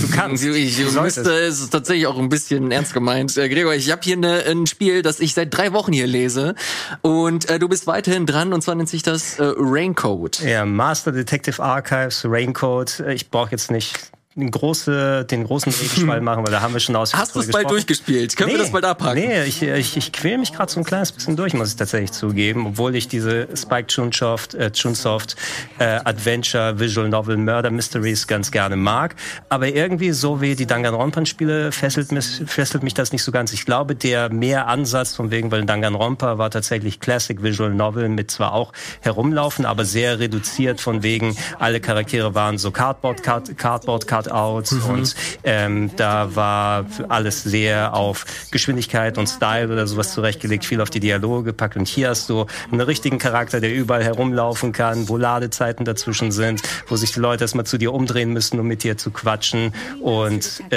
Du 0.00 0.08
kannst. 0.14 0.44
Ich, 0.52 0.78
ich 0.78 0.92
müsste, 0.92 1.32
es 1.32 1.60
ist 1.60 1.70
tatsächlich 1.70 2.06
auch 2.06 2.18
ein 2.18 2.28
bisschen 2.28 2.70
ernst 2.70 2.94
gemeint. 2.94 3.36
Äh, 3.36 3.48
Gregor, 3.48 3.74
ich 3.74 3.90
habe 3.90 4.02
hier 4.04 4.16
eine, 4.16 4.44
ein 4.44 4.66
Spiel, 4.66 5.02
das 5.02 5.18
ich 5.18 5.34
seit 5.34 5.56
drei 5.56 5.72
Wochen 5.72 5.92
hier 5.92 6.06
lese. 6.06 6.54
Und 7.00 7.48
äh, 7.48 7.58
du 7.58 7.68
bist 7.68 7.86
weiterhin 7.86 8.26
dran 8.26 8.52
und 8.52 8.62
zwar 8.62 8.76
nennt 8.76 8.88
sich 8.88 9.02
das 9.02 9.38
äh, 9.38 9.52
Raincoat. 9.56 10.40
Ja, 10.40 10.64
Master 10.64 11.10
Detective 11.10 11.60
Archives, 11.62 12.24
Raincoat. 12.24 13.00
Äh, 13.00 13.14
ich 13.14 13.30
brauche 13.30 13.50
jetzt 13.50 13.70
nicht 13.70 14.12
den, 14.34 14.50
große, 14.50 15.26
den 15.26 15.44
großen 15.44 15.72
Regenschwall 15.72 16.20
machen, 16.22 16.44
weil 16.44 16.52
da 16.52 16.62
haben 16.62 16.72
wir 16.72 16.80
schon 16.80 16.96
aus. 16.96 17.14
Hast 17.14 17.34
du 17.34 17.40
es 17.40 17.50
bald 17.50 17.70
durchgespielt? 17.70 18.34
Können 18.34 18.48
nee, 18.48 18.54
wir 18.54 18.62
das 18.62 18.72
bald 18.72 18.84
abhaken? 18.84 19.20
Nee, 19.20 19.44
ich, 19.44 19.62
ich, 19.62 19.96
ich 19.96 20.12
quäle 20.12 20.38
mich 20.38 20.52
gerade 20.52 20.72
so 20.72 20.80
ein 20.80 20.84
kleines 20.84 21.12
bisschen 21.12 21.36
durch, 21.36 21.52
muss 21.52 21.68
ich 21.68 21.76
tatsächlich 21.76 22.12
zugeben, 22.12 22.66
obwohl 22.66 22.96
ich 22.96 23.08
diese 23.08 23.48
Spike 23.54 23.88
Chunsoft, 23.88 24.54
äh, 24.54 24.70
Chunsoft 24.70 25.36
äh, 25.78 25.84
Adventure, 25.84 26.80
Visual 26.80 27.08
Novel, 27.08 27.36
Murder 27.36 27.70
Mysteries 27.70 28.26
ganz 28.26 28.50
gerne 28.50 28.76
mag. 28.76 29.16
Aber 29.50 29.68
irgendwie 29.68 30.12
so 30.12 30.40
wie 30.40 30.56
die 30.56 30.66
Danganronpa-Spiele 30.66 31.70
fesselt 31.70 32.10
mich, 32.10 32.42
fesselt 32.46 32.82
mich 32.82 32.94
das 32.94 33.12
nicht 33.12 33.22
so 33.22 33.32
ganz. 33.32 33.52
Ich 33.52 33.66
glaube, 33.66 33.94
der 33.94 34.32
mehr 34.32 34.66
Ansatz 34.66 35.14
von 35.14 35.30
wegen, 35.30 35.50
weil 35.50 35.66
Danganronpa 35.66 36.38
war 36.38 36.50
tatsächlich 36.50 37.00
Classic 37.00 37.42
Visual 37.42 37.70
Novel 37.74 38.08
mit 38.08 38.30
zwar 38.30 38.54
auch 38.54 38.72
herumlaufen, 39.00 39.66
aber 39.66 39.84
sehr 39.84 40.18
reduziert 40.18 40.80
von 40.80 41.02
wegen, 41.02 41.36
alle 41.58 41.80
Charaktere 41.80 42.34
waren 42.34 42.56
so 42.56 42.70
Cardboard, 42.70 43.22
Card, 43.22 43.58
Cardboard, 43.58 44.06
Cardboard 44.06 44.21
Cutouts 44.22 44.72
mhm. 44.72 44.90
und 44.90 45.14
ähm, 45.44 45.90
da 45.96 46.34
war 46.34 46.86
alles 47.08 47.42
sehr 47.42 47.94
auf 47.94 48.24
Geschwindigkeit 48.50 49.18
und 49.18 49.28
Style 49.28 49.72
oder 49.72 49.86
sowas 49.86 50.12
zurechtgelegt, 50.12 50.64
viel 50.64 50.80
auf 50.80 50.90
die 50.90 51.00
Dialoge 51.00 51.44
gepackt 51.44 51.76
und 51.76 51.88
hier 51.88 52.10
hast 52.10 52.28
du 52.28 52.46
einen 52.70 52.80
richtigen 52.80 53.18
Charakter, 53.18 53.60
der 53.60 53.74
überall 53.74 54.04
herumlaufen 54.04 54.72
kann, 54.72 55.08
wo 55.08 55.16
Ladezeiten 55.16 55.84
dazwischen 55.84 56.32
sind, 56.32 56.62
wo 56.88 56.96
sich 56.96 57.12
die 57.12 57.20
Leute 57.20 57.44
erstmal 57.44 57.66
zu 57.66 57.78
dir 57.78 57.92
umdrehen 57.92 58.32
müssen, 58.32 58.58
um 58.58 58.66
mit 58.66 58.84
dir 58.84 58.96
zu 58.96 59.10
quatschen 59.10 59.74
und 60.00 60.62
äh, 60.70 60.76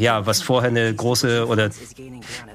ja, 0.00 0.26
was 0.26 0.42
vorher 0.42 0.70
eine 0.70 0.94
große 0.94 1.46
oder 1.46 1.70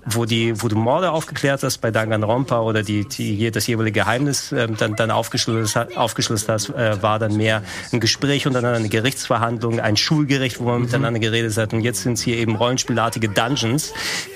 wo 0.05 0.25
die, 0.25 0.61
wo 0.61 0.67
du 0.67 0.75
Morde 0.75 1.11
aufgeklärt 1.11 1.63
hast 1.63 1.79
bei 1.79 1.91
Danganronpa 1.91 2.59
oder 2.61 2.83
die, 2.83 3.07
die 3.07 3.51
das 3.51 3.67
jeweilige 3.67 4.01
Geheimnis 4.01 4.51
äh, 4.51 4.67
dann, 4.67 4.95
dann 4.95 5.11
aufgeschlüsselt, 5.11 5.97
aufgeschlüsselt 5.97 6.49
hast, 6.49 6.69
äh, 6.69 7.01
war 7.01 7.19
dann 7.19 7.35
mehr 7.35 7.63
ein 7.91 7.99
Gespräch 7.99 8.47
untereinander, 8.47 8.79
eine 8.79 8.89
Gerichtsverhandlung, 8.89 9.79
ein 9.79 9.97
Schulgericht, 10.13 10.59
wo 10.59 10.65
man 10.65 10.77
mhm. 10.77 10.81
miteinander 10.83 11.19
geredet 11.19 11.57
hat. 11.57 11.73
Und 11.73 11.81
jetzt 11.81 12.03
sind 12.03 12.13
es 12.13 12.21
hier 12.21 12.37
eben 12.37 12.55
rollenspielartige 12.55 13.29
Dungeons 13.29 13.93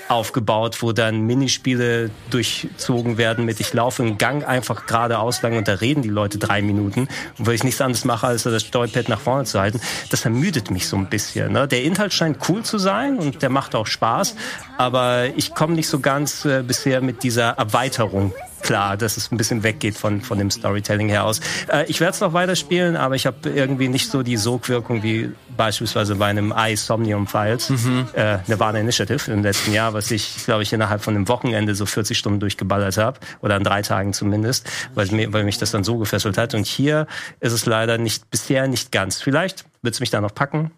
aufgebaut, 0.08 0.82
wo 0.82 0.92
dann 0.92 1.22
Minispiele 1.22 2.10
durchzogen 2.30 3.16
werden 3.16 3.44
mit 3.44 3.60
ich 3.60 3.72
laufe 3.72 4.02
einen 4.02 4.18
Gang 4.18 4.46
einfach 4.46 4.86
geradeaus 4.86 5.42
lang 5.42 5.56
und 5.56 5.68
da 5.68 5.74
reden 5.74 6.02
die 6.02 6.08
Leute 6.08 6.38
drei 6.38 6.62
Minuten, 6.62 7.08
wo 7.36 7.50
ich 7.50 7.62
nichts 7.62 7.80
anderes 7.80 8.04
mache, 8.04 8.26
als 8.26 8.42
das 8.42 8.62
Steuerpad 8.62 9.08
nach 9.08 9.20
vorne 9.20 9.44
zu 9.44 9.60
halten. 9.60 9.80
Das 10.10 10.24
ermüdet 10.24 10.70
mich 10.70 10.88
so 10.88 10.96
ein 10.96 11.08
bisschen. 11.08 11.52
Ne? 11.52 11.68
Der 11.68 11.84
Inhalt 11.84 12.12
scheint 12.12 12.38
cool 12.48 12.62
zu 12.64 12.78
sein 12.78 13.18
und 13.18 13.42
der 13.42 13.50
macht 13.50 13.74
auch 13.74 13.86
Spaß, 13.86 14.34
aber 14.78 15.26
ich 15.36 15.54
komme 15.54 15.74
nicht 15.74 15.88
so 15.88 16.00
ganz 16.00 16.44
äh, 16.44 16.62
bisher 16.66 17.00
mit 17.00 17.22
dieser 17.22 17.50
Erweiterung 17.50 18.32
klar, 18.62 18.96
dass 18.96 19.16
es 19.16 19.30
ein 19.32 19.36
bisschen 19.36 19.62
weggeht 19.62 19.96
von, 19.96 20.20
von 20.20 20.38
dem 20.38 20.50
Storytelling 20.50 21.08
her 21.08 21.24
aus. 21.24 21.40
Äh, 21.68 21.84
ich 21.86 22.00
werde 22.00 22.12
es 22.12 22.20
noch 22.20 22.32
weiterspielen, 22.32 22.96
aber 22.96 23.14
ich 23.14 23.26
habe 23.26 23.48
irgendwie 23.48 23.88
nicht 23.88 24.10
so 24.10 24.22
die 24.22 24.36
Sogwirkung 24.36 25.02
wie 25.02 25.32
beispielsweise 25.56 26.16
bei 26.16 26.26
einem 26.26 26.52
iSomnium 26.56 27.26
Files, 27.26 27.70
mhm. 27.70 28.08
äh, 28.14 28.38
Nirvana 28.46 28.78
Initiative 28.78 29.30
im 29.32 29.42
letzten 29.42 29.72
Jahr, 29.72 29.94
was 29.94 30.10
ich, 30.10 30.44
glaube 30.44 30.62
ich, 30.62 30.72
innerhalb 30.72 31.02
von 31.02 31.14
einem 31.14 31.28
Wochenende 31.28 31.74
so 31.74 31.86
40 31.86 32.16
Stunden 32.16 32.40
durchgeballert 32.40 32.96
habe, 32.96 33.20
oder 33.40 33.56
an 33.56 33.64
drei 33.64 33.82
Tagen 33.82 34.12
zumindest, 34.12 34.70
weil, 34.94 35.06
mir, 35.08 35.32
weil 35.32 35.44
mich 35.44 35.58
das 35.58 35.70
dann 35.70 35.84
so 35.84 35.98
gefesselt 35.98 36.38
hat. 36.38 36.54
Und 36.54 36.66
hier 36.66 37.06
ist 37.40 37.52
es 37.52 37.66
leider 37.66 37.98
nicht 37.98 38.30
bisher 38.30 38.68
nicht 38.68 38.92
ganz. 38.92 39.20
Vielleicht 39.20 39.64
wird 39.82 39.94
es 39.94 40.00
mich 40.00 40.10
da 40.10 40.20
noch 40.20 40.34
packen. 40.34 40.70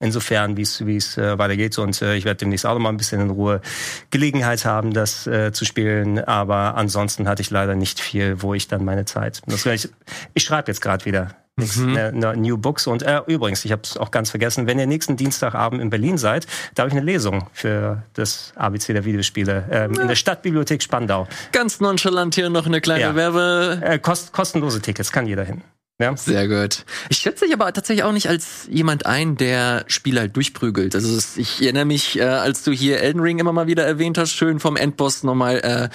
Insofern, 0.00 0.56
wie 0.56 0.62
es 0.62 0.86
wie 0.86 0.96
es 0.96 1.18
äh, 1.18 1.38
weitergeht 1.38 1.76
und 1.78 2.00
äh, 2.02 2.14
ich 2.14 2.24
werde 2.24 2.38
demnächst 2.38 2.64
auch 2.64 2.74
noch 2.74 2.80
mal 2.80 2.90
ein 2.90 2.96
bisschen 2.96 3.20
in 3.20 3.30
Ruhe 3.30 3.60
Gelegenheit 4.10 4.64
haben, 4.64 4.92
das 4.92 5.26
äh, 5.26 5.50
zu 5.52 5.64
spielen. 5.64 6.22
Aber 6.22 6.76
ansonsten 6.76 7.28
hatte 7.28 7.42
ich 7.42 7.50
leider 7.50 7.74
nicht 7.74 7.98
viel, 7.98 8.40
wo 8.40 8.54
ich 8.54 8.68
dann 8.68 8.84
meine 8.84 9.06
Zeit. 9.06 9.42
Das, 9.46 9.66
ich 9.66 9.88
ich 10.34 10.44
schreibe 10.44 10.70
jetzt 10.70 10.80
gerade 10.80 11.04
wieder 11.04 11.34
mhm. 11.58 11.92
ne, 11.92 12.12
ne, 12.12 12.36
New 12.36 12.56
Books 12.56 12.86
und 12.86 13.02
äh, 13.02 13.20
übrigens, 13.26 13.64
ich 13.64 13.72
habe 13.72 13.82
es 13.82 13.96
auch 13.96 14.10
ganz 14.10 14.30
vergessen. 14.30 14.66
Wenn 14.66 14.78
ihr 14.78 14.86
nächsten 14.86 15.16
Dienstagabend 15.16 15.82
in 15.82 15.90
Berlin 15.90 16.16
seid, 16.16 16.46
da 16.74 16.82
habe 16.82 16.90
ich 16.90 16.96
eine 16.96 17.04
Lesung 17.04 17.48
für 17.52 18.02
das 18.14 18.52
ABC 18.54 18.92
der 18.92 19.04
Videospiele 19.04 19.64
ähm, 19.70 19.94
ja. 19.94 20.02
in 20.02 20.08
der 20.08 20.16
Stadtbibliothek 20.16 20.82
Spandau. 20.82 21.26
Ganz 21.52 21.80
nonchalant 21.80 22.34
hier 22.34 22.50
noch 22.50 22.66
eine 22.66 22.80
kleine 22.80 23.00
ja. 23.00 23.14
Werbe. 23.14 23.80
Äh, 23.82 23.98
kost, 23.98 24.32
kostenlose 24.32 24.80
Tickets 24.80 25.12
kann 25.12 25.26
jeder 25.26 25.44
hin. 25.44 25.62
Ja. 26.00 26.16
Sehr 26.16 26.46
gut. 26.46 26.84
Ich 27.08 27.18
schätze 27.18 27.44
dich 27.44 27.52
aber 27.52 27.72
tatsächlich 27.72 28.04
auch 28.04 28.12
nicht 28.12 28.28
als 28.28 28.68
jemand 28.70 29.04
ein, 29.04 29.36
der 29.36 29.84
Spiele 29.88 30.20
halt 30.20 30.36
durchprügelt. 30.36 30.94
Also 30.94 31.18
ich 31.36 31.60
erinnere 31.60 31.86
mich, 31.86 32.16
äh, 32.18 32.22
als 32.22 32.62
du 32.62 32.70
hier 32.70 33.00
Elden 33.00 33.20
Ring 33.20 33.40
immer 33.40 33.52
mal 33.52 33.66
wieder 33.66 33.84
erwähnt 33.84 34.16
hast, 34.16 34.30
schön 34.32 34.60
vom 34.60 34.76
Endboss 34.76 35.24
nochmal 35.24 35.58
äh, 35.58 35.88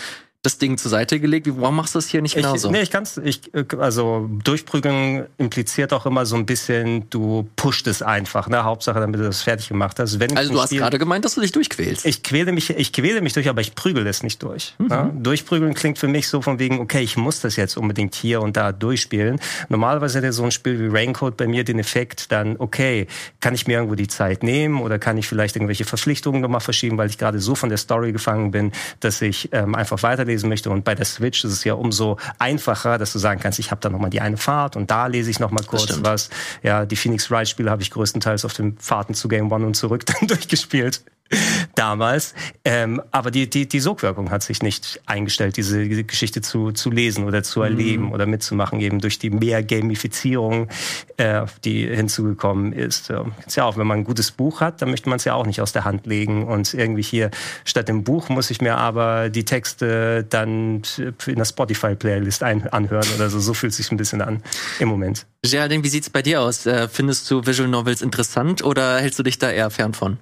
das 0.44 0.58
Ding 0.58 0.78
zur 0.78 0.92
Seite 0.92 1.22
gelegt. 1.22 1.48
Warum 1.50 1.78
machst 1.78 1.96
du 1.96 2.00
das 2.00 2.10
hier 2.10 2.22
nicht 2.22 2.36
genauso? 2.36 2.68
Ich, 2.68 2.74
nee, 2.74 2.82
ich 2.82 2.92
kann's, 2.92 3.18
ich, 3.18 3.40
also 3.80 4.30
durchprügeln 4.44 5.28
impliziert 5.38 5.94
auch 5.94 6.06
immer 6.06 6.26
so 6.26 6.36
ein 6.36 6.46
bisschen, 6.46 7.10
du 7.10 7.48
pusht 7.56 7.88
es 7.88 8.02
einfach, 8.02 8.50
ne? 8.50 8.66
Hauptsache, 8.66 9.00
damit 9.00 9.22
du 9.22 9.24
das 9.24 9.42
fertig 9.42 9.70
gemacht 9.70 10.00
hast. 10.00 10.20
Wenn 10.20 10.36
also 10.36 10.52
du 10.52 10.62
hast 10.62 10.72
gerade 10.72 11.00
gemeint, 11.00 11.24
dass 11.24 11.36
du 11.36 11.42
dich 11.42 11.54
durchquälst. 11.54 12.06
Ich 12.06 12.24
quäle 12.24 12.52
mich, 12.52 12.70
ich 12.70 12.92
quäle 12.92 13.22
mich 13.22 13.32
durch, 13.32 13.48
aber 13.48 13.62
ich 13.62 13.74
prügel 13.74 14.06
es 14.06 14.22
nicht 14.22 14.44
durch. 14.44 14.76
Mhm. 14.80 14.88
Ne? 14.88 15.12
Durchprügeln 15.16 15.74
klingt 15.76 15.98
für 15.98 16.10
mich 16.10 16.28
so 16.28 16.42
von 16.42 16.60
wegen, 16.60 16.82
okay, 16.82 17.02
ich 17.02 17.16
muss 17.16 17.40
das 17.40 17.56
jetzt 17.56 17.78
unbedingt 17.78 18.14
hier 18.14 18.42
und 18.42 18.58
da 18.58 18.74
durchspielen. 18.74 19.40
Normalerweise 19.70 20.18
hätte 20.18 20.34
so 20.34 20.44
ein 20.44 20.52
Spiel 20.52 20.78
wie 20.78 20.88
Raincoat 20.94 21.38
bei 21.38 21.48
mir 21.48 21.64
den 21.64 21.80
Effekt 21.80 22.34
dann, 22.34 22.58
okay, 22.60 23.08
kann 23.40 23.56
ich 23.56 23.66
mir 23.66 23.78
irgendwo 23.78 23.96
die 23.96 24.10
Zeit 24.10 24.44
nehmen 24.44 24.82
oder 24.82 25.00
kann 25.00 25.18
ich 25.18 25.26
vielleicht 25.26 25.56
irgendwelche 25.56 25.86
Verpflichtungen 25.86 26.42
nochmal 26.42 26.60
verschieben, 26.60 26.98
weil 26.98 27.10
ich 27.10 27.18
gerade 27.18 27.40
so 27.40 27.56
von 27.56 27.70
der 27.70 27.78
Story 27.78 28.12
gefangen 28.12 28.52
bin, 28.52 28.74
dass 29.00 29.22
ich 29.22 29.48
ähm, 29.54 29.74
einfach 29.74 30.04
weiterlebe 30.04 30.33
lesen 30.34 30.50
möchte. 30.50 30.70
Und 30.70 30.84
bei 30.84 30.96
der 30.96 31.06
Switch 31.06 31.44
ist 31.44 31.52
es 31.52 31.64
ja 31.64 31.74
umso 31.76 32.18
einfacher, 32.40 32.98
dass 32.98 33.14
du 33.14 33.20
sagen 33.20 33.40
kannst, 33.40 33.60
ich 33.60 33.72
habe 33.72 33.82
da 33.82 33.90
nochmal 33.90 34.10
die 34.10 34.22
eine 34.22 34.38
Fahrt 34.38 34.76
und 34.76 34.92
da 34.92 35.08
lese 35.08 35.30
ich 35.30 35.40
nochmal 35.40 35.64
kurz 35.64 36.00
was. 36.04 36.30
Ja, 36.62 36.86
die 36.86 36.96
Phoenix 36.96 37.30
Wright 37.32 37.48
Spiele 37.48 37.72
habe 37.72 37.82
ich 37.82 37.92
größtenteils 37.92 38.46
auf 38.46 38.54
den 38.54 38.78
Fahrten 38.78 39.14
zu 39.14 39.28
Game 39.28 39.52
One 39.52 39.66
und 39.66 39.76
zurück 39.76 40.06
dann 40.20 40.28
durchgespielt. 40.28 41.04
damals. 41.76 42.34
Ähm, 42.66 43.02
aber 43.12 43.32
die, 43.32 43.50
die, 43.50 43.68
die 43.68 43.80
Sogwirkung 43.80 44.32
hat 44.32 44.44
sich 44.44 44.62
nicht 44.62 45.02
eingestellt, 45.06 45.58
diese, 45.58 45.88
diese 45.88 46.04
Geschichte 46.04 46.42
zu, 46.42 46.72
zu 46.72 46.92
lesen 46.92 47.26
oder 47.26 47.44
zu 47.44 47.62
erleben 47.62 48.06
mhm. 48.06 48.12
oder 48.12 48.26
mitzumachen, 48.26 48.80
eben 48.80 49.00
durch 49.00 49.20
die 49.20 49.30
mehr 49.30 49.64
Gamifizierung, 49.64 50.70
äh, 51.18 51.46
die 51.64 51.88
hinzugekommen 51.88 52.74
ist. 52.74 53.10
Ja, 53.10 53.26
ja 53.50 53.66
auch, 53.66 53.78
wenn 53.78 53.88
man 53.88 54.00
ein 54.00 54.04
gutes 54.04 54.32
Buch 54.32 54.62
hat, 54.62 54.82
dann 54.82 54.90
möchte 54.90 55.10
man 55.10 55.18
es 55.18 55.26
ja 55.26 55.34
auch 55.34 55.46
nicht 55.46 55.62
aus 55.62 55.72
der 55.72 55.86
Hand 55.86 56.06
legen. 56.06 56.46
Und 56.46 56.74
irgendwie 56.74 57.04
hier 57.04 57.32
statt 57.66 57.88
dem 57.88 58.04
Buch 58.04 58.30
muss 58.30 58.50
ich 58.50 58.62
mir 58.62 58.78
aber 58.78 59.30
die 59.30 59.46
Texte 59.46 60.26
dann 60.30 60.82
in 60.98 61.36
der 61.36 61.46
Spotify-Playlist 61.46 62.44
anhören 62.44 63.08
oder 63.16 63.30
so. 63.30 63.40
So 63.40 63.54
fühlt 63.54 63.72
es 63.72 63.78
sich 63.78 63.92
ein 63.92 63.98
bisschen 63.98 64.22
an 64.22 64.42
im 64.80 64.88
Moment. 64.88 65.26
Geraldine, 65.44 65.84
wie 65.84 65.90
sieht's 65.90 66.10
bei 66.10 66.22
dir 66.22 66.42
aus? 66.42 66.66
Äh, 66.66 66.88
findest 66.88 67.30
du 67.30 67.46
Visual 67.46 67.70
Novels 67.70 68.02
interessant 68.02 68.64
oder 68.64 69.00
hältst 69.00 69.20
du 69.20 69.24
dich 69.24 69.40
da 69.40 69.52
eher 69.52 69.70
fern 69.70 69.94
von? 69.94 70.18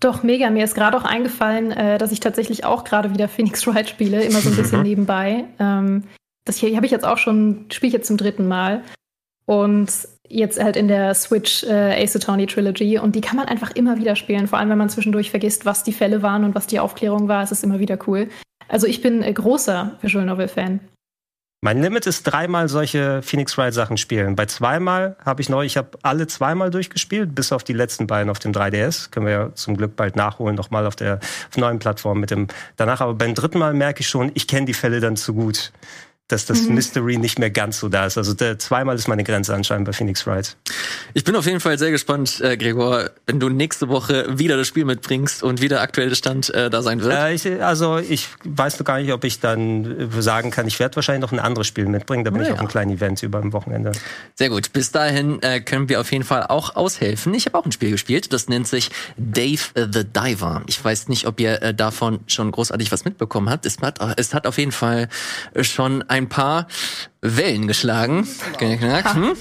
Doch, 0.00 0.22
mega. 0.22 0.48
Mir 0.48 0.64
ist 0.64 0.74
gerade 0.74 0.96
auch 0.96 1.04
eingefallen, 1.04 1.72
äh, 1.72 1.98
dass 1.98 2.10
ich 2.10 2.20
tatsächlich 2.20 2.64
auch 2.64 2.84
gerade 2.84 3.12
wieder 3.12 3.28
Phoenix 3.28 3.66
Wright 3.66 3.88
spiele, 3.88 4.22
immer 4.22 4.40
so 4.40 4.48
ein 4.48 4.56
bisschen 4.56 4.82
nebenbei. 4.82 5.44
Ähm, 5.58 6.04
das 6.44 6.56
hier 6.56 6.74
habe 6.74 6.86
ich 6.86 6.92
jetzt 6.92 7.04
auch 7.04 7.18
schon, 7.18 7.66
spiele 7.70 7.88
ich 7.88 7.94
jetzt 7.94 8.08
zum 8.08 8.16
dritten 8.16 8.48
Mal. 8.48 8.82
Und 9.44 9.90
jetzt 10.26 10.62
halt 10.62 10.76
in 10.76 10.88
der 10.88 11.12
Switch 11.14 11.64
äh, 11.64 12.02
Ace 12.02 12.16
Attorney 12.16 12.46
Trilogy. 12.46 12.98
Und 12.98 13.14
die 13.14 13.20
kann 13.20 13.36
man 13.36 13.46
einfach 13.46 13.72
immer 13.72 13.98
wieder 13.98 14.16
spielen. 14.16 14.46
Vor 14.46 14.58
allem, 14.58 14.70
wenn 14.70 14.78
man 14.78 14.88
zwischendurch 14.88 15.30
vergisst, 15.30 15.66
was 15.66 15.84
die 15.84 15.92
Fälle 15.92 16.22
waren 16.22 16.44
und 16.44 16.54
was 16.54 16.66
die 16.66 16.80
Aufklärung 16.80 17.28
war. 17.28 17.42
Es 17.42 17.52
ist 17.52 17.64
immer 17.64 17.78
wieder 17.78 17.98
cool. 18.06 18.28
Also 18.68 18.86
ich 18.86 19.02
bin 19.02 19.22
äh, 19.22 19.32
großer 19.32 19.98
Visual 20.00 20.24
Novel 20.24 20.48
Fan. 20.48 20.80
Mein 21.62 21.82
Limit 21.82 22.06
ist 22.06 22.22
dreimal 22.22 22.70
solche 22.70 23.20
Phoenix 23.20 23.58
Wright 23.58 23.74
Sachen 23.74 23.98
spielen. 23.98 24.34
Bei 24.34 24.46
zweimal 24.46 25.16
habe 25.22 25.42
ich 25.42 25.50
neu, 25.50 25.66
ich 25.66 25.76
habe 25.76 25.90
alle 26.00 26.26
zweimal 26.26 26.70
durchgespielt, 26.70 27.34
bis 27.34 27.52
auf 27.52 27.64
die 27.64 27.74
letzten 27.74 28.06
beiden 28.06 28.30
auf 28.30 28.38
dem 28.38 28.52
3DS. 28.52 29.10
Können 29.10 29.26
wir 29.26 29.32
ja 29.32 29.54
zum 29.54 29.76
Glück 29.76 29.94
bald 29.94 30.16
nachholen, 30.16 30.56
nochmal 30.56 30.86
auf 30.86 30.96
der 30.96 31.20
auf 31.50 31.58
neuen 31.58 31.78
Plattform 31.78 32.18
mit 32.18 32.30
dem 32.30 32.48
danach. 32.76 33.02
Aber 33.02 33.12
beim 33.12 33.34
dritten 33.34 33.58
Mal 33.58 33.74
merke 33.74 34.00
ich 34.00 34.08
schon, 34.08 34.30
ich 34.32 34.46
kenne 34.46 34.64
die 34.64 34.72
Fälle 34.72 35.00
dann 35.00 35.16
zu 35.16 35.34
gut 35.34 35.70
dass 36.32 36.46
das 36.46 36.62
mhm. 36.62 36.74
Mystery 36.74 37.16
nicht 37.16 37.38
mehr 37.38 37.50
ganz 37.50 37.78
so 37.78 37.88
da 37.88 38.06
ist. 38.06 38.18
Also 38.18 38.34
der, 38.34 38.58
zweimal 38.58 38.96
ist 38.96 39.08
meine 39.08 39.24
Grenze 39.24 39.54
anscheinend 39.54 39.86
bei 39.86 39.92
Phoenix 39.92 40.26
Wright. 40.26 40.56
Ich 41.14 41.24
bin 41.24 41.34
auf 41.36 41.46
jeden 41.46 41.60
Fall 41.60 41.78
sehr 41.78 41.90
gespannt, 41.90 42.40
äh, 42.40 42.56
Gregor, 42.56 43.10
wenn 43.26 43.40
du 43.40 43.48
nächste 43.48 43.88
Woche 43.88 44.38
wieder 44.38 44.56
das 44.56 44.66
Spiel 44.66 44.84
mitbringst 44.84 45.42
und 45.42 45.60
wieder 45.60 45.80
aktuelle 45.80 46.14
Stand 46.14 46.52
äh, 46.54 46.70
da 46.70 46.82
sein 46.82 47.02
wird. 47.02 47.12
Äh, 47.12 47.34
ich, 47.34 47.62
also 47.62 47.98
ich 47.98 48.28
weiß 48.44 48.78
noch 48.78 48.86
gar 48.86 49.00
nicht, 49.00 49.12
ob 49.12 49.24
ich 49.24 49.40
dann 49.40 50.10
äh, 50.16 50.22
sagen 50.22 50.50
kann, 50.50 50.66
ich 50.66 50.78
werde 50.78 50.96
wahrscheinlich 50.96 51.22
noch 51.22 51.32
ein 51.32 51.40
anderes 51.40 51.66
Spiel 51.66 51.86
mitbringen. 51.86 52.24
Da 52.24 52.30
bin 52.30 52.40
oh, 52.40 52.42
ich 52.42 52.48
ja. 52.48 52.54
auf 52.54 52.60
einem 52.60 52.68
kleinen 52.68 52.92
Event 52.92 53.22
über 53.22 53.40
dem 53.40 53.52
Wochenende. 53.52 53.92
Sehr 54.34 54.50
gut. 54.50 54.72
Bis 54.72 54.92
dahin 54.92 55.42
äh, 55.42 55.60
können 55.60 55.88
wir 55.88 56.00
auf 56.00 56.12
jeden 56.12 56.24
Fall 56.24 56.46
auch 56.46 56.76
aushelfen. 56.76 57.34
Ich 57.34 57.46
habe 57.46 57.58
auch 57.58 57.64
ein 57.64 57.72
Spiel 57.72 57.90
gespielt, 57.90 58.32
das 58.32 58.48
nennt 58.48 58.68
sich 58.68 58.90
Dave 59.16 59.62
the 59.74 60.04
Diver. 60.04 60.62
Ich 60.66 60.82
weiß 60.82 61.08
nicht, 61.08 61.26
ob 61.26 61.40
ihr 61.40 61.62
äh, 61.62 61.74
davon 61.74 62.20
schon 62.26 62.50
großartig 62.50 62.92
was 62.92 63.04
mitbekommen 63.04 63.50
habt. 63.50 63.66
Es 63.66 63.78
hat, 63.80 63.98
es 64.18 64.34
hat 64.34 64.46
auf 64.46 64.58
jeden 64.58 64.72
Fall 64.72 65.08
schon 65.60 66.02
ein 66.02 66.19
ein 66.20 66.28
paar 66.28 66.66
Wellen 67.22 67.68
geschlagen. 67.68 68.26
Hm? 68.58 69.36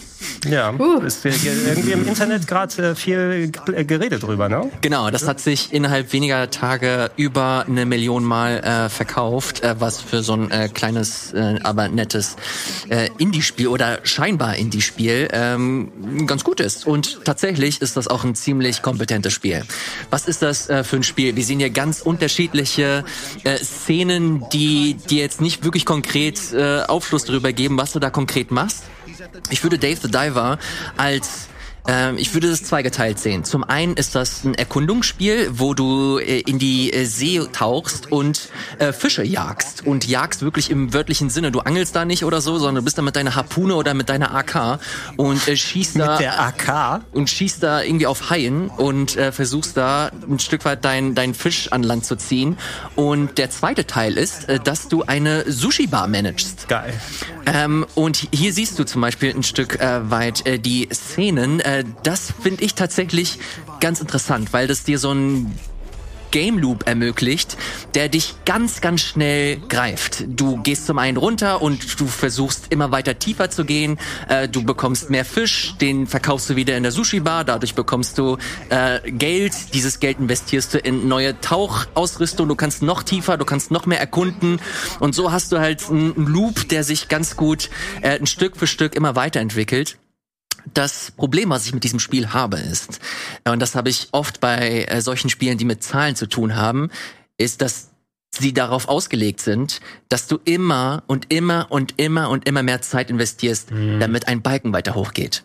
Ja, 0.50 0.74
uh. 0.74 1.00
ist 1.00 1.24
irgendwie 1.24 1.92
im 1.92 2.08
Internet 2.08 2.48
gerade 2.48 2.90
äh, 2.90 2.96
viel 2.96 3.52
geredet 3.86 4.24
drüber, 4.24 4.50
ne? 4.50 4.70
Genau, 4.82 5.10
das 5.12 5.28
hat 5.28 5.40
sich 5.40 5.72
innerhalb 5.72 6.12
weniger 6.12 6.50
Tage 6.50 7.12
über 7.16 7.66
eine 7.68 7.86
Million 7.86 8.24
Mal 8.24 8.60
äh, 8.60 8.90
verkauft, 8.90 9.64
äh, 9.64 9.76
was 9.80 10.02
für 10.02 10.22
so 10.22 10.34
ein 10.34 10.52
äh, 10.52 10.68
kleines, 10.68 11.34
äh, 11.34 11.60
aber 11.64 11.88
nettes 11.88 12.36
äh, 12.90 13.10
Indie-Spiel 13.18 13.68
oder 13.68 14.00
scheinbar 14.04 14.56
Indie-Spiel 14.56 15.30
ähm, 15.32 16.26
ganz 16.28 16.44
gut 16.44 16.60
ist. 16.60 16.86
Und 16.86 17.24
tatsächlich 17.24 17.82
ist 17.82 17.96
das 17.96 18.08
auch 18.08 18.24
ein 18.24 18.36
ziemlich 18.36 18.82
kompetentes 18.82 19.34
Spiel. 19.34 19.64
Was 20.10 20.28
ist 20.28 20.42
das 20.42 20.70
äh, 20.70 20.84
für 20.84 20.98
ein 20.98 21.04
Spiel? 21.04 21.36
Wir 21.36 21.44
sehen 21.44 21.60
hier 21.60 21.70
ganz 21.70 22.02
unterschiedliche 22.02 23.06
äh, 23.44 23.58
Szenen, 23.58 24.44
die, 24.52 24.98
die 25.10 25.18
jetzt 25.18 25.40
nicht 25.40 25.64
wirklich 25.64 25.86
konkret 25.86 26.54
äh, 26.54 26.82
Aufschluss 26.84 27.26
darüber 27.26 27.54
geben, 27.54 27.69
was 27.78 27.92
du 27.92 28.00
da 28.00 28.10
konkret 28.10 28.52
machst. 28.52 28.84
Ich 29.50 29.64
würde 29.64 29.78
Dave 29.78 29.98
the 30.02 30.10
Diver 30.10 30.58
als 30.98 31.48
ähm, 31.88 32.18
ich 32.18 32.34
würde 32.34 32.50
das 32.50 32.64
zweigeteilt 32.64 33.20
sehen. 33.20 33.44
Zum 33.44 33.64
einen 33.64 33.96
ist 33.96 34.16
das 34.16 34.44
ein 34.44 34.54
Erkundungsspiel, 34.54 35.52
wo 35.54 35.74
du 35.74 36.20
äh, 36.20 36.40
in 36.42 36.60
die 36.60 36.92
äh, 36.94 37.06
See 37.06 37.42
tauchst 37.52 38.12
und 38.12 38.50
äh, 38.80 38.92
Fische 38.92 39.24
jagst. 39.24 39.86
Und 39.86 40.08
jagst 40.08 40.42
wirklich 40.42 40.70
im 40.70 40.94
wörtlichen 40.94 41.30
Sinne. 41.30 41.52
Du 41.52 41.60
angelst 41.62 41.96
da 41.96 42.06
nicht 42.06 42.24
oder 42.26 42.42
so, 42.42 42.58
sondern 42.58 42.76
du 42.76 42.82
bist 42.84 42.98
da 42.98 43.02
mit 43.02 43.16
deiner 43.16 43.36
Harpune 43.36 43.76
oder 43.76 43.94
mit 43.94 44.10
deiner 44.10 44.36
AK 44.36 44.80
und 45.18 45.48
äh, 45.48 45.56
schießt 45.56 46.00
da... 46.00 46.12
Mit 46.12 46.22
der 46.22 46.40
AK? 46.40 47.02
Und 47.12 47.30
schießt 47.30 47.64
da 47.64 47.82
irgendwie 47.82 48.08
auf 48.08 48.30
Haien 48.30 48.70
und 48.70 49.16
äh, 49.16 49.32
versuchst 49.32 49.78
da 49.78 50.12
ein 50.30 50.40
Stück 50.40 50.66
weit 50.66 50.86
deinen 50.86 51.16
dein 51.16 51.34
Fisch 51.34 51.72
an 51.72 51.84
Land 51.84 52.06
zu 52.06 52.16
ziehen. 52.18 52.58
Und 52.96 53.38
der 53.38 53.50
zweite 53.50 53.88
Teil 53.88 54.18
ist, 54.18 54.50
äh, 54.50 54.60
dass 54.60 54.90
du 54.90 55.04
eine 55.04 55.50
Sushi-Bar 55.50 56.08
managst. 56.08 56.68
Geil. 56.68 56.94
Ähm, 57.46 57.86
und 57.96 58.28
hier 58.32 58.54
siehst 58.54 58.78
du 58.78 58.84
zum 58.84 59.02
Beispiel 59.02 59.34
ein 59.34 59.44
Stück 59.44 59.80
weit 59.80 60.44
die 60.66 60.90
Szenen, 60.92 61.60
äh, 61.60 61.79
das 62.04 62.34
finde 62.42 62.64
ich 62.64 62.76
tatsächlich 62.76 63.40
ganz 63.80 64.02
interessant, 64.02 64.54
weil 64.54 64.68
das 64.68 64.84
dir 64.84 65.00
so 65.00 65.12
ein 65.12 65.54
Game 66.32 66.60
Loop 66.60 66.88
ermöglicht, 66.88 67.58
der 67.96 68.10
dich 68.10 68.36
ganz, 68.46 68.82
ganz 68.82 69.02
schnell 69.02 69.58
greift. 69.68 70.26
Du 70.28 70.62
gehst 70.62 70.86
zum 70.86 71.00
einen 71.00 71.18
runter 71.18 71.62
und 71.62 72.00
du 72.00 72.08
versuchst 72.08 72.68
immer 72.70 72.92
weiter 72.92 73.18
tiefer 73.18 73.50
zu 73.50 73.66
gehen. 73.66 73.98
Äh, 74.28 74.48
du 74.48 74.64
bekommst 74.64 75.10
mehr 75.10 75.26
Fisch, 75.26 75.76
den 75.82 76.08
verkaufst 76.08 76.50
du 76.50 76.56
wieder 76.56 76.78
in 76.78 76.84
der 76.84 76.92
Sushi-Bar. 76.92 77.46
Dadurch 77.46 77.76
bekommst 77.76 78.18
du 78.18 78.38
äh, 78.70 79.00
Geld. 79.12 79.54
Dieses 79.74 80.00
Geld 80.00 80.20
investierst 80.20 80.74
du 80.74 80.78
in 80.78 81.08
neue 81.08 81.40
Tauchausrüstung. 81.42 82.48
Du 82.48 82.56
kannst 82.56 82.82
noch 82.82 83.04
tiefer, 83.04 83.38
du 83.38 83.46
kannst 83.46 83.72
noch 83.72 83.86
mehr 83.86 84.00
erkunden. 84.00 84.60
Und 85.00 85.16
so 85.16 85.32
hast 85.32 85.52
du 85.52 85.60
halt 85.60 85.90
einen 85.90 86.14
Loop, 86.28 86.70
der 86.70 86.84
sich 86.84 87.08
ganz 87.08 87.36
gut 87.36 87.70
äh, 88.02 88.20
ein 88.20 88.28
Stück 88.28 88.58
für 88.58 88.68
Stück 88.68 88.96
immer 88.96 89.16
weiterentwickelt. 89.16 89.98
Das 90.74 91.12
Problem, 91.12 91.50
was 91.50 91.66
ich 91.66 91.74
mit 91.74 91.84
diesem 91.84 92.00
Spiel 92.00 92.30
habe, 92.30 92.58
ist, 92.58 93.00
und 93.46 93.60
das 93.60 93.76
habe 93.76 93.90
ich 93.90 94.10
oft 94.12 94.40
bei 94.40 94.86
äh, 94.86 95.02
solchen 95.02 95.30
Spielen, 95.30 95.58
die 95.58 95.66
mit 95.66 95.84
Zahlen 95.84 96.16
zu 96.16 96.28
tun 96.28 96.56
haben, 96.56 96.90
ist, 97.38 97.62
dass 97.62 97.90
sie 98.32 98.54
darauf 98.54 98.88
ausgelegt 98.88 99.42
sind, 99.42 99.80
dass 100.08 100.28
du 100.28 100.40
immer 100.46 101.04
und 101.08 101.34
immer 101.34 101.68
und 101.70 101.96
immer 101.98 102.30
und 102.30 102.48
immer 102.48 102.64
mehr 102.64 102.82
Zeit 102.82 103.10
investierst, 103.10 103.72
mhm. 103.72 104.00
damit 104.00 104.28
ein 104.28 104.42
Balken 104.42 104.72
weiter 104.72 104.96
hochgeht 104.96 105.44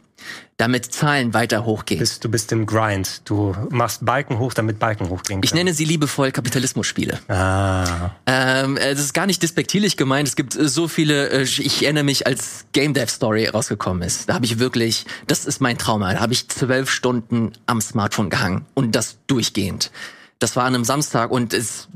damit 0.57 0.93
Zahlen 0.93 1.35
weiter 1.35 1.65
hochgehen. 1.65 1.99
Du 1.99 2.03
bist, 2.03 2.25
du 2.25 2.29
bist 2.29 2.53
im 2.53 2.67
Grind. 2.67 3.23
Du 3.25 3.57
machst 3.71 4.05
Balken 4.05 4.39
hoch, 4.39 4.55
damit 4.55 4.79
Balken 4.79 5.09
hochgehen 5.09 5.41
können. 5.41 5.45
Ich 5.45 5.55
nenne 5.55 5.75
sie 5.75 5.85
liebevoll 5.85 6.31
Kapitalismus-Spiele. 6.31 7.19
Ah. 7.29 8.11
Ähm, 8.27 8.77
das 8.77 9.01
ist 9.01 9.15
gar 9.15 9.27
nicht 9.27 9.43
despektierlich 9.43 9.97
gemeint. 9.97 10.29
Es 10.29 10.37
gibt 10.37 10.53
so 10.53 10.87
viele, 10.87 11.31
äh, 11.31 11.43
ich 11.43 11.83
erinnere 11.83 12.05
mich, 12.05 12.27
als 12.27 12.67
Game 12.73 12.95
Dev 12.95 13.11
Story 13.11 13.49
rausgekommen 13.49 14.03
ist. 14.03 14.29
Da 14.29 14.35
habe 14.35 14.45
ich 14.45 14.59
wirklich, 14.59 15.07
das 15.27 15.45
ist 15.45 15.61
mein 15.61 15.77
Trauma, 15.77 16.13
da 16.13 16.21
habe 16.21 16.33
ich 16.33 16.49
zwölf 16.49 16.91
Stunden 16.91 17.53
am 17.67 17.81
Smartphone 17.81 18.31
gehangen 18.31 18.65
und 18.75 18.95
das 18.95 19.19
durchgehend. 19.27 19.91
Das 20.39 20.55
war 20.57 20.65
an 20.65 20.75
einem 20.75 20.85
Samstag 20.85 21.31
und 21.31 21.53
es 21.53 21.89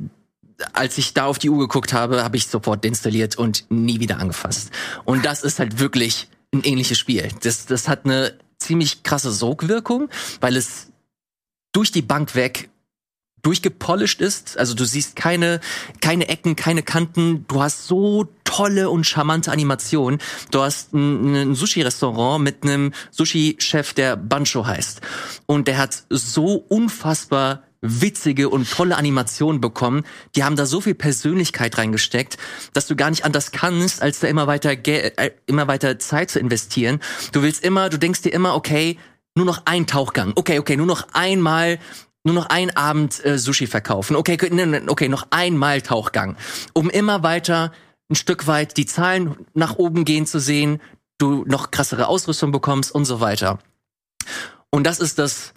als 0.73 0.99
ich 0.99 1.15
da 1.15 1.27
auf 1.27 1.39
die 1.39 1.51
Uhr 1.51 1.61
geguckt 1.61 1.93
habe, 1.93 2.25
habe 2.25 2.37
ich 2.37 2.49
sofort 2.49 2.85
installiert 2.85 3.37
und 3.37 3.65
nie 3.71 4.01
wieder 4.01 4.19
angefasst. 4.19 4.73
Und 5.05 5.25
das 5.25 5.45
ist 5.45 5.61
halt 5.61 5.79
wirklich 5.79 6.29
ein 6.53 6.63
ähnliches 6.65 6.99
Spiel. 6.99 7.29
Das, 7.43 7.67
das 7.67 7.87
hat 7.87 8.05
eine 8.05 8.35
ziemlich 8.59 9.03
krasse 9.03 9.33
Sogwirkung, 9.33 10.09
weil 10.41 10.57
es 10.57 10.89
durch 11.73 11.93
die 11.93 12.03
Bank 12.03 12.35
weg 12.35 12.71
durchgepolished 13.43 14.21
ist. 14.21 14.59
Also 14.59 14.75
du 14.75 14.85
siehst 14.85 15.17
keine, 15.17 15.61
keine 16.01 16.29
Ecken, 16.29 16.57
keine 16.57 16.83
Kanten. 16.83 17.47
Du 17.49 17.63
hast 17.63 17.87
so 17.87 18.29
tolle 18.45 18.91
und 18.91 19.05
charmante 19.05 19.53
Animationen. 19.53 20.21
Du 20.51 20.61
hast 20.61 20.93
ein, 20.93 21.35
ein 21.35 21.55
Sushi-Restaurant 21.55 22.43
mit 22.43 22.65
einem 22.65 22.93
Sushi-Chef, 23.11 23.95
der 23.95 24.17
Bancho 24.17 24.67
heißt. 24.67 25.01
Und 25.47 25.69
der 25.69 25.79
hat 25.79 26.05
so 26.11 26.57
unfassbar 26.69 27.63
witzige 27.81 28.49
und 28.49 28.71
tolle 28.71 28.97
Animationen 28.97 29.61
bekommen. 29.61 30.05
Die 30.35 30.45
haben 30.45 30.57
da 30.57 30.67
so 30.67 30.81
viel 30.81 30.95
Persönlichkeit 30.95 31.79
reingesteckt, 31.79 32.37
dass 32.73 32.87
du 32.87 32.97
gar 32.97 33.11
nicht 33.11 33.25
anders 33.25 33.53
kannst, 33.53 34.03
als 34.03 34.21
da 34.21 34.29
immer 34.29 34.47
weiter, 34.47 34.71
äh, 34.87 35.31
immer 35.47 35.69
weiter 35.69 35.99
Zeit 35.99 36.31
zu 36.31 36.39
investieren. 36.39 37.01
Du 37.33 37.43
willst 37.43 37.65
immer, 37.65 37.89
du 37.89 37.99
denkst 37.99 38.23
dir 38.23 38.33
immer, 38.33 38.55
okay, 38.55 38.99
nur 39.35 39.47
noch 39.47 39.63
ein 39.67 39.87
Tauchgang. 39.87 40.33
Okay, 40.35 40.59
okay, 40.59 40.77
nur 40.77 40.87
noch 40.87 41.09
einmal 41.13 41.79
nur 42.25 42.35
noch 42.35 42.47
ein 42.51 42.77
Abend 42.77 43.25
äh, 43.25 43.39
Sushi 43.39 43.67
verkaufen. 43.67 44.17
Okay, 44.17 44.37
okay, 44.89 45.09
noch 45.09 45.29
einmal 45.31 45.81
Tauchgang, 45.81 46.37
um 46.75 46.91
immer 46.91 47.23
weiter 47.23 47.73
ein 48.11 48.17
Stück 48.17 48.47
weit 48.47 48.77
die 48.77 48.87
Zahlen 48.87 49.47
nach 49.55 49.77
oben 49.77 50.05
gehen 50.05 50.27
zu 50.27 50.41
sehen, 50.41 50.81
du 51.19 51.45
noch 51.47 51.71
krassere 51.71 52.09
Ausrüstung 52.09 52.53
bekommst 52.53 52.93
und 52.95 53.05
so 53.05 53.21
weiter. 53.21 53.59
Und 54.71 54.85
das 54.85 55.01
ist 55.01 55.19
das 55.19 55.53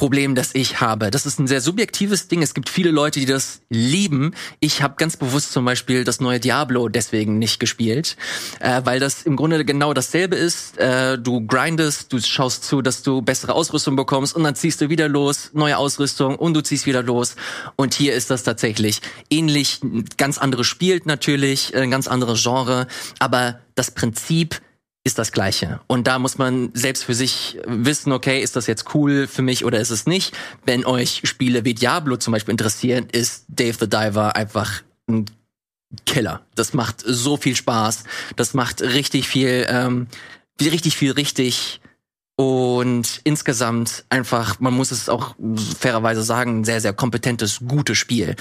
Problem, 0.00 0.34
das 0.34 0.54
ich 0.54 0.80
habe. 0.80 1.10
Das 1.10 1.26
ist 1.26 1.38
ein 1.38 1.46
sehr 1.46 1.60
subjektives 1.60 2.26
Ding. 2.26 2.40
Es 2.40 2.54
gibt 2.54 2.70
viele 2.70 2.90
Leute, 2.90 3.20
die 3.20 3.26
das 3.26 3.60
lieben. 3.68 4.34
Ich 4.58 4.80
habe 4.80 4.94
ganz 4.96 5.18
bewusst 5.18 5.52
zum 5.52 5.66
Beispiel 5.66 6.04
das 6.04 6.20
neue 6.20 6.40
Diablo 6.40 6.88
deswegen 6.88 7.38
nicht 7.38 7.60
gespielt, 7.60 8.16
äh, 8.60 8.80
weil 8.84 8.98
das 8.98 9.24
im 9.24 9.36
Grunde 9.36 9.62
genau 9.62 9.92
dasselbe 9.92 10.36
ist. 10.36 10.78
Äh, 10.78 11.18
du 11.18 11.46
grindest, 11.46 12.14
du 12.14 12.18
schaust 12.18 12.64
zu, 12.64 12.80
dass 12.80 13.02
du 13.02 13.20
bessere 13.20 13.52
Ausrüstung 13.52 13.94
bekommst 13.94 14.34
und 14.34 14.42
dann 14.42 14.54
ziehst 14.54 14.80
du 14.80 14.88
wieder 14.88 15.06
los, 15.06 15.50
neue 15.52 15.76
Ausrüstung 15.76 16.36
und 16.36 16.54
du 16.54 16.62
ziehst 16.62 16.86
wieder 16.86 17.02
los. 17.02 17.36
Und 17.76 17.92
hier 17.92 18.14
ist 18.14 18.30
das 18.30 18.42
tatsächlich 18.42 19.02
ähnlich, 19.28 19.82
ganz 20.16 20.38
anderes 20.38 20.66
spielt 20.66 21.04
natürlich, 21.04 21.76
ein 21.76 21.90
ganz 21.90 22.08
anderes 22.08 22.42
Genre, 22.42 22.86
aber 23.18 23.60
das 23.74 23.90
Prinzip 23.90 24.62
ist 25.10 25.18
das 25.18 25.32
Gleiche. 25.32 25.80
Und 25.88 26.06
da 26.06 26.18
muss 26.18 26.38
man 26.38 26.70
selbst 26.72 27.04
für 27.04 27.14
sich 27.14 27.58
wissen, 27.66 28.12
okay, 28.12 28.40
ist 28.40 28.54
das 28.54 28.68
jetzt 28.68 28.94
cool 28.94 29.26
für 29.26 29.42
mich 29.42 29.64
oder 29.64 29.80
ist 29.80 29.90
es 29.90 30.06
nicht? 30.06 30.36
Wenn 30.64 30.86
euch 30.86 31.22
Spiele 31.24 31.64
wie 31.64 31.74
Diablo 31.74 32.16
zum 32.16 32.32
Beispiel 32.32 32.52
interessieren, 32.52 33.08
ist 33.10 33.44
Dave 33.48 33.76
the 33.80 33.88
Diver 33.88 34.36
einfach 34.36 34.82
ein 35.08 35.26
Killer. 36.06 36.46
Das 36.54 36.74
macht 36.74 37.02
so 37.04 37.36
viel 37.36 37.56
Spaß. 37.56 38.04
Das 38.36 38.54
macht 38.54 38.82
richtig 38.82 39.26
viel, 39.26 39.66
ähm, 39.68 40.06
richtig 40.60 40.96
viel 40.96 41.10
richtig. 41.10 41.80
Und 42.36 43.20
insgesamt 43.24 44.04
einfach, 44.10 44.60
man 44.60 44.72
muss 44.72 44.92
es 44.92 45.08
auch 45.08 45.34
fairerweise 45.78 46.22
sagen, 46.22 46.60
ein 46.60 46.64
sehr, 46.64 46.80
sehr 46.80 46.92
kompetentes, 46.92 47.60
gutes 47.66 47.98
Spiel. 47.98 48.36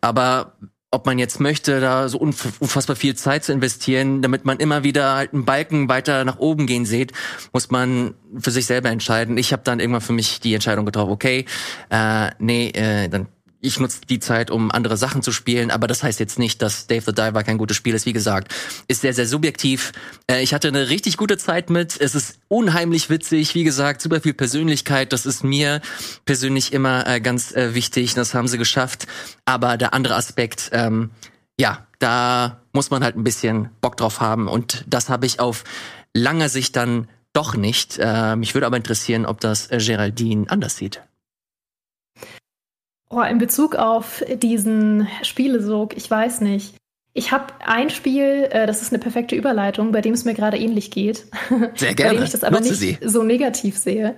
Aber 0.00 0.54
ob 0.94 1.06
man 1.06 1.18
jetzt 1.18 1.40
möchte, 1.40 1.80
da 1.80 2.08
so 2.08 2.18
unfassbar 2.18 2.96
viel 2.96 3.16
Zeit 3.16 3.44
zu 3.44 3.52
investieren, 3.52 4.22
damit 4.22 4.44
man 4.44 4.58
immer 4.58 4.84
wieder 4.84 5.16
halt 5.16 5.32
einen 5.32 5.44
Balken 5.44 5.88
weiter 5.88 6.24
nach 6.24 6.38
oben 6.38 6.66
gehen 6.66 6.86
sieht, 6.86 7.12
muss 7.52 7.70
man 7.70 8.14
für 8.38 8.50
sich 8.50 8.66
selber 8.66 8.90
entscheiden. 8.90 9.36
Ich 9.36 9.52
habe 9.52 9.62
dann 9.64 9.80
irgendwann 9.80 10.00
für 10.00 10.12
mich 10.12 10.40
die 10.40 10.54
Entscheidung 10.54 10.86
getroffen, 10.86 11.10
okay, 11.10 11.46
äh, 11.90 12.30
nee, 12.38 12.68
äh, 12.68 13.08
dann 13.08 13.26
ich 13.64 13.80
nutze 13.80 14.00
die 14.08 14.18
Zeit, 14.20 14.50
um 14.50 14.70
andere 14.70 14.96
Sachen 14.96 15.22
zu 15.22 15.32
spielen, 15.32 15.70
aber 15.70 15.86
das 15.86 16.02
heißt 16.02 16.20
jetzt 16.20 16.38
nicht, 16.38 16.60
dass 16.60 16.86
Dave 16.86 17.02
the 17.06 17.14
Diver 17.14 17.42
kein 17.42 17.58
gutes 17.58 17.76
Spiel 17.76 17.94
ist. 17.94 18.06
Wie 18.06 18.12
gesagt, 18.12 18.54
ist 18.88 19.00
sehr, 19.00 19.14
sehr 19.14 19.26
subjektiv. 19.26 19.92
Äh, 20.30 20.42
ich 20.42 20.52
hatte 20.52 20.68
eine 20.68 20.90
richtig 20.90 21.16
gute 21.16 21.38
Zeit 21.38 21.70
mit. 21.70 21.98
Es 22.00 22.14
ist 22.14 22.38
unheimlich 22.48 23.08
witzig. 23.10 23.54
Wie 23.54 23.64
gesagt, 23.64 24.02
super 24.02 24.20
viel 24.20 24.34
Persönlichkeit. 24.34 25.12
Das 25.12 25.26
ist 25.26 25.42
mir 25.42 25.80
persönlich 26.26 26.72
immer 26.72 27.06
äh, 27.06 27.20
ganz 27.20 27.52
äh, 27.52 27.74
wichtig. 27.74 28.14
Das 28.14 28.34
haben 28.34 28.48
sie 28.48 28.58
geschafft. 28.58 29.06
Aber 29.46 29.76
der 29.76 29.94
andere 29.94 30.14
Aspekt, 30.14 30.70
ähm, 30.72 31.10
ja, 31.58 31.86
da 31.98 32.60
muss 32.72 32.90
man 32.90 33.02
halt 33.02 33.16
ein 33.16 33.24
bisschen 33.24 33.70
Bock 33.80 33.96
drauf 33.96 34.20
haben. 34.20 34.46
Und 34.46 34.84
das 34.86 35.08
habe 35.08 35.24
ich 35.24 35.40
auf 35.40 35.64
langer 36.12 36.50
Sicht 36.50 36.76
dann 36.76 37.08
doch 37.32 37.56
nicht. 37.56 37.98
Äh, 37.98 38.36
mich 38.36 38.54
würde 38.54 38.66
aber 38.66 38.76
interessieren, 38.76 39.24
ob 39.24 39.40
das 39.40 39.68
Geraldine 39.68 40.50
anders 40.50 40.76
sieht. 40.76 41.00
Oh, 43.16 43.22
in 43.22 43.38
Bezug 43.38 43.76
auf 43.76 44.24
diesen 44.42 45.06
Spielesog, 45.22 45.96
ich 45.96 46.10
weiß 46.10 46.40
nicht. 46.40 46.74
Ich 47.12 47.30
habe 47.30 47.54
ein 47.64 47.88
Spiel, 47.88 48.48
äh, 48.50 48.66
das 48.66 48.82
ist 48.82 48.92
eine 48.92 49.00
perfekte 49.00 49.36
Überleitung, 49.36 49.92
bei 49.92 50.00
dem 50.00 50.14
es 50.14 50.24
mir 50.24 50.34
gerade 50.34 50.58
ähnlich 50.58 50.90
geht. 50.90 51.26
Sehr 51.76 51.94
gerne. 51.94 52.10
bei 52.10 52.16
dem 52.16 52.24
ich 52.24 52.30
das 52.30 52.42
aber 52.42 52.56
Nutze 52.56 52.70
nicht 52.70 52.80
sie. 52.80 52.98
so 53.08 53.22
negativ 53.22 53.78
sehe. 53.78 54.16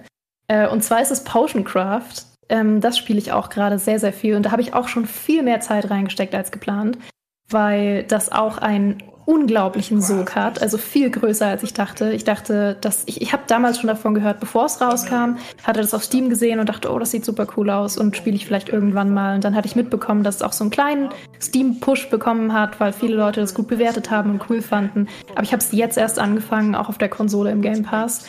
Äh, 0.49 0.67
und 0.69 0.83
zwar 0.83 1.03
ist 1.03 1.11
es 1.11 1.25
Potioncraft. 1.25 2.25
Ähm, 2.49 2.81
das 2.81 2.97
spiele 2.97 3.19
ich 3.19 3.33
auch 3.33 3.51
gerade 3.51 3.79
sehr, 3.79 3.99
sehr 3.99 4.15
viel. 4.15 4.35
Und 4.35 4.45
da 4.47 4.51
habe 4.51 4.63
ich 4.63 4.73
auch 4.73 4.89
schon 4.89 5.05
viel 5.05 5.43
mehr 5.43 5.61
Zeit 5.61 5.91
reingesteckt 5.91 6.35
als 6.35 6.51
geplant, 6.51 6.97
weil 7.51 8.03
das 8.05 8.33
auch 8.33 8.57
ein 8.57 9.03
unglaublichen 9.27 10.01
Sog 10.01 10.37
hat, 10.37 10.63
also 10.63 10.79
viel 10.79 11.11
größer 11.11 11.47
als 11.47 11.65
ich 11.65 11.75
dachte. 11.75 12.13
Ich 12.13 12.25
dachte, 12.25 12.77
dass 12.81 13.03
ich, 13.07 13.21
ich 13.21 13.33
habe 13.33 13.43
damals 13.49 13.79
schon 13.79 13.89
davon 13.89 14.15
gehört, 14.15 14.39
bevor 14.39 14.67
es 14.67 14.81
rauskam, 14.81 15.37
hatte 15.65 15.81
das 15.81 15.93
auf 15.95 16.05
Steam 16.05 16.31
gesehen 16.31 16.61
und 16.61 16.69
dachte, 16.69 16.93
oh, 16.93 16.99
das 16.99 17.11
sieht 17.11 17.25
super 17.25 17.47
cool 17.57 17.71
aus 17.71 17.99
und 17.99 18.17
spiele 18.17 18.37
ich 18.37 18.47
vielleicht 18.47 18.69
irgendwann 18.69 19.13
mal. 19.13 19.35
Und 19.35 19.45
dann 19.45 19.57
hatte 19.57 19.67
ich 19.67 19.75
mitbekommen, 19.75 20.23
dass 20.23 20.37
es 20.37 20.43
auch 20.43 20.53
so 20.53 20.63
einen 20.63 20.71
kleinen 20.71 21.09
Steam-Push 21.43 22.09
bekommen 22.09 22.53
hat, 22.53 22.79
weil 22.79 22.93
viele 22.93 23.17
Leute 23.17 23.41
das 23.41 23.53
gut 23.53 23.67
bewertet 23.67 24.11
haben 24.11 24.31
und 24.31 24.49
cool 24.49 24.63
fanden. 24.63 25.09
Aber 25.33 25.43
ich 25.43 25.53
habe 25.53 25.63
es 25.63 25.73
jetzt 25.73 25.99
erst 25.99 26.21
angefangen, 26.21 26.77
auch 26.77 26.89
auf 26.89 26.99
der 26.99 27.09
Konsole 27.09 27.51
im 27.51 27.63
Game 27.63 27.83
Pass. 27.83 28.27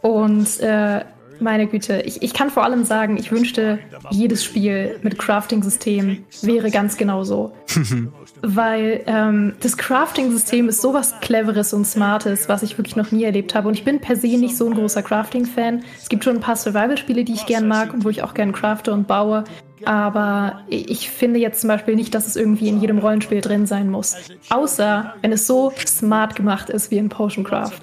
Und 0.00 0.60
äh, 0.60 1.04
meine 1.40 1.66
Güte, 1.66 2.02
ich, 2.02 2.22
ich 2.22 2.34
kann 2.34 2.50
vor 2.50 2.64
allem 2.64 2.84
sagen, 2.84 3.16
ich 3.16 3.30
wünschte, 3.32 3.78
jedes 4.10 4.44
Spiel 4.44 4.98
mit 5.02 5.18
Crafting-System 5.18 6.24
wäre 6.42 6.70
ganz 6.70 6.96
genau 6.96 7.24
so. 7.24 7.52
weil 8.42 9.02
ähm, 9.06 9.54
das 9.60 9.76
Crafting-System 9.76 10.68
ist 10.68 10.80
sowas 10.80 11.14
Cleveres 11.20 11.72
und 11.72 11.86
Smartes, 11.86 12.48
was 12.48 12.62
ich 12.62 12.78
wirklich 12.78 12.96
noch 12.96 13.10
nie 13.10 13.24
erlebt 13.24 13.54
habe. 13.54 13.68
Und 13.68 13.74
ich 13.74 13.84
bin 13.84 14.00
per 14.00 14.16
se 14.16 14.28
nicht 14.28 14.56
so 14.56 14.66
ein 14.66 14.74
großer 14.74 15.02
Crafting-Fan. 15.02 15.84
Es 15.98 16.08
gibt 16.08 16.24
schon 16.24 16.36
ein 16.36 16.40
paar 16.40 16.56
Survival-Spiele, 16.56 17.24
die 17.24 17.34
ich 17.34 17.46
gern 17.46 17.68
mag 17.68 17.92
und 17.92 18.04
wo 18.04 18.08
ich 18.08 18.22
auch 18.22 18.34
gern 18.34 18.52
crafte 18.52 18.92
und 18.92 19.06
baue. 19.06 19.44
Aber 19.84 20.62
ich 20.68 21.10
finde 21.10 21.40
jetzt 21.40 21.60
zum 21.60 21.68
Beispiel 21.68 21.96
nicht, 21.96 22.14
dass 22.14 22.26
es 22.26 22.36
irgendwie 22.36 22.68
in 22.68 22.80
jedem 22.80 22.98
Rollenspiel 22.98 23.40
drin 23.40 23.66
sein 23.66 23.90
muss. 23.90 24.16
Außer 24.50 25.14
wenn 25.22 25.32
es 25.32 25.46
so 25.46 25.72
smart 25.86 26.36
gemacht 26.36 26.70
ist 26.70 26.90
wie 26.90 26.98
in 26.98 27.08
Potioncraft. 27.08 27.80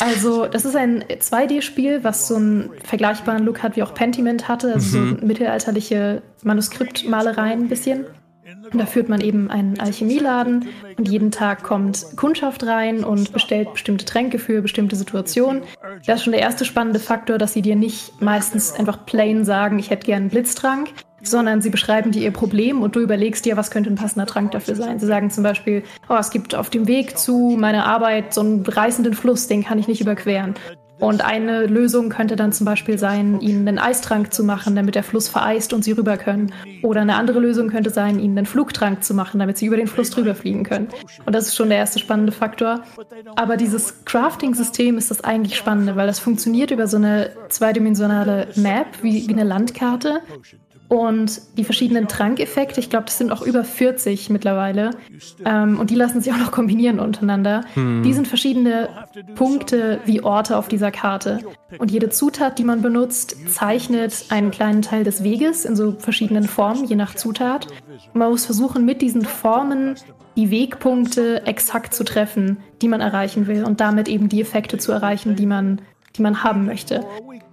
Also, 0.00 0.46
das 0.46 0.64
ist 0.64 0.76
ein 0.76 1.04
2D-Spiel, 1.04 2.04
was 2.04 2.28
so 2.28 2.36
einen 2.36 2.70
vergleichbaren 2.82 3.44
Look 3.44 3.62
hat, 3.62 3.76
wie 3.76 3.82
auch 3.82 3.94
Pentiment 3.94 4.48
hatte. 4.48 4.74
Also 4.74 4.98
mhm. 4.98 5.18
so 5.20 5.26
mittelalterliche 5.26 6.22
Manuskriptmalereien 6.42 7.62
ein 7.62 7.68
bisschen. 7.68 8.06
Und 8.72 8.78
da 8.78 8.86
führt 8.86 9.08
man 9.08 9.20
eben 9.20 9.50
einen 9.50 9.78
Alchemieladen 9.78 10.68
und 10.96 11.08
jeden 11.08 11.30
Tag 11.30 11.62
kommt 11.62 12.16
Kundschaft 12.16 12.64
rein 12.64 13.04
und 13.04 13.32
bestellt 13.32 13.72
bestimmte 13.72 14.04
Tränke 14.04 14.38
für 14.38 14.62
bestimmte 14.62 14.96
Situationen. 14.96 15.62
Das 16.06 16.16
ist 16.16 16.24
schon 16.24 16.32
der 16.32 16.42
erste 16.42 16.64
spannende 16.64 16.98
Faktor, 16.98 17.38
dass 17.38 17.52
sie 17.52 17.62
dir 17.62 17.76
nicht 17.76 18.20
meistens 18.20 18.72
einfach 18.72 19.04
plain 19.06 19.44
sagen, 19.44 19.78
ich 19.78 19.90
hätte 19.90 20.06
gern 20.06 20.22
einen 20.22 20.30
Blitztrank, 20.30 20.90
sondern 21.26 21.60
sie 21.60 21.70
beschreiben 21.70 22.10
dir 22.10 22.22
ihr 22.22 22.32
Problem 22.32 22.82
und 22.82 22.96
du 22.96 23.00
überlegst 23.00 23.44
dir, 23.44 23.56
was 23.56 23.70
könnte 23.70 23.90
ein 23.90 23.96
passender 23.96 24.26
Trank 24.26 24.52
dafür 24.52 24.74
sein. 24.74 24.98
Sie 24.98 25.06
sagen 25.06 25.30
zum 25.30 25.42
Beispiel, 25.42 25.82
oh, 26.08 26.16
es 26.18 26.30
gibt 26.30 26.54
auf 26.54 26.70
dem 26.70 26.86
Weg 26.86 27.18
zu 27.18 27.56
meiner 27.58 27.86
Arbeit 27.86 28.34
so 28.34 28.40
einen 28.40 28.62
reißenden 28.62 29.14
Fluss, 29.14 29.46
den 29.46 29.64
kann 29.64 29.78
ich 29.78 29.88
nicht 29.88 30.00
überqueren. 30.00 30.54
Und 31.00 31.24
eine 31.24 31.66
Lösung 31.66 32.08
könnte 32.08 32.36
dann 32.36 32.52
zum 32.52 32.66
Beispiel 32.66 32.98
sein, 32.98 33.40
ihnen 33.40 33.66
einen 33.66 33.78
Eistrank 33.78 34.32
zu 34.32 34.44
machen, 34.44 34.76
damit 34.76 34.94
der 34.94 35.02
Fluss 35.02 35.28
vereist 35.28 35.72
und 35.72 35.82
sie 35.82 35.92
rüber 35.92 36.16
können. 36.16 36.52
Oder 36.82 37.00
eine 37.00 37.16
andere 37.16 37.40
Lösung 37.40 37.68
könnte 37.68 37.90
sein, 37.90 38.20
ihnen 38.20 38.38
einen 38.38 38.46
Flugtrank 38.46 39.02
zu 39.02 39.12
machen, 39.12 39.40
damit 39.40 39.58
sie 39.58 39.66
über 39.66 39.76
den 39.76 39.88
Fluss 39.88 40.10
drüber 40.10 40.34
fliegen 40.34 40.62
können. 40.62 40.88
Und 41.26 41.34
das 41.34 41.48
ist 41.48 41.56
schon 41.56 41.68
der 41.68 41.78
erste 41.78 41.98
spannende 41.98 42.32
Faktor. 42.32 42.84
Aber 43.34 43.56
dieses 43.56 44.04
Crafting-System 44.04 44.96
ist 44.96 45.10
das 45.10 45.24
eigentlich 45.24 45.56
Spannende, 45.56 45.96
weil 45.96 46.06
das 46.06 46.20
funktioniert 46.20 46.70
über 46.70 46.86
so 46.86 46.96
eine 46.96 47.30
zweidimensionale 47.48 48.48
Map, 48.54 48.86
wie, 49.02 49.28
wie 49.28 49.32
eine 49.32 49.44
Landkarte. 49.44 50.20
Und 50.94 51.40
die 51.58 51.64
verschiedenen 51.64 52.06
Trankeffekte, 52.06 52.78
ich 52.78 52.88
glaube, 52.88 53.06
das 53.06 53.18
sind 53.18 53.32
auch 53.32 53.42
über 53.42 53.64
40 53.64 54.30
mittlerweile. 54.30 54.90
Ähm, 55.44 55.80
und 55.80 55.90
die 55.90 55.96
lassen 55.96 56.20
sich 56.20 56.32
auch 56.32 56.38
noch 56.38 56.52
kombinieren 56.52 57.00
untereinander. 57.00 57.64
Hm. 57.74 58.04
Die 58.04 58.12
sind 58.12 58.28
verschiedene 58.28 58.88
Punkte 59.34 59.98
wie 60.04 60.22
Orte 60.22 60.56
auf 60.56 60.68
dieser 60.68 60.92
Karte. 60.92 61.40
Und 61.78 61.90
jede 61.90 62.10
Zutat, 62.10 62.60
die 62.60 62.64
man 62.64 62.80
benutzt, 62.80 63.36
zeichnet 63.48 64.26
einen 64.28 64.52
kleinen 64.52 64.82
Teil 64.82 65.02
des 65.02 65.24
Weges 65.24 65.64
in 65.64 65.74
so 65.74 65.96
verschiedenen 65.98 66.44
Formen, 66.44 66.84
je 66.84 66.94
nach 66.94 67.16
Zutat. 67.16 67.66
Und 68.12 68.20
man 68.20 68.30
muss 68.30 68.46
versuchen, 68.46 68.84
mit 68.84 69.02
diesen 69.02 69.22
Formen 69.22 69.96
die 70.36 70.52
Wegpunkte 70.52 71.44
exakt 71.44 71.92
zu 71.92 72.04
treffen, 72.04 72.58
die 72.82 72.88
man 72.88 73.00
erreichen 73.00 73.48
will 73.48 73.64
und 73.64 73.80
damit 73.80 74.08
eben 74.08 74.28
die 74.28 74.40
Effekte 74.40 74.78
zu 74.78 74.92
erreichen, 74.92 75.34
die 75.34 75.46
man, 75.46 75.80
die 76.16 76.22
man 76.22 76.44
haben 76.44 76.66
möchte. 76.66 77.04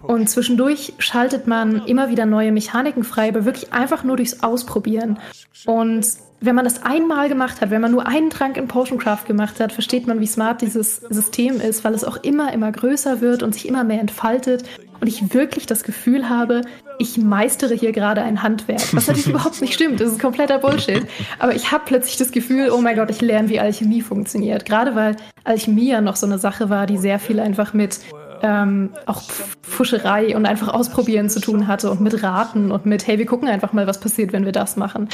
Und 0.02 0.30
zwischendurch 0.30 0.94
schaltet 0.98 1.48
man 1.48 1.86
immer 1.86 2.10
wieder 2.10 2.26
neue 2.26 2.52
Mechaniken 2.52 3.04
frei, 3.04 3.30
aber 3.30 3.46
wirklich 3.46 3.74
einfach 3.74 4.04
nur 4.04 4.18
durchs 4.18 4.44
Ausprobieren. 4.44 5.20
Und 5.66 6.06
wenn 6.44 6.56
man 6.56 6.66
das 6.66 6.84
einmal 6.84 7.30
gemacht 7.30 7.62
hat, 7.62 7.70
wenn 7.70 7.82
man 7.82 7.92
nur 7.92 8.08
einen 8.08 8.32
Trank 8.32 8.58
in 8.58 8.68
Potioncraft 8.68 9.26
gemacht 9.28 9.60
hat, 9.60 9.72
versteht 9.72 10.08
man, 10.08 10.20
wie 10.20 10.26
smart 10.26 10.62
dieses 10.62 10.98
System 10.98 11.62
ist, 11.62 11.84
weil 11.84 11.94
es 11.94 12.04
auch 12.04 12.18
immer, 12.24 12.52
immer 12.52 12.72
größer 12.72 13.22
wird 13.22 13.44
und 13.44 13.54
sich 13.54 13.68
immer 13.68 13.84
mehr 13.84 14.02
entfaltet. 14.02 14.64
Und 15.00 15.08
ich 15.08 15.34
wirklich 15.34 15.66
das 15.68 15.84
Gefühl 15.84 16.30
habe, 16.30 16.62
ich 16.98 17.18
meistere 17.18 17.74
hier 17.74 17.92
gerade 17.92 18.22
ein 18.22 18.44
Handwerk. 18.44 18.94
Was 18.94 19.08
natürlich 19.08 19.28
überhaupt 19.30 19.62
nicht 19.62 19.74
stimmt. 19.74 20.00
Das 20.00 20.12
ist 20.12 20.20
kompletter 20.20 20.60
Bullshit. 20.60 21.06
Aber 21.40 21.56
ich 21.56 21.72
habe 21.72 21.84
plötzlich 21.86 22.18
das 22.18 22.32
Gefühl, 22.32 22.70
oh 22.72 22.82
mein 22.82 22.96
Gott, 22.96 23.10
ich 23.10 23.22
lerne, 23.22 23.50
wie 23.50 23.60
Alchemie 23.60 24.02
funktioniert. 24.02 24.66
Gerade 24.66 24.96
weil 24.96 25.16
Alchemie 25.44 25.90
ja 25.90 26.02
noch 26.02 26.16
so 26.16 26.26
eine 26.26 26.38
Sache 26.38 26.70
war, 26.70 26.86
die 26.86 26.98
sehr 26.98 27.20
viel 27.20 27.40
einfach 27.40 27.74
mit 27.74 28.00
ähm, 28.42 28.92
auch 29.06 29.22
Fuscherei 29.62 30.36
und 30.36 30.46
einfach 30.46 30.70
ausprobieren 30.74 31.30
zu 31.30 31.40
tun 31.40 31.68
hatte 31.68 31.92
und 31.92 32.02
mit 32.02 32.24
Raten 32.24 32.72
und 32.72 32.86
mit, 32.86 33.08
hey, 33.08 33.18
wir 33.18 33.26
gucken 33.26 33.48
einfach 33.48 33.74
mal, 33.74 33.88
was 33.88 34.00
passiert, 34.00 34.34
wenn 34.34 34.46
wir 34.46 34.52
das 34.52 34.78
machen. 34.78 35.10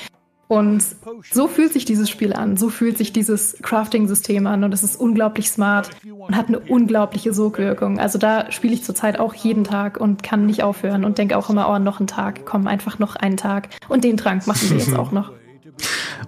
Und 0.50 0.82
so 1.30 1.50
fühlt 1.50 1.74
sich 1.74 1.84
dieses 1.84 2.10
Spiel 2.10 2.32
an, 2.32 2.56
so 2.56 2.70
fühlt 2.70 2.98
sich 2.98 3.12
dieses 3.12 3.58
Crafting-System 3.62 4.48
an 4.48 4.64
und 4.64 4.74
es 4.74 4.82
ist 4.82 4.96
unglaublich 4.96 5.50
smart 5.50 5.90
und 6.06 6.38
hat 6.38 6.48
eine 6.48 6.60
unglaubliche 6.60 7.34
Sogwirkung. 7.34 8.00
Also 8.00 8.18
da 8.18 8.50
spiele 8.50 8.74
ich 8.74 8.84
zurzeit 8.84 9.20
auch 9.20 9.34
jeden 9.34 9.66
Tag 9.66 10.00
und 10.00 10.24
kann 10.24 10.46
nicht 10.46 10.64
aufhören 10.64 11.04
und 11.04 11.18
denke 11.18 11.38
auch 11.38 11.50
immer, 11.50 11.70
oh, 11.70 11.80
noch 11.80 12.00
ein 12.00 12.08
Tag, 12.08 12.46
komm, 12.46 12.66
einfach 12.68 12.98
noch 12.98 13.18
einen 13.18 13.36
Tag. 13.36 13.70
Und 13.90 14.06
den 14.06 14.16
Trank 14.16 14.48
machen 14.48 14.70
wir 14.70 14.78
jetzt 14.78 14.96
auch 14.96 15.12
noch. 15.12 15.32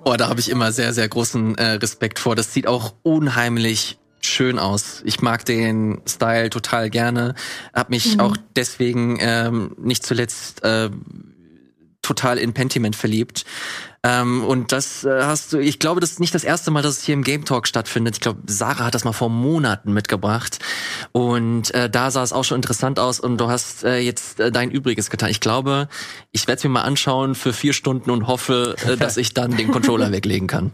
Oh, 0.06 0.14
da 0.16 0.30
habe 0.30 0.40
ich 0.40 0.50
immer 0.50 0.72
sehr, 0.72 0.94
sehr 0.94 1.08
großen 1.08 1.58
äh, 1.58 1.72
Respekt 1.72 2.20
vor. 2.20 2.36
Das 2.36 2.54
sieht 2.54 2.68
auch 2.68 2.94
unheimlich 3.02 3.98
schön 4.40 4.58
aus. 4.58 5.02
Ich 5.04 5.22
mag 5.22 5.44
den 5.44 6.02
Style 6.08 6.50
total 6.50 6.90
gerne. 6.90 7.36
Hab 7.74 7.90
mich 7.90 8.16
mhm. 8.16 8.22
auch 8.22 8.38
deswegen 8.56 9.18
ähm, 9.20 9.76
nicht 9.78 10.06
zuletzt 10.06 10.64
äh, 10.64 10.90
total 12.02 12.38
in 12.38 12.54
Pentiment 12.54 12.96
verliebt. 12.96 13.44
Ähm, 14.02 14.46
und 14.46 14.72
das 14.72 15.04
äh, 15.04 15.24
hast 15.24 15.52
du, 15.52 15.58
ich 15.58 15.78
glaube, 15.78 16.00
das 16.00 16.12
ist 16.12 16.20
nicht 16.22 16.34
das 16.34 16.46
erste 16.46 16.72
Mal, 16.72 16.82
dass 16.82 17.00
es 17.00 17.04
hier 17.04 17.16
im 17.16 17.26
Game 17.26 17.44
Talk 17.44 17.68
stattfindet. 17.68 18.16
Ich 18.16 18.22
glaube, 18.22 18.40
Sarah 18.46 18.86
hat 18.86 18.96
das 18.96 19.04
mal 19.04 19.12
vor 19.12 19.30
Monaten 19.30 19.92
mitgebracht. 19.92 20.60
Und 21.12 21.74
äh, 21.74 21.90
da 21.90 22.10
sah 22.10 22.24
es 22.24 22.32
auch 22.32 22.46
schon 22.46 22.60
interessant 22.60 22.98
aus 22.98 23.20
und 23.20 23.42
du 23.42 23.50
hast 23.50 23.84
äh, 23.84 23.98
jetzt 24.00 24.40
äh, 24.40 24.54
dein 24.54 24.72
Übriges 24.72 25.10
getan. 25.10 25.32
Ich 25.32 25.42
glaube, 25.42 25.90
ich 26.32 26.48
werde 26.48 26.60
es 26.60 26.64
mir 26.64 26.70
mal 26.70 26.84
anschauen 26.84 27.36
für 27.36 27.52
vier 27.52 27.74
Stunden 27.74 28.10
und 28.10 28.28
hoffe, 28.28 28.78
äh, 28.88 28.96
dass 28.96 29.18
ich 29.18 29.34
dann 29.34 29.58
den 29.58 29.70
Controller 29.70 30.12
weglegen 30.14 30.48
kann. 30.48 30.72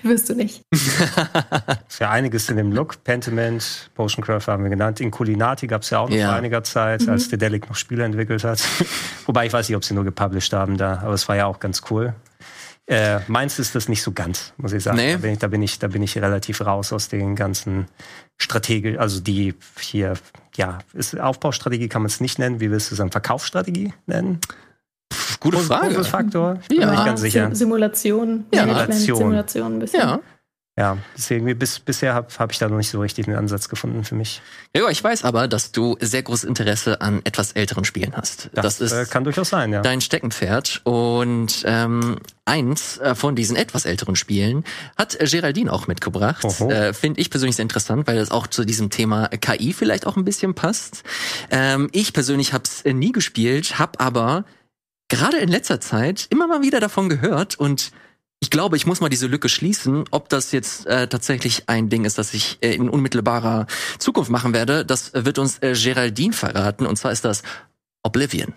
Wirst 0.02 0.28
du 0.28 0.34
nicht. 0.34 0.62
ist 0.70 2.00
ja 2.00 2.10
einiges 2.10 2.48
in 2.48 2.56
dem 2.56 2.72
Look. 2.72 3.04
Pentiment, 3.04 3.90
Potioncraft 3.94 4.46
haben 4.48 4.62
wir 4.62 4.70
genannt. 4.70 5.00
In 5.00 5.10
Culinati 5.10 5.66
gab 5.66 5.82
es 5.82 5.90
ja 5.90 6.00
auch 6.00 6.08
noch 6.08 6.16
ja. 6.16 6.28
vor 6.28 6.36
einiger 6.36 6.64
Zeit, 6.64 7.02
mhm. 7.02 7.10
als 7.10 7.28
Dedelic 7.28 7.68
noch 7.68 7.76
Spiele 7.76 8.04
entwickelt 8.04 8.44
hat. 8.44 8.62
Wobei 9.26 9.46
ich 9.46 9.52
weiß 9.52 9.68
nicht, 9.68 9.76
ob 9.76 9.84
sie 9.84 9.94
nur 9.94 10.04
gepublished 10.04 10.52
haben 10.52 10.76
da, 10.76 11.00
aber 11.00 11.14
es 11.14 11.28
war 11.28 11.36
ja 11.36 11.46
auch 11.46 11.60
ganz 11.60 11.82
cool. 11.90 12.14
Äh, 12.86 13.20
meins 13.28 13.58
ist 13.60 13.76
das 13.76 13.88
nicht 13.88 14.02
so 14.02 14.10
ganz, 14.10 14.52
muss 14.56 14.72
ich 14.72 14.82
sagen. 14.82 14.96
Nee. 14.96 15.12
Da, 15.12 15.18
bin 15.18 15.32
ich, 15.32 15.38
da, 15.38 15.46
bin 15.46 15.62
ich, 15.62 15.78
da 15.78 15.88
bin 15.88 16.02
ich 16.02 16.18
relativ 16.18 16.60
raus 16.60 16.92
aus 16.92 17.08
den 17.08 17.36
ganzen 17.36 17.86
Strategien, 18.36 18.98
also 18.98 19.20
die 19.20 19.54
hier, 19.78 20.14
ja, 20.56 20.78
ist 20.92 21.18
Aufbaustrategie 21.18 21.88
kann 21.88 22.02
man 22.02 22.06
es 22.08 22.20
nicht 22.20 22.40
nennen. 22.40 22.58
Wie 22.58 22.70
willst 22.70 22.90
du 22.90 22.94
es 22.94 22.98
dann? 22.98 23.12
Verkaufsstrategie 23.12 23.92
nennen? 24.06 24.40
Gute 25.40 25.58
Frage. 25.58 26.04
Faktor. 26.04 26.58
Ich 26.62 26.68
bin 26.68 26.80
ja. 26.80 26.90
nicht 26.90 27.04
ganz 27.04 27.20
sicher. 27.20 27.54
Simulation. 27.54 28.44
Ja. 28.54 28.62
Simulation. 28.62 29.16
Simulation 29.16 29.72
ein 29.74 29.78
bisschen. 29.78 30.00
Ja. 30.00 30.20
Ja, 30.80 30.96
deswegen 31.14 31.58
bis, 31.58 31.78
bisher 31.78 32.14
habe 32.14 32.28
hab 32.38 32.52
ich 32.52 32.58
da 32.58 32.66
noch 32.66 32.78
nicht 32.78 32.88
so 32.88 33.00
richtig 33.00 33.26
einen 33.26 33.36
Ansatz 33.36 33.68
gefunden 33.68 34.02
für 34.02 34.14
mich. 34.14 34.40
Ja, 34.74 34.88
ich 34.88 35.04
weiß 35.04 35.24
aber, 35.24 35.46
dass 35.46 35.72
du 35.72 35.96
sehr 36.00 36.22
großes 36.22 36.44
Interesse 36.44 37.02
an 37.02 37.20
etwas 37.24 37.52
älteren 37.52 37.84
Spielen 37.84 38.16
hast. 38.16 38.48
Das, 38.54 38.78
das 38.78 38.80
ist 38.80 38.92
äh, 38.92 39.04
kann 39.04 39.24
durchaus 39.24 39.50
sein, 39.50 39.74
ja. 39.74 39.82
Dein 39.82 40.00
Steckenpferd 40.00 40.80
und 40.84 41.64
ähm, 41.66 42.16
eins 42.46 42.96
äh, 42.96 43.14
von 43.14 43.36
diesen 43.36 43.56
etwas 43.56 43.84
älteren 43.84 44.16
Spielen 44.16 44.64
hat 44.96 45.18
Geraldine 45.20 45.70
auch 45.70 45.86
mitgebracht. 45.86 46.44
Äh, 46.60 46.94
Finde 46.94 47.20
ich 47.20 47.28
persönlich 47.28 47.56
sehr 47.56 47.64
interessant, 47.64 48.06
weil 48.06 48.16
das 48.16 48.30
auch 48.30 48.46
zu 48.46 48.64
diesem 48.64 48.88
Thema 48.88 49.28
KI 49.28 49.74
vielleicht 49.74 50.06
auch 50.06 50.16
ein 50.16 50.24
bisschen 50.24 50.54
passt. 50.54 51.02
Ähm, 51.50 51.90
ich 51.92 52.14
persönlich 52.14 52.54
habe 52.54 52.64
es 52.64 52.84
nie 52.84 53.12
gespielt, 53.12 53.78
habe 53.78 54.00
aber 54.00 54.44
gerade 55.10 55.36
in 55.38 55.50
letzter 55.50 55.80
Zeit 55.80 56.26
immer 56.30 56.46
mal 56.46 56.62
wieder 56.62 56.80
davon 56.80 57.10
gehört 57.10 57.58
und 57.58 57.92
ich 58.42 58.50
glaube, 58.50 58.76
ich 58.76 58.86
muss 58.86 59.02
mal 59.02 59.10
diese 59.10 59.26
Lücke 59.26 59.50
schließen, 59.50 60.04
ob 60.10 60.30
das 60.30 60.50
jetzt 60.52 60.86
äh, 60.86 61.06
tatsächlich 61.06 61.64
ein 61.66 61.90
Ding 61.90 62.06
ist, 62.06 62.16
das 62.16 62.32
ich 62.32 62.56
äh, 62.62 62.74
in 62.74 62.88
unmittelbarer 62.88 63.66
Zukunft 63.98 64.30
machen 64.30 64.54
werde. 64.54 64.86
Das 64.86 65.12
wird 65.12 65.38
uns 65.38 65.58
äh, 65.58 65.74
Geraldine 65.74 66.32
verraten 66.32 66.86
und 66.86 66.96
zwar 66.96 67.12
ist 67.12 67.26
das 67.26 67.42
Oblivion. 68.02 68.54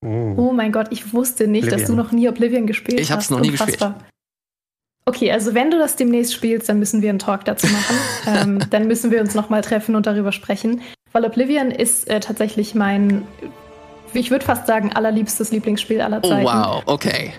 Oh. 0.00 0.34
oh 0.36 0.52
mein 0.52 0.70
Gott, 0.70 0.88
ich 0.90 1.12
wusste 1.12 1.48
nicht, 1.48 1.64
Oblivion. 1.64 1.80
dass 1.80 1.90
du 1.90 1.96
noch 1.96 2.12
nie 2.12 2.28
Oblivion 2.28 2.68
gespielt 2.68 3.00
ich 3.00 3.10
hab's 3.10 3.24
hast. 3.24 3.30
Ich 3.30 3.32
habe 3.32 3.40
es 3.42 3.48
noch 3.48 3.50
nie 3.50 3.50
Unfassbar. 3.50 3.94
gespielt. 3.94 4.10
Okay, 5.06 5.32
also 5.32 5.54
wenn 5.54 5.70
du 5.70 5.78
das 5.78 5.96
demnächst 5.96 6.32
spielst, 6.32 6.68
dann 6.68 6.78
müssen 6.78 7.02
wir 7.02 7.10
einen 7.10 7.18
Talk 7.18 7.44
dazu 7.44 7.66
machen. 7.66 7.96
ähm, 8.26 8.70
dann 8.70 8.86
müssen 8.86 9.10
wir 9.10 9.20
uns 9.20 9.34
noch 9.34 9.50
mal 9.50 9.60
treffen 9.60 9.96
und 9.96 10.06
darüber 10.06 10.30
sprechen, 10.30 10.82
weil 11.12 11.24
Oblivion 11.24 11.70
ist 11.70 12.08
äh, 12.08 12.20
tatsächlich 12.20 12.74
mein 12.74 13.26
ich 14.20 14.30
würde 14.30 14.44
fast 14.44 14.66
sagen, 14.66 14.92
allerliebstes 14.92 15.50
Lieblingsspiel 15.50 16.00
aller 16.00 16.20
oh, 16.22 16.28
Zeiten. 16.28 16.46
Oh, 16.46 16.50
wow, 16.50 16.82
okay. 16.86 17.32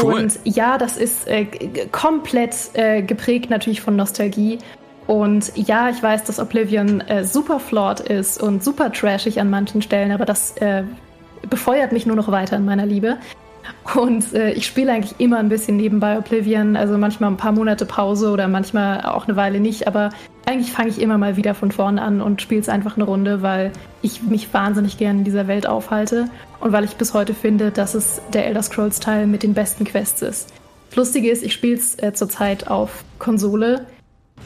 Cool. 0.00 0.14
Und 0.14 0.38
ja, 0.44 0.78
das 0.78 0.96
ist 0.96 1.28
äh, 1.28 1.44
komplett 1.90 2.56
äh, 2.74 3.02
geprägt 3.02 3.50
natürlich 3.50 3.80
von 3.80 3.96
Nostalgie. 3.96 4.58
Und 5.06 5.52
ja, 5.56 5.90
ich 5.90 6.02
weiß, 6.02 6.24
dass 6.24 6.38
Oblivion 6.38 7.00
äh, 7.02 7.24
super 7.24 7.60
flawed 7.60 8.00
ist 8.00 8.40
und 8.42 8.62
super 8.62 8.92
trashig 8.92 9.40
an 9.40 9.50
manchen 9.50 9.82
Stellen, 9.82 10.12
aber 10.12 10.24
das 10.24 10.56
äh, 10.58 10.84
befeuert 11.48 11.92
mich 11.92 12.06
nur 12.06 12.16
noch 12.16 12.30
weiter 12.30 12.56
in 12.56 12.64
meiner 12.64 12.86
Liebe. 12.86 13.18
Und 13.94 14.32
äh, 14.32 14.52
ich 14.52 14.66
spiele 14.66 14.92
eigentlich 14.92 15.18
immer 15.18 15.38
ein 15.38 15.48
bisschen 15.48 15.76
nebenbei 15.76 16.18
Oblivion, 16.18 16.76
also 16.76 16.98
manchmal 16.98 17.30
ein 17.30 17.36
paar 17.36 17.52
Monate 17.52 17.84
Pause 17.84 18.30
oder 18.30 18.48
manchmal 18.48 19.02
auch 19.02 19.26
eine 19.26 19.36
Weile 19.36 19.60
nicht, 19.60 19.86
aber 19.86 20.10
eigentlich 20.46 20.72
fange 20.72 20.88
ich 20.88 21.00
immer 21.00 21.18
mal 21.18 21.36
wieder 21.36 21.54
von 21.54 21.70
vorne 21.70 22.02
an 22.02 22.20
und 22.20 22.42
spiele 22.42 22.60
es 22.60 22.68
einfach 22.68 22.96
eine 22.96 23.04
Runde, 23.04 23.42
weil 23.42 23.72
ich 24.00 24.22
mich 24.22 24.52
wahnsinnig 24.52 24.98
gerne 24.98 25.20
in 25.20 25.24
dieser 25.24 25.46
Welt 25.46 25.66
aufhalte 25.66 26.28
und 26.60 26.72
weil 26.72 26.84
ich 26.84 26.96
bis 26.96 27.14
heute 27.14 27.34
finde, 27.34 27.70
dass 27.70 27.94
es 27.94 28.20
der 28.32 28.46
Elder 28.46 28.62
Scrolls 28.62 29.00
Teil 29.00 29.26
mit 29.26 29.42
den 29.42 29.54
besten 29.54 29.84
Quests 29.84 30.22
ist. 30.22 30.52
Das 30.90 30.96
Lustige 30.96 31.30
ist, 31.30 31.42
ich 31.42 31.52
spiele 31.52 31.76
es 31.76 31.98
äh, 32.02 32.12
zurzeit 32.12 32.68
auf 32.68 33.04
Konsole. 33.18 33.86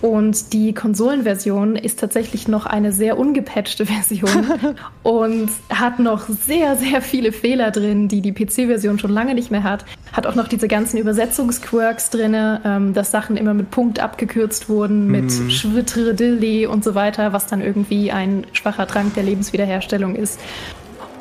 Und 0.02 0.52
die 0.52 0.74
Konsolenversion 0.74 1.74
ist 1.74 2.00
tatsächlich 2.00 2.48
noch 2.48 2.66
eine 2.66 2.92
sehr 2.92 3.18
ungepatchte 3.18 3.86
Version 3.86 4.46
und 5.02 5.50
hat 5.70 5.98
noch 5.98 6.28
sehr, 6.28 6.76
sehr 6.76 7.00
viele 7.00 7.32
Fehler 7.32 7.70
drin, 7.70 8.08
die 8.08 8.20
die 8.20 8.32
PC-Version 8.32 8.98
schon 8.98 9.10
lange 9.10 9.34
nicht 9.34 9.50
mehr 9.50 9.62
hat. 9.62 9.84
Hat 10.12 10.26
auch 10.26 10.34
noch 10.34 10.48
diese 10.48 10.68
ganzen 10.68 10.98
Übersetzungsquirks 10.98 12.10
drin, 12.10 12.34
ähm, 12.64 12.94
dass 12.94 13.10
Sachen 13.10 13.36
immer 13.36 13.54
mit 13.54 13.70
Punkt 13.70 14.00
abgekürzt 14.00 14.68
wurden, 14.68 15.06
mit 15.06 15.24
mhm. 15.24 15.50
Schwittredilli 15.50 16.66
und 16.66 16.84
so 16.84 16.94
weiter, 16.94 17.32
was 17.32 17.46
dann 17.46 17.60
irgendwie 17.60 18.12
ein 18.12 18.46
schwacher 18.52 18.86
Trank 18.86 19.14
der 19.14 19.22
Lebenswiederherstellung 19.22 20.14
ist. 20.14 20.40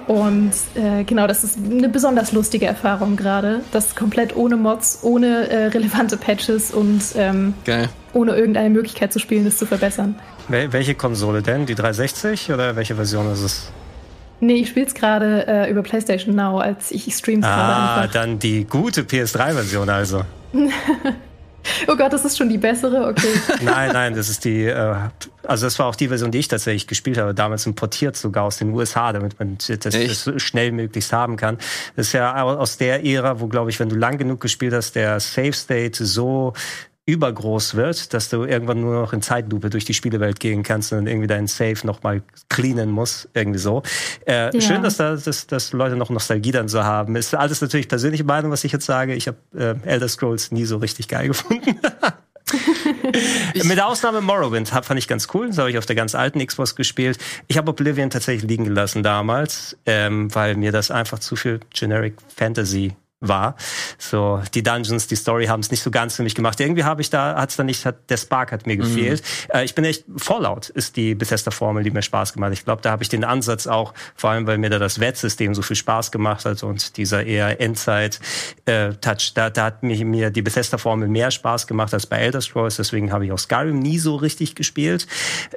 Und 0.07 0.51
äh, 0.75 1.03
genau, 1.03 1.25
das 1.25 1.43
ist 1.43 1.57
eine 1.57 1.89
besonders 1.89 2.31
lustige 2.31 2.67
Erfahrung 2.67 3.15
gerade. 3.15 3.61
Das 3.71 3.95
komplett 3.95 4.35
ohne 4.35 4.55
Mods, 4.55 4.99
ohne 5.01 5.49
äh, 5.49 5.65
relevante 5.67 6.17
Patches 6.17 6.71
und 6.71 7.01
ähm, 7.15 7.55
ohne 8.15 8.35
irgendeine 8.35 8.69
Möglichkeit 8.69 9.13
zu 9.13 9.19
spielen, 9.19 9.45
das 9.45 9.57
zu 9.57 9.65
verbessern. 9.65 10.15
Wel 10.47 10.71
welche 10.73 10.95
Konsole 10.95 11.41
denn? 11.41 11.65
Die 11.65 11.75
360 11.75 12.51
oder 12.51 12.75
welche 12.75 12.95
Version 12.95 13.31
ist 13.31 13.41
es? 13.41 13.71
Nee, 14.39 14.55
ich 14.55 14.69
spiele 14.69 14.85
es 14.85 14.93
gerade 14.93 15.47
äh, 15.47 15.69
über 15.71 15.81
PlayStation 15.83 16.35
Now, 16.35 16.59
als 16.59 16.91
ich 16.91 17.13
streams 17.13 17.45
ah, 17.45 17.55
gerade 17.55 18.01
Ah, 18.01 18.07
dann 18.07 18.39
die 18.39 18.65
gute 18.65 19.01
PS3-Version 19.01 19.89
also. 19.89 20.23
Oh 21.87 21.95
Gott, 21.95 22.13
das 22.13 22.23
ist 22.25 22.37
schon 22.37 22.49
die 22.49 22.59
bessere, 22.59 23.07
okay. 23.07 23.27
nein, 23.61 23.91
nein, 23.91 24.15
das 24.15 24.29
ist 24.29 24.45
die, 24.45 24.65
äh, 24.65 24.95
also 25.43 25.65
das 25.65 25.79
war 25.79 25.87
auch 25.87 25.95
die 25.95 26.09
Version, 26.09 26.31
die 26.31 26.37
ich 26.37 26.47
tatsächlich 26.47 26.85
gespielt 26.85 27.17
habe, 27.17 27.33
damals 27.33 27.65
importiert 27.65 28.15
sogar 28.15 28.43
aus 28.43 28.57
den 28.57 28.71
USA, 28.71 29.11
damit 29.11 29.39
man 29.39 29.57
das, 29.57 29.79
das 29.79 30.31
schnell 30.37 30.71
möglichst 30.71 31.11
haben 31.11 31.37
kann. 31.37 31.57
Das 31.95 32.07
ist 32.07 32.13
ja 32.13 32.39
aus 32.43 32.77
der 32.77 33.03
Ära, 33.03 33.39
wo, 33.39 33.47
glaube 33.47 33.71
ich, 33.71 33.79
wenn 33.79 33.89
du 33.89 33.95
lang 33.95 34.17
genug 34.17 34.41
gespielt 34.41 34.73
hast, 34.73 34.95
der 34.95 35.19
Save 35.19 35.53
State 35.53 36.05
so 36.05 36.53
übergroß 37.05 37.75
wird, 37.75 38.13
dass 38.13 38.29
du 38.29 38.43
irgendwann 38.43 38.81
nur 38.81 38.95
noch 38.95 39.13
in 39.13 39.21
Zeitlupe 39.21 39.69
durch 39.69 39.85
die 39.85 39.93
Spielewelt 39.93 40.39
gehen 40.39 40.63
kannst 40.63 40.91
und 40.91 41.05
irgendwie 41.05 41.27
deinen 41.27 41.47
Safe 41.47 41.85
nochmal 41.85 42.23
cleanen 42.49 42.89
musst, 42.89 43.29
irgendwie 43.33 43.59
so. 43.59 43.83
Äh, 44.25 44.55
ja. 44.55 44.61
Schön, 44.61 44.81
dass, 44.81 44.97
da, 44.97 45.15
dass, 45.15 45.45
dass 45.45 45.71
Leute 45.71 45.95
noch 45.95 46.09
Nostalgie 46.09 46.51
dann 46.51 46.67
so 46.67 46.83
haben. 46.83 47.15
Ist 47.15 47.35
alles 47.35 47.61
natürlich 47.61 47.87
persönliche 47.87 48.23
Meinung, 48.23 48.51
was 48.51 48.63
ich 48.63 48.71
jetzt 48.71 48.85
sage. 48.85 49.13
Ich 49.13 49.27
habe 49.27 49.37
äh, 49.55 49.75
Elder 49.87 50.07
Scrolls 50.07 50.51
nie 50.51 50.65
so 50.65 50.77
richtig 50.77 51.07
geil 51.07 51.27
gefunden. 51.27 51.79
Mit 53.53 53.77
der 53.77 53.87
Ausnahme 53.87 54.21
Morrowind 54.21 54.73
hab, 54.73 54.85
fand 54.85 54.99
ich 54.99 55.07
ganz 55.07 55.27
cool. 55.33 55.47
Das 55.47 55.57
habe 55.57 55.69
ich 55.69 55.77
auf 55.77 55.85
der 55.85 55.95
ganz 55.95 56.15
alten 56.15 56.45
Xbox 56.45 56.75
gespielt. 56.75 57.17
Ich 57.47 57.57
habe 57.57 57.71
Oblivion 57.71 58.09
tatsächlich 58.09 58.49
liegen 58.49 58.65
gelassen 58.65 59.03
damals, 59.03 59.77
ähm, 59.85 60.33
weil 60.33 60.55
mir 60.55 60.71
das 60.71 60.91
einfach 60.91 61.19
zu 61.19 61.35
viel 61.35 61.59
Generic 61.71 62.15
Fantasy 62.35 62.95
war. 63.21 63.55
So, 63.97 64.41
die 64.53 64.61
Dungeons, 64.61 65.07
die 65.07 65.15
Story 65.15 65.45
haben 65.45 65.61
es 65.61 65.71
nicht 65.71 65.81
so 65.81 65.91
ganz 65.91 66.15
für 66.15 66.23
mich 66.23 66.35
gemacht. 66.35 66.59
Irgendwie 66.59 66.83
habe 66.83 67.01
ich 67.01 67.09
da, 67.09 67.35
hat 67.35 67.49
es 67.49 67.55
dann 67.55 67.65
nicht, 67.65 67.85
hat, 67.85 68.09
der 68.09 68.17
Spark 68.17 68.51
hat 68.51 68.67
mir 68.67 68.77
gefehlt. 68.77 69.21
Mhm. 69.21 69.57
Äh, 69.57 69.65
ich 69.65 69.73
bin 69.73 69.85
echt, 69.85 70.05
Fallout 70.17 70.69
ist 70.69 70.97
die 70.97 71.15
Bethesda-Formel, 71.15 71.83
die 71.83 71.91
mir 71.91 72.01
Spaß 72.01 72.33
gemacht 72.33 72.51
hat. 72.51 72.57
Ich 72.57 72.65
glaube, 72.65 72.81
da 72.81 72.91
habe 72.91 73.03
ich 73.03 73.09
den 73.09 73.23
Ansatz 73.23 73.67
auch, 73.67 73.93
vor 74.15 74.31
allem, 74.31 74.47
weil 74.47 74.57
mir 74.57 74.69
da 74.69 74.79
das 74.79 74.99
Wettsystem 74.99 75.55
so 75.55 75.61
viel 75.61 75.75
Spaß 75.75 76.11
gemacht 76.11 76.45
hat 76.45 76.61
und 76.63 76.97
dieser 76.97 77.25
eher 77.25 77.59
Endzeit-Touch, 77.61 78.65
äh, 78.65 79.31
da, 79.33 79.49
da 79.49 79.63
hat 79.63 79.83
mir, 79.83 80.03
mir 80.05 80.29
die 80.29 80.41
Bethesda-Formel 80.41 81.07
mehr 81.07 81.31
Spaß 81.31 81.67
gemacht 81.67 81.93
als 81.93 82.07
bei 82.07 82.17
Elder 82.17 82.41
Scrolls. 82.41 82.75
Deswegen 82.75 83.11
habe 83.13 83.25
ich 83.25 83.31
auch 83.31 83.39
Skyrim 83.39 83.79
nie 83.79 83.97
so 83.97 84.15
richtig 84.15 84.55
gespielt. 84.55 85.07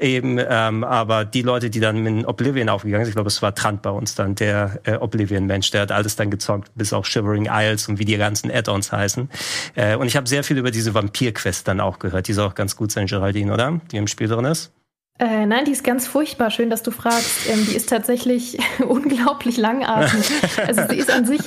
Eben, 0.00 0.38
ähm, 0.38 0.84
aber 0.84 1.24
die 1.24 1.42
Leute, 1.42 1.70
die 1.70 1.80
dann 1.80 2.02
mit 2.02 2.26
Oblivion 2.26 2.68
aufgegangen 2.68 3.04
sind, 3.04 3.10
ich 3.10 3.16
glaube, 3.16 3.28
es 3.28 3.42
war 3.42 3.54
Trant 3.54 3.82
bei 3.82 3.90
uns 3.90 4.14
dann, 4.14 4.36
der 4.36 4.80
äh, 4.84 4.94
Oblivion-Mensch, 4.94 5.72
der 5.72 5.82
hat 5.82 5.92
alles 5.92 6.14
dann 6.14 6.30
gezockt, 6.30 6.70
bis 6.76 6.92
auf 6.92 7.06
Shivering 7.06 7.47
Isles 7.50 7.88
und 7.88 7.98
wie 7.98 8.04
die 8.04 8.16
ganzen 8.16 8.50
Add-ons 8.50 8.92
heißen. 8.92 9.28
Äh, 9.74 9.96
und 9.96 10.06
ich 10.06 10.16
habe 10.16 10.28
sehr 10.28 10.44
viel 10.44 10.58
über 10.58 10.70
diese 10.70 10.94
Vampir-Quest 10.94 11.66
dann 11.66 11.80
auch 11.80 11.98
gehört. 11.98 12.28
Die 12.28 12.32
soll 12.32 12.46
auch 12.46 12.54
ganz 12.54 12.76
gut 12.76 12.92
sein, 12.92 13.06
Geraldine, 13.06 13.52
oder? 13.52 13.80
Die 13.90 13.96
im 13.96 14.06
Spiel 14.06 14.28
drin 14.28 14.44
ist. 14.44 14.72
Äh, 15.18 15.46
nein, 15.46 15.64
die 15.64 15.72
ist 15.72 15.82
ganz 15.82 16.06
furchtbar. 16.06 16.50
Schön, 16.50 16.70
dass 16.70 16.82
du 16.82 16.90
fragst. 16.90 17.48
Ähm, 17.48 17.66
die 17.68 17.74
ist 17.74 17.88
tatsächlich 17.88 18.58
unglaublich 18.88 19.56
langatmig. 19.56 20.30
Also 20.66 20.82
sie 20.88 20.96
ist 20.96 21.10
an 21.10 21.24
sich 21.24 21.40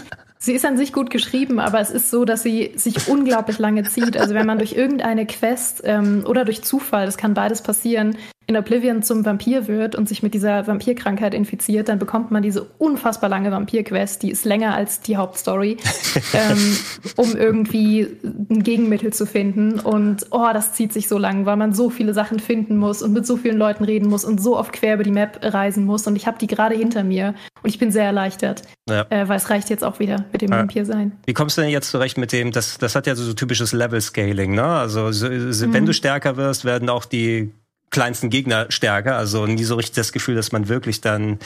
Sie 0.44 0.54
ist 0.54 0.66
an 0.66 0.76
sich 0.76 0.92
gut 0.92 1.12
geschrieben, 1.12 1.60
aber 1.60 1.80
es 1.82 1.92
ist 1.92 2.10
so, 2.10 2.26
dass 2.26 2.42
sie 2.42 2.72
sich 2.76 3.08
unglaublich 3.08 3.60
lange 3.60 3.84
zieht. 3.84 4.18
Also 4.18 4.34
wenn 4.34 4.48
man 4.48 4.58
durch 4.58 4.74
irgendeine 4.74 5.28
Quest 5.28 5.84
ähm, 5.86 6.24
oder 6.26 6.46
durch 6.46 6.64
Zufall, 6.64 7.06
das 7.06 7.16
kann 7.16 7.36
beides 7.36 7.62
passieren, 7.62 8.18
in 8.52 8.58
Oblivion 8.58 9.02
zum 9.02 9.26
Vampir 9.26 9.68
wird 9.68 9.96
und 9.96 10.08
sich 10.08 10.24
mit 10.24 10.34
dieser 10.34 10.68
Vampirkrankheit 10.68 11.34
infiziert, 11.34 11.90
dann 11.90 12.00
bekommt 12.00 12.32
man 12.32 12.44
diese 12.44 12.64
unfassbar 12.78 13.30
lange 13.30 13.52
Vampirquest, 13.52 14.22
die 14.24 14.32
ist 14.32 14.46
länger 14.46 14.76
als 14.76 15.02
die 15.02 15.18
Hauptstory, 15.18 15.78
ähm, 16.34 16.78
um 17.16 17.36
irgendwie 17.36 18.08
ein 18.50 18.64
Gegenmittel 18.64 19.14
zu 19.14 19.26
finden. 19.26 19.80
Und 19.80 20.28
oh, 20.32 20.50
das 20.54 20.74
zieht 20.74 20.94
sich 20.94 21.08
so 21.08 21.18
lang, 21.18 21.46
weil 21.46 21.56
man 21.56 21.74
so 21.74 21.90
viele 21.90 22.14
Sachen 22.14 22.40
finden 22.40 22.78
muss 22.78 23.02
und 23.02 23.14
mit 23.14 23.26
so 23.26 23.38
vielen 23.38 23.58
Leuten 23.58 23.84
reden 23.84 24.10
muss 24.10 24.26
und 24.26 24.42
so 24.42 24.58
oft 24.58 24.74
quer 24.74 24.96
über 24.96 25.04
die 25.04 25.12
Map 25.12 25.40
reisen 25.42 25.86
muss. 25.86 26.06
Und 26.06 26.16
ich 26.16 26.28
habe 26.28 26.38
die 26.38 26.48
gerade 26.48 26.76
hinter 26.76 27.04
mir 27.04 27.34
und 27.64 27.70
ich 27.70 27.80
bin 27.80 27.92
sehr 27.92 28.06
erleichtert, 28.06 28.64
ja. 28.90 29.06
äh, 29.10 29.28
weil 29.30 29.38
es 29.38 29.50
reicht 29.50 29.70
jetzt 29.70 29.84
auch 29.84 30.00
wieder 30.00 30.26
mit 30.32 30.42
dem 30.42 30.52
ja. 30.52 30.60
Vampir 30.60 30.86
sein. 30.86 31.14
Wie 31.26 31.34
kommst 31.34 31.58
du 31.58 31.62
denn 31.62 31.70
jetzt 31.70 31.90
zurecht 31.90 32.18
mit 32.18 32.32
dem, 32.34 32.52
das, 32.52 32.78
das 32.78 32.96
hat 32.96 33.08
ja 33.08 33.16
so, 33.16 33.24
so 33.24 33.34
typisches 33.34 33.72
Level-Scaling, 33.72 34.54
ne? 34.54 34.66
Also 34.66 35.12
so, 35.12 35.52
so, 35.52 35.68
mhm. 35.68 35.74
wenn 35.74 35.86
du 35.86 35.94
stärker 35.94 36.38
wirst, 36.38 36.66
werden 36.66 36.90
auch 36.90 37.06
die 37.06 37.52
kleinsten 37.92 38.30
Gegner 38.30 38.66
stärker. 38.70 39.18
Also 39.18 39.46
nie 39.46 39.64
so 39.64 39.76
richtig 39.76 39.96
das 39.96 40.12
Gefühl, 40.12 40.36
dass 40.36 40.52
man 40.52 40.68
wirklich 40.68 41.02
dann 41.02 41.38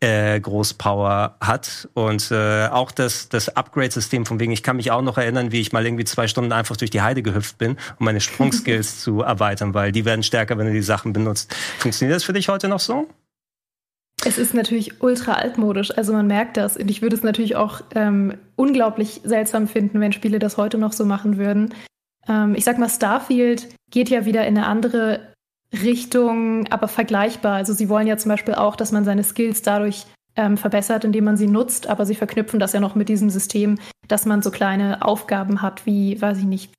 äh, 0.00 0.40
Großpower 0.40 1.36
hat. 1.40 1.88
Und 1.92 2.30
äh, 2.30 2.68
auch 2.68 2.92
das, 2.92 3.28
das 3.28 3.54
Upgrade-System 3.54 4.24
von 4.24 4.40
wegen, 4.40 4.52
ich 4.52 4.62
kann 4.62 4.76
mich 4.76 4.90
auch 4.90 5.02
noch 5.02 5.18
erinnern, 5.18 5.52
wie 5.52 5.60
ich 5.60 5.72
mal 5.72 5.84
irgendwie 5.84 6.04
zwei 6.04 6.28
Stunden 6.28 6.52
einfach 6.52 6.76
durch 6.76 6.90
die 6.90 7.02
Heide 7.02 7.22
gehüpft 7.22 7.58
bin, 7.58 7.72
um 7.98 8.06
meine 8.06 8.20
Sprungskills 8.20 9.00
zu 9.02 9.20
erweitern, 9.20 9.74
weil 9.74 9.92
die 9.92 10.04
werden 10.04 10.22
stärker, 10.22 10.56
wenn 10.56 10.66
du 10.66 10.72
die 10.72 10.82
Sachen 10.82 11.12
benutzt. 11.12 11.54
Funktioniert 11.78 12.16
das 12.16 12.24
für 12.24 12.32
dich 12.32 12.48
heute 12.48 12.68
noch 12.68 12.80
so? 12.80 13.08
Es 14.24 14.36
ist 14.36 14.52
natürlich 14.52 15.00
ultra 15.00 15.34
altmodisch, 15.34 15.96
also 15.96 16.12
man 16.12 16.26
merkt 16.26 16.56
das. 16.56 16.76
Und 16.76 16.90
ich 16.90 17.02
würde 17.02 17.14
es 17.14 17.22
natürlich 17.22 17.54
auch 17.56 17.82
ähm, 17.94 18.34
unglaublich 18.56 19.20
seltsam 19.24 19.68
finden, 19.68 20.00
wenn 20.00 20.12
Spiele 20.12 20.38
das 20.38 20.56
heute 20.56 20.78
noch 20.78 20.92
so 20.92 21.04
machen 21.04 21.38
würden. 21.38 21.74
Ähm, 22.28 22.54
ich 22.56 22.64
sag 22.64 22.78
mal, 22.78 22.88
Starfield 22.88 23.68
geht 23.90 24.10
ja 24.10 24.24
wieder 24.24 24.46
in 24.46 24.56
eine 24.56 24.66
andere 24.66 25.20
Richtung, 25.72 26.66
aber 26.68 26.88
vergleichbar. 26.88 27.56
Also 27.56 27.72
sie 27.72 27.88
wollen 27.88 28.06
ja 28.06 28.16
zum 28.16 28.30
Beispiel 28.30 28.54
auch, 28.54 28.76
dass 28.76 28.92
man 28.92 29.04
seine 29.04 29.24
Skills 29.24 29.62
dadurch 29.62 30.06
ähm, 30.36 30.56
verbessert, 30.56 31.04
indem 31.04 31.24
man 31.24 31.36
sie 31.36 31.48
nutzt, 31.48 31.88
aber 31.88 32.06
sie 32.06 32.14
verknüpfen 32.14 32.60
das 32.60 32.72
ja 32.72 32.80
noch 32.80 32.94
mit 32.94 33.08
diesem 33.08 33.28
System, 33.28 33.78
dass 34.06 34.24
man 34.24 34.40
so 34.40 34.50
kleine 34.50 35.04
Aufgaben 35.04 35.60
hat, 35.60 35.84
wie, 35.84 36.20
weiß 36.20 36.38
ich 36.38 36.44
nicht, 36.44 36.72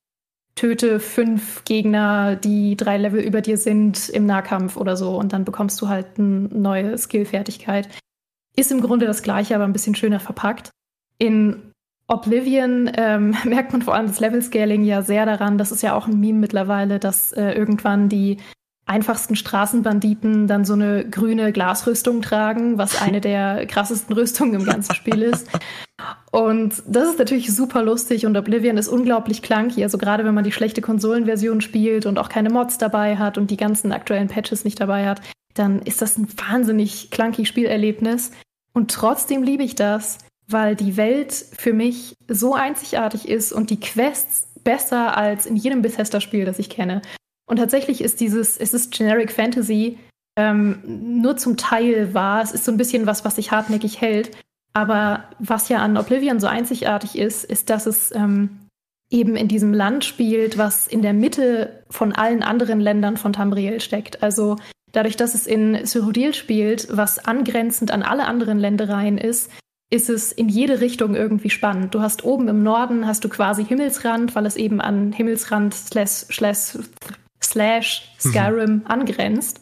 töte 0.56 0.99
fünf 0.99 1.64
Gegner, 1.66 2.36
die 2.36 2.76
drei 2.76 2.98
Level 2.98 3.22
über 3.22 3.41
dir 3.41 3.57
sind 3.57 4.10
im 4.10 4.26
Nahkampf 4.26 4.76
oder 4.76 4.98
so 4.98 5.18
und 5.18 5.34
dann 5.34 5.45
bekommst 5.45 5.80
du 5.82 5.88
halt 5.88 6.18
eine 6.18 6.49
neue 6.49 6.98
Skillfertigkeit. 6.98 7.88
Ist 8.56 8.72
im 8.72 8.82
Grunde 8.82 9.06
das 9.06 9.24
gleiche, 9.24 9.56
aber 9.56 9.64
ein 9.64 9.74
bisschen 9.74 9.95
schöner 9.95 10.20
verpackt. 10.20 10.72
In 11.18 11.72
Oblivion 12.07 12.91
ähm, 12.95 13.36
merkt 13.45 13.72
man 13.72 13.82
vor 13.82 13.94
allem 13.94 14.07
das 14.07 14.20
Level-Scaling 14.20 14.84
ja 14.84 15.02
sehr 15.02 15.26
daran, 15.26 15.57
das 15.57 15.72
ist 15.72 15.84
ja 15.84 15.95
auch 15.95 16.07
ein 16.07 16.20
Meme 16.20 16.40
mittlerweile, 16.40 16.99
dass 16.99 17.32
äh, 17.34 17.52
irgendwann 17.52 18.10
die 18.10 18.38
einfachsten 18.90 19.36
Straßenbanditen 19.36 20.48
dann 20.48 20.66
so 20.66 20.74
eine 20.74 21.07
grüne 21.07 21.52
Glasrüstung 21.52 22.22
tragen, 22.22 22.78
was 22.78 23.02
eine 23.02 23.22
der 23.22 23.66
krassesten 23.68 24.16
Rüstungen 24.16 24.56
im 24.56 24.66
ganzen 24.66 24.95
Spiel 24.95 25.22
ist. 25.22 25.48
Und 26.32 26.82
das 26.88 27.10
ist 27.10 27.20
natürlich 27.20 27.53
super 27.53 27.84
lustig 27.84 28.26
und 28.26 28.36
Oblivion 28.36 28.78
ist 28.78 28.88
unglaublich 28.88 29.41
clunky. 29.41 29.84
Also 29.84 29.98
gerade 29.98 30.26
wenn 30.26 30.34
man 30.34 30.44
die 30.44 30.52
schlechte 30.52 30.82
Konsolenversion 30.82 31.61
spielt 31.61 32.06
und 32.06 32.18
auch 32.18 32.30
keine 32.30 32.49
Mods 32.49 32.78
dabei 32.78 33.18
hat 33.18 33.38
und 33.38 33.52
die 33.52 33.57
ganzen 33.57 33.91
aktuellen 33.91 34.28
Patches 34.28 34.64
nicht 34.64 34.80
dabei 34.80 35.07
hat, 35.07 35.22
dann 35.53 35.82
ist 35.82 36.02
das 36.02 36.18
ein 36.18 36.28
wahnsinnig 36.38 37.11
clunky 37.11 37.45
Spielerlebnis. 37.45 38.32
Und 38.74 38.91
trotzdem 38.91 39.44
liebe 39.44 39.64
ich 39.64 39.76
das, 39.76 40.20
weil 40.48 40.76
die 40.76 40.98
Welt 40.98 41.34
für 41.34 41.74
mich 41.74 42.16
so 42.28 42.56
einzigartig 42.56 43.28
ist 43.28 43.52
und 43.52 43.70
die 43.70 43.80
Quests 43.80 44.48
besser 44.64 45.18
als 45.18 45.45
in 45.45 45.56
jedem 45.56 45.82
Bethesda-Spiel, 45.82 46.45
das 46.45 46.60
ich 46.60 46.70
kenne. 46.70 47.02
Und 47.50 47.58
tatsächlich 47.58 48.02
ist 48.02 48.22
dieses, 48.22 48.58
es 48.58 48.74
ist 48.76 48.92
Generic 48.92 49.32
Fantasy 49.32 49.98
ähm, 50.38 50.82
nur 50.86 51.36
zum 51.36 51.58
Teil 51.58 52.14
wahr. 52.14 52.44
Es 52.44 52.52
ist 52.52 52.64
so 52.64 52.72
ein 52.72 52.78
bisschen 52.78 53.08
was, 53.08 53.26
was 53.26 53.36
sich 53.36 53.52
hartnäckig 53.52 54.00
hält. 54.00 54.32
Aber 54.72 55.24
was 55.40 55.68
ja 55.68 55.80
an 55.80 55.98
Oblivion 55.98 56.40
so 56.40 56.46
einzigartig 56.46 57.18
ist, 57.18 57.44
ist, 57.44 57.72
dass 57.72 57.88
es 57.88 58.14
ähm, 58.16 58.68
eben 59.10 59.36
in 59.36 59.48
diesem 59.48 59.74
Land 59.74 60.06
spielt, 60.06 60.60
was 60.60 60.86
in 60.86 61.02
der 61.02 61.14
Mitte 61.14 61.84
von 61.90 62.14
allen 62.14 62.44
anderen 62.44 62.80
Ländern 62.80 63.18
von 63.18 63.34
Tamriel 63.34 63.82
steckt. 63.82 64.22
Also 64.22 64.58
dadurch, 64.92 65.18
dass 65.18 65.34
es 65.34 65.48
in 65.48 65.86
Cyrodiil 65.88 66.36
spielt, 66.36 66.88
was 66.96 67.18
angrenzend 67.18 67.90
an 67.90 68.04
alle 68.04 68.26
anderen 68.26 68.60
Ländereien 68.60 69.18
ist, 69.18 69.52
ist 69.92 70.12
es 70.12 70.32
in 70.32 70.50
jede 70.50 70.82
Richtung 70.82 71.16
irgendwie 71.16 71.50
spannend. 71.50 71.96
Du 71.96 72.02
hast 72.02 72.24
oben 72.24 72.48
im 72.48 72.62
Norden 72.62 73.08
hast 73.08 73.24
du 73.24 73.30
quasi 73.30 73.66
Himmelsrand, 73.66 74.36
weil 74.36 74.46
es 74.46 74.56
eben 74.56 74.82
an 74.82 75.14
Himmelsrand 75.14 75.74
slash, 75.74 76.26
slash 76.32 76.78
slash 77.41 78.11
Skyrim 78.20 78.72
mhm. 78.72 78.88
angrenzt. 78.88 79.61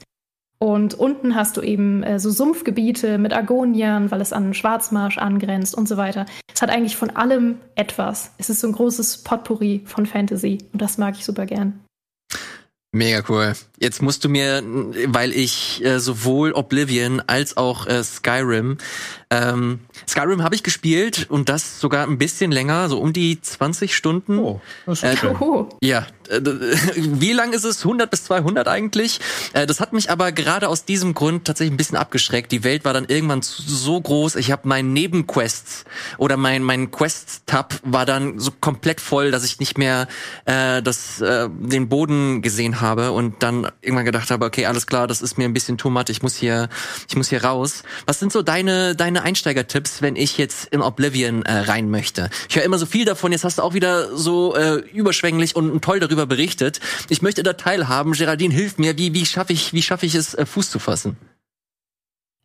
Und 0.60 0.96
unten 0.96 1.36
hast 1.36 1.56
du 1.58 1.62
eben 1.62 2.02
äh, 2.02 2.20
so 2.20 2.32
Sumpfgebiete 2.32 3.20
mit 3.20 3.32
Argoniern, 3.32 4.10
weil 4.10 4.22
es 4.22 4.34
an 4.34 4.56
Schwarzmarsch 4.56 5.20
angrenzt 5.20 5.76
und 5.76 5.88
so 5.88 5.98
weiter. 5.98 6.26
Es 6.52 6.62
hat 6.62 6.72
eigentlich 6.72 6.96
von 6.96 7.12
allem 7.12 7.60
etwas. 7.76 8.32
Es 8.40 8.50
ist 8.50 8.62
so 8.62 8.68
ein 8.68 8.74
großes 8.74 9.24
Potpourri 9.24 9.84
von 9.86 10.08
Fantasy 10.08 10.58
und 10.74 10.82
das 10.82 10.98
mag 10.98 11.16
ich 11.16 11.26
super 11.26 11.46
gern. 11.46 11.84
Mega 12.92 13.22
cool. 13.30 13.54
Jetzt 13.80 14.02
musst 14.02 14.24
du 14.24 14.30
mir, 14.30 14.64
weil 15.08 15.34
ich 15.34 15.84
äh, 15.86 16.00
sowohl 16.00 16.54
Oblivion 16.54 17.22
als 17.26 17.58
auch 17.58 17.86
äh, 17.86 18.04
Skyrim 18.04 18.78
ähm, 19.30 19.82
Skyrim 20.08 20.42
habe 20.42 20.56
ich 20.56 20.64
gespielt 20.64 21.26
und 21.30 21.50
das 21.50 21.82
sogar 21.82 22.08
ein 22.08 22.18
bisschen 22.18 22.50
länger, 22.50 22.88
so 22.88 23.00
um 23.00 23.12
die 23.12 23.42
20 23.42 23.94
Stunden. 23.94 24.40
Oh, 24.40 24.62
das 24.86 25.04
ist 25.04 25.04
äh, 25.04 25.18
schön. 25.18 25.36
Ja, 25.82 26.08
äh, 26.30 26.40
wie 26.96 27.34
lang 27.34 27.52
ist 27.52 27.66
es? 27.66 27.84
100 27.84 28.10
bis 28.10 28.24
200 28.24 28.70
eigentlich. 28.70 29.20
Äh, 29.52 29.68
das 29.68 29.82
hat 29.82 29.92
mich 29.92 30.10
aber 30.10 30.32
gerade 30.32 30.70
aus 30.70 30.86
diesem 30.86 31.14
Grund 31.14 31.44
tatsächlich 31.44 31.74
ein 31.74 31.78
bisschen 31.78 31.98
abgeschreckt. 31.98 32.54
Die 32.54 32.64
Welt 32.64 32.86
war 32.86 32.94
dann 32.94 33.04
irgendwann 33.06 33.42
so 33.42 34.00
groß. 34.00 34.38
Ich 34.38 34.50
habe 34.50 34.66
meinen 34.66 34.94
Nebenquests 34.94 35.84
oder 36.18 36.38
mein 36.38 36.64
mein 36.64 36.90
Quest-Tab 36.92 37.82
war 37.84 38.06
dann 38.06 38.40
so 38.40 38.52
komplett 38.62 39.02
voll, 39.02 39.32
dass 39.32 39.44
ich 39.44 39.60
nicht 39.60 39.78
mehr 39.78 40.08
äh, 40.46 40.82
das 40.82 41.20
äh, 41.20 41.50
den 41.52 41.90
Boden 41.90 42.42
gesehen 42.42 42.80
habe 42.80 43.12
und 43.12 43.44
dann 43.44 43.67
irgendwann 43.82 44.06
gedacht 44.06 44.32
habe, 44.32 44.46
okay, 44.46 44.66
alles 44.66 44.88
klar, 44.88 45.08
das 45.08 45.22
ist 45.22 45.38
mir 45.38 45.46
ein 45.46 45.54
bisschen 45.54 45.78
too 45.78 45.90
much. 45.90 46.10
Ich 46.10 46.22
muss 46.22 46.36
hier 46.36 46.70
ich 47.08 47.16
muss 47.16 47.30
hier 47.30 47.44
raus. 47.44 47.84
Was 48.06 48.20
sind 48.20 48.32
so 48.32 48.42
deine 48.42 48.96
deine 48.96 49.24
Einsteigertipps, 49.24 50.02
wenn 50.02 50.16
ich 50.16 50.38
jetzt 50.38 50.68
in 50.68 50.82
Oblivion 50.82 51.44
äh, 51.44 51.60
rein 51.60 51.90
möchte? 51.90 52.30
Ich 52.50 52.56
höre 52.56 52.64
immer 52.64 52.78
so 52.78 52.86
viel 52.86 53.06
davon, 53.06 53.32
jetzt 53.32 53.44
hast 53.44 53.58
du 53.58 53.62
auch 53.62 53.74
wieder 53.74 54.16
so 54.16 54.56
äh, 54.56 54.76
überschwänglich 54.94 55.56
und 55.56 55.82
toll 55.82 56.00
darüber 56.00 56.26
berichtet. 56.26 56.80
Ich 57.10 57.22
möchte 57.22 57.44
da 57.44 57.54
teilhaben. 57.54 58.14
Geraldine, 58.14 58.54
hilf 58.54 58.78
mir. 58.78 58.98
Wie, 58.98 59.14
wie 59.14 59.26
schaffe 59.26 59.54
ich, 59.54 59.74
wie 59.74 59.80
ich 59.80 60.16
es, 60.16 60.34
äh, 60.34 60.46
Fuß 60.46 60.70
zu 60.70 60.80
fassen? 60.80 61.18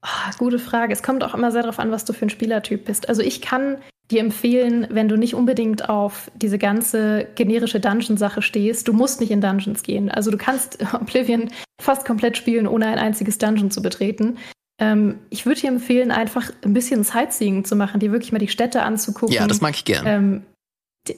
Oh, 0.05 0.32
gute 0.39 0.59
Frage. 0.59 0.93
Es 0.93 1.03
kommt 1.03 1.23
auch 1.23 1.35
immer 1.35 1.53
sehr 1.53 1.62
darauf 1.62 1.78
an, 1.78 1.93
was 1.93 2.05
du 2.05 2.12
für 2.12 2.27
ein 2.27 2.31
Spielertyp 2.31 2.85
bist. 2.85 3.09
Also 3.09 3.23
ich 3.23 3.40
kann 3.40 3.78
dir 4.10 4.20
empfehlen, 4.20 4.86
wenn 4.90 5.08
du 5.08 5.16
nicht 5.16 5.34
unbedingt 5.34 5.88
auf 5.88 6.30
diese 6.34 6.58
ganze 6.58 7.28
generische 7.34 7.80
Dungeon-Sache 7.80 8.42
stehst, 8.42 8.88
du 8.88 8.92
musst 8.92 9.20
nicht 9.20 9.30
in 9.30 9.40
Dungeons 9.40 9.82
gehen. 9.82 10.10
Also 10.10 10.30
du 10.30 10.36
kannst 10.36 10.78
Oblivion 10.94 11.50
fast 11.80 12.04
komplett 12.04 12.36
spielen, 12.36 12.66
ohne 12.66 12.86
ein 12.86 12.98
einziges 12.98 13.38
Dungeon 13.38 13.70
zu 13.70 13.82
betreten. 13.82 14.38
Ähm, 14.78 15.20
ich 15.30 15.46
würde 15.46 15.60
dir 15.60 15.68
empfehlen, 15.68 16.10
einfach 16.10 16.50
ein 16.64 16.74
bisschen 16.74 17.04
Sightseeing 17.04 17.64
zu 17.64 17.76
machen, 17.76 18.00
dir 18.00 18.12
wirklich 18.12 18.32
mal 18.32 18.38
die 18.38 18.48
Städte 18.48 18.82
anzugucken. 18.82 19.34
Ja, 19.34 19.46
das 19.46 19.60
mag 19.60 19.74
ich 19.74 19.84
gern. 19.84 20.06
Ähm, 20.06 20.42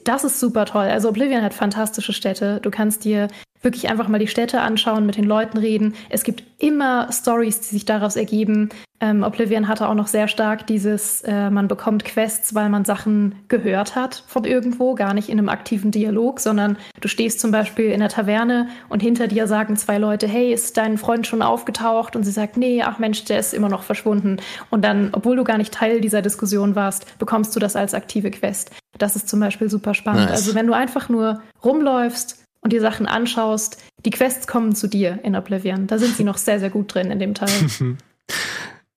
das 0.05 0.25
ist 0.25 0.41
super 0.41 0.65
toll. 0.65 0.87
Also 0.87 1.09
Oblivion 1.09 1.43
hat 1.43 1.55
fantastische 1.55 2.13
Städte. 2.13 2.61
Du 2.63 2.71
kannst 2.71 3.05
dir 3.05 3.29
wirklich 3.65 3.91
einfach 3.91 4.09
mal 4.09 4.19
die 4.19 4.29
Städte 4.29 4.61
anschauen, 4.61 5.07
mit 5.07 5.17
den 5.17 5.25
Leuten 5.25 5.59
reden. 5.59 5.95
Es 6.11 6.23
gibt 6.23 6.45
immer 6.59 7.11
Stories, 7.13 7.61
die 7.61 7.75
sich 7.75 7.85
daraus 7.85 8.17
ergeben. 8.17 8.71
Ähm, 9.01 9.23
Oblivion 9.23 9.69
hatte 9.69 9.89
auch 9.89 9.95
noch 9.95 10.07
sehr 10.07 10.29
stark 10.29 10.67
dieses, 10.67 11.21
äh, 11.23 11.51
man 11.51 11.69
bekommt 11.69 12.05
Quests, 12.05 12.55
weil 12.55 12.69
man 12.69 12.85
Sachen 12.85 13.35
gehört 13.49 13.97
hat 13.97 14.25
von 14.29 14.45
irgendwo, 14.45 14.95
gar 14.95 15.13
nicht 15.15 15.29
in 15.29 15.39
einem 15.39 15.49
aktiven 15.49 15.91
Dialog, 15.91 16.41
sondern 16.41 16.79
du 17.01 17.09
stehst 17.09 17.41
zum 17.41 17.51
Beispiel 17.51 17.91
in 17.91 18.01
der 18.01 18.09
Taverne 18.09 18.69
und 18.89 19.03
hinter 19.03 19.27
dir 19.27 19.47
sagen 19.47 19.77
zwei 19.77 19.99
Leute, 19.99 20.27
hey, 20.27 20.53
ist 20.53 20.77
dein 20.77 20.97
Freund 20.97 21.27
schon 21.27 21.43
aufgetaucht? 21.43 22.17
Und 22.17 22.25
sie 22.25 22.31
sagt, 22.31 22.57
nee, 22.57 22.83
ach 22.83 22.99
Mensch, 22.99 23.25
der 23.25 23.41
ist 23.41 23.53
immer 23.53 23.69
noch 23.69 23.83
verschwunden. 23.83 24.39
Und 24.71 24.85
dann, 24.85 25.11
obwohl 25.13 25.37
du 25.37 25.45
gar 25.45 25.59
nicht 25.59 25.75
Teil 25.75 26.01
dieser 26.01 26.23
Diskussion 26.23 26.75
warst, 26.77 27.19
bekommst 27.19 27.55
du 27.57 27.61
das 27.61 27.77
als 27.77 27.95
aktive 27.95 28.31
Quest. 28.31 28.71
Das 28.97 29.17
ist 29.17 29.29
zum 29.29 29.41
Beispiel 29.41 29.69
super 29.69 29.93
spannend. 29.93 30.31
Nice. 30.31 30.33
Also 30.33 30.55
wenn 30.55 30.69
du 30.69 30.73
einfach 30.73 31.09
nur 31.09 31.43
rumläufst, 31.65 32.44
und 32.65 32.73
dir 32.73 32.81
Sachen 32.81 33.07
anschaust, 33.07 33.79
die 34.05 34.11
Quests 34.11 34.47
kommen 34.47 34.75
zu 34.75 34.89
dir 34.89 35.21
in 35.23 35.37
Oblivion. 35.37 35.87
Da 35.87 35.99
sind 35.99 36.17
sie 36.17 36.25
noch 36.25 36.39
sehr, 36.39 36.59
sehr 36.59 36.71
gut 36.71 36.93
drin 36.93 37.11
in 37.11 37.21
dem 37.21 37.35
Teil. 37.35 37.51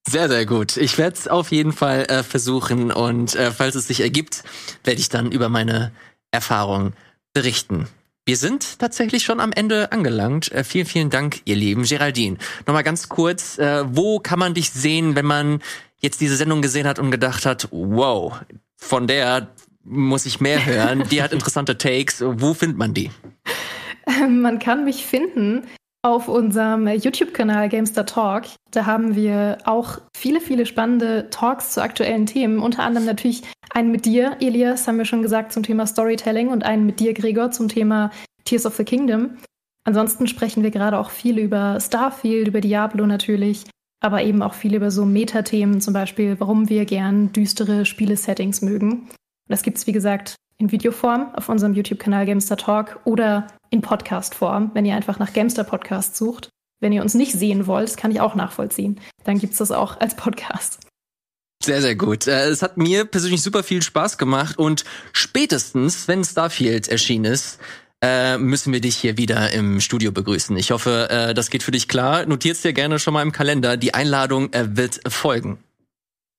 Sehr, 0.09 0.29
sehr 0.29 0.45
gut. 0.45 0.77
Ich 0.77 0.97
werde 0.97 1.17
es 1.17 1.27
auf 1.27 1.51
jeden 1.51 1.73
Fall 1.73 2.05
äh, 2.05 2.23
versuchen 2.23 2.93
und 2.93 3.35
äh, 3.35 3.51
falls 3.51 3.75
es 3.75 3.87
sich 3.87 3.99
ergibt, 3.99 4.41
werde 4.85 5.01
ich 5.01 5.09
dann 5.09 5.33
über 5.33 5.49
meine 5.49 5.91
Erfahrung 6.31 6.93
berichten. 7.33 7.89
Wir 8.25 8.37
sind 8.37 8.79
tatsächlich 8.79 9.25
schon 9.25 9.41
am 9.41 9.51
Ende 9.51 9.91
angelangt. 9.91 10.49
Äh, 10.53 10.63
vielen, 10.63 10.85
vielen 10.85 11.09
Dank, 11.09 11.41
ihr 11.43 11.57
Lieben. 11.57 11.83
Geraldine, 11.83 12.37
nochmal 12.65 12.85
ganz 12.85 13.09
kurz, 13.09 13.57
äh, 13.57 13.83
wo 13.85 14.19
kann 14.19 14.39
man 14.39 14.53
dich 14.53 14.69
sehen, 14.69 15.15
wenn 15.15 15.25
man 15.25 15.61
jetzt 15.99 16.21
diese 16.21 16.37
Sendung 16.37 16.61
gesehen 16.61 16.87
hat 16.87 16.99
und 16.99 17.11
gedacht 17.11 17.45
hat, 17.45 17.67
wow, 17.71 18.39
von 18.77 19.07
der 19.07 19.49
muss 19.87 20.25
ich 20.25 20.41
mehr 20.41 20.65
hören, 20.65 21.03
die 21.09 21.23
hat 21.23 21.33
interessante 21.33 21.77
Takes. 21.77 22.21
Wo 22.21 22.53
findet 22.53 22.77
man 22.77 22.93
die? 22.93 23.09
Man 24.27 24.59
kann 24.59 24.85
mich 24.85 25.05
finden 25.05 25.63
auf 26.03 26.27
unserem 26.27 26.87
YouTube-Kanal 26.87 27.69
Gamester 27.69 28.05
Talk. 28.05 28.45
Da 28.71 28.85
haben 28.85 29.15
wir 29.15 29.57
auch 29.65 29.99
viele, 30.15 30.39
viele 30.39 30.65
spannende 30.65 31.29
Talks 31.31 31.71
zu 31.71 31.81
aktuellen 31.81 32.25
Themen. 32.25 32.59
Unter 32.59 32.83
anderem 32.83 33.05
natürlich 33.05 33.43
einen 33.71 33.91
mit 33.91 34.05
dir, 34.05 34.37
Elias, 34.39 34.87
haben 34.87 34.97
wir 34.97 35.05
schon 35.05 35.21
gesagt, 35.21 35.51
zum 35.51 35.63
Thema 35.63 35.85
Storytelling 35.85 36.49
und 36.49 36.63
einen 36.63 36.85
mit 36.85 36.99
dir, 36.99 37.13
Gregor, 37.13 37.51
zum 37.51 37.67
Thema 37.67 38.11
Tears 38.45 38.65
of 38.65 38.75
the 38.75 38.83
Kingdom. 38.83 39.37
Ansonsten 39.83 40.27
sprechen 40.27 40.63
wir 40.63 40.71
gerade 40.71 40.97
auch 40.97 41.09
viel 41.09 41.39
über 41.39 41.79
Starfield, 41.79 42.47
über 42.47 42.61
Diablo 42.61 43.05
natürlich, 43.05 43.65
aber 44.01 44.23
eben 44.23 44.41
auch 44.41 44.53
viel 44.53 44.75
über 44.75 44.91
so 44.91 45.05
Metathemen, 45.05 45.81
zum 45.81 45.93
Beispiel, 45.93 46.39
warum 46.39 46.69
wir 46.69 46.85
gern 46.85 47.33
düstere 47.33 47.85
Spielesettings 47.85 48.61
mögen. 48.61 49.09
Und 49.47 49.53
das 49.53 49.61
gibt 49.63 49.77
es, 49.77 49.87
wie 49.87 49.93
gesagt, 49.93 50.35
in 50.57 50.71
Videoform 50.71 51.33
auf 51.35 51.49
unserem 51.49 51.73
YouTube-Kanal 51.73 52.25
Gamester 52.25 52.57
Talk 52.57 52.99
oder 53.05 53.47
in 53.69 53.81
Podcast-Form, 53.81 54.71
wenn 54.73 54.85
ihr 54.85 54.95
einfach 54.95 55.19
nach 55.19 55.33
Gamester 55.33 55.63
Podcast 55.63 56.15
sucht. 56.17 56.49
Wenn 56.79 56.91
ihr 56.91 57.01
uns 57.01 57.13
nicht 57.13 57.31
sehen 57.31 57.65
wollt, 57.65 57.97
kann 57.97 58.11
ich 58.11 58.21
auch 58.21 58.35
nachvollziehen. 58.35 58.99
Dann 59.23 59.39
gibt's 59.39 59.57
das 59.57 59.71
auch 59.71 59.99
als 59.99 60.15
Podcast. 60.15 60.79
Sehr, 61.63 61.81
sehr 61.81 61.95
gut. 61.95 62.27
Äh, 62.27 62.49
es 62.49 62.61
hat 62.61 62.77
mir 62.77 63.05
persönlich 63.05 63.41
super 63.41 63.63
viel 63.63 63.81
Spaß 63.81 64.17
gemacht 64.17 64.59
und 64.59 64.85
spätestens, 65.11 66.07
wenn 66.07 66.23
Starfield 66.23 66.87
erschienen 66.87 67.25
ist, 67.25 67.59
äh, 68.03 68.37
müssen 68.37 68.73
wir 68.73 68.79
dich 68.79 68.95
hier 68.95 69.17
wieder 69.17 69.51
im 69.53 69.81
Studio 69.81 70.11
begrüßen. 70.11 70.55
Ich 70.57 70.69
hoffe, 70.69 71.07
äh, 71.09 71.33
das 71.33 71.49
geht 71.49 71.63
für 71.63 71.71
dich 71.71 71.87
klar. 71.87 72.27
Notierst 72.27 72.63
dir 72.63 72.73
gerne 72.73 72.99
schon 72.99 73.13
mal 73.13 73.23
im 73.23 73.31
Kalender. 73.31 73.75
Die 73.75 73.95
Einladung 73.95 74.51
wird 74.53 75.01
folgen. 75.07 75.57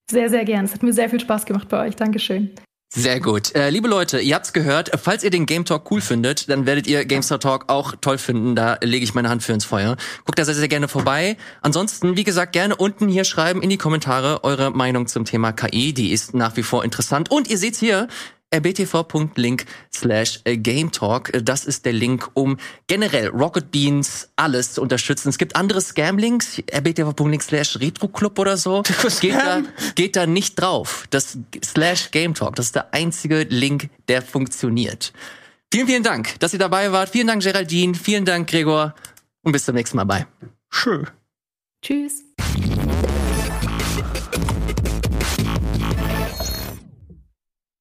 Sehr, 0.09 0.29
sehr 0.29 0.45
gern. 0.45 0.65
Es 0.65 0.73
hat 0.73 0.83
mir 0.83 0.93
sehr 0.93 1.09
viel 1.09 1.19
Spaß 1.19 1.45
gemacht 1.45 1.67
bei 1.67 1.87
euch. 1.87 1.95
Dankeschön. 1.97 2.51
Sehr 2.91 3.19
gut. 3.19 3.53
Äh, 3.53 3.69
liebe 3.69 3.87
Leute, 3.87 4.19
ihr 4.19 4.33
habt's 4.33 4.51
gehört. 4.51 4.89
Falls 4.99 5.23
ihr 5.23 5.29
den 5.29 5.45
Game 5.45 5.63
Talk 5.63 5.91
cool 5.91 6.01
findet, 6.01 6.49
dann 6.49 6.65
werdet 6.65 6.87
ihr 6.87 7.05
GameStar 7.05 7.39
Talk 7.39 7.65
auch 7.67 7.93
toll 8.01 8.17
finden. 8.17 8.55
Da 8.55 8.79
lege 8.81 9.03
ich 9.03 9.13
meine 9.13 9.29
Hand 9.29 9.43
für 9.43 9.53
ins 9.53 9.63
Feuer. 9.63 9.95
Guckt 10.25 10.39
da 10.39 10.43
sehr, 10.43 10.55
sehr 10.55 10.67
gerne 10.67 10.87
vorbei. 10.87 11.37
Ansonsten, 11.61 12.17
wie 12.17 12.23
gesagt, 12.23 12.51
gerne 12.51 12.75
unten 12.75 13.07
hier 13.07 13.25
schreiben 13.25 13.61
in 13.61 13.69
die 13.69 13.77
Kommentare 13.77 14.43
eure 14.43 14.71
Meinung 14.71 15.05
zum 15.05 15.23
Thema 15.23 15.51
KI. 15.51 15.93
Die 15.93 16.11
ist 16.11 16.33
nach 16.33 16.57
wie 16.57 16.63
vor 16.63 16.83
interessant. 16.83 17.29
Und 17.29 17.47
ihr 17.47 17.59
seht 17.59 17.75
hier, 17.75 18.07
rbtv.link 18.51 19.65
slash 19.93 20.41
Game 20.45 20.91
Talk. 20.91 21.31
Das 21.43 21.65
ist 21.65 21.85
der 21.85 21.93
Link, 21.93 22.29
um 22.33 22.57
generell 22.87 23.27
Rocket 23.27 23.71
Beans 23.71 24.29
alles 24.35 24.73
zu 24.73 24.81
unterstützen. 24.81 25.29
Es 25.29 25.37
gibt 25.37 25.55
andere 25.55 25.81
Scam-Links, 25.81 26.61
rbtv.link 26.71 27.43
slash 27.43 27.79
Retro 27.79 28.07
Club 28.07 28.39
oder 28.39 28.57
so. 28.57 28.83
Geht 29.21 29.35
da, 29.35 29.61
geht 29.95 30.15
da 30.15 30.25
nicht 30.25 30.59
drauf. 30.59 31.05
Das 31.09 31.37
slash 31.63 32.11
Game 32.11 32.33
Talk, 32.33 32.55
das 32.55 32.67
ist 32.67 32.75
der 32.75 32.93
einzige 32.93 33.43
Link, 33.43 33.89
der 34.07 34.21
funktioniert. 34.21 35.13
Vielen, 35.71 35.87
vielen 35.87 36.03
Dank, 36.03 36.39
dass 36.39 36.53
ihr 36.53 36.59
dabei 36.59 36.91
wart. 36.91 37.09
Vielen 37.09 37.27
Dank, 37.27 37.43
Geraldine. 37.43 37.93
Vielen 37.93 38.25
Dank, 38.25 38.49
Gregor. 38.49 38.95
Und 39.43 39.51
bis 39.51 39.65
zum 39.65 39.75
nächsten 39.75 39.97
Mal. 39.97 40.05
Bye. 40.05 40.25
Schön. 40.69 41.07
Tschüss. 41.81 42.28